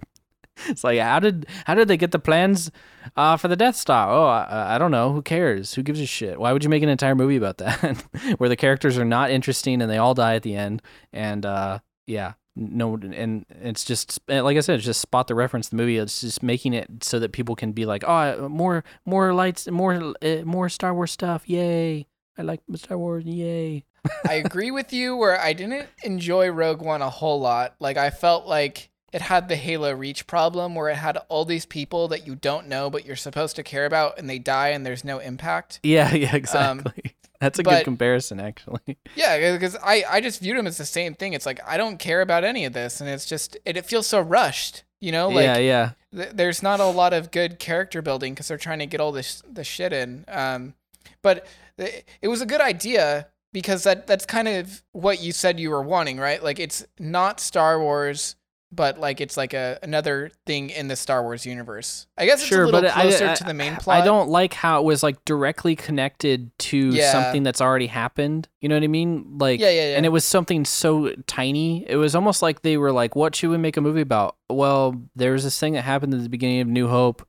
It's 0.68 0.84
like 0.84 1.00
how 1.00 1.20
did 1.20 1.46
how 1.66 1.76
did 1.76 1.88
they 1.88 1.98
get 1.98 2.12
the 2.12 2.20
plans 2.20 2.72
uh, 3.16 3.38
for 3.38 3.48
the 3.48 3.56
Death 3.56 3.76
Star? 3.76 4.10
Oh, 4.10 4.26
I, 4.26 4.76
I 4.76 4.78
don't 4.78 4.92
know. 4.92 5.12
Who 5.12 5.22
cares? 5.22 5.74
Who 5.74 5.84
gives 5.84 6.00
a 6.00 6.06
shit? 6.06 6.40
Why 6.40 6.54
would 6.54 6.64
you 6.64 6.70
make 6.70 6.82
an 6.82 6.90
entire 6.90 7.16
movie 7.16 7.36
about 7.36 7.58
that 7.60 8.04
where 8.38 8.50
the 8.50 8.56
characters 8.56 8.98
are 8.98 9.06
not 9.06 9.32
interesting 9.32 9.82
and 9.82 9.92
they 9.92 9.98
all 9.98 10.14
die 10.14 10.36
at 10.36 10.44
the 10.44 10.56
end? 10.56 10.82
And 11.14 11.46
uh, 11.46 11.80
yeah, 12.08 12.34
no, 12.56 12.96
and 12.96 13.46
it's 13.50 13.84
just 13.84 14.20
like 14.28 14.56
I 14.58 14.62
said, 14.62 14.76
it's 14.76 14.86
just 14.86 15.02
spot 15.02 15.28
the 15.28 15.36
reference 15.36 15.70
the 15.70 15.76
movie. 15.76 15.98
It's 15.98 16.22
just 16.22 16.42
making 16.42 16.74
it 16.74 16.88
so 17.04 17.20
that 17.20 17.34
people 17.34 17.56
can 17.56 17.74
be 17.74 17.86
like, 17.86 18.04
oh, 18.08 18.48
more 18.48 18.84
more 19.06 19.34
lights, 19.34 19.70
more 19.70 20.14
uh, 20.22 20.42
more 20.46 20.70
Star 20.70 20.94
Wars 20.94 21.12
stuff. 21.12 21.50
Yay! 21.50 22.08
I 22.38 22.42
like 22.44 22.62
Star 22.76 22.98
Wars. 22.98 23.26
Yay! 23.26 23.84
I 24.28 24.36
agree 24.36 24.72
with 24.72 24.94
you 24.94 25.18
where 25.18 25.40
I 25.40 25.54
didn't 25.54 25.88
enjoy 26.04 26.50
Rogue 26.50 26.82
One 26.82 27.02
a 27.02 27.10
whole 27.10 27.42
lot. 27.42 27.76
Like 27.80 27.98
I 27.98 28.10
felt 28.10 28.48
like 28.48 28.90
it 29.16 29.22
had 29.22 29.48
the 29.48 29.56
Halo 29.56 29.92
Reach 29.94 30.28
problem 30.28 30.76
where 30.76 30.90
it 30.90 30.96
had 30.98 31.18
all 31.30 31.46
these 31.46 31.66
people 31.66 32.08
that 32.10 32.28
you 32.28 32.36
don't 32.36 32.68
know 32.68 32.90
but 32.90 33.06
you're 33.06 33.16
supposed 33.28 33.56
to 33.56 33.64
care 33.64 33.86
about 33.86 34.20
and 34.20 34.30
they 34.30 34.40
die 34.40 34.70
and 34.70 34.86
there's 34.86 35.04
no 35.04 35.20
impact. 35.20 35.80
Yeah, 35.84 36.14
yeah, 36.14 36.36
exactly. 36.36 37.16
That's 37.42 37.60
a 37.60 37.62
Um, 37.62 37.64
but- 37.66 37.78
good 37.80 37.84
comparison, 37.86 38.40
actually. 38.40 38.98
Yeah, 39.16 39.54
because 39.54 39.76
I, 39.84 40.04
I 40.10 40.22
just 40.22 40.42
viewed 40.42 40.58
them 40.58 40.68
as 40.68 40.78
the 40.78 40.86
same 40.86 41.14
thing. 41.16 41.34
It's 41.34 41.46
like 41.46 41.60
I 41.66 41.78
don't 41.78 41.98
care 41.98 42.22
about 42.22 42.44
any 42.44 42.66
of 42.66 42.74
this 42.74 43.00
and 43.02 43.10
it's 43.10 43.26
just 43.26 43.58
it, 43.66 43.78
it 43.78 43.86
feels 43.86 44.08
so 44.08 44.20
rushed, 44.20 44.84
you 45.00 45.12
know? 45.12 45.30
Like 45.30 45.46
yeah, 45.46 45.58
yeah. 45.58 45.90
th- 46.14 46.32
there's 46.34 46.62
not 46.64 46.80
a 46.80 46.86
lot 46.86 47.14
of 47.14 47.32
good 47.32 47.58
character 47.60 48.02
building 48.02 48.34
because 48.34 48.48
they're 48.50 48.58
trying 48.68 48.80
to 48.80 48.86
get 48.86 49.00
all 49.02 49.12
this 49.14 49.42
the 49.50 49.64
shit 49.64 49.94
in. 49.94 50.26
Um, 50.28 50.74
but 51.22 51.46
th- 51.78 52.04
it 52.22 52.28
was 52.28 52.42
a 52.42 52.46
good 52.46 52.62
idea 52.62 53.28
because 53.54 53.84
that 53.84 54.08
that's 54.08 54.26
kind 54.26 54.48
of 54.50 54.84
what 54.92 55.22
you 55.22 55.32
said 55.32 55.60
you 55.60 55.70
were 55.70 55.82
wanting, 55.82 56.18
right? 56.18 56.44
Like 56.44 56.60
it's 56.60 56.86
not 57.00 57.40
Star 57.40 57.80
Wars, 57.80 58.36
but 58.76 59.00
like 59.00 59.22
it's 59.22 59.38
like 59.38 59.54
a 59.54 59.80
another 59.84 60.32
thing 60.46 60.70
in 60.70 60.88
the 60.88 60.96
Star 60.96 61.24
Wars 61.24 61.46
universe. 61.46 62.08
I 62.18 62.26
guess 62.26 62.40
it's 62.40 62.48
Sure, 62.48 62.64
a 62.64 62.66
little 62.66 62.82
but 62.82 62.92
I- 62.98 63.02
closer 63.02 63.28
I- 63.30 63.34
to 63.36 63.44
the 63.44 63.54
main 63.54 63.76
plot. 63.78 64.02
I 64.02 64.06
don't 64.06 64.30
like 64.30 64.54
how 64.54 64.80
it 64.82 64.84
was 64.84 65.02
like 65.04 65.24
directly 65.26 65.76
connected 65.76 66.52
to 66.60 66.78
Yeah. 66.90 67.12
something 67.12 67.44
that's 67.44 67.62
already 67.62 67.88
happened. 67.88 68.48
You 68.62 68.70
know 68.70 68.76
what 68.76 68.84
I 68.84 68.88
mean? 68.88 69.38
Like, 69.40 69.60
Yeah, 69.60 69.70
yeah, 69.70 69.90
yeah. 69.92 69.98
and 69.98 70.06
it 70.06 70.10
was 70.10 70.26
something 70.26 70.66
so 70.66 71.14
tiny. 71.28 71.86
It 71.88 71.96
was 71.96 72.16
almost 72.16 72.42
like 72.42 72.62
they 72.64 72.78
were 72.78 72.92
like, 72.92 73.16
"What 73.16 73.36
should 73.36 73.50
we 73.50 73.58
make 73.58 73.78
a 73.78 73.82
movie 73.82 74.02
about?" 74.02 74.36
Well, 74.50 75.02
there's 75.16 75.44
this 75.44 75.60
thing 75.60 75.74
that 75.74 75.84
happened 75.84 76.14
at 76.14 76.22
the 76.24 76.30
beginning 76.30 76.62
of 76.62 76.68
New 76.68 76.88
Hope, 76.90 77.26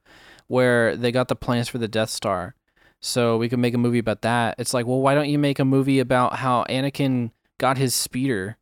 where 0.49 0.97
they 0.97 1.13
got 1.13 1.29
the 1.29 1.37
plans 1.37 1.69
for 1.69 1.79
the 1.79 1.89
Death 1.89 2.11
Star, 2.11 2.55
so 3.01 3.37
we 3.37 3.49
could 3.49 3.59
make 3.59 3.75
a 3.75 3.79
movie 3.79 3.99
about 3.99 4.23
that. 4.23 4.55
It's 4.59 4.73
like, 4.75 4.87
well, 4.87 5.01
why 5.01 5.15
don't 5.15 5.29
you 5.29 5.39
make 5.39 5.59
a 5.59 5.65
movie 5.65 5.99
about 5.99 6.37
how 6.37 6.65
Anakin 6.69 7.31
got 7.59 7.79
his 7.79 7.95
speeder? 7.95 8.57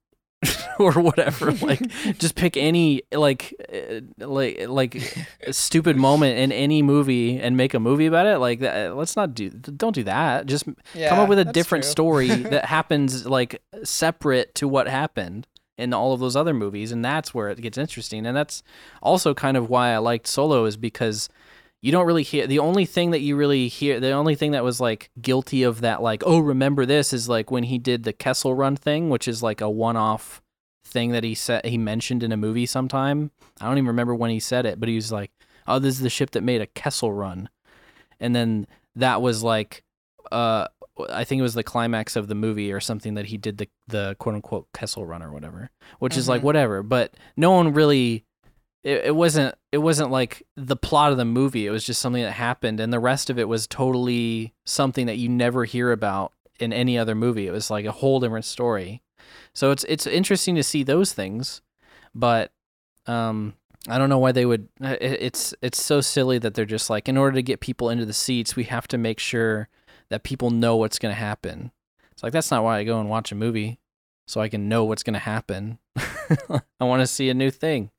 or 0.79 0.93
whatever 0.93 1.53
like 1.53 1.81
just 2.18 2.35
pick 2.35 2.57
any 2.57 3.03
like 3.12 3.55
uh, 3.72 4.01
like 4.27 4.68
like 4.68 5.01
stupid 5.51 5.97
moment 5.97 6.39
in 6.39 6.53
any 6.53 6.83
movie 6.83 7.39
and 7.39 7.57
make 7.57 7.75
a 7.75 7.81
movie 7.81 8.07
about 8.07 8.27
it 8.27 8.39
like 8.39 8.61
that 8.61 8.97
let's 8.97 9.16
not 9.16 9.35
do 9.35 9.51
don't 9.51 9.95
do 9.95 10.05
that 10.05 10.47
just 10.47 10.64
yeah, 10.95 11.09
come 11.09 11.18
up 11.18 11.29
with 11.29 11.39
a 11.39 11.45
different 11.45 11.85
true. 11.85 11.91
story 11.91 12.29
that 12.29 12.66
happens 12.66 13.27
like 13.27 13.62
separate 13.83 14.55
to 14.55 14.68
what 14.68 14.89
happened 14.89 15.47
in 15.77 15.93
all 15.93 16.12
of 16.12 16.20
those 16.20 16.37
other 16.37 16.55
movies, 16.55 16.93
and 16.93 17.05
that's 17.05 17.35
where 17.35 17.49
it 17.49 17.61
gets 17.61 17.79
interesting. 17.79 18.27
And 18.27 18.37
that's 18.37 18.62
also 19.03 19.35
kind 19.35 19.57
of 19.57 19.68
why 19.68 19.91
I 19.91 19.99
liked 19.99 20.27
Solo 20.27 20.64
is 20.64 20.77
because 20.77 21.29
you 21.83 21.93
don't 21.93 22.07
really 22.07 22.22
hear 22.22 22.47
the 22.47 22.61
only 22.61 22.87
thing 22.87 23.11
that 23.11 23.20
you 23.20 23.37
really 23.37 23.68
hear 23.68 24.01
the 24.01 24.12
only 24.12 24.35
thing 24.35 24.53
that 24.53 24.64
was 24.64 24.81
like 24.81 25.11
guilty 25.20 25.62
of 25.62 25.83
that 25.83 26.01
like 26.01 26.22
oh 26.25 26.39
remember 26.39 26.87
this 26.87 27.12
is 27.12 27.29
like 27.29 27.51
when 27.51 27.64
he 27.64 27.77
did 27.77 28.05
the 28.05 28.12
Kessel 28.12 28.55
Run 28.55 28.77
thing, 28.77 29.11
which 29.11 29.29
is 29.29 29.43
like 29.43 29.61
a 29.61 29.68
one-off 29.68 30.41
thing 30.95 31.11
that 31.11 31.24
he 31.24 31.34
said 31.34 31.66
he 31.66 31.76
mentioned 31.76 32.22
in 32.22 32.32
a 32.32 32.36
movie 32.38 32.64
sometime. 32.64 33.30
I 33.61 33.66
don't 33.66 33.76
even 33.76 33.88
remember 33.88 34.14
when 34.14 34.30
he 34.30 34.40
said 34.40 34.64
it, 34.64 34.80
but 34.80 34.88
he 34.88 34.95
was 34.95 35.12
like, 35.12 35.30
"Oh, 35.66 35.78
this 35.78 35.95
is 35.97 36.01
the 36.01 36.09
ship 36.09 36.30
that 36.30 36.40
made 36.42 36.62
a 36.62 36.66
Kessel 36.66 37.12
Run," 37.12 37.51
and 38.18 38.34
then 38.34 38.66
that 38.97 39.20
was 39.20 39.42
like, 39.42 39.82
uh, 40.32 40.68
I 41.11 41.24
think 41.24 41.40
it 41.40 41.42
was 41.42 41.55
the 41.55 41.64
climax 41.64 42.14
of 42.16 42.28
the 42.28 42.34
movie 42.36 42.72
or 42.72 42.78
something 42.80 43.14
that 43.14 43.26
he 43.26 43.36
did 43.36 43.59
the 43.59 43.68
the 43.88 44.16
quote 44.18 44.36
unquote 44.36 44.68
Kessel 44.72 45.05
Run 45.05 45.22
or 45.22 45.30
whatever, 45.32 45.68
which 45.99 46.16
is 46.16 46.28
like 46.28 46.40
Mhm. 46.40 46.45
whatever. 46.45 46.82
But 46.82 47.14
no 47.36 47.51
one 47.51 47.74
really. 47.74 48.24
It, 48.84 49.07
it 49.07 49.16
wasn't. 49.16 49.55
It 49.72 49.78
wasn't 49.78 50.11
like 50.11 50.42
the 50.57 50.76
plot 50.76 51.11
of 51.11 51.16
the 51.18 51.24
movie. 51.24 51.66
It 51.66 51.70
was 51.70 51.84
just 51.84 52.01
something 52.01 52.22
that 52.22 52.32
happened, 52.32 52.78
and 52.80 52.92
the 52.92 53.01
rest 53.01 53.30
of 53.30 53.38
it 53.38 53.49
was 53.49 53.66
totally 53.66 54.55
something 54.64 55.07
that 55.07 55.16
you 55.16 55.28
never 55.28 55.64
hear 55.64 55.90
about 55.90 56.32
in 56.61 56.72
any 56.72 56.97
other 56.97 57.14
movie. 57.14 57.47
It 57.47 57.51
was 57.51 57.70
like 57.70 57.84
a 57.86 57.92
whole 57.92 58.20
different 58.20 58.45
story. 58.45 59.03
So 59.53 59.70
it's 59.70 59.85
it's 59.85 60.07
interesting 60.07 60.55
to 60.57 60.62
see 60.62 60.83
those 60.83 61.12
things, 61.12 61.62
but 62.14 62.53
um, 63.07 63.55
I 63.89 63.99
don't 63.99 64.09
know 64.09 64.18
why 64.18 64.33
they 64.33 64.47
would. 64.47 64.68
it- 64.81 64.99
It's 65.22 65.55
it's 65.62 65.83
so 65.83 66.01
silly 66.01 66.39
that 66.39 66.55
they're 66.55 66.64
just 66.64 66.91
like 66.91 67.09
in 67.09 67.16
order 67.16 67.35
to 67.37 67.43
get 67.43 67.61
people 67.61 67.91
into 67.91 68.05
the 68.07 68.12
seats, 68.12 68.57
we 68.57 68.64
have 68.64 68.89
to 68.89 68.99
make 68.99 69.18
sure 69.20 69.68
that 70.11 70.22
people 70.25 70.51
know 70.51 70.77
what's 70.77 70.99
going 70.99 71.14
to 71.14 71.18
happen. 71.18 71.72
It's 72.12 72.22
like 72.22 72.33
that's 72.33 72.51
not 72.51 72.62
why 72.64 72.79
I 72.79 72.85
go 72.85 73.01
and 73.01 73.09
watch 73.11 73.33
a 73.33 73.35
movie, 73.35 73.81
so 74.27 74.41
I 74.41 74.49
can 74.49 74.68
know 74.68 74.85
what's 74.85 75.03
going 75.03 75.14
to 75.14 75.20
happen. 75.20 75.79
I 75.97 76.85
want 76.85 77.01
to 77.03 77.07
see 77.07 77.29
a 77.31 77.35
new 77.35 77.51
thing. 77.51 77.91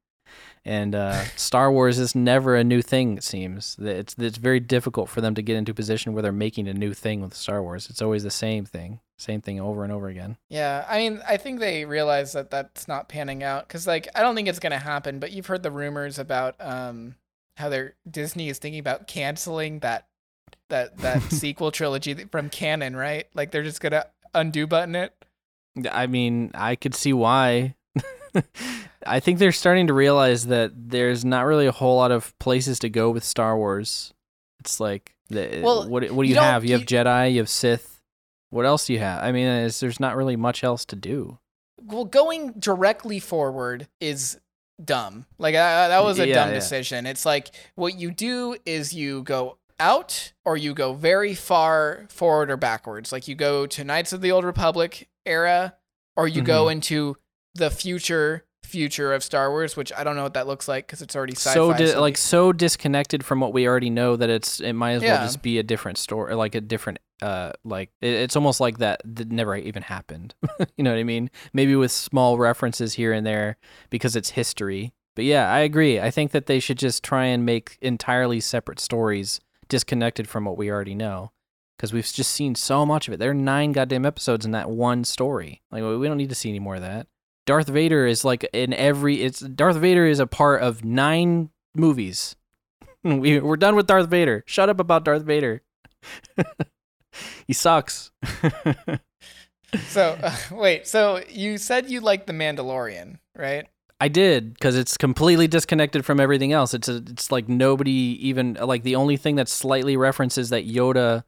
And 0.63 0.95
uh, 0.95 1.25
Star 1.35 1.71
Wars 1.71 1.99
is 1.99 2.15
never 2.15 2.55
a 2.55 2.63
new 2.63 2.81
thing. 2.81 3.17
It 3.17 3.23
seems 3.23 3.77
it's 3.79 4.15
it's 4.17 4.37
very 4.37 4.59
difficult 4.59 5.09
for 5.09 5.21
them 5.21 5.35
to 5.35 5.41
get 5.41 5.55
into 5.57 5.71
a 5.71 5.75
position 5.75 6.13
where 6.13 6.23
they're 6.23 6.31
making 6.31 6.67
a 6.67 6.73
new 6.73 6.93
thing 6.93 7.21
with 7.21 7.35
Star 7.35 7.61
Wars. 7.61 7.87
It's 7.89 8.01
always 8.01 8.23
the 8.23 8.31
same 8.31 8.65
thing, 8.65 8.99
same 9.19 9.41
thing 9.41 9.59
over 9.59 9.83
and 9.83 9.93
over 9.93 10.07
again. 10.07 10.37
Yeah, 10.49 10.85
I 10.89 10.97
mean, 10.97 11.21
I 11.27 11.37
think 11.37 11.59
they 11.59 11.85
realize 11.85 12.33
that 12.33 12.49
that's 12.49 12.87
not 12.87 13.09
panning 13.09 13.43
out 13.43 13.67
because, 13.67 13.85
like, 13.85 14.07
I 14.15 14.21
don't 14.21 14.35
think 14.35 14.47
it's 14.47 14.59
gonna 14.59 14.79
happen. 14.79 15.19
But 15.19 15.31
you've 15.31 15.47
heard 15.47 15.61
the 15.61 15.71
rumors 15.71 16.17
about 16.17 16.55
um 16.59 17.15
how 17.57 17.69
they're 17.69 17.93
Disney 18.09 18.49
is 18.49 18.57
thinking 18.57 18.79
about 18.79 19.07
canceling 19.07 19.79
that 19.79 20.07
that 20.69 20.97
that 20.97 21.21
sequel 21.31 21.71
trilogy 21.71 22.13
from 22.31 22.49
canon, 22.49 22.95
right? 22.95 23.27
Like 23.33 23.51
they're 23.51 23.63
just 23.63 23.81
gonna 23.81 24.05
undo 24.33 24.67
button 24.67 24.95
it. 24.95 25.13
I 25.91 26.07
mean, 26.07 26.51
I 26.53 26.75
could 26.75 26.95
see 26.95 27.13
why. 27.13 27.75
I 29.05 29.19
think 29.19 29.39
they're 29.39 29.51
starting 29.51 29.87
to 29.87 29.93
realize 29.93 30.47
that 30.47 30.71
there's 30.75 31.23
not 31.23 31.45
really 31.45 31.67
a 31.67 31.71
whole 31.71 31.95
lot 31.97 32.11
of 32.11 32.37
places 32.39 32.79
to 32.79 32.89
go 32.89 33.11
with 33.11 33.23
Star 33.23 33.57
Wars. 33.57 34.13
It's 34.59 34.79
like, 34.79 35.15
the, 35.29 35.61
Well, 35.63 35.87
what 35.89 36.09
what 36.11 36.23
do 36.23 36.29
you 36.29 36.35
you, 36.35 36.41
have? 36.41 36.65
You 36.65 36.71
have 36.73 36.81
you- 36.81 36.87
Jedi, 36.87 37.31
you 37.33 37.37
have 37.39 37.49
Sith. 37.49 38.01
What 38.49 38.65
else 38.65 38.87
do 38.87 38.93
you 38.93 38.99
have? 38.99 39.23
I 39.23 39.31
mean, 39.31 39.45
there's 39.79 39.99
not 39.99 40.15
really 40.15 40.35
much 40.35 40.63
else 40.63 40.85
to 40.85 40.95
do. 40.95 41.39
Well, 41.81 42.05
going 42.05 42.53
directly 42.53 43.19
forward 43.19 43.87
is 43.99 44.39
dumb. 44.83 45.25
Like 45.37 45.53
that 45.55 46.03
was 46.03 46.19
a 46.19 46.27
Yeah, 46.27 46.35
dumb 46.35 46.49
yeah. 46.49 46.55
decision. 46.55 47.05
It's 47.05 47.25
like 47.25 47.51
what 47.75 47.99
you 47.99 48.11
do 48.11 48.55
is 48.65 48.93
you 48.93 49.23
go 49.23 49.57
out 49.79 50.31
or 50.45 50.55
you 50.57 50.73
go 50.73 50.93
very 50.93 51.33
far 51.35 52.05
forward 52.09 52.49
or 52.49 52.57
backwards. 52.57 53.11
Like 53.11 53.27
you 53.27 53.35
go 53.35 53.65
to 53.67 53.83
Knights 53.83 54.13
of 54.13 54.21
the 54.21 54.31
Old 54.31 54.45
Republic 54.45 55.09
era 55.25 55.75
or 56.15 56.27
you 56.27 56.41
go 56.41 56.63
Mm-hmm. 56.65 56.71
into 56.71 57.17
the 57.55 57.71
future 57.71 58.45
future 58.63 59.13
of 59.13 59.23
Star 59.23 59.49
Wars, 59.51 59.77
which 59.77 59.93
I 59.93 60.03
don't 60.03 60.15
know 60.15 60.23
what 60.23 60.33
that 60.33 60.47
looks 60.47 60.67
like 60.67 60.87
because 60.87 61.01
it's 61.01 61.15
already 61.15 61.33
sci-fi. 61.35 61.53
so 61.53 61.73
di- 61.73 61.87
so 61.87 62.01
like 62.01 62.17
so 62.17 62.51
disconnected 62.51 63.23
from 63.23 63.39
what 63.39 63.53
we 63.53 63.67
already 63.67 63.89
know 63.89 64.15
that 64.15 64.29
it's 64.29 64.59
it 64.59 64.73
might 64.73 64.93
as 64.93 65.03
well 65.03 65.23
just 65.23 65.41
be 65.41 65.57
a 65.59 65.63
different 65.63 65.97
story, 65.97 66.35
like 66.35 66.55
a 66.55 66.61
different 66.61 66.99
uh 67.21 67.53
like 67.63 67.91
it, 68.01 68.09
it's 68.13 68.35
almost 68.35 68.59
like 68.59 68.79
that 68.79 69.01
that 69.05 69.31
never 69.31 69.55
even 69.55 69.83
happened. 69.83 70.35
you 70.77 70.83
know 70.83 70.91
what 70.91 70.99
I 70.99 71.03
mean? 71.03 71.29
Maybe 71.53 71.75
with 71.75 71.91
small 71.91 72.37
references 72.37 72.95
here 72.95 73.13
and 73.13 73.25
there 73.25 73.57
because 73.89 74.15
it's 74.15 74.31
history. 74.31 74.93
But 75.15 75.23
yeah, 75.25 75.49
I 75.49 75.59
agree. 75.59 75.99
I 75.99 76.11
think 76.11 76.31
that 76.31 76.47
they 76.47 76.59
should 76.59 76.77
just 76.77 77.03
try 77.03 77.25
and 77.25 77.45
make 77.45 77.77
entirely 77.81 78.41
separate 78.41 78.81
stories 78.81 79.39
disconnected 79.69 80.27
from 80.27 80.43
what 80.43 80.57
we 80.57 80.69
already 80.69 80.95
know. 80.95 81.31
Because 81.77 81.93
we've 81.93 82.05
just 82.05 82.31
seen 82.31 82.55
so 82.55 82.85
much 82.85 83.07
of 83.07 83.13
it. 83.13 83.17
There 83.17 83.31
are 83.31 83.33
nine 83.33 83.73
goddamn 83.73 84.05
episodes 84.05 84.45
in 84.45 84.51
that 84.51 84.69
one 84.69 85.03
story. 85.03 85.61
Like 85.71 85.83
we 85.83 86.07
don't 86.07 86.17
need 86.17 86.29
to 86.29 86.35
see 86.35 86.49
any 86.49 86.59
more 86.59 86.75
of 86.75 86.81
that. 86.81 87.07
Darth 87.45 87.67
Vader 87.67 88.07
is 88.07 88.25
like 88.25 88.47
in 88.53 88.73
every 88.73 89.21
it's 89.21 89.39
Darth 89.39 89.77
Vader 89.77 90.05
is 90.05 90.19
a 90.19 90.27
part 90.27 90.61
of 90.61 90.83
nine 90.83 91.49
movies. 91.75 92.35
We 93.03 93.39
we're 93.39 93.55
done 93.55 93.75
with 93.75 93.85
Darth 93.85 94.09
Vader. 94.09 94.43
Shut 94.47 94.67
up 94.67 94.79
about 94.79 95.05
Darth 95.05 95.21
Vader. 95.21 95.61
he 97.45 97.53
sucks. 97.53 98.09
so 99.89 100.17
uh, 100.23 100.35
wait, 100.49 100.87
so 100.87 101.21
you 101.29 101.59
said 101.59 101.87
you 101.87 102.01
liked 102.01 102.25
the 102.25 102.33
Mandalorian, 102.33 103.19
right? 103.37 103.67
I 104.01 104.07
did 104.07 104.55
because 104.55 104.75
it's 104.75 104.97
completely 104.97 105.47
disconnected 105.47 106.03
from 106.03 106.19
everything 106.19 106.51
else. 106.51 106.73
It's 106.73 106.89
a, 106.89 106.95
it's 106.95 107.31
like 107.31 107.47
nobody 107.47 108.17
even 108.21 108.55
like 108.55 108.81
the 108.81 108.95
only 108.95 109.17
thing 109.17 109.35
that 109.35 109.47
slightly 109.47 109.95
references 109.97 110.49
that 110.49 110.67
Yoda 110.67 111.23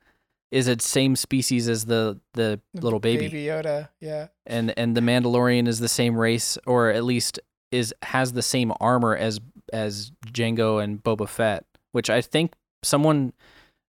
is 0.51 0.67
its 0.67 0.87
same 0.87 1.15
species 1.15 1.67
as 1.67 1.85
the 1.85 2.19
the 2.33 2.59
little 2.73 2.99
baby. 2.99 3.27
Baby 3.27 3.43
Yoda, 3.43 3.89
yeah. 3.99 4.27
and 4.45 4.73
and 4.77 4.95
the 4.95 5.01
Mandalorian 5.01 5.67
is 5.67 5.79
the 5.79 5.87
same 5.87 6.15
race, 6.15 6.57
or 6.65 6.89
at 6.89 7.03
least 7.03 7.39
is 7.71 7.93
has 8.03 8.33
the 8.33 8.41
same 8.41 8.71
armor 8.79 9.15
as 9.15 9.39
as 9.73 10.11
Jango 10.27 10.81
and 10.81 11.03
Boba 11.03 11.27
Fett, 11.27 11.65
which 11.91 12.09
I 12.09 12.21
think 12.21 12.53
someone 12.83 13.33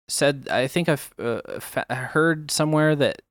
said. 0.07 0.47
I 0.49 0.67
think 0.67 0.89
I've 0.89 1.13
uh, 1.19 1.59
fa- 1.59 1.85
heard 1.89 2.49
somewhere 2.49 2.95
that 2.95 3.21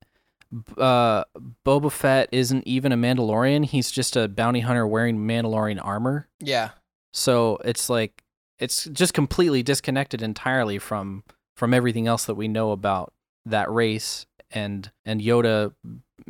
uh, 0.77 1.25
Boba 1.65 1.91
Fett 1.91 2.29
isn't 2.31 2.65
even 2.65 2.91
a 2.91 2.97
Mandalorian. 2.97 3.65
He's 3.65 3.91
just 3.91 4.15
a 4.15 4.27
bounty 4.27 4.61
hunter 4.61 4.87
wearing 4.87 5.17
Mandalorian 5.17 5.83
armor. 5.83 6.27
Yeah. 6.39 6.69
So 7.13 7.57
it's 7.65 7.89
like 7.89 8.23
it's 8.59 8.85
just 8.85 9.13
completely 9.13 9.63
disconnected 9.63 10.21
entirely 10.21 10.79
from 10.79 11.23
from 11.55 11.73
everything 11.73 12.07
else 12.07 12.25
that 12.25 12.35
we 12.35 12.47
know 12.47 12.71
about 12.71 13.13
that 13.51 13.71
race 13.71 14.25
and 14.51 14.91
and 15.05 15.21
Yoda 15.21 15.73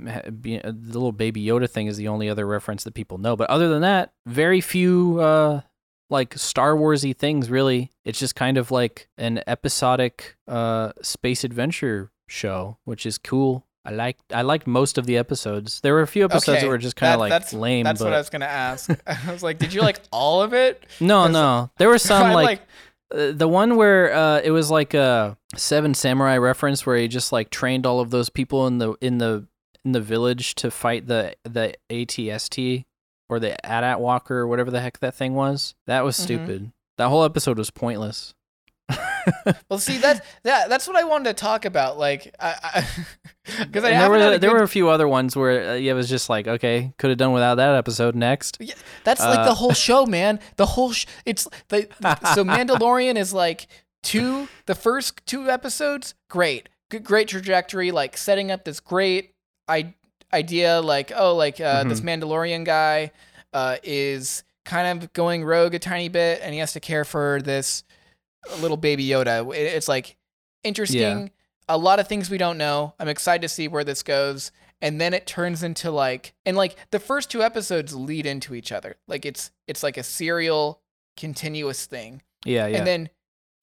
uh, 0.05 0.21
the 0.25 0.61
little 0.73 1.11
baby 1.11 1.43
Yoda 1.43 1.69
thing 1.69 1.87
is 1.87 1.97
the 1.97 2.07
only 2.07 2.29
other 2.29 2.45
reference 2.45 2.83
that 2.83 2.93
people 2.93 3.17
know. 3.17 3.35
But 3.35 3.49
other 3.49 3.69
than 3.69 3.81
that, 3.81 4.11
very 4.25 4.61
few 4.61 5.19
uh 5.19 5.61
like 6.09 6.37
Star 6.37 6.75
Warsy 6.75 7.15
things 7.15 7.49
really. 7.49 7.91
It's 8.05 8.19
just 8.19 8.35
kind 8.35 8.57
of 8.57 8.71
like 8.71 9.07
an 9.17 9.41
episodic 9.47 10.37
uh 10.47 10.93
space 11.01 11.43
adventure 11.43 12.11
show, 12.27 12.77
which 12.85 13.05
is 13.05 13.17
cool. 13.17 13.65
I 13.85 13.91
like 13.91 14.17
I 14.33 14.41
liked 14.41 14.67
most 14.67 14.97
of 14.97 15.05
the 15.05 15.17
episodes. 15.17 15.79
There 15.81 15.93
were 15.93 16.01
a 16.01 16.07
few 16.07 16.25
episodes 16.25 16.49
Okay, 16.57 16.61
that 16.61 16.67
were 16.67 16.77
just 16.77 16.97
kind 16.97 17.13
of 17.13 17.19
like 17.21 17.29
that's- 17.29 17.53
lame. 17.53 17.85
That's 17.85 17.99
but 17.99 18.05
what 18.05 18.13
I 18.13 18.17
was 18.17 18.29
gonna 18.29 18.45
ask. 18.45 18.89
I 19.07 19.31
was 19.31 19.43
like, 19.43 19.59
did 19.59 19.73
you 19.73 19.81
like 19.81 19.99
all 20.11 20.41
of 20.41 20.53
it? 20.53 20.85
No, 20.99 21.27
no, 21.27 21.71
there 21.77 21.87
were 21.87 21.97
some 22.11 22.33
like 22.33 22.59
uh, 22.59 22.63
the 23.09 23.47
one 23.47 23.75
where 23.75 24.13
uh, 24.13 24.41
it 24.43 24.51
was 24.51 24.69
like 24.71 24.93
a 24.93 25.37
Seven 25.55 25.93
Samurai 25.93 26.37
reference 26.37 26.85
where 26.85 26.97
he 26.97 27.07
just 27.07 27.31
like 27.31 27.49
trained 27.49 27.85
all 27.85 27.99
of 27.99 28.09
those 28.11 28.29
people 28.29 28.67
in 28.67 28.77
the 28.79 28.93
in 29.01 29.17
the 29.17 29.47
in 29.85 29.93
the 29.93 30.01
village 30.01 30.55
to 30.55 30.69
fight 30.71 31.07
the 31.07 31.33
the 31.43 31.73
ATST 31.89 32.83
or 33.29 33.39
the 33.39 33.53
AT-AT 33.65 33.99
Walker 33.99 34.37
or 34.39 34.47
whatever 34.47 34.71
the 34.71 34.81
heck 34.81 34.99
that 34.99 35.13
thing 35.15 35.35
was. 35.35 35.75
That 35.85 36.03
was 36.03 36.17
Mhm. 36.17 36.21
stupid. 36.23 36.71
That 36.97 37.09
whole 37.09 37.23
episode 37.23 37.57
was 37.57 37.69
pointless. 37.71 38.33
Well, 39.69 39.79
see 39.79 39.97
that 39.97 40.23
that 40.43 40.69
that's 40.69 40.87
what 40.87 40.95
I 40.95 41.03
wanted 41.03 41.25
to 41.25 41.33
talk 41.33 41.65
about. 41.65 41.97
Like, 41.97 42.33
I 42.39 42.55
I, 42.63 42.87
And 43.59 43.73
there 43.73 44.09
were 44.09 44.17
a 44.17 44.19
there 44.37 44.39
good- 44.39 44.51
were 44.53 44.63
a 44.63 44.67
few 44.67 44.89
other 44.89 45.07
ones 45.07 45.35
where 45.35 45.71
uh, 45.71 45.75
it 45.75 45.93
was 45.93 46.09
just 46.09 46.29
like 46.29 46.47
okay, 46.47 46.93
could 46.97 47.09
have 47.09 47.17
done 47.17 47.31
without 47.31 47.55
that 47.55 47.75
episode. 47.75 48.15
Next, 48.15 48.57
yeah, 48.59 48.73
That's 49.03 49.21
like 49.21 49.39
uh, 49.39 49.45
the 49.45 49.53
whole 49.55 49.73
show, 49.73 50.05
man. 50.17 50.39
The 50.57 50.65
whole 50.65 50.91
sh- 50.91 51.05
it's 51.25 51.47
the 51.69 51.87
so 52.33 52.43
Mandalorian 52.43 53.15
is 53.17 53.33
like 53.33 53.67
two 54.03 54.47
the 54.65 54.75
first 54.75 55.25
two 55.25 55.49
episodes, 55.49 56.13
great, 56.29 56.69
good, 56.89 57.03
great 57.03 57.27
trajectory, 57.27 57.91
like 57.91 58.17
setting 58.17 58.51
up 58.51 58.65
this 58.65 58.79
great 58.79 59.33
I- 59.67 59.93
idea, 60.33 60.81
like 60.81 61.11
oh, 61.15 61.35
like 61.35 61.59
uh, 61.61 61.83
this 61.85 62.01
Mm-hmm. 62.01 62.23
Mandalorian 62.23 62.65
guy 62.65 63.11
uh, 63.53 63.77
is 63.83 64.43
kind 64.65 65.01
of 65.01 65.13
going 65.13 65.43
rogue 65.45 65.73
a 65.73 65.79
tiny 65.79 66.09
bit, 66.09 66.41
and 66.43 66.53
he 66.53 66.59
has 66.59 66.73
to 66.73 66.79
care 66.81 67.05
for 67.05 67.41
this 67.41 67.83
little 68.61 68.77
baby 68.77 69.07
Yoda. 69.07 69.55
It- 69.55 69.73
It's 69.75 69.87
like 69.87 70.17
interesting. 70.63 71.31
A 71.69 71.77
lot 71.77 71.99
of 71.99 72.07
things 72.07 72.29
we 72.29 72.37
don't 72.37 72.57
know. 72.57 72.93
I'm 72.99 73.07
excited 73.09 73.41
to 73.41 73.49
see 73.49 73.67
where 73.67 73.83
this 73.83 74.03
goes. 74.03 74.51
And 74.81 75.01
then 75.01 75.13
it 75.13 75.25
turns 75.25 75.63
into 75.63 75.89
like 75.91 76.33
and 76.45 76.55
like 76.55 76.75
the 76.91 76.99
first 76.99 77.31
two 77.31 77.41
episodes 77.43 77.95
lead 77.95 78.25
into 78.25 78.53
each 78.53 78.71
other. 78.71 78.95
Like 79.07 79.25
it's 79.25 79.51
it's 79.67 79.81
like 79.83 79.97
a 79.97 80.03
serial 80.03 80.81
continuous 81.17 81.85
thing. 81.87 82.21
yeah, 82.45 82.67
yeah. 82.67 82.77
And 82.77 82.87
then 82.87 83.09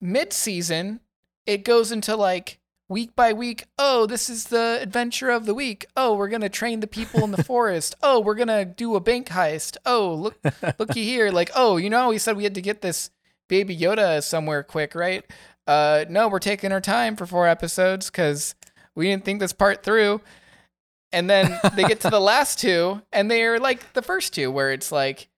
mid 0.01 0.33
season, 0.33 0.99
it 1.45 1.63
goes 1.63 1.91
into 1.91 2.15
like 2.17 2.59
week 2.89 3.15
by 3.15 3.31
week. 3.33 3.63
Oh, 3.79 4.05
this 4.05 4.29
is 4.29 4.45
the 4.45 4.77
adventure 4.81 5.29
of 5.29 5.45
the 5.45 5.53
week. 5.53 5.85
Oh, 5.95 6.15
we're 6.15 6.27
gonna 6.27 6.49
train 6.49 6.81
the 6.81 6.87
people 6.87 7.23
in 7.23 7.31
the 7.31 7.43
forest. 7.51 7.95
Oh, 8.03 8.19
we're 8.19 8.35
gonna 8.35 8.65
do 8.65 8.95
a 8.95 8.99
bank 8.99 9.29
heist. 9.29 9.77
Oh, 9.85 10.13
look, 10.13 10.37
looky 10.77 11.05
here. 11.05 11.31
Like, 11.31 11.49
oh, 11.55 11.77
you 11.77 11.89
know, 11.89 12.09
we 12.09 12.17
said 12.17 12.35
we 12.35 12.43
had 12.43 12.55
to 12.55 12.61
get 12.61 12.81
this 12.81 13.09
baby 13.47 13.75
Yoda 13.77 14.21
somewhere 14.21 14.63
quick, 14.63 14.95
right? 14.95 15.23
Uh, 15.67 16.05
no, 16.09 16.27
we're 16.27 16.39
taking 16.39 16.71
our 16.71 16.81
time 16.81 17.15
for 17.15 17.25
four 17.25 17.47
episodes 17.47 18.09
because 18.09 18.55
we 18.95 19.07
didn't 19.07 19.25
think 19.25 19.39
this 19.39 19.53
part 19.53 19.83
through. 19.83 20.21
And 21.11 21.29
then 21.29 21.59
they 21.75 21.83
get 21.83 22.01
to 22.01 22.09
the 22.09 22.19
last 22.19 22.59
two, 22.59 23.01
and 23.11 23.31
they're 23.31 23.59
like 23.59 23.93
the 23.93 24.01
first 24.01 24.33
two, 24.33 24.51
where 24.51 24.71
it's 24.71 24.91
like 24.91 25.29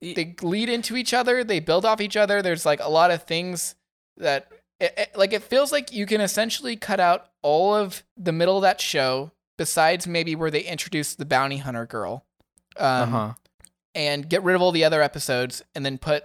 they 0.00 0.34
lead 0.40 0.68
into 0.68 0.96
each 0.96 1.12
other, 1.12 1.44
they 1.44 1.60
build 1.60 1.84
off 1.84 2.00
each 2.00 2.16
other. 2.16 2.42
There's 2.42 2.64
like 2.64 2.80
a 2.80 2.88
lot 2.88 3.10
of 3.10 3.24
things 3.24 3.74
that 4.16 4.50
it, 4.80 4.94
it, 4.96 5.10
like 5.16 5.32
it 5.32 5.42
feels 5.42 5.72
like 5.72 5.92
you 5.92 6.06
can 6.06 6.20
essentially 6.20 6.76
cut 6.76 7.00
out 7.00 7.26
all 7.42 7.74
of 7.74 8.02
the 8.16 8.32
middle 8.32 8.56
of 8.56 8.62
that 8.62 8.80
show 8.80 9.32
besides 9.56 10.06
maybe 10.06 10.34
where 10.34 10.50
they 10.50 10.62
introduce 10.62 11.14
the 11.14 11.24
bounty 11.24 11.58
hunter 11.58 11.86
girl 11.86 12.24
um, 12.78 13.14
uh-huh. 13.14 13.32
and 13.94 14.28
get 14.28 14.42
rid 14.42 14.56
of 14.56 14.62
all 14.62 14.72
the 14.72 14.84
other 14.84 15.02
episodes 15.02 15.62
and 15.74 15.84
then 15.84 15.98
put 15.98 16.24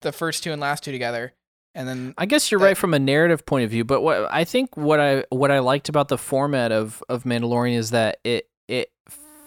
the 0.00 0.12
first 0.12 0.42
two 0.42 0.52
and 0.52 0.60
last 0.60 0.84
two 0.84 0.92
together 0.92 1.34
and 1.74 1.88
then 1.88 2.14
I 2.18 2.26
guess 2.26 2.50
you're 2.50 2.60
that- 2.60 2.66
right 2.66 2.76
from 2.76 2.94
a 2.94 2.98
narrative 2.98 3.44
point 3.46 3.64
of 3.64 3.70
view, 3.70 3.84
but 3.84 4.00
what 4.02 4.28
I 4.32 4.44
think 4.44 4.76
what 4.76 5.00
I 5.00 5.24
what 5.30 5.50
I 5.50 5.58
liked 5.60 5.88
about 5.88 6.08
the 6.08 6.18
format 6.18 6.72
of 6.72 7.02
of 7.08 7.24
Mandalorian 7.24 7.76
is 7.76 7.90
that 7.90 8.18
it 8.24 8.48
it 8.68 8.90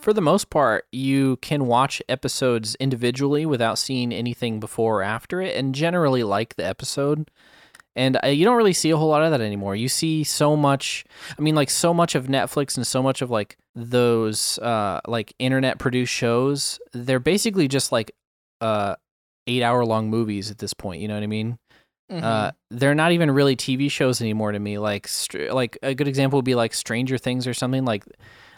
for 0.01 0.13
the 0.13 0.21
most 0.21 0.49
part 0.49 0.85
you 0.91 1.37
can 1.37 1.65
watch 1.65 2.01
episodes 2.09 2.75
individually 2.75 3.45
without 3.45 3.79
seeing 3.79 4.11
anything 4.11 4.59
before 4.59 4.99
or 4.99 5.03
after 5.03 5.41
it, 5.41 5.55
and 5.55 5.73
generally 5.73 6.23
like 6.23 6.55
the 6.55 6.65
episode. 6.65 7.29
And 7.95 8.17
uh, 8.23 8.27
you 8.27 8.43
don't 8.43 8.57
really 8.57 8.73
see 8.73 8.89
a 8.89 8.97
whole 8.97 9.09
lot 9.09 9.21
of 9.21 9.29
that 9.31 9.39
anymore. 9.39 9.75
You 9.75 9.87
see 9.87 10.23
so 10.23 10.55
much. 10.57 11.05
I 11.37 11.41
mean, 11.41 11.53
like 11.53 11.69
so 11.69 11.93
much 11.93 12.15
of 12.15 12.25
Netflix 12.25 12.75
and 12.75 12.87
so 12.87 13.03
much 13.03 13.21
of 13.21 13.29
like 13.29 13.55
those 13.75 14.57
uh 14.59 14.99
like 15.07 15.33
internet 15.39 15.77
produced 15.79 16.11
shows. 16.13 16.79
They're 16.91 17.19
basically 17.19 17.67
just 17.67 17.91
like 17.91 18.11
uh 18.61 18.95
eight 19.47 19.61
hour 19.61 19.85
long 19.85 20.09
movies 20.09 20.49
at 20.51 20.57
this 20.57 20.73
point. 20.73 21.01
You 21.01 21.07
know 21.07 21.13
what 21.15 21.23
I 21.23 21.27
mean? 21.27 21.59
Mhm. 22.13 22.23
Uh, 22.23 22.51
they're 22.69 22.95
not 22.95 23.11
even 23.11 23.31
really 23.31 23.55
TV 23.55 23.89
shows 23.89 24.21
anymore 24.21 24.51
to 24.51 24.59
me. 24.59 24.77
Like, 24.77 25.07
str- 25.07 25.51
like 25.51 25.77
a 25.81 25.95
good 25.95 26.07
example 26.07 26.37
would 26.37 26.45
be 26.45 26.55
like 26.55 26.73
Stranger 26.73 27.17
Things 27.17 27.47
or 27.47 27.53
something. 27.53 27.85
Like, 27.85 28.03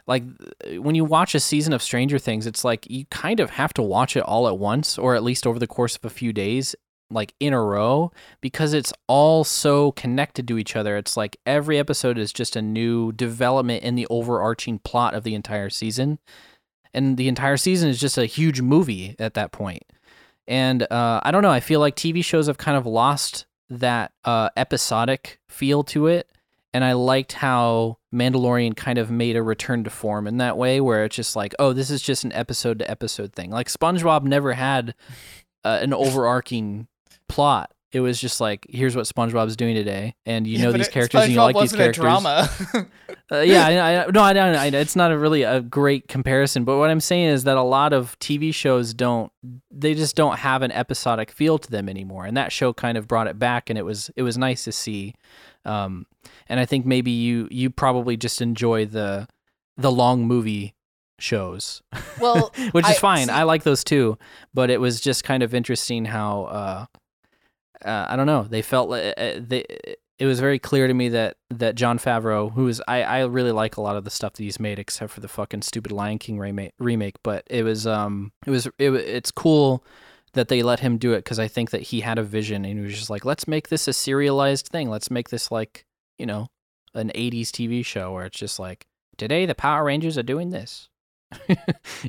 like 0.08 0.24
uh, 0.70 0.82
when 0.82 0.96
you 0.96 1.06
watch 1.06 1.34
a 1.36 1.40
season 1.40 1.74
of 1.74 1.82
Stranger 1.82 2.20
Things, 2.20 2.46
it's 2.48 2.64
like 2.64 2.86
you 2.90 3.06
kind 3.12 3.40
of 3.40 3.52
have 3.52 3.74
to 3.76 3.82
watch 3.82 4.16
it 4.18 4.24
all 4.24 4.48
at 4.48 4.58
once, 4.58 4.98
or 4.98 5.16
at 5.16 5.24
least 5.24 5.48
over 5.48 5.58
the 5.60 5.68
course 5.68 5.96
of 5.96 6.04
a 6.06 6.10
few 6.10 6.34
days, 6.34 6.76
like 7.10 7.34
in 7.40 7.54
a 7.54 7.62
row, 7.62 8.12
because 8.42 8.74
it's 8.74 8.92
all 9.08 9.44
so 9.44 9.92
connected 9.94 10.48
to 10.48 10.58
each 10.58 10.76
other. 10.76 10.98
It's 10.98 11.16
like 11.16 11.38
every 11.46 11.78
episode 11.80 12.18
is 12.18 12.34
just 12.34 12.56
a 12.56 12.62
new 12.62 13.12
development 13.14 13.84
in 13.84 13.96
the 13.96 14.08
overarching 14.10 14.80
plot 14.80 15.14
of 15.14 15.24
the 15.24 15.34
entire 15.36 15.70
season, 15.70 16.20
and 16.94 17.16
the 17.18 17.28
entire 17.28 17.58
season 17.58 17.90
is 17.90 18.00
just 18.00 18.18
a 18.18 18.26
huge 18.26 18.62
movie 18.62 19.16
at 19.18 19.34
that 19.36 19.52
point. 19.52 19.84
And 20.48 20.84
uh, 20.92 21.22
I 21.24 21.32
don't 21.32 21.42
know. 21.42 21.52
I 21.52 21.60
feel 21.60 21.80
like 21.80 21.96
TV 21.96 22.24
shows 22.24 22.48
have 22.48 22.58
kind 22.58 22.78
of 22.78 22.86
lost 22.86 23.46
that 23.70 24.12
uh, 24.24 24.50
episodic 24.56 25.40
feel 25.48 25.84
to 25.86 26.08
it. 26.08 26.30
And 26.74 26.84
I 26.84 26.92
liked 26.94 27.34
how 27.34 28.00
Mandalorian 28.14 28.76
kind 28.76 28.98
of 28.98 29.10
made 29.10 29.38
a 29.38 29.42
return 29.42 29.86
to 29.86 29.90
form 29.90 30.28
in 30.28 30.38
that 30.38 30.58
way, 30.58 30.82
where 30.82 31.06
it's 31.06 31.16
just 31.16 31.36
like, 31.36 31.56
oh, 31.58 31.72
this 31.72 31.90
is 31.90 32.02
just 32.02 32.26
an 32.26 32.34
episode 32.34 32.80
to 32.80 32.92
episode 32.92 33.34
thing. 33.34 33.50
Like 33.50 33.68
SpongeBob 33.68 34.24
never 34.24 34.54
had 34.54 34.94
uh, 35.64 35.80
an 35.82 35.94
overarching 35.94 36.88
plot. 37.30 37.72
It 37.96 38.02
was 38.02 38.20
just 38.20 38.42
like, 38.42 38.66
here's 38.70 38.94
what 38.94 39.06
SpongeBob's 39.06 39.56
doing 39.56 39.74
today, 39.74 40.16
and 40.26 40.46
you 40.46 40.58
Yeah, 40.58 40.66
know 40.66 40.72
these 40.74 40.90
characters, 40.90 41.24
and 41.24 41.32
you 41.32 41.42
like 41.42 41.58
these 41.58 41.72
characters. 41.72 42.02
Drama. 42.02 42.50
Uh, 43.32 43.40
yeah, 43.40 43.66
I, 43.66 44.04
I, 44.04 44.12
no, 44.12 44.22
I 44.22 44.34
don't. 44.34 44.54
I, 44.56 44.68
it's 44.68 44.96
not 44.96 45.12
a 45.12 45.18
really 45.18 45.42
a 45.42 45.60
great 45.60 46.08
comparison, 46.08 46.64
but 46.64 46.78
what 46.78 46.92
I'm 46.92 47.00
saying 47.00 47.30
is 47.30 47.44
that 47.46 47.58
a 47.58 47.64
lot 47.64 47.92
of 47.92 48.20
TV 48.20 48.54
shows 48.54 48.94
don't. 48.94 49.32
They 49.72 49.96
just 49.96 50.16
don't 50.16 50.38
have 50.38 50.62
an 50.62 50.72
episodic 50.72 51.32
feel 51.32 51.58
to 51.58 51.72
them 51.72 51.90
anymore, 51.90 52.26
and 52.28 52.38
that 52.38 52.52
show 52.52 52.72
kind 52.72 53.00
of 53.00 53.08
brought 53.08 53.26
it 53.26 53.40
back, 53.40 53.72
and 53.72 53.80
it 53.80 53.82
was 53.82 54.12
it 54.16 54.22
was 54.22 54.38
nice 54.38 54.64
to 54.66 54.72
see. 54.72 55.16
Um, 55.66 56.06
and 56.48 56.60
I 56.60 56.66
think 56.66 56.86
maybe 56.86 57.10
you 57.10 57.48
you 57.50 57.72
probably 57.72 58.16
just 58.16 58.44
enjoy 58.44 58.86
the 58.86 59.28
the 59.76 59.92
long 59.92 60.28
movie 60.28 60.76
shows, 61.18 61.82
well, 62.20 62.54
which 62.74 62.86
is 62.86 62.92
I- 62.98 63.00
fine. 63.00 63.26
see- 63.26 63.32
I 63.34 63.42
like 63.42 63.64
those 63.64 63.84
too, 63.84 64.20
but 64.54 64.70
it 64.70 64.80
was 64.80 65.02
just 65.02 65.24
kind 65.24 65.42
of 65.42 65.56
interesting 65.56 66.06
how 66.06 66.44
uh, 66.44 66.86
uh, 67.86 68.08
I 68.10 68.16
don't 68.16 68.26
know. 68.26 68.44
They 68.44 68.62
felt 68.62 68.90
like 68.90 69.14
uh, 69.18 69.34
they. 69.40 69.66
It 70.18 70.26
was 70.26 70.40
very 70.40 70.60
clear 70.60 70.88
to 70.88 70.94
me 70.94 71.10
that 71.10 71.38
that 71.50 71.76
Jon 71.76 72.00
Favreau, 72.00 72.52
who 72.52 72.68
is 72.68 72.82
I 72.88 73.04
I 73.04 73.26
really 73.26 73.52
like 73.52 73.78
a 73.78 73.82
lot 73.82 73.98
of 73.98 74.06
the 74.06 74.10
stuff 74.10 74.34
that 74.34 74.44
he's 74.44 74.60
made, 74.60 74.80
except 74.80 75.12
for 75.12 75.20
the 75.20 75.28
fucking 75.28 75.62
stupid 75.62 75.92
Lion 75.92 76.20
King 76.20 76.40
remake. 76.40 76.72
Remake, 76.80 77.18
but 77.22 77.44
it 77.48 77.64
was 77.64 77.86
um 77.86 78.32
it 78.46 78.50
was 78.50 78.66
it, 78.80 78.92
it's 78.92 79.32
cool 79.32 79.84
that 80.34 80.48
they 80.48 80.64
let 80.64 80.80
him 80.80 80.98
do 80.98 81.14
it 81.14 81.20
because 81.20 81.40
I 81.40 81.48
think 81.48 81.72
that 81.72 81.82
he 81.82 82.02
had 82.02 82.18
a 82.18 82.24
vision 82.24 82.66
and 82.66 82.80
he 82.80 82.86
was 82.86 82.96
just 82.96 83.10
like, 83.10 83.26
let's 83.26 83.48
make 83.48 83.70
this 83.70 83.88
a 83.88 83.94
serialized 83.94 84.68
thing. 84.68 84.90
Let's 84.90 85.12
make 85.12 85.30
this 85.30 85.52
like 85.52 85.86
you 86.18 86.26
know 86.26 86.48
an 86.94 87.12
'80s 87.14 87.50
TV 87.50 87.86
show 87.86 88.14
where 88.14 88.26
it's 88.26 88.40
just 88.40 88.58
like 88.58 88.88
today 89.18 89.46
the 89.46 89.56
Power 89.56 89.84
Rangers 89.84 90.18
are 90.18 90.24
doing 90.24 90.50
this. 90.50 90.88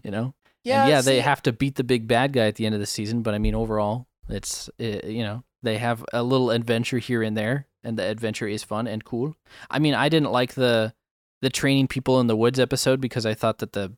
you 0.04 0.12
know, 0.12 0.34
yeah, 0.62 0.82
and 0.82 0.90
yeah, 0.90 1.00
they 1.00 1.20
have 1.20 1.42
to 1.42 1.52
beat 1.52 1.74
the 1.74 1.84
big 1.84 2.06
bad 2.06 2.32
guy 2.32 2.46
at 2.46 2.54
the 2.54 2.66
end 2.66 2.74
of 2.74 2.80
the 2.80 2.86
season, 2.86 3.22
but 3.22 3.34
I 3.34 3.38
mean, 3.38 3.54
overall, 3.56 4.06
it's 4.28 4.68
uh, 4.80 5.06
you 5.06 5.22
know 5.22 5.42
they 5.66 5.78
have 5.78 6.04
a 6.12 6.22
little 6.22 6.50
adventure 6.50 6.98
here 6.98 7.22
and 7.22 7.36
there, 7.36 7.66
and 7.84 7.98
the 7.98 8.04
adventure 8.04 8.46
is 8.48 8.62
fun 8.62 8.86
and 8.86 9.04
cool. 9.04 9.34
I 9.70 9.78
mean, 9.78 9.94
I 9.94 10.08
didn't 10.08 10.32
like 10.32 10.54
the 10.54 10.94
the 11.42 11.50
training 11.50 11.88
people 11.88 12.18
in 12.20 12.26
the 12.28 12.36
woods 12.36 12.58
episode 12.58 13.00
because 13.00 13.26
I 13.26 13.34
thought 13.34 13.58
that 13.58 13.72
the 13.72 13.92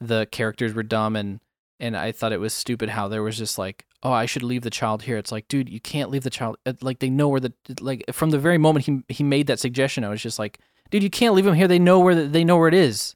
the 0.00 0.26
characters 0.30 0.74
were 0.74 0.82
dumb 0.82 1.16
and 1.16 1.40
and 1.80 1.96
I 1.96 2.12
thought 2.12 2.32
it 2.32 2.40
was 2.40 2.52
stupid 2.52 2.88
how 2.88 3.06
there 3.08 3.22
was 3.22 3.38
just 3.38 3.56
like, 3.58 3.86
oh, 4.02 4.10
I 4.10 4.26
should 4.26 4.42
leave 4.42 4.62
the 4.62 4.70
child 4.70 5.02
here. 5.02 5.16
It's 5.16 5.30
like, 5.30 5.46
dude, 5.46 5.68
you 5.68 5.78
can't 5.80 6.10
leave 6.10 6.24
the 6.24 6.30
child. 6.30 6.56
uh, 6.66 6.72
Like 6.80 6.98
they 6.98 7.10
know 7.10 7.28
where 7.28 7.40
the 7.40 7.52
like 7.80 8.04
from 8.12 8.30
the 8.30 8.38
very 8.38 8.58
moment 8.58 8.86
he 8.86 9.02
he 9.08 9.22
made 9.22 9.46
that 9.48 9.60
suggestion, 9.60 10.02
I 10.04 10.08
was 10.08 10.22
just 10.22 10.38
like, 10.38 10.58
dude, 10.90 11.02
you 11.02 11.10
can't 11.10 11.34
leave 11.34 11.46
him 11.46 11.54
here. 11.54 11.68
They 11.68 11.78
know 11.78 12.00
where 12.00 12.14
the, 12.14 12.22
they 12.24 12.42
know 12.44 12.56
where 12.56 12.68
it 12.68 12.74
is. 12.74 13.14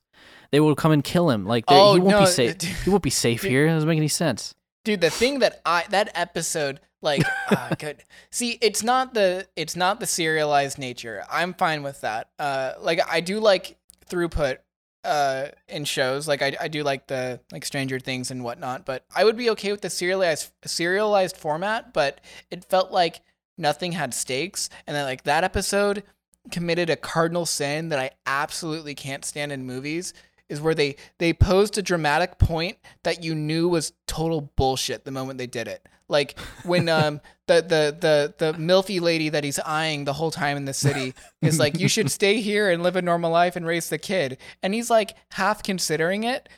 They 0.52 0.60
will 0.60 0.76
come 0.76 0.92
and 0.92 1.02
kill 1.02 1.30
him. 1.30 1.46
Like 1.46 1.64
Oh 1.68 1.94
he 1.94 2.00
won't 2.00 2.12
no, 2.12 2.20
be 2.20 2.26
safe. 2.26 2.58
dude, 2.58 2.70
He 2.70 2.90
won't 2.90 3.02
be 3.02 3.10
safe 3.10 3.40
Dude. 3.42 3.50
here. 3.50 3.66
It 3.66 3.70
doesn't 3.70 3.88
make 3.88 3.96
any 3.96 4.06
sense. 4.08 4.54
dude, 4.84 5.00
the 5.00 5.10
thing 5.10 5.38
that 5.38 5.60
I 5.64 5.84
that 5.90 6.10
episode 6.14 6.78
like 7.02 7.22
ah, 7.50 7.70
good. 7.78 8.04
See, 8.30 8.58
it's 8.62 8.82
not 8.82 9.12
the 9.14 9.46
it's 9.56 9.76
not 9.76 10.00
the 10.00 10.06
serialized 10.06 10.78
nature. 10.78 11.24
I'm 11.30 11.52
fine 11.54 11.82
with 11.82 12.00
that. 12.00 12.30
Uh, 12.38 12.72
like 12.80 13.00
I 13.10 13.20
do 13.20 13.40
like 13.40 13.76
throughput 14.08 14.58
uh 15.04 15.48
in 15.68 15.84
shows 15.84 16.28
like 16.28 16.42
I, 16.42 16.56
I 16.60 16.68
do 16.68 16.84
like 16.84 17.08
the 17.08 17.40
like 17.50 17.64
stranger 17.64 17.98
things 17.98 18.30
and 18.30 18.44
whatnot 18.44 18.86
but 18.86 19.04
i 19.16 19.24
would 19.24 19.36
be 19.36 19.50
okay 19.50 19.72
with 19.72 19.80
the 19.80 19.90
serialized 19.90 20.52
serialized 20.64 21.36
format 21.36 21.92
but 21.92 22.20
it 22.52 22.64
felt 22.64 22.92
like 22.92 23.20
nothing 23.58 23.92
had 23.92 24.14
stakes 24.14 24.70
and 24.86 24.94
then 24.94 25.04
like 25.04 25.24
that 25.24 25.42
episode 25.42 26.04
committed 26.52 26.88
a 26.88 26.94
cardinal 26.94 27.46
sin 27.46 27.88
that 27.88 27.98
i 27.98 28.10
absolutely 28.26 28.94
can't 28.94 29.24
stand 29.24 29.50
in 29.50 29.66
movies 29.66 30.14
is 30.52 30.60
where 30.60 30.74
they 30.74 30.94
they 31.18 31.32
posed 31.32 31.76
a 31.78 31.82
dramatic 31.82 32.38
point 32.38 32.78
that 33.02 33.24
you 33.24 33.34
knew 33.34 33.68
was 33.68 33.92
total 34.06 34.52
bullshit 34.56 35.04
the 35.04 35.10
moment 35.10 35.38
they 35.38 35.46
did 35.46 35.66
it 35.66 35.88
like 36.08 36.38
when 36.64 36.88
um 37.00 37.20
the 37.48 37.54
the 37.62 37.96
the 37.98 38.52
the 38.52 38.58
milfy 38.58 39.00
lady 39.00 39.28
that 39.30 39.42
he's 39.42 39.58
eyeing 39.60 40.04
the 40.04 40.12
whole 40.12 40.30
time 40.30 40.56
in 40.56 40.64
the 40.64 40.74
city 40.74 41.14
is 41.40 41.58
like 41.58 41.80
you 41.80 41.88
should 41.88 42.10
stay 42.10 42.40
here 42.40 42.70
and 42.70 42.82
live 42.82 42.94
a 42.94 43.02
normal 43.02 43.30
life 43.30 43.56
and 43.56 43.66
raise 43.66 43.88
the 43.88 43.98
kid 43.98 44.38
and 44.62 44.74
he's 44.74 44.90
like 44.90 45.16
half 45.32 45.62
considering 45.62 46.22
it 46.22 46.48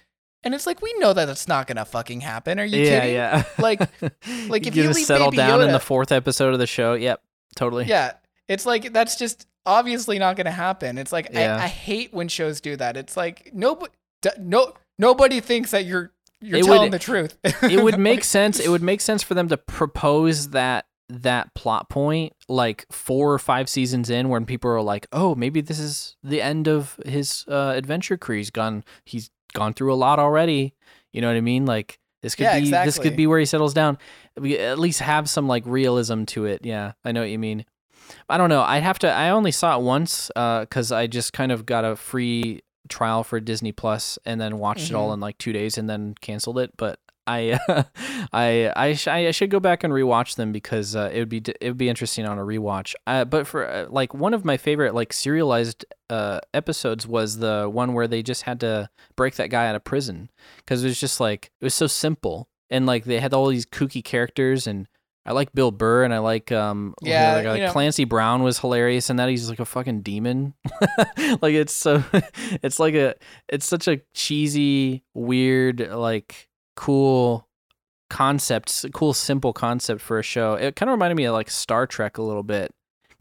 and 0.42 0.54
it's 0.54 0.66
like 0.66 0.82
we 0.82 0.92
know 0.98 1.14
that 1.14 1.28
it's 1.28 1.48
not 1.48 1.66
gonna 1.66 1.84
fucking 1.84 2.20
happen 2.20 2.58
are 2.58 2.64
you 2.64 2.82
yeah, 2.82 3.00
kidding 3.00 3.14
yeah. 3.14 3.44
Like- 3.58 3.80
like, 4.48 4.66
if 4.66 4.76
you 4.76 4.82
gonna 4.82 4.94
leave 4.94 5.06
settle 5.06 5.30
Baby 5.30 5.38
down 5.38 5.62
in 5.62 5.72
the 5.72 5.80
fourth 5.80 6.12
episode 6.12 6.52
of 6.52 6.58
the 6.58 6.66
show. 6.66 6.92
Yep, 6.94 7.22
totally. 7.56 7.86
yeah 7.86 8.12
it's 8.48 8.66
like 8.66 8.92
that's 8.92 9.16
just 9.16 9.46
obviously 9.66 10.18
not 10.18 10.36
gonna 10.36 10.50
happen 10.50 10.98
it's 10.98 11.12
like 11.12 11.28
Yeah. 11.32 11.56
I, 11.56 11.64
I 11.64 11.66
hate 11.68 12.12
when 12.12 12.28
shows 12.28 12.60
do 12.60 12.76
that 12.76 12.96
it's 12.96 13.16
like 13.16 13.50
nobody 13.54 13.92
no 14.38 14.72
nobody 14.98 15.40
thinks 15.40 15.70
that 15.72 15.84
you're 15.84 16.12
you're 16.40 16.58
It 16.58 16.64
would- 16.66 16.74
telling 16.74 16.90
the 16.90 16.98
truth 16.98 17.36
it 17.62 17.82
would 17.82 17.98
make 17.98 18.22
sense. 18.36 18.60
It 18.60 18.68
would 18.68 18.82
make 18.82 19.00
sense 19.00 19.22
for 19.22 19.32
them 19.34 19.48
to 19.48 19.56
propose 19.56 20.50
that 20.50 20.84
that 21.08 21.54
plot 21.54 21.88
point 21.88 22.32
like 22.48 22.84
four 22.90 23.32
or 23.32 23.38
five 23.38 23.68
seasons 23.68 24.10
in 24.10 24.28
when 24.28 24.44
people 24.46 24.70
are 24.70 24.80
like, 24.82 25.06
"Oh, 25.12 25.34
maybe 25.34 25.60
this 25.62 25.78
is 25.78 26.16
the 26.22 26.42
end 26.42 26.66
of 26.68 26.98
his 27.06 27.44
uh, 27.48 27.72
adventure 27.76 28.16
career. 28.18 28.38
He's 28.38 28.50
gone. 28.50 28.84
He's 29.06 29.30
gone 29.54 29.72
through 29.74 29.92
a 29.92 29.96
lot 29.96 30.18
already." 30.18 30.74
You 31.14 31.20
know 31.22 31.28
what 31.28 31.36
I 31.36 31.40
mean? 31.42 31.64
Like 31.66 31.98
this 32.22 32.34
could 32.34 32.44
Yeah, 32.44 32.60
be 32.60 32.70
this 32.70 32.98
could 32.98 33.16
be 33.16 33.26
where 33.26 33.38
he 33.38 33.44
settles 33.46 33.72
down. 33.74 33.96
We 34.38 34.58
at 34.58 34.78
least 34.78 35.00
have 35.00 35.28
some 35.30 35.46
like 35.46 35.62
realism 35.66 36.24
to 36.24 36.44
it. 36.46 36.64
Yeah, 36.64 36.92
I 37.04 37.12
know 37.12 37.20
what 37.20 37.30
you 37.30 37.38
mean. 37.38 37.64
I 38.28 38.38
don't 38.38 38.48
know. 38.48 38.62
I 38.62 38.78
have 38.78 38.98
to. 39.00 39.08
I 39.10 39.30
only 39.30 39.50
saw 39.52 39.76
it 39.78 39.82
once 39.82 40.30
because 40.34 40.92
I 40.92 41.06
just 41.06 41.32
kind 41.32 41.52
of 41.52 41.66
got 41.66 41.84
a 41.84 41.96
free 41.96 42.62
trial 42.88 43.24
for 43.24 43.40
Disney 43.40 43.72
Plus 43.72 44.18
and 44.24 44.40
then 44.40 44.58
watched 44.58 44.90
it 44.90 44.94
all 44.94 45.10
Mhm. 45.10 45.14
in 45.14 45.20
like 45.20 45.38
two 45.38 45.52
days 45.52 45.78
and 45.78 45.88
then 45.88 46.14
canceled 46.20 46.58
it. 46.58 46.70
But 46.76 46.98
I 47.26 47.58
uh, 47.68 47.84
I 48.32 48.72
I, 48.76 48.92
sh- 48.94 49.08
I 49.08 49.30
should 49.30 49.50
go 49.50 49.60
back 49.60 49.84
and 49.84 49.92
rewatch 49.92 50.36
them 50.36 50.52
because 50.52 50.94
uh, 50.94 51.10
it 51.12 51.18
would 51.20 51.28
be 51.30 51.42
it 51.60 51.68
would 51.68 51.78
be 51.78 51.88
interesting 51.88 52.26
on 52.26 52.38
a 52.38 52.42
rewatch. 52.42 52.94
Uh, 53.06 53.24
but 53.24 53.46
for 53.46 53.66
uh, 53.68 53.86
like 53.88 54.12
one 54.12 54.34
of 54.34 54.44
my 54.44 54.56
favorite 54.58 54.94
like 54.94 55.12
serialized 55.12 55.84
uh, 56.10 56.40
episodes 56.52 57.06
was 57.06 57.38
the 57.38 57.68
one 57.72 57.94
where 57.94 58.06
they 58.06 58.22
just 58.22 58.42
had 58.42 58.60
to 58.60 58.88
break 59.16 59.36
that 59.36 59.48
guy 59.50 59.66
out 59.66 59.74
of 59.76 59.84
prison 59.84 60.30
because 60.58 60.84
it 60.84 60.88
was 60.88 61.00
just 61.00 61.20
like 61.20 61.50
it 61.60 61.64
was 61.64 61.74
so 61.74 61.86
simple 61.86 62.48
and 62.70 62.84
like 62.86 63.04
they 63.04 63.20
had 63.20 63.32
all 63.32 63.46
these 63.48 63.66
kooky 63.66 64.04
characters 64.04 64.66
and 64.66 64.86
I 65.26 65.32
like 65.32 65.52
Bill 65.54 65.70
Burr 65.70 66.04
and 66.04 66.12
I 66.12 66.18
like 66.18 66.52
um 66.52 66.94
Yeah, 67.02 67.34
like, 67.36 67.42
you 67.44 67.48
like 67.50 67.62
know- 67.62 67.72
Clancy 67.72 68.04
Brown 68.04 68.42
was 68.42 68.58
hilarious 68.58 69.08
and 69.10 69.18
that 69.18 69.28
he's 69.28 69.48
like 69.48 69.60
a 69.60 69.64
fucking 69.64 70.02
demon. 70.02 70.54
like 71.40 71.54
it's 71.54 71.72
so 71.72 72.04
it's 72.62 72.78
like 72.78 72.94
a 72.94 73.14
it's 73.48 73.66
such 73.66 73.88
a 73.88 74.00
cheesy, 74.12 75.02
weird, 75.14 75.80
like 75.90 76.48
cool 76.76 77.48
concept, 78.10 78.84
cool 78.92 79.14
simple 79.14 79.52
concept 79.52 80.00
for 80.00 80.18
a 80.18 80.22
show. 80.22 80.54
It 80.54 80.76
kind 80.76 80.88
of 80.88 80.94
reminded 80.94 81.16
me 81.16 81.24
of 81.24 81.32
like 81.32 81.50
Star 81.50 81.86
Trek 81.86 82.18
a 82.18 82.22
little 82.22 82.42
bit. 82.42 82.72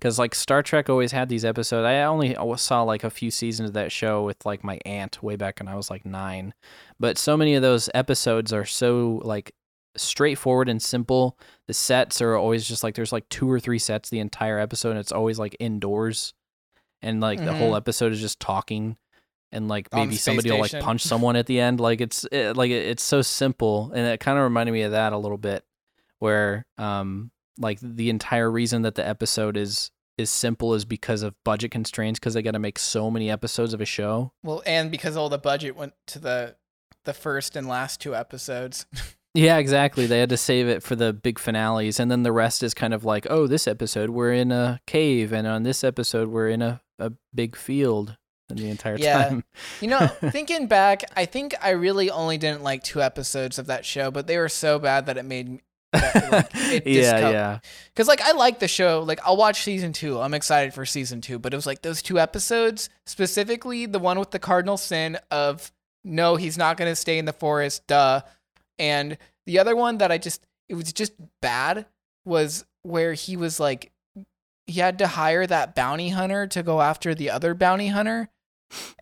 Cause 0.01 0.19
like 0.19 0.35
Star 0.35 0.61
Trek 0.61 0.89
always 0.89 1.13
had 1.13 1.29
these 1.29 1.45
episodes. 1.45 1.85
I 1.85 2.01
only 2.03 2.35
saw 2.57 2.81
like 2.83 3.05
a 3.05 3.09
few 3.09 3.31
seasons 3.31 3.69
of 3.69 3.73
that 3.75 3.89
show 3.89 4.23
with 4.25 4.45
like 4.45 4.61
my 4.61 4.77
aunt 4.85 5.23
way 5.23 5.37
back 5.37 5.59
when 5.61 5.69
I 5.69 5.75
was 5.75 5.89
like 5.89 6.05
nine, 6.05 6.53
but 6.99 7.17
so 7.17 7.37
many 7.37 7.55
of 7.55 7.61
those 7.61 7.89
episodes 7.93 8.51
are 8.51 8.65
so 8.65 9.21
like 9.23 9.55
straightforward 9.95 10.69
and 10.69 10.81
simple. 10.81 11.37
The 11.67 11.73
sets 11.73 12.21
are 12.21 12.35
always 12.35 12.67
just 12.67 12.83
like 12.83 12.95
there's 12.95 13.11
like 13.11 13.27
two 13.29 13.49
or 13.49 13.59
three 13.59 13.79
sets 13.79 14.09
the 14.09 14.19
entire 14.19 14.59
episode, 14.59 14.91
and 14.91 14.99
it's 14.99 15.11
always 15.11 15.39
like 15.39 15.55
indoors, 15.59 16.33
and 17.01 17.21
like 17.21 17.43
the 17.43 17.53
whole 17.53 17.75
episode 17.75 18.11
is 18.11 18.21
just 18.21 18.39
talking, 18.39 18.97
and 19.51 19.67
like 19.67 19.87
maybe 19.93 20.15
somebody 20.15 20.51
will 20.51 20.59
like 20.59 20.79
punch 20.79 21.01
someone 21.01 21.35
at 21.35 21.45
the 21.45 21.59
end. 21.59 21.79
Like 21.79 22.01
it's 22.01 22.25
it, 22.31 22.57
like 22.57 22.71
it, 22.71 22.87
it's 22.87 23.03
so 23.03 23.21
simple, 23.21 23.91
and 23.93 24.07
it 24.07 24.19
kind 24.19 24.37
of 24.37 24.43
reminded 24.43 24.71
me 24.71 24.81
of 24.83 24.91
that 24.91 25.13
a 25.13 25.17
little 25.17 25.37
bit, 25.37 25.63
where 26.19 26.65
um 26.77 27.31
like 27.59 27.79
the 27.81 28.09
entire 28.09 28.49
reason 28.49 28.81
that 28.81 28.95
the 28.95 29.07
episode 29.07 29.57
is 29.57 29.91
is 30.17 30.29
simple 30.29 30.73
is 30.73 30.85
because 30.85 31.23
of 31.23 31.33
budget 31.43 31.71
constraints 31.71 32.19
because 32.19 32.33
they 32.35 32.41
got 32.41 32.51
to 32.51 32.59
make 32.59 32.77
so 32.77 33.09
many 33.09 33.31
episodes 33.31 33.73
of 33.73 33.81
a 33.81 33.85
show. 33.85 34.31
Well, 34.43 34.61
and 34.65 34.91
because 34.91 35.15
all 35.15 35.29
the 35.29 35.39
budget 35.39 35.75
went 35.75 35.93
to 36.07 36.19
the 36.19 36.55
the 37.05 37.13
first 37.13 37.55
and 37.55 37.67
last 37.67 37.99
two 37.99 38.15
episodes. 38.15 38.85
Yeah, 39.35 39.57
exactly. 39.57 40.05
They 40.05 40.19
had 40.19 40.29
to 40.29 40.37
save 40.37 40.67
it 40.67 40.83
for 40.83 40.95
the 40.95 41.11
big 41.11 41.39
finales, 41.39 41.99
and 41.99 42.11
then 42.11 42.21
the 42.23 42.31
rest 42.31 42.61
is 42.61 42.73
kind 42.73 42.93
of 42.93 43.03
like, 43.03 43.25
oh, 43.29 43.47
this 43.47 43.67
episode 43.67 44.11
we're 44.11 44.33
in 44.33 44.51
a 44.51 44.79
cave, 44.85 45.33
and 45.33 45.47
on 45.47 45.63
this 45.63 45.83
episode 45.83 46.27
we're 46.29 46.49
in 46.49 46.61
a, 46.61 46.81
a 46.99 47.11
big 47.33 47.55
field, 47.55 48.15
the 48.49 48.69
entire 48.69 48.97
Yeah. 48.97 49.23
time. 49.29 49.43
You 49.81 49.87
know, 49.87 50.05
thinking 50.29 50.67
back, 50.67 51.03
I 51.15 51.25
think 51.25 51.55
I 51.63 51.71
really 51.71 52.11
only 52.11 52.37
didn't 52.37 52.61
like 52.61 52.83
two 52.83 53.01
episodes 53.01 53.57
of 53.57 53.65
that 53.67 53.85
show, 53.85 54.11
but 54.11 54.27
they 54.27 54.37
were 54.37 54.49
so 54.49 54.77
bad 54.77 55.07
that 55.07 55.17
it 55.17 55.25
made 55.25 55.49
me. 55.49 55.61
that, 55.93 56.31
like, 56.31 56.49
it 56.71 56.87
yeah, 56.87 57.13
discom- 57.21 57.31
yeah, 57.33 57.59
Because 57.87 58.07
like 58.07 58.21
I 58.21 58.33
like 58.33 58.59
the 58.59 58.67
show, 58.67 59.01
like 59.01 59.19
I'll 59.25 59.37
watch 59.37 59.63
season 59.63 59.93
two. 59.93 60.19
I'm 60.19 60.33
excited 60.35 60.73
for 60.75 60.85
season 60.85 61.21
two, 61.21 61.39
but 61.39 61.53
it 61.53 61.55
was 61.55 61.65
like 61.65 61.81
those 61.81 62.01
two 62.03 62.19
episodes 62.19 62.89
specifically, 63.07 63.85
the 63.87 63.99
one 63.99 64.19
with 64.19 64.29
the 64.31 64.39
cardinal 64.39 64.77
sin 64.77 65.17
of 65.31 65.71
no, 66.03 66.35
he's 66.35 66.57
not 66.57 66.77
gonna 66.77 66.95
stay 66.95 67.17
in 67.17 67.25
the 67.25 67.33
forest, 67.33 67.85
duh, 67.87 68.21
and 68.79 69.17
the 69.45 69.59
other 69.59 69.75
one 69.75 69.97
that 69.99 70.11
I 70.11 70.17
just 70.17 70.45
it 70.69 70.75
was 70.75 70.91
just 70.93 71.13
bad 71.41 71.85
was 72.25 72.65
where 72.83 73.13
he 73.13 73.37
was 73.37 73.59
like 73.59 73.91
he 74.67 74.79
had 74.79 74.99
to 74.99 75.07
hire 75.07 75.45
that 75.45 75.75
bounty 75.75 76.09
hunter 76.09 76.47
to 76.47 76.63
go 76.63 76.81
after 76.81 77.13
the 77.13 77.29
other 77.29 77.53
bounty 77.53 77.87
hunter, 77.87 78.29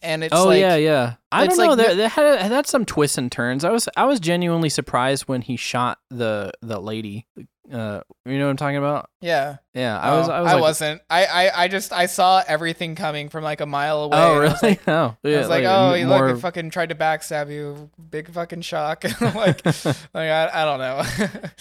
and 0.02 0.23
it's 0.23 0.34
oh 0.34 0.48
like 0.48 0.60
yeah, 0.60 0.76
yeah. 0.76 1.15
I 1.31 1.45
don't 1.45 1.57
know. 1.57 1.68
like 1.73 1.77
That 1.77 1.98
that 1.98 2.10
had 2.10 2.52
had 2.52 2.68
some 2.68 2.85
twists 2.85 3.18
and 3.18 3.31
turns. 3.31 3.64
I 3.64 3.69
was 3.69 3.88
I 3.95 4.06
was 4.06 4.19
genuinely 4.19 4.69
surprised 4.69 5.27
when 5.27 5.41
he 5.41 5.56
shot 5.56 5.99
the 6.10 6.52
the 6.61 6.80
lady. 6.80 7.27
Uh, 7.71 8.01
you 8.25 8.38
know 8.39 8.45
what 8.45 8.51
I'm 8.51 8.57
talking 8.57 8.77
about? 8.77 9.09
yeah. 9.21 9.57
Yeah, 9.73 9.97
I 9.99 10.17
was. 10.17 10.27
Oh, 10.27 10.31
I 10.31 10.41
was. 10.41 10.51
like, 10.53 10.61
wasn't. 10.61 11.01
I, 11.09 11.25
I 11.25 11.63
I 11.63 11.67
just 11.67 11.93
I 11.93 12.05
saw 12.07 12.43
everything 12.45 12.95
coming 12.95 13.29
from 13.29 13.43
like 13.43 13.61
a 13.61 13.65
mile 13.65 14.03
away. 14.03 14.17
Oh 14.17 14.38
really? 14.39 14.55
like, 14.61 14.81
oh, 14.88 15.15
yeah. 15.23 15.35
I 15.35 15.39
was 15.39 15.49
like, 15.49 15.63
like, 15.63 15.73
oh, 15.73 15.93
he 15.93 16.03
more. 16.03 16.31
look, 16.31 16.41
fucking 16.41 16.71
tried 16.71 16.89
to 16.89 16.95
backstab 16.95 17.51
you. 17.51 17.89
Big 18.09 18.29
fucking 18.31 18.61
shock. 18.61 19.03
like, 19.21 19.65
like 19.65 19.95
I, 20.15 20.49
I 20.53 20.65
don't 20.65 20.79
know. 20.79 21.03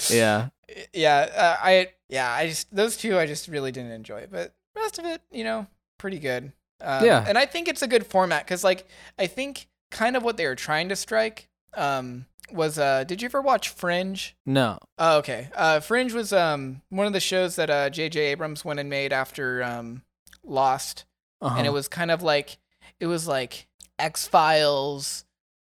yeah. 0.09 0.48
yeah, 0.93 1.28
uh, 1.36 1.56
I 1.62 1.89
yeah, 2.09 2.32
I 2.32 2.48
just 2.48 2.74
those 2.74 2.97
two 2.97 3.18
I 3.18 3.27
just 3.27 3.47
really 3.48 3.70
didn't 3.70 3.93
enjoy, 3.93 4.27
but 4.31 4.55
rest 4.74 4.98
of 4.98 5.05
it, 5.05 5.20
you 5.31 5.44
know, 5.44 5.66
pretty 5.98 6.18
good. 6.18 6.52
Um, 6.81 7.05
Yeah. 7.05 7.22
and 7.28 7.36
I 7.36 7.44
think 7.44 7.68
it's 7.68 7.82
a 7.82 7.86
good 7.86 8.06
format 8.06 8.44
because 8.47 8.64
like 8.64 8.86
I 9.18 9.27
think 9.27 9.68
kind 9.90 10.16
of 10.16 10.22
what 10.24 10.36
they 10.39 10.47
were 10.47 10.55
trying 10.56 10.89
to 10.89 10.97
strike 10.97 11.49
um 11.76 12.26
was 12.52 12.78
uh 12.78 13.05
did 13.05 13.22
you 13.22 13.26
ever 13.26 13.40
watch 13.40 13.68
Fringe? 13.68 14.34
No. 14.44 14.78
Oh, 14.98 15.18
okay. 15.18 15.48
Uh, 15.55 15.78
Fringe 15.80 16.12
was 16.12 16.32
um 16.32 16.82
one 16.90 17.06
of 17.06 17.12
the 17.12 17.20
shows 17.20 17.56
that 17.56 17.70
uh 17.70 17.90
J.J. 17.90 18.18
Abrams 18.20 18.64
went 18.64 18.80
and 18.80 18.90
made 18.90 19.12
after 19.12 19.62
um 19.62 20.02
Lost, 20.42 21.05
Uh-huh. 21.40 21.55
and 21.59 21.66
it 21.66 21.70
was 21.70 21.86
kind 21.86 22.10
of 22.10 22.22
like 22.22 22.59
it 22.98 23.06
was 23.06 23.28
like 23.28 23.68
X 23.98 24.26
Files 24.26 25.24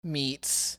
meets 0.05 0.79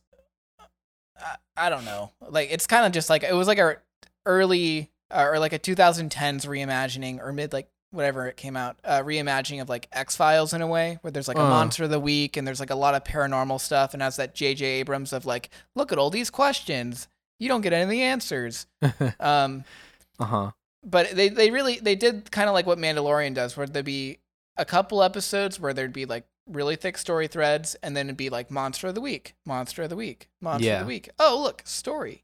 I, 1.20 1.36
I 1.58 1.70
don't 1.70 1.86
know, 1.86 2.12
like 2.28 2.50
it's 2.52 2.66
kind 2.68 2.86
of 2.86 2.92
just 2.92 3.10
like 3.10 3.24
it 3.24 3.34
was 3.34 3.48
like 3.48 3.60
a 3.60 3.78
early 4.26 4.90
uh, 5.12 5.28
or 5.30 5.40
like 5.40 5.54
a 5.54 5.60
2010s 5.60 6.46
reimagining 6.48 7.20
or 7.20 7.32
mid 7.34 7.54
like 7.54 7.70
whatever 7.92 8.28
it 8.28 8.38
came 8.38 8.56
out 8.58 8.78
uh, 8.84 9.02
reimagining 9.02 9.62
of 9.62 9.70
like 9.70 9.88
X 9.92 10.16
Files 10.16 10.54
in 10.54 10.62
a 10.62 10.68
way 10.68 10.98
where 11.02 11.12
there's 11.12 11.28
like 11.28 11.38
a 11.38 11.42
Uh. 11.42 11.50
monster 11.50 11.84
of 11.84 11.90
the 11.90 12.00
week 12.00 12.38
and 12.38 12.48
there's 12.48 12.60
like 12.60 12.70
a 12.70 12.76
lot 12.76 12.96
of 12.96 13.04
paranormal 13.04 13.60
stuff 13.60 13.94
and 13.94 14.02
has 14.02 14.16
that 14.16 14.34
J.J. 14.34 14.66
Abrams 14.66 15.12
of 15.14 15.26
like 15.26 15.50
look 15.76 15.92
at 15.92 15.98
all 15.98 16.10
these 16.10 16.30
questions 16.30 17.08
you 17.40 17.48
don't 17.48 17.62
get 17.62 17.74
any 17.74 17.84
of 17.84 17.90
the 17.90 18.02
answers 18.02 18.66
um 19.20 19.64
uh 20.20 20.26
huh. 20.26 20.52
but 20.84 21.12
they 21.12 21.30
they 21.30 21.52
really 21.52 21.80
they 21.80 21.96
did 21.96 22.32
kind 22.32 22.48
of 22.50 22.54
like 22.54 22.66
what 22.66 22.78
Mandalorian 22.78 23.34
does, 23.34 23.58
where 23.58 23.68
there'd 23.68 23.86
be 23.86 24.20
a 24.58 24.66
couple 24.66 25.02
episodes 25.04 25.60
where 25.60 25.74
there'd 25.74 25.94
be 25.94 26.06
like 26.06 26.26
really 26.50 26.76
thick 26.76 26.98
story 26.98 27.28
threads, 27.28 27.76
and 27.82 27.96
then 27.96 28.08
it'd 28.08 28.18
be 28.18 28.30
like 28.30 28.52
monster 28.52 28.88
of 28.88 28.96
the 28.96 29.02
week, 29.02 29.36
monster 29.46 29.84
of 29.84 29.90
the 29.90 29.96
week, 29.96 30.28
monster 30.42 30.66
Yeah. 30.68 30.76
of 30.76 30.82
the 30.82 30.88
week. 30.88 31.10
Oh 31.18 31.40
look, 31.42 31.62
story, 31.66 32.24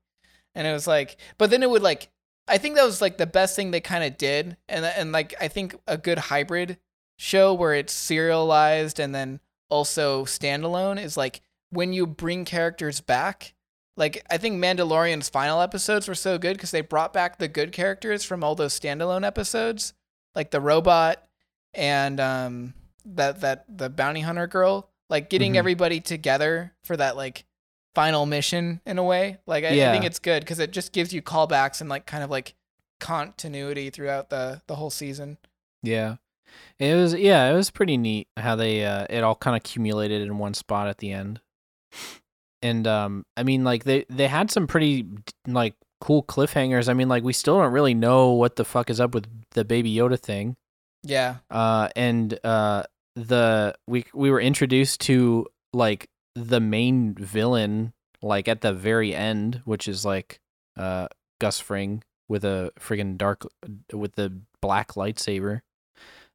and 0.54 0.68
it 0.68 0.72
was 0.74 0.86
like, 0.88 1.18
but 1.38 1.50
then 1.50 1.64
it 1.64 1.70
would 1.70 1.82
like, 1.84 2.10
I 2.48 2.58
think 2.58 2.76
that 2.76 2.86
was 2.86 3.02
like 3.02 3.18
the 3.18 3.26
best 3.28 3.56
thing 3.56 3.72
they 3.72 3.82
kind 3.82 4.04
of 4.04 4.18
did, 4.18 4.58
and 4.70 4.86
and 4.86 5.12
like 5.12 5.36
I 5.42 5.48
think 5.48 5.76
a 5.88 5.98
good 5.98 6.18
hybrid 6.18 6.78
show 7.20 7.54
where 7.54 7.74
it's 7.74 7.94
serialized 7.94 9.00
and 9.00 9.14
then 9.14 9.40
also 9.70 10.24
standalone 10.26 11.02
is 11.04 11.18
like 11.18 11.42
when 11.72 11.92
you 11.92 12.06
bring 12.08 12.46
characters 12.46 13.02
back 13.02 13.54
like 13.98 14.24
I 14.30 14.38
think 14.38 14.64
Mandalorian's 14.64 15.28
final 15.28 15.60
episodes 15.60 16.08
were 16.08 16.14
so 16.16 16.38
good 16.38 16.56
because 16.56 16.70
they 16.72 16.82
brought 16.82 17.14
back 17.14 17.40
the 17.40 17.48
good 17.48 17.72
characters 17.72 18.24
from 18.24 18.44
all 18.44 18.54
those 18.54 18.80
standalone 18.80 19.26
episodes, 19.26 19.94
like 20.36 20.52
the 20.52 20.62
robot 20.62 21.28
and 21.74 22.20
um 22.20 22.74
that 23.06 23.42
that 23.42 23.66
the 23.68 23.90
bounty 23.90 24.22
hunter 24.22 24.46
girl, 24.46 24.92
like 25.10 25.30
getting 25.32 25.54
Mhm. 25.54 25.58
everybody 25.58 26.00
together 26.00 26.74
for 26.84 26.96
that 26.96 27.18
like 27.18 27.46
final 27.98 28.28
mission 28.28 28.80
in 28.86 29.00
a 29.00 29.04
way. 29.04 29.40
Like 29.48 29.64
I, 29.64 29.70
I 29.70 29.92
think 29.92 30.06
it's 30.06 30.20
good 30.20 30.42
because 30.42 30.60
it 30.60 30.70
just 30.70 30.94
gives 30.94 31.12
you 31.12 31.24
callbacks 31.24 31.82
and 31.82 31.90
like 31.90 32.06
kind 32.06 32.24
of 32.24 32.30
like 32.30 32.54
continuity 33.00 33.90
throughout 33.90 34.30
the 34.30 34.62
the 34.68 34.76
whole 34.76 34.92
season. 34.92 35.40
Yeah. 35.82 36.18
It 36.78 36.94
was 36.94 37.16
yeah, 37.16 37.50
it 37.50 37.56
was 37.56 37.72
pretty 37.72 37.98
neat 37.98 38.28
how 38.38 38.56
they 38.56 38.86
uh 38.86 39.08
it 39.10 39.24
all 39.24 39.34
kind 39.34 39.56
of 39.56 39.62
accumulated 39.62 40.22
in 40.22 40.38
one 40.38 40.54
spot 40.54 40.90
at 40.90 41.00
the 41.00 41.12
end. 41.12 41.42
And 42.62 42.86
um 42.86 43.26
I 43.36 43.42
mean 43.42 43.64
like 43.64 43.84
they 43.84 44.06
they 44.12 44.28
had 44.28 44.52
some 44.52 44.68
pretty 44.68 45.08
like 45.48 45.74
cool 46.00 46.22
cliffhangers. 46.22 46.90
I 46.90 46.94
mean 46.94 47.10
like 47.10 47.24
we 47.24 47.34
still 47.34 47.58
don't 47.58 47.74
really 47.74 47.96
know 47.96 48.34
what 48.34 48.58
the 48.58 48.66
fuck 48.66 48.92
is 48.92 49.00
up 49.00 49.16
with 49.16 49.26
the 49.56 49.66
baby 49.66 49.92
Yoda 49.92 50.20
thing. 50.20 50.56
Yeah, 51.02 51.38
Uh 51.50 51.90
and 51.96 52.38
uh 52.44 52.84
the 53.16 53.74
we 53.88 54.06
we 54.14 54.30
were 54.30 54.40
introduced 54.40 55.02
to 55.02 55.48
like 55.74 56.10
the 56.46 56.60
main 56.60 57.14
villain 57.16 57.94
like 58.22 58.48
at 58.48 58.62
the 58.62 58.74
very 58.74 59.14
end, 59.16 59.62
which 59.66 59.88
is 59.88 60.06
like 60.06 60.40
uh 60.78 61.08
Gus 61.40 61.60
Fring 61.60 62.04
with 62.30 62.44
a 62.44 62.72
friggin' 62.80 63.18
dark 63.18 63.46
with 63.92 64.16
the 64.16 64.42
black 64.62 64.94
lightsaber. 64.94 65.62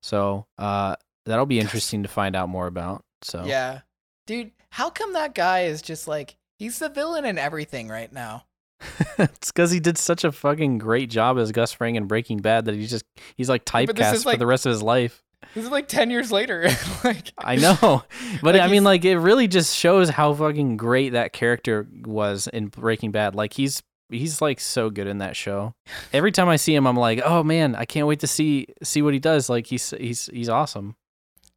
So 0.02 0.46
uh 0.58 0.96
that'll 1.26 1.46
be 1.46 1.60
interesting 1.64 2.02
to 2.02 2.08
find 2.08 2.34
out 2.36 2.48
more 2.48 2.66
about. 2.66 3.04
So 3.22 3.44
yeah, 3.44 3.80
dude. 4.26 4.52
How 4.70 4.88
come 4.88 5.12
that 5.12 5.34
guy 5.34 5.64
is 5.64 5.82
just 5.82 6.08
like 6.08 6.36
he's 6.58 6.78
the 6.78 6.88
villain 6.88 7.24
in 7.24 7.36
everything 7.38 7.88
right 7.88 8.12
now? 8.12 8.46
it's 9.18 9.52
because 9.52 9.70
he 9.70 9.78
did 9.80 9.96
such 9.98 10.24
a 10.24 10.32
fucking 10.32 10.78
great 10.78 11.08
job 11.10 11.38
as 11.38 11.52
Gus 11.52 11.72
Fring 11.72 11.94
in 11.96 12.06
Breaking 12.06 12.38
Bad 12.38 12.64
that 12.64 12.74
he's 12.74 12.90
just 12.90 13.04
he's 13.36 13.48
like 13.48 13.62
Yeah, 13.66 13.84
typecast 13.84 14.22
for 14.22 14.30
like- 14.30 14.38
the 14.38 14.46
rest 14.46 14.66
of 14.66 14.70
his 14.70 14.82
life. 14.82 15.22
This 15.54 15.64
is 15.64 15.70
like 15.70 15.88
ten 15.88 16.10
years 16.10 16.32
later. 16.32 16.68
like 17.04 17.32
I 17.38 17.56
know, 17.56 17.76
but 18.42 18.54
Like, 18.54 18.62
I 18.62 18.68
mean, 18.68 18.84
like 18.84 19.04
it 19.04 19.18
really 19.18 19.48
just 19.48 19.76
shows 19.76 20.08
how 20.10 20.32
fucking 20.34 20.76
great 20.76 21.10
that 21.10 21.32
character 21.32 21.86
was 22.04 22.46
in 22.46 22.68
Breaking 22.68 23.10
Bad. 23.10 23.34
Like 23.34 23.54
he's 23.54 23.82
he's 24.10 24.40
like 24.40 24.60
so 24.60 24.90
good 24.90 25.06
in 25.06 25.18
that 25.18 25.36
show. 25.36 25.74
Every 26.12 26.32
time 26.32 26.48
I 26.48 26.56
see 26.56 26.74
him, 26.74 26.86
I'm 26.86 26.96
like, 26.96 27.20
oh 27.24 27.42
man, 27.42 27.74
I 27.74 27.84
can't 27.84 28.06
wait 28.06 28.20
to 28.20 28.26
see 28.26 28.66
see 28.82 29.02
what 29.02 29.14
he 29.14 29.20
does. 29.20 29.48
Like 29.48 29.66
he's 29.66 29.90
he's 29.90 30.26
he's 30.26 30.48
awesome. 30.48 30.96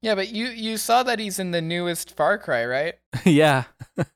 Yeah, 0.01 0.13
but 0.13 0.29
you 0.29 0.47
you 0.47 0.77
saw 0.77 1.03
that 1.03 1.17
he's 1.17 1.39
in 1.39 1.51
the 1.51 1.61
newest 1.61 2.15
Far 2.15 2.37
Cry, 2.37 2.65
right? 2.65 2.93
yeah. 3.25 3.63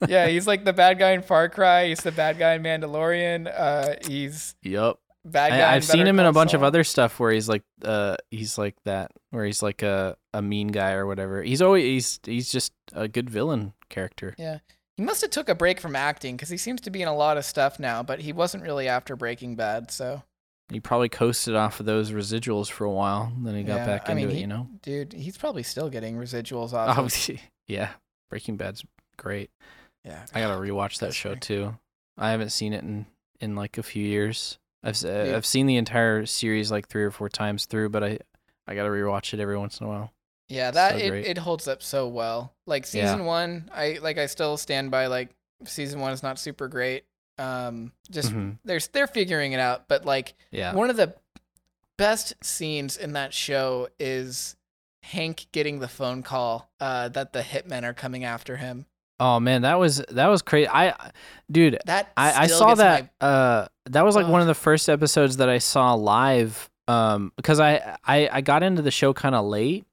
yeah, 0.08 0.28
he's 0.28 0.46
like 0.46 0.64
the 0.64 0.74
bad 0.74 1.00
guy 1.00 1.12
in 1.12 1.22
Far 1.22 1.50
Cry. 1.50 1.88
He's 1.88 2.02
the 2.02 2.12
bad 2.12 2.38
guy 2.38 2.54
in 2.54 2.64
Mandalorian. 2.64 3.52
Uh, 3.52 3.96
he's 4.06 4.56
Yep. 4.62 4.98
Bad 5.26 5.50
guy. 5.50 5.60
I, 5.60 5.76
I've 5.76 5.86
seen 5.86 6.06
him 6.08 6.20
in 6.20 6.26
a 6.26 6.32
bunch 6.34 6.54
of 6.54 6.64
other 6.64 6.84
stuff 6.84 7.20
where 7.20 7.32
he's 7.32 7.48
like 7.50 7.64
uh 7.84 8.16
he's 8.32 8.58
like 8.58 8.76
that 8.86 9.12
where 9.32 9.46
he's 9.46 9.62
like 9.62 9.82
a, 9.84 10.18
a 10.34 10.42
mean 10.42 10.68
guy 10.70 10.94
or 10.94 11.06
whatever. 11.06 11.42
He's 11.44 11.62
always 11.62 11.84
he's 11.84 12.20
he's 12.24 12.52
just 12.52 12.74
a 12.94 13.08
good 13.08 13.30
villain 13.30 13.74
character. 13.90 14.36
Yeah, 14.38 14.60
he 14.98 15.04
must 15.04 15.22
have 15.22 15.32
took 15.32 15.50
a 15.50 15.56
break 15.56 15.80
from 15.80 15.96
acting 15.96 16.36
because 16.36 16.50
he 16.50 16.58
seems 16.58 16.82
to 16.82 16.90
be 16.90 17.02
in 17.02 17.08
a 17.08 17.16
lot 17.16 17.38
of 17.38 17.46
stuff 17.46 17.80
now, 17.80 18.04
but 18.04 18.20
he 18.20 18.34
wasn't 18.34 18.64
really 18.64 18.88
after 18.88 19.16
Breaking 19.16 19.56
Bad. 19.56 19.92
So, 19.92 20.22
He 20.72 20.80
probably 20.80 21.10
coasted 21.10 21.56
off 21.56 21.80
of 21.80 21.86
those 21.86 22.12
residuals 22.12 22.70
for 22.70 22.86
a 22.86 22.92
while, 22.92 23.32
then 23.44 23.56
he 23.56 23.64
got 23.64 23.78
Yeah, 23.78 23.86
back 23.86 24.10
I 24.10 24.12
into 24.14 24.26
mean, 24.28 24.30
it, 24.30 24.34
he- 24.36 24.42
you 24.42 24.48
know. 24.48 24.68
dude, 24.84 25.14
he's 25.14 25.38
probably 25.38 25.64
still 25.64 25.90
getting 25.90 26.16
residuals 26.18 26.74
off. 26.74 26.98
Oh, 27.00 27.06
of, 27.06 27.30
yeah. 27.68 27.90
Breaking 28.30 28.58
Bad's 28.58 28.84
great. 29.18 29.50
yeah, 30.06 30.26
I 30.36 30.42
got 30.42 30.54
to 30.56 30.62
rewatch 30.62 31.00
that 31.00 31.14
show 31.16 31.30
fair. 31.32 31.40
too. 31.40 31.78
I 32.18 32.30
haven't 32.32 32.52
seen 32.52 32.74
it 32.74 32.84
in 32.84 33.06
in 33.42 33.56
like 33.56 33.78
a 33.80 33.84
few 33.84 34.06
years. 34.06 34.59
I've 34.84 35.02
Yeah. 35.02 35.36
I've 35.36 35.46
seen 35.46 35.66
the 35.66 35.78
entire 35.78 36.26
series 36.26 36.72
like 36.72 36.88
3 36.88 37.04
or 37.04 37.12
4 37.12 37.30
times 37.30 37.66
through, 37.66 37.90
but 37.90 38.04
I 38.04 38.20
I 38.68 38.76
got 38.76 38.84
to 38.84 38.90
rewatch 38.90 39.34
it 39.34 39.40
every 39.40 39.58
once 39.58 39.80
in 39.80 39.88
a 39.88 39.90
while. 39.90 40.14
yeah. 40.48 40.72
That 40.72 40.92
So 40.94 40.98
it, 41.00 41.14
it 41.26 41.38
holds 41.40 41.68
up 41.68 41.82
so 41.84 42.08
well. 42.08 42.54
Like 42.66 42.84
Yeah. 42.94 43.06
season 43.06 43.26
one, 43.26 43.70
I 43.74 43.98
like 44.02 44.18
I 44.18 44.26
still 44.28 44.58
stand 44.58 44.92
by 44.92 45.08
like 45.08 45.30
season 45.66 46.00
one 46.00 46.12
is 46.14 46.24
not 46.24 46.38
super 46.40 46.68
great. 46.68 47.06
Um, 47.38 47.94
just 48.12 48.32
Mhm. 48.32 48.58
there's 48.66 48.88
they're 48.90 49.08
figuring 49.08 49.54
it 49.54 49.60
out, 49.60 49.88
but 49.88 50.06
like 50.06 50.34
Yeah. 50.52 50.74
one 50.74 50.90
of 50.90 50.98
the 50.98 51.16
best 51.98 52.34
scenes 52.44 52.96
in 52.98 53.14
that 53.14 53.34
show 53.34 53.90
is 54.00 54.56
Hank 55.04 55.48
getting 55.52 55.80
the 55.80 55.88
phone 55.88 56.24
call 56.24 56.70
uh, 56.80 57.10
that 57.10 57.34
the 57.34 57.42
hitmen 57.42 57.84
are 57.84 57.94
coming 57.94 58.24
after 58.24 58.58
him. 58.58 58.86
Oh 59.20 59.40
man, 59.40 59.64
that 59.64 59.80
was 59.80 59.98
that 60.10 60.28
was 60.28 60.42
crazy. 60.42 60.68
I 60.70 61.12
dude, 61.52 61.80
That 61.86 62.12
I, 62.16 62.44
I 62.44 62.48
saw 62.48 62.76
that. 62.76 63.10
my- 63.22 63.28
Uh, 63.28 63.68
that 63.90 64.06
was 64.06 64.16
like 64.16 64.28
one 64.28 64.42
of 64.42 64.48
the 64.48 64.56
first 64.56 64.90
episodes 64.90 65.38
that 65.38 65.50
I 65.50 65.58
saw 65.58 65.94
live. 65.94 66.70
Um, 66.88 67.32
because 67.36 67.60
I 67.60 67.98
I 68.04 68.30
I 68.32 68.42
got 68.42 68.64
into 68.64 68.82
the 68.82 68.92
show 68.92 69.14
kind 69.14 69.36
of 69.36 69.46
late, 69.46 69.86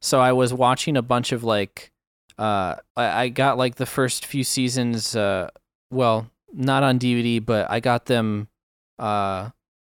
so 0.00 0.20
I 0.20 0.32
was 0.32 0.52
watching 0.52 0.96
a 0.96 1.02
bunch 1.02 1.32
of 1.32 1.42
like, 1.42 1.90
uh, 2.38 2.76
I, 2.96 3.22
I 3.22 3.28
got 3.30 3.56
like 3.56 3.76
the 3.76 3.86
first 3.86 4.26
few 4.26 4.44
seasons. 4.44 5.16
Uh, 5.16 5.48
well, 5.90 6.30
not 6.52 6.82
on 6.82 6.98
DVD, 6.98 7.42
but 7.44 7.70
I 7.70 7.80
got 7.80 8.06
them, 8.06 8.48
uh, 8.98 9.50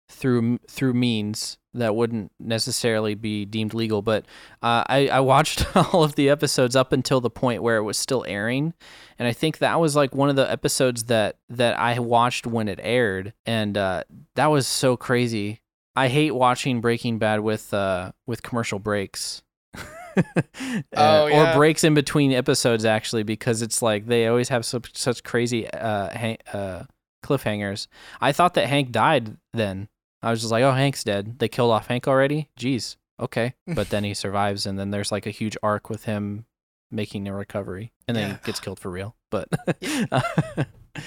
through 0.09 0.59
through 0.67 0.93
means 0.93 1.58
that 1.73 1.95
wouldn't 1.95 2.31
necessarily 2.39 3.15
be 3.15 3.45
deemed 3.45 3.73
legal. 3.73 4.01
But 4.01 4.25
uh, 4.61 4.83
I 4.87 5.09
I 5.09 5.19
watched 5.19 5.65
all 5.75 6.03
of 6.03 6.15
the 6.15 6.29
episodes 6.29 6.75
up 6.75 6.91
until 6.91 7.21
the 7.21 7.29
point 7.29 7.63
where 7.63 7.77
it 7.77 7.83
was 7.83 7.97
still 7.97 8.25
airing, 8.27 8.73
and 9.17 9.27
I 9.27 9.33
think 9.33 9.59
that 9.59 9.79
was 9.79 9.95
like 9.95 10.13
one 10.15 10.29
of 10.29 10.35
the 10.35 10.49
episodes 10.51 11.05
that 11.05 11.37
that 11.49 11.77
I 11.79 11.99
watched 11.99 12.47
when 12.47 12.67
it 12.67 12.79
aired, 12.81 13.33
and 13.45 13.77
uh, 13.77 14.03
that 14.35 14.47
was 14.47 14.67
so 14.67 14.97
crazy. 14.97 15.61
I 15.95 16.07
hate 16.07 16.31
watching 16.31 16.81
Breaking 16.81 17.17
Bad 17.19 17.41
with 17.41 17.73
uh 17.73 18.11
with 18.27 18.43
commercial 18.43 18.79
breaks. 18.79 19.43
Uh, 20.17 20.81
Oh, 20.97 21.27
yeah. 21.27 21.53
Or 21.53 21.55
breaks 21.55 21.83
in 21.85 21.93
between 21.93 22.33
episodes 22.33 22.83
actually 22.83 23.23
because 23.23 23.61
it's 23.61 23.81
like 23.81 24.07
they 24.07 24.27
always 24.27 24.49
have 24.49 24.65
such 24.65 24.97
such 24.97 25.23
crazy 25.23 25.69
uh, 25.71 26.09
hang, 26.09 26.37
uh 26.51 26.83
cliffhangers. 27.23 27.87
I 28.19 28.31
thought 28.33 28.55
that 28.55 28.67
Hank 28.67 28.91
died 28.91 29.37
then. 29.53 29.87
I 30.21 30.31
was 30.31 30.41
just 30.41 30.51
like, 30.51 30.63
"Oh, 30.63 30.71
Hank's 30.71 31.03
dead. 31.03 31.39
They 31.39 31.47
killed 31.47 31.71
off 31.71 31.87
Hank 31.87 32.07
already?" 32.07 32.49
Jeez. 32.59 32.97
Okay. 33.19 33.53
But 33.67 33.89
then 33.89 34.03
he 34.03 34.13
survives 34.13 34.65
and 34.65 34.79
then 34.79 34.91
there's 34.91 35.11
like 35.11 35.25
a 35.25 35.31
huge 35.31 35.57
arc 35.61 35.89
with 35.89 36.05
him 36.05 36.45
making 36.91 37.27
a 37.27 37.33
recovery 37.33 37.91
and 38.07 38.17
then 38.17 38.29
Yeah. 38.29 38.37
he 38.37 38.45
gets 38.45 38.59
killed 38.59 38.79
for 38.79 38.89
real. 38.89 39.15
But 39.29 39.49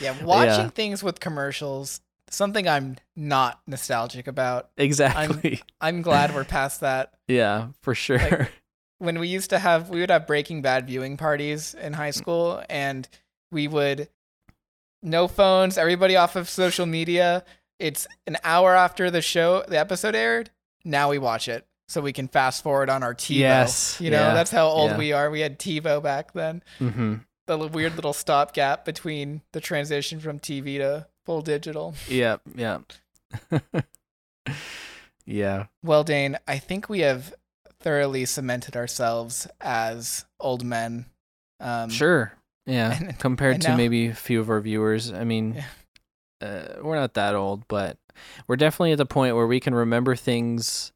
yeah, 0.01 0.23
watching 0.23 0.71
things 0.71 1.03
with 1.03 1.21
commercials, 1.21 2.01
something 2.29 2.69
I'm 2.69 2.97
not 3.17 3.61
nostalgic 3.67 4.27
about. 4.27 4.71
exactly. 4.77 5.61
I'm 5.81 6.03
glad 6.03 6.35
we're 6.35 6.45
past 6.45 6.81
that. 6.81 7.15
yeah, 7.29 7.69
for 7.81 7.95
sure. 7.95 8.19
Like- 8.19 8.53
When 8.99 9.19
we 9.19 9.27
used 9.27 9.51
to 9.51 9.59
have, 9.59 9.91
we 9.91 9.99
would 9.99 10.11
have 10.11 10.29
Breaking 10.29 10.63
Bad 10.63 10.87
viewing 10.87 11.17
parties 11.17 11.75
in 11.75 11.93
high 11.95 12.11
mm. 12.11 12.15
school, 12.15 12.63
and 12.71 13.09
we 13.51 13.67
would 13.67 14.09
no 15.03 15.27
phones, 15.27 15.77
everybody 15.77 16.15
off 16.15 16.37
of 16.37 16.49
social 16.49 16.87
media. 16.87 17.45
It's 17.83 18.07
an 18.29 18.37
hour 18.45 18.77
after 18.77 19.11
the 19.11 19.21
show, 19.21 19.65
the 19.67 19.77
episode 19.79 20.15
aired. 20.15 20.51
Now 20.85 21.11
we 21.11 21.19
watch 21.19 21.49
it 21.49 21.67
so 21.89 22.01
we 22.01 22.13
can 22.13 22.29
fast 22.29 22.63
forward 22.63 22.89
on 22.89 23.03
our 23.03 23.13
TiVo. 23.13 23.37
Yes, 23.39 24.01
you 24.01 24.11
know 24.11 24.21
yeah, 24.21 24.35
that's 24.35 24.53
how 24.53 24.67
old 24.69 24.93
yeah. 24.93 24.99
we 24.99 25.13
are. 25.13 25.31
We 25.31 25.41
had 25.41 25.59
TiVo 25.59 26.01
back 26.01 26.33
then. 26.33 26.63
hmm 26.79 27.15
The 27.47 27.59
weird 27.59 27.97
little 27.97 28.13
stopgap 28.13 28.85
between 28.85 29.43
the 29.53 29.61
transition 29.61 30.21
from 30.21 30.39
TV 30.39 30.79
to 30.79 31.09
full 31.27 31.43
digital. 31.43 31.95
Yep, 32.09 32.43
yep. 32.55 32.93
yeah. 35.27 35.67
Well, 35.83 36.05
Dane, 36.05 36.39
I 36.47 36.59
think 36.59 36.89
we 36.89 37.01
have 37.01 37.35
thoroughly 37.81 38.25
cemented 38.27 38.77
ourselves 38.77 39.49
as 39.61 40.25
old 40.39 40.65
men. 40.65 41.07
Um, 41.59 41.91
Sure. 41.91 42.33
Yeah. 42.65 42.97
and- 42.97 43.19
Compared 43.19 43.55
and 43.55 43.63
to 43.65 43.69
now- 43.71 43.77
maybe 43.77 44.07
a 44.07 44.15
few 44.15 44.41
of 44.41 44.51
our 44.51 44.61
viewers. 44.61 45.13
I 45.13 45.25
mean, 45.25 45.65
uh, 46.43 46.77
we're 46.83 46.97
not 46.97 47.15
that 47.15 47.35
old, 47.35 47.67
but 47.69 47.99
we're 48.47 48.57
definitely 48.57 48.93
at 48.93 48.99
the 48.99 49.07
point 49.07 49.37
where 49.37 49.47
we 49.47 49.61
can 49.61 49.75
remember 49.75 50.17
things 50.17 50.93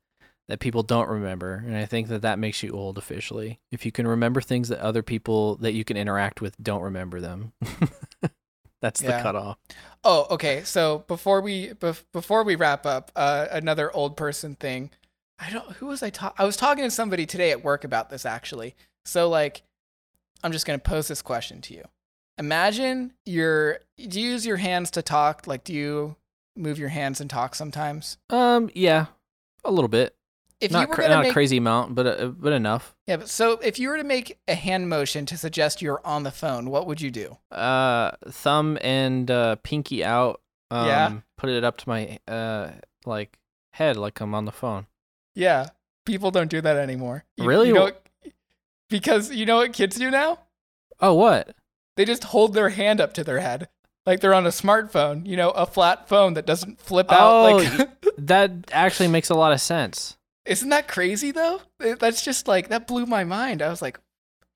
that 0.49 0.61
people 0.61 0.83
don't 0.83 1.09
remember. 1.09 1.65
And 1.67 1.77
I 1.77 1.87
think 1.87 2.09
that 2.09 2.23
that 2.23 2.39
makes 2.39 2.63
you 2.63 2.71
old 2.73 2.99
officially. 2.99 3.59
If 3.73 3.85
you 3.85 3.93
can 3.93 4.07
remember 4.07 4.41
things 4.41 4.69
that 4.69 4.79
other 4.81 5.03
people 5.03 5.57
that 5.57 5.73
you 5.73 5.85
can 5.85 5.97
interact 5.97 6.41
with 6.41 6.57
don't 6.63 6.83
remember 6.83 7.21
them. 7.21 7.53
That's 8.83 9.01
the 9.01 9.09
Yeah. 9.09 9.23
cutoff. 9.23 9.59
Oh, 10.05 10.27
okay. 10.31 10.63
So 10.63 11.05
before 11.09 11.41
we 11.41 11.71
bef- 11.71 12.05
before 12.13 12.45
we 12.45 12.55
wrap 12.57 12.87
up, 12.87 13.11
uh, 13.17 13.47
another 13.51 13.91
old 13.95 14.17
person 14.17 14.55
thing. 14.55 14.91
I 15.39 15.51
don't. 15.51 15.73
Who 15.77 15.87
was 15.87 16.03
I 16.03 16.11
talking? 16.11 16.37
I 16.39 16.45
was 16.45 16.57
talking 16.57 16.85
to 16.85 16.91
somebody 16.91 17.27
today 17.27 17.51
at 17.51 17.65
work 17.65 17.85
about 17.85 18.11
this 18.11 18.25
actually. 18.25 18.75
So 19.05 19.29
like, 19.29 19.63
I'm 20.45 20.53
just 20.53 20.67
gonna 20.67 20.79
pose 20.79 21.09
this 21.09 21.23
question 21.23 21.61
to 21.63 21.75
you. 21.75 21.85
Imagine 22.39 23.13
you're. 23.25 23.79
Do 23.97 24.21
you 24.21 24.31
use 24.31 24.45
your 24.47 24.57
hands 24.59 24.91
to 24.93 25.03
talk? 25.03 25.47
Like, 25.47 25.65
do 25.65 25.73
you 25.73 26.17
move 26.55 26.79
your 26.79 26.91
hands 26.91 27.21
and 27.21 27.31
talk 27.31 27.55
sometimes? 27.55 28.19
Um, 28.31 28.71
yeah, 28.75 29.07
a 29.65 29.71
little 29.71 29.89
bit. 29.89 30.15
If 30.61 30.71
not 30.71 30.83
you 30.83 30.89
were 30.89 30.95
cra- 30.95 31.09
not 31.09 31.23
make 31.23 31.31
a 31.31 31.33
crazy 31.35 31.57
amount, 31.59 31.95
but 31.95 32.07
uh, 32.07 32.27
but 32.29 32.53
enough. 32.53 32.95
Yeah, 33.07 33.17
but 33.19 33.29
so 33.29 33.53
if 33.63 33.79
you 33.79 33.89
were 33.89 33.97
to 33.99 34.05
make 34.05 34.39
a 34.49 34.55
hand 34.55 34.89
motion 34.89 35.27
to 35.27 35.37
suggest 35.37 35.81
you're 35.83 36.01
on 36.05 36.23
the 36.23 36.31
phone, 36.31 36.71
what 36.71 36.87
would 36.87 37.01
you 37.01 37.11
do? 37.11 37.37
Uh, 37.51 38.13
thumb 38.29 38.79
and 38.81 39.31
uh, 39.31 39.57
pinky 39.63 40.05
out. 40.05 40.41
Um, 40.71 40.87
Yeah. 40.87 41.13
Put 41.39 41.51
it 41.51 41.65
up 41.65 41.77
to 41.79 41.89
my 41.89 42.19
uh 42.27 42.71
like 43.05 43.39
head, 43.75 43.97
like 43.97 44.21
I'm 44.21 44.35
on 44.35 44.47
the 44.47 44.53
phone. 44.53 44.87
Yeah, 45.35 45.69
people 46.07 46.31
don't 46.31 46.51
do 46.51 46.61
that 46.63 46.77
anymore. 46.77 47.25
You- 47.37 47.45
Really? 47.47 47.69
You 47.69 47.75
know, 47.75 47.83
what- 47.85 48.07
because 48.89 49.31
you 49.31 49.45
know 49.47 49.57
what 49.57 49.73
kids 49.75 49.97
do 49.97 50.11
now? 50.11 50.39
Oh, 51.01 51.13
what? 51.15 51.55
They 51.97 52.05
just 52.05 52.25
hold 52.25 52.55
their 52.55 52.69
hand 52.71 53.01
up 53.01 53.13
to 53.15 53.25
their 53.25 53.41
head, 53.41 53.69
like 54.05 54.21
they're 54.21 54.35
on 54.35 54.47
a 54.47 54.51
smartphone. 54.51 55.27
You 55.27 55.37
know, 55.37 55.51
a 55.51 55.67
flat 55.67 56.09
phone 56.09 56.35
that 56.35 56.47
doesn't 56.47 56.81
flip 56.81 57.11
out. 57.11 57.21
Oh, 57.33 57.57
like, 57.57 57.89
That 58.19 58.53
actually 58.73 59.09
makes 59.09 59.31
a 59.31 59.35
lot 59.35 59.53
of 59.53 59.61
sense. 59.61 60.17
isn't 60.45 60.69
that 60.69 60.89
crazy 60.89 61.31
though? 61.33 61.61
That's 61.79 62.25
just 62.25 62.47
like 62.49 62.69
that 62.69 62.87
blew 62.87 63.07
my 63.07 63.25
mind. 63.25 63.63
I 63.63 63.69
was 63.69 63.83
like, 63.83 63.99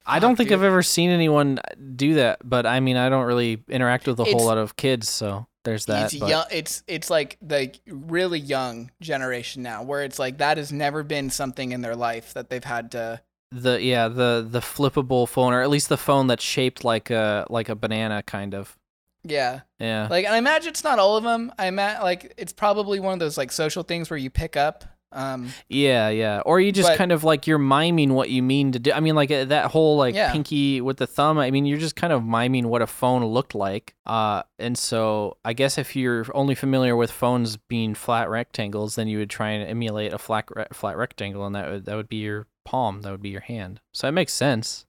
I 0.07 0.19
don't 0.19 0.37
think 0.37 0.49
dude. 0.49 0.59
I've 0.59 0.65
ever 0.65 0.83
seen 0.83 1.11
anyone 1.11 1.59
uh, 1.59 1.75
do 1.97 2.15
that, 2.15 2.41
but 2.49 2.65
I 2.67 2.81
mean, 2.81 2.97
I 2.97 3.09
don't 3.09 3.27
really 3.27 3.63
interact 3.69 4.07
with 4.07 4.19
a 4.19 4.23
It's- 4.23 4.35
whole 4.37 4.47
lot 4.47 4.59
of 4.59 4.77
kids, 4.77 5.09
so 5.09 5.47
there's 5.65 5.85
that. 5.87 6.07
it's 6.13 6.15
but- 6.21 6.29
young. 6.29 6.45
It's 6.51 6.83
it's 6.87 7.11
like 7.11 7.37
the 7.43 7.73
really 7.87 8.39
young 8.39 8.91
generation 9.03 9.63
now, 9.63 9.83
where 9.83 10.03
it's 10.03 10.19
like 10.19 10.39
that 10.39 10.57
has 10.59 10.73
never 10.73 11.03
been 11.03 11.29
something 11.31 11.73
in 11.73 11.81
their 11.83 11.97
life 11.97 12.33
that 12.35 12.49
they've 12.51 12.65
had 12.65 12.93
to. 12.93 13.21
The 13.53 13.83
yeah, 13.83 14.09
the 14.09 14.47
the 14.49 14.61
flippable 14.61 15.29
phone, 15.29 15.53
or 15.53 15.63
at 15.63 15.71
least 15.71 15.89
the 15.89 15.97
phone 15.97 16.27
that's 16.29 16.45
shaped 16.45 16.85
like 16.85 17.11
a 17.11 17.47
like 17.51 17.69
a 17.69 17.75
banana, 17.75 18.23
kind 18.23 18.55
of. 18.55 18.77
Yeah, 19.23 19.61
Yeah. 19.79 20.07
like 20.11 20.25
and 20.25 20.35
I 20.35 20.39
imagine 20.39 20.71
it's 20.71 20.83
not 20.85 20.99
all 20.99 21.17
of 21.17 21.25
them. 21.25 21.53
I 21.59 21.67
imagine 21.67 22.03
like 22.03 22.33
it's 22.39 22.53
probably 22.55 23.01
one 23.01 23.13
of 23.13 23.19
those 23.19 23.37
like 23.37 23.53
social 23.53 23.83
things 23.83 24.09
where 24.09 24.17
you 24.17 24.31
pick 24.31 24.57
up. 24.57 24.85
Um, 25.13 25.49
Yeah, 25.69 26.09
yeah. 26.09 26.41
Or 26.47 26.61
you 26.61 26.71
just 26.71 26.89
But- 26.91 26.97
kind 26.97 27.11
of 27.13 27.25
like 27.25 27.47
you're 27.49 27.59
miming 27.59 28.15
what 28.15 28.31
you 28.31 28.43
mean 28.45 28.71
to 28.73 28.79
do. 28.79 28.93
I 28.93 29.01
mean, 29.01 29.17
like 29.17 29.31
uh, 29.33 29.45
that 29.47 29.73
whole 29.73 29.97
like 29.99 30.15
Yeah. 30.15 30.31
pinky 30.33 30.81
with 30.81 30.99
the 30.99 31.07
thumb. 31.09 31.37
I 31.37 31.51
mean, 31.51 31.67
you're 31.67 31.79
just 31.81 31.97
kind 31.97 32.13
of 32.13 32.25
miming 32.25 32.69
what 32.69 32.81
a 32.81 32.87
phone 32.87 33.25
looked 33.27 33.55
like. 33.57 33.95
Uh, 34.07 34.45
and 34.61 34.79
so 34.79 35.37
I 35.45 35.53
guess 35.53 35.77
if 35.79 35.97
you're 35.97 36.25
only 36.33 36.55
familiar 36.55 36.95
with 36.95 37.11
phones 37.11 37.57
being 37.57 37.95
flat 37.97 38.31
rectangles, 38.31 38.95
then 38.95 39.09
you 39.09 39.19
would 39.19 39.31
try 39.31 39.51
and 39.51 39.69
emulate 39.69 40.13
a 40.13 40.19
flat 40.19 40.45
re- 40.55 40.67
flat 40.73 40.97
rectangle, 40.97 41.45
and 41.45 41.55
that 41.57 41.69
would 41.69 41.85
that 41.87 41.97
would 41.97 42.09
be 42.09 42.19
your 42.19 42.47
palm. 42.65 43.03
That 43.03 43.11
would 43.13 43.23
be 43.23 43.31
your 43.31 43.41
hand. 43.41 43.81
So 43.93 44.09
it 44.09 44.13
makes 44.13 44.33
sense. 44.33 44.87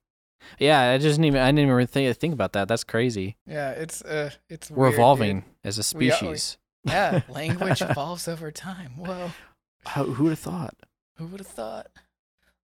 Yeah, 0.60 0.91
I 0.91 0.98
just 0.98 1.15
didn't 1.18 1.26
even 1.26 1.41
I 1.41 1.52
didn't 1.52 1.69
even 1.69 1.88
think 1.88 2.18
think 2.18 2.34
about 2.34 2.53
that. 2.53 2.68
That's 2.68 2.84
crazy. 2.84 3.38
yeah, 3.48 3.72
it's 3.72 4.02
uh, 4.02 4.31
it's 4.49 4.72
We're 4.72 4.85
weird, 4.85 4.91
dude. 4.93 4.99
evolving 4.99 5.43
as 5.64 5.77
a 5.93 5.98
We 5.98 6.11
are- 6.11 6.15
species. 6.15 6.57
Yeah, 6.84 7.22
language 7.30 7.81
evolves 7.81 8.27
over 8.27 8.49
time. 8.52 8.93
Whoa. 8.98 9.31
How, 9.85 10.03
who 10.06 10.23
would 10.26 10.30
have 10.31 10.39
thought? 10.39 10.76
Who 11.18 11.27
would 11.27 11.39
have 11.39 11.48
thought? 11.48 11.88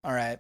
All 0.04 0.14
right. 0.14 0.40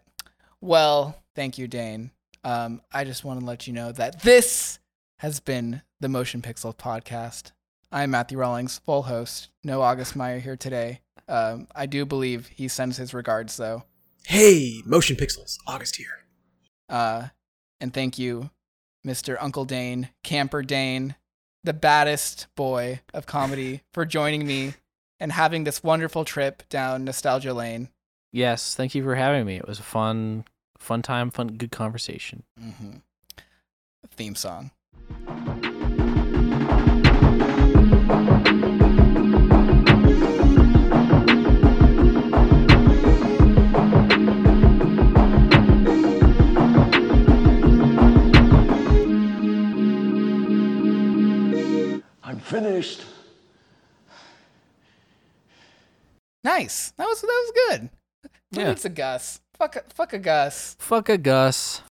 Well, 0.61 1.15
thank 1.35 1.57
you, 1.59 1.67
Dane. 1.67 2.09
Um, 2.43 2.81
I 2.91 3.03
just 3.03 3.23
want 3.23 3.39
to 3.39 3.45
let 3.45 3.67
you 3.67 3.73
know 3.73 3.91
that 3.91 4.21
this 4.21 4.79
has 5.19 5.39
been 5.39 5.81
the 5.99 6.09
Motion 6.09 6.41
Pixel 6.41 6.75
podcast. 6.75 7.51
I'm 7.91 8.11
Matthew 8.11 8.37
Rawlings, 8.39 8.79
full 8.79 9.03
host. 9.03 9.49
No 9.63 9.81
August 9.83 10.15
Meyer 10.15 10.39
here 10.39 10.57
today. 10.57 11.01
Um, 11.27 11.67
I 11.75 11.85
do 11.85 12.05
believe 12.05 12.47
he 12.47 12.67
sends 12.67 12.97
his 12.97 13.13
regards, 13.13 13.57
though. 13.57 13.83
Hey, 14.25 14.81
Motion 14.85 15.15
Pixels, 15.15 15.57
August 15.65 15.95
here. 15.95 16.25
Uh, 16.89 17.27
and 17.79 17.93
thank 17.93 18.17
you, 18.19 18.49
Mr. 19.05 19.37
Uncle 19.39 19.65
Dane, 19.65 20.09
Camper 20.23 20.61
Dane, 20.63 21.15
the 21.63 21.73
baddest 21.73 22.47
boy 22.55 23.01
of 23.13 23.25
comedy, 23.25 23.81
for 23.93 24.05
joining 24.05 24.45
me 24.45 24.73
and 25.19 25.31
having 25.31 25.63
this 25.63 25.83
wonderful 25.83 26.25
trip 26.25 26.63
down 26.69 27.03
nostalgia 27.03 27.53
lane. 27.53 27.89
Yes, 28.31 28.75
thank 28.75 28.93
you 28.93 29.03
for 29.03 29.15
having 29.15 29.45
me. 29.45 29.55
It 29.57 29.67
was 29.67 29.79
a 29.79 29.83
fun, 29.83 30.45
fun 30.77 31.01
time, 31.01 31.31
fun, 31.31 31.47
good 31.47 31.71
conversation. 31.71 32.43
Mm-hmm. 32.61 32.97
Theme 34.11 34.35
song. 34.35 34.71
Finished. 52.47 53.03
Nice. 56.43 56.91
That 56.97 57.05
was 57.05 57.21
that 57.21 57.27
was 57.27 57.51
good. 57.79 57.89
Who 58.53 58.59
Yeah. 58.61 58.69
needs 58.69 58.85
a 58.85 58.89
Gus? 58.89 59.41
Fuck 59.57 59.75
a, 59.75 59.83
fuck 59.93 60.13
a 60.13 60.19
Gus. 60.19 60.75
Fuck 60.79 61.09
a 61.09 61.17
Gus. 61.17 61.81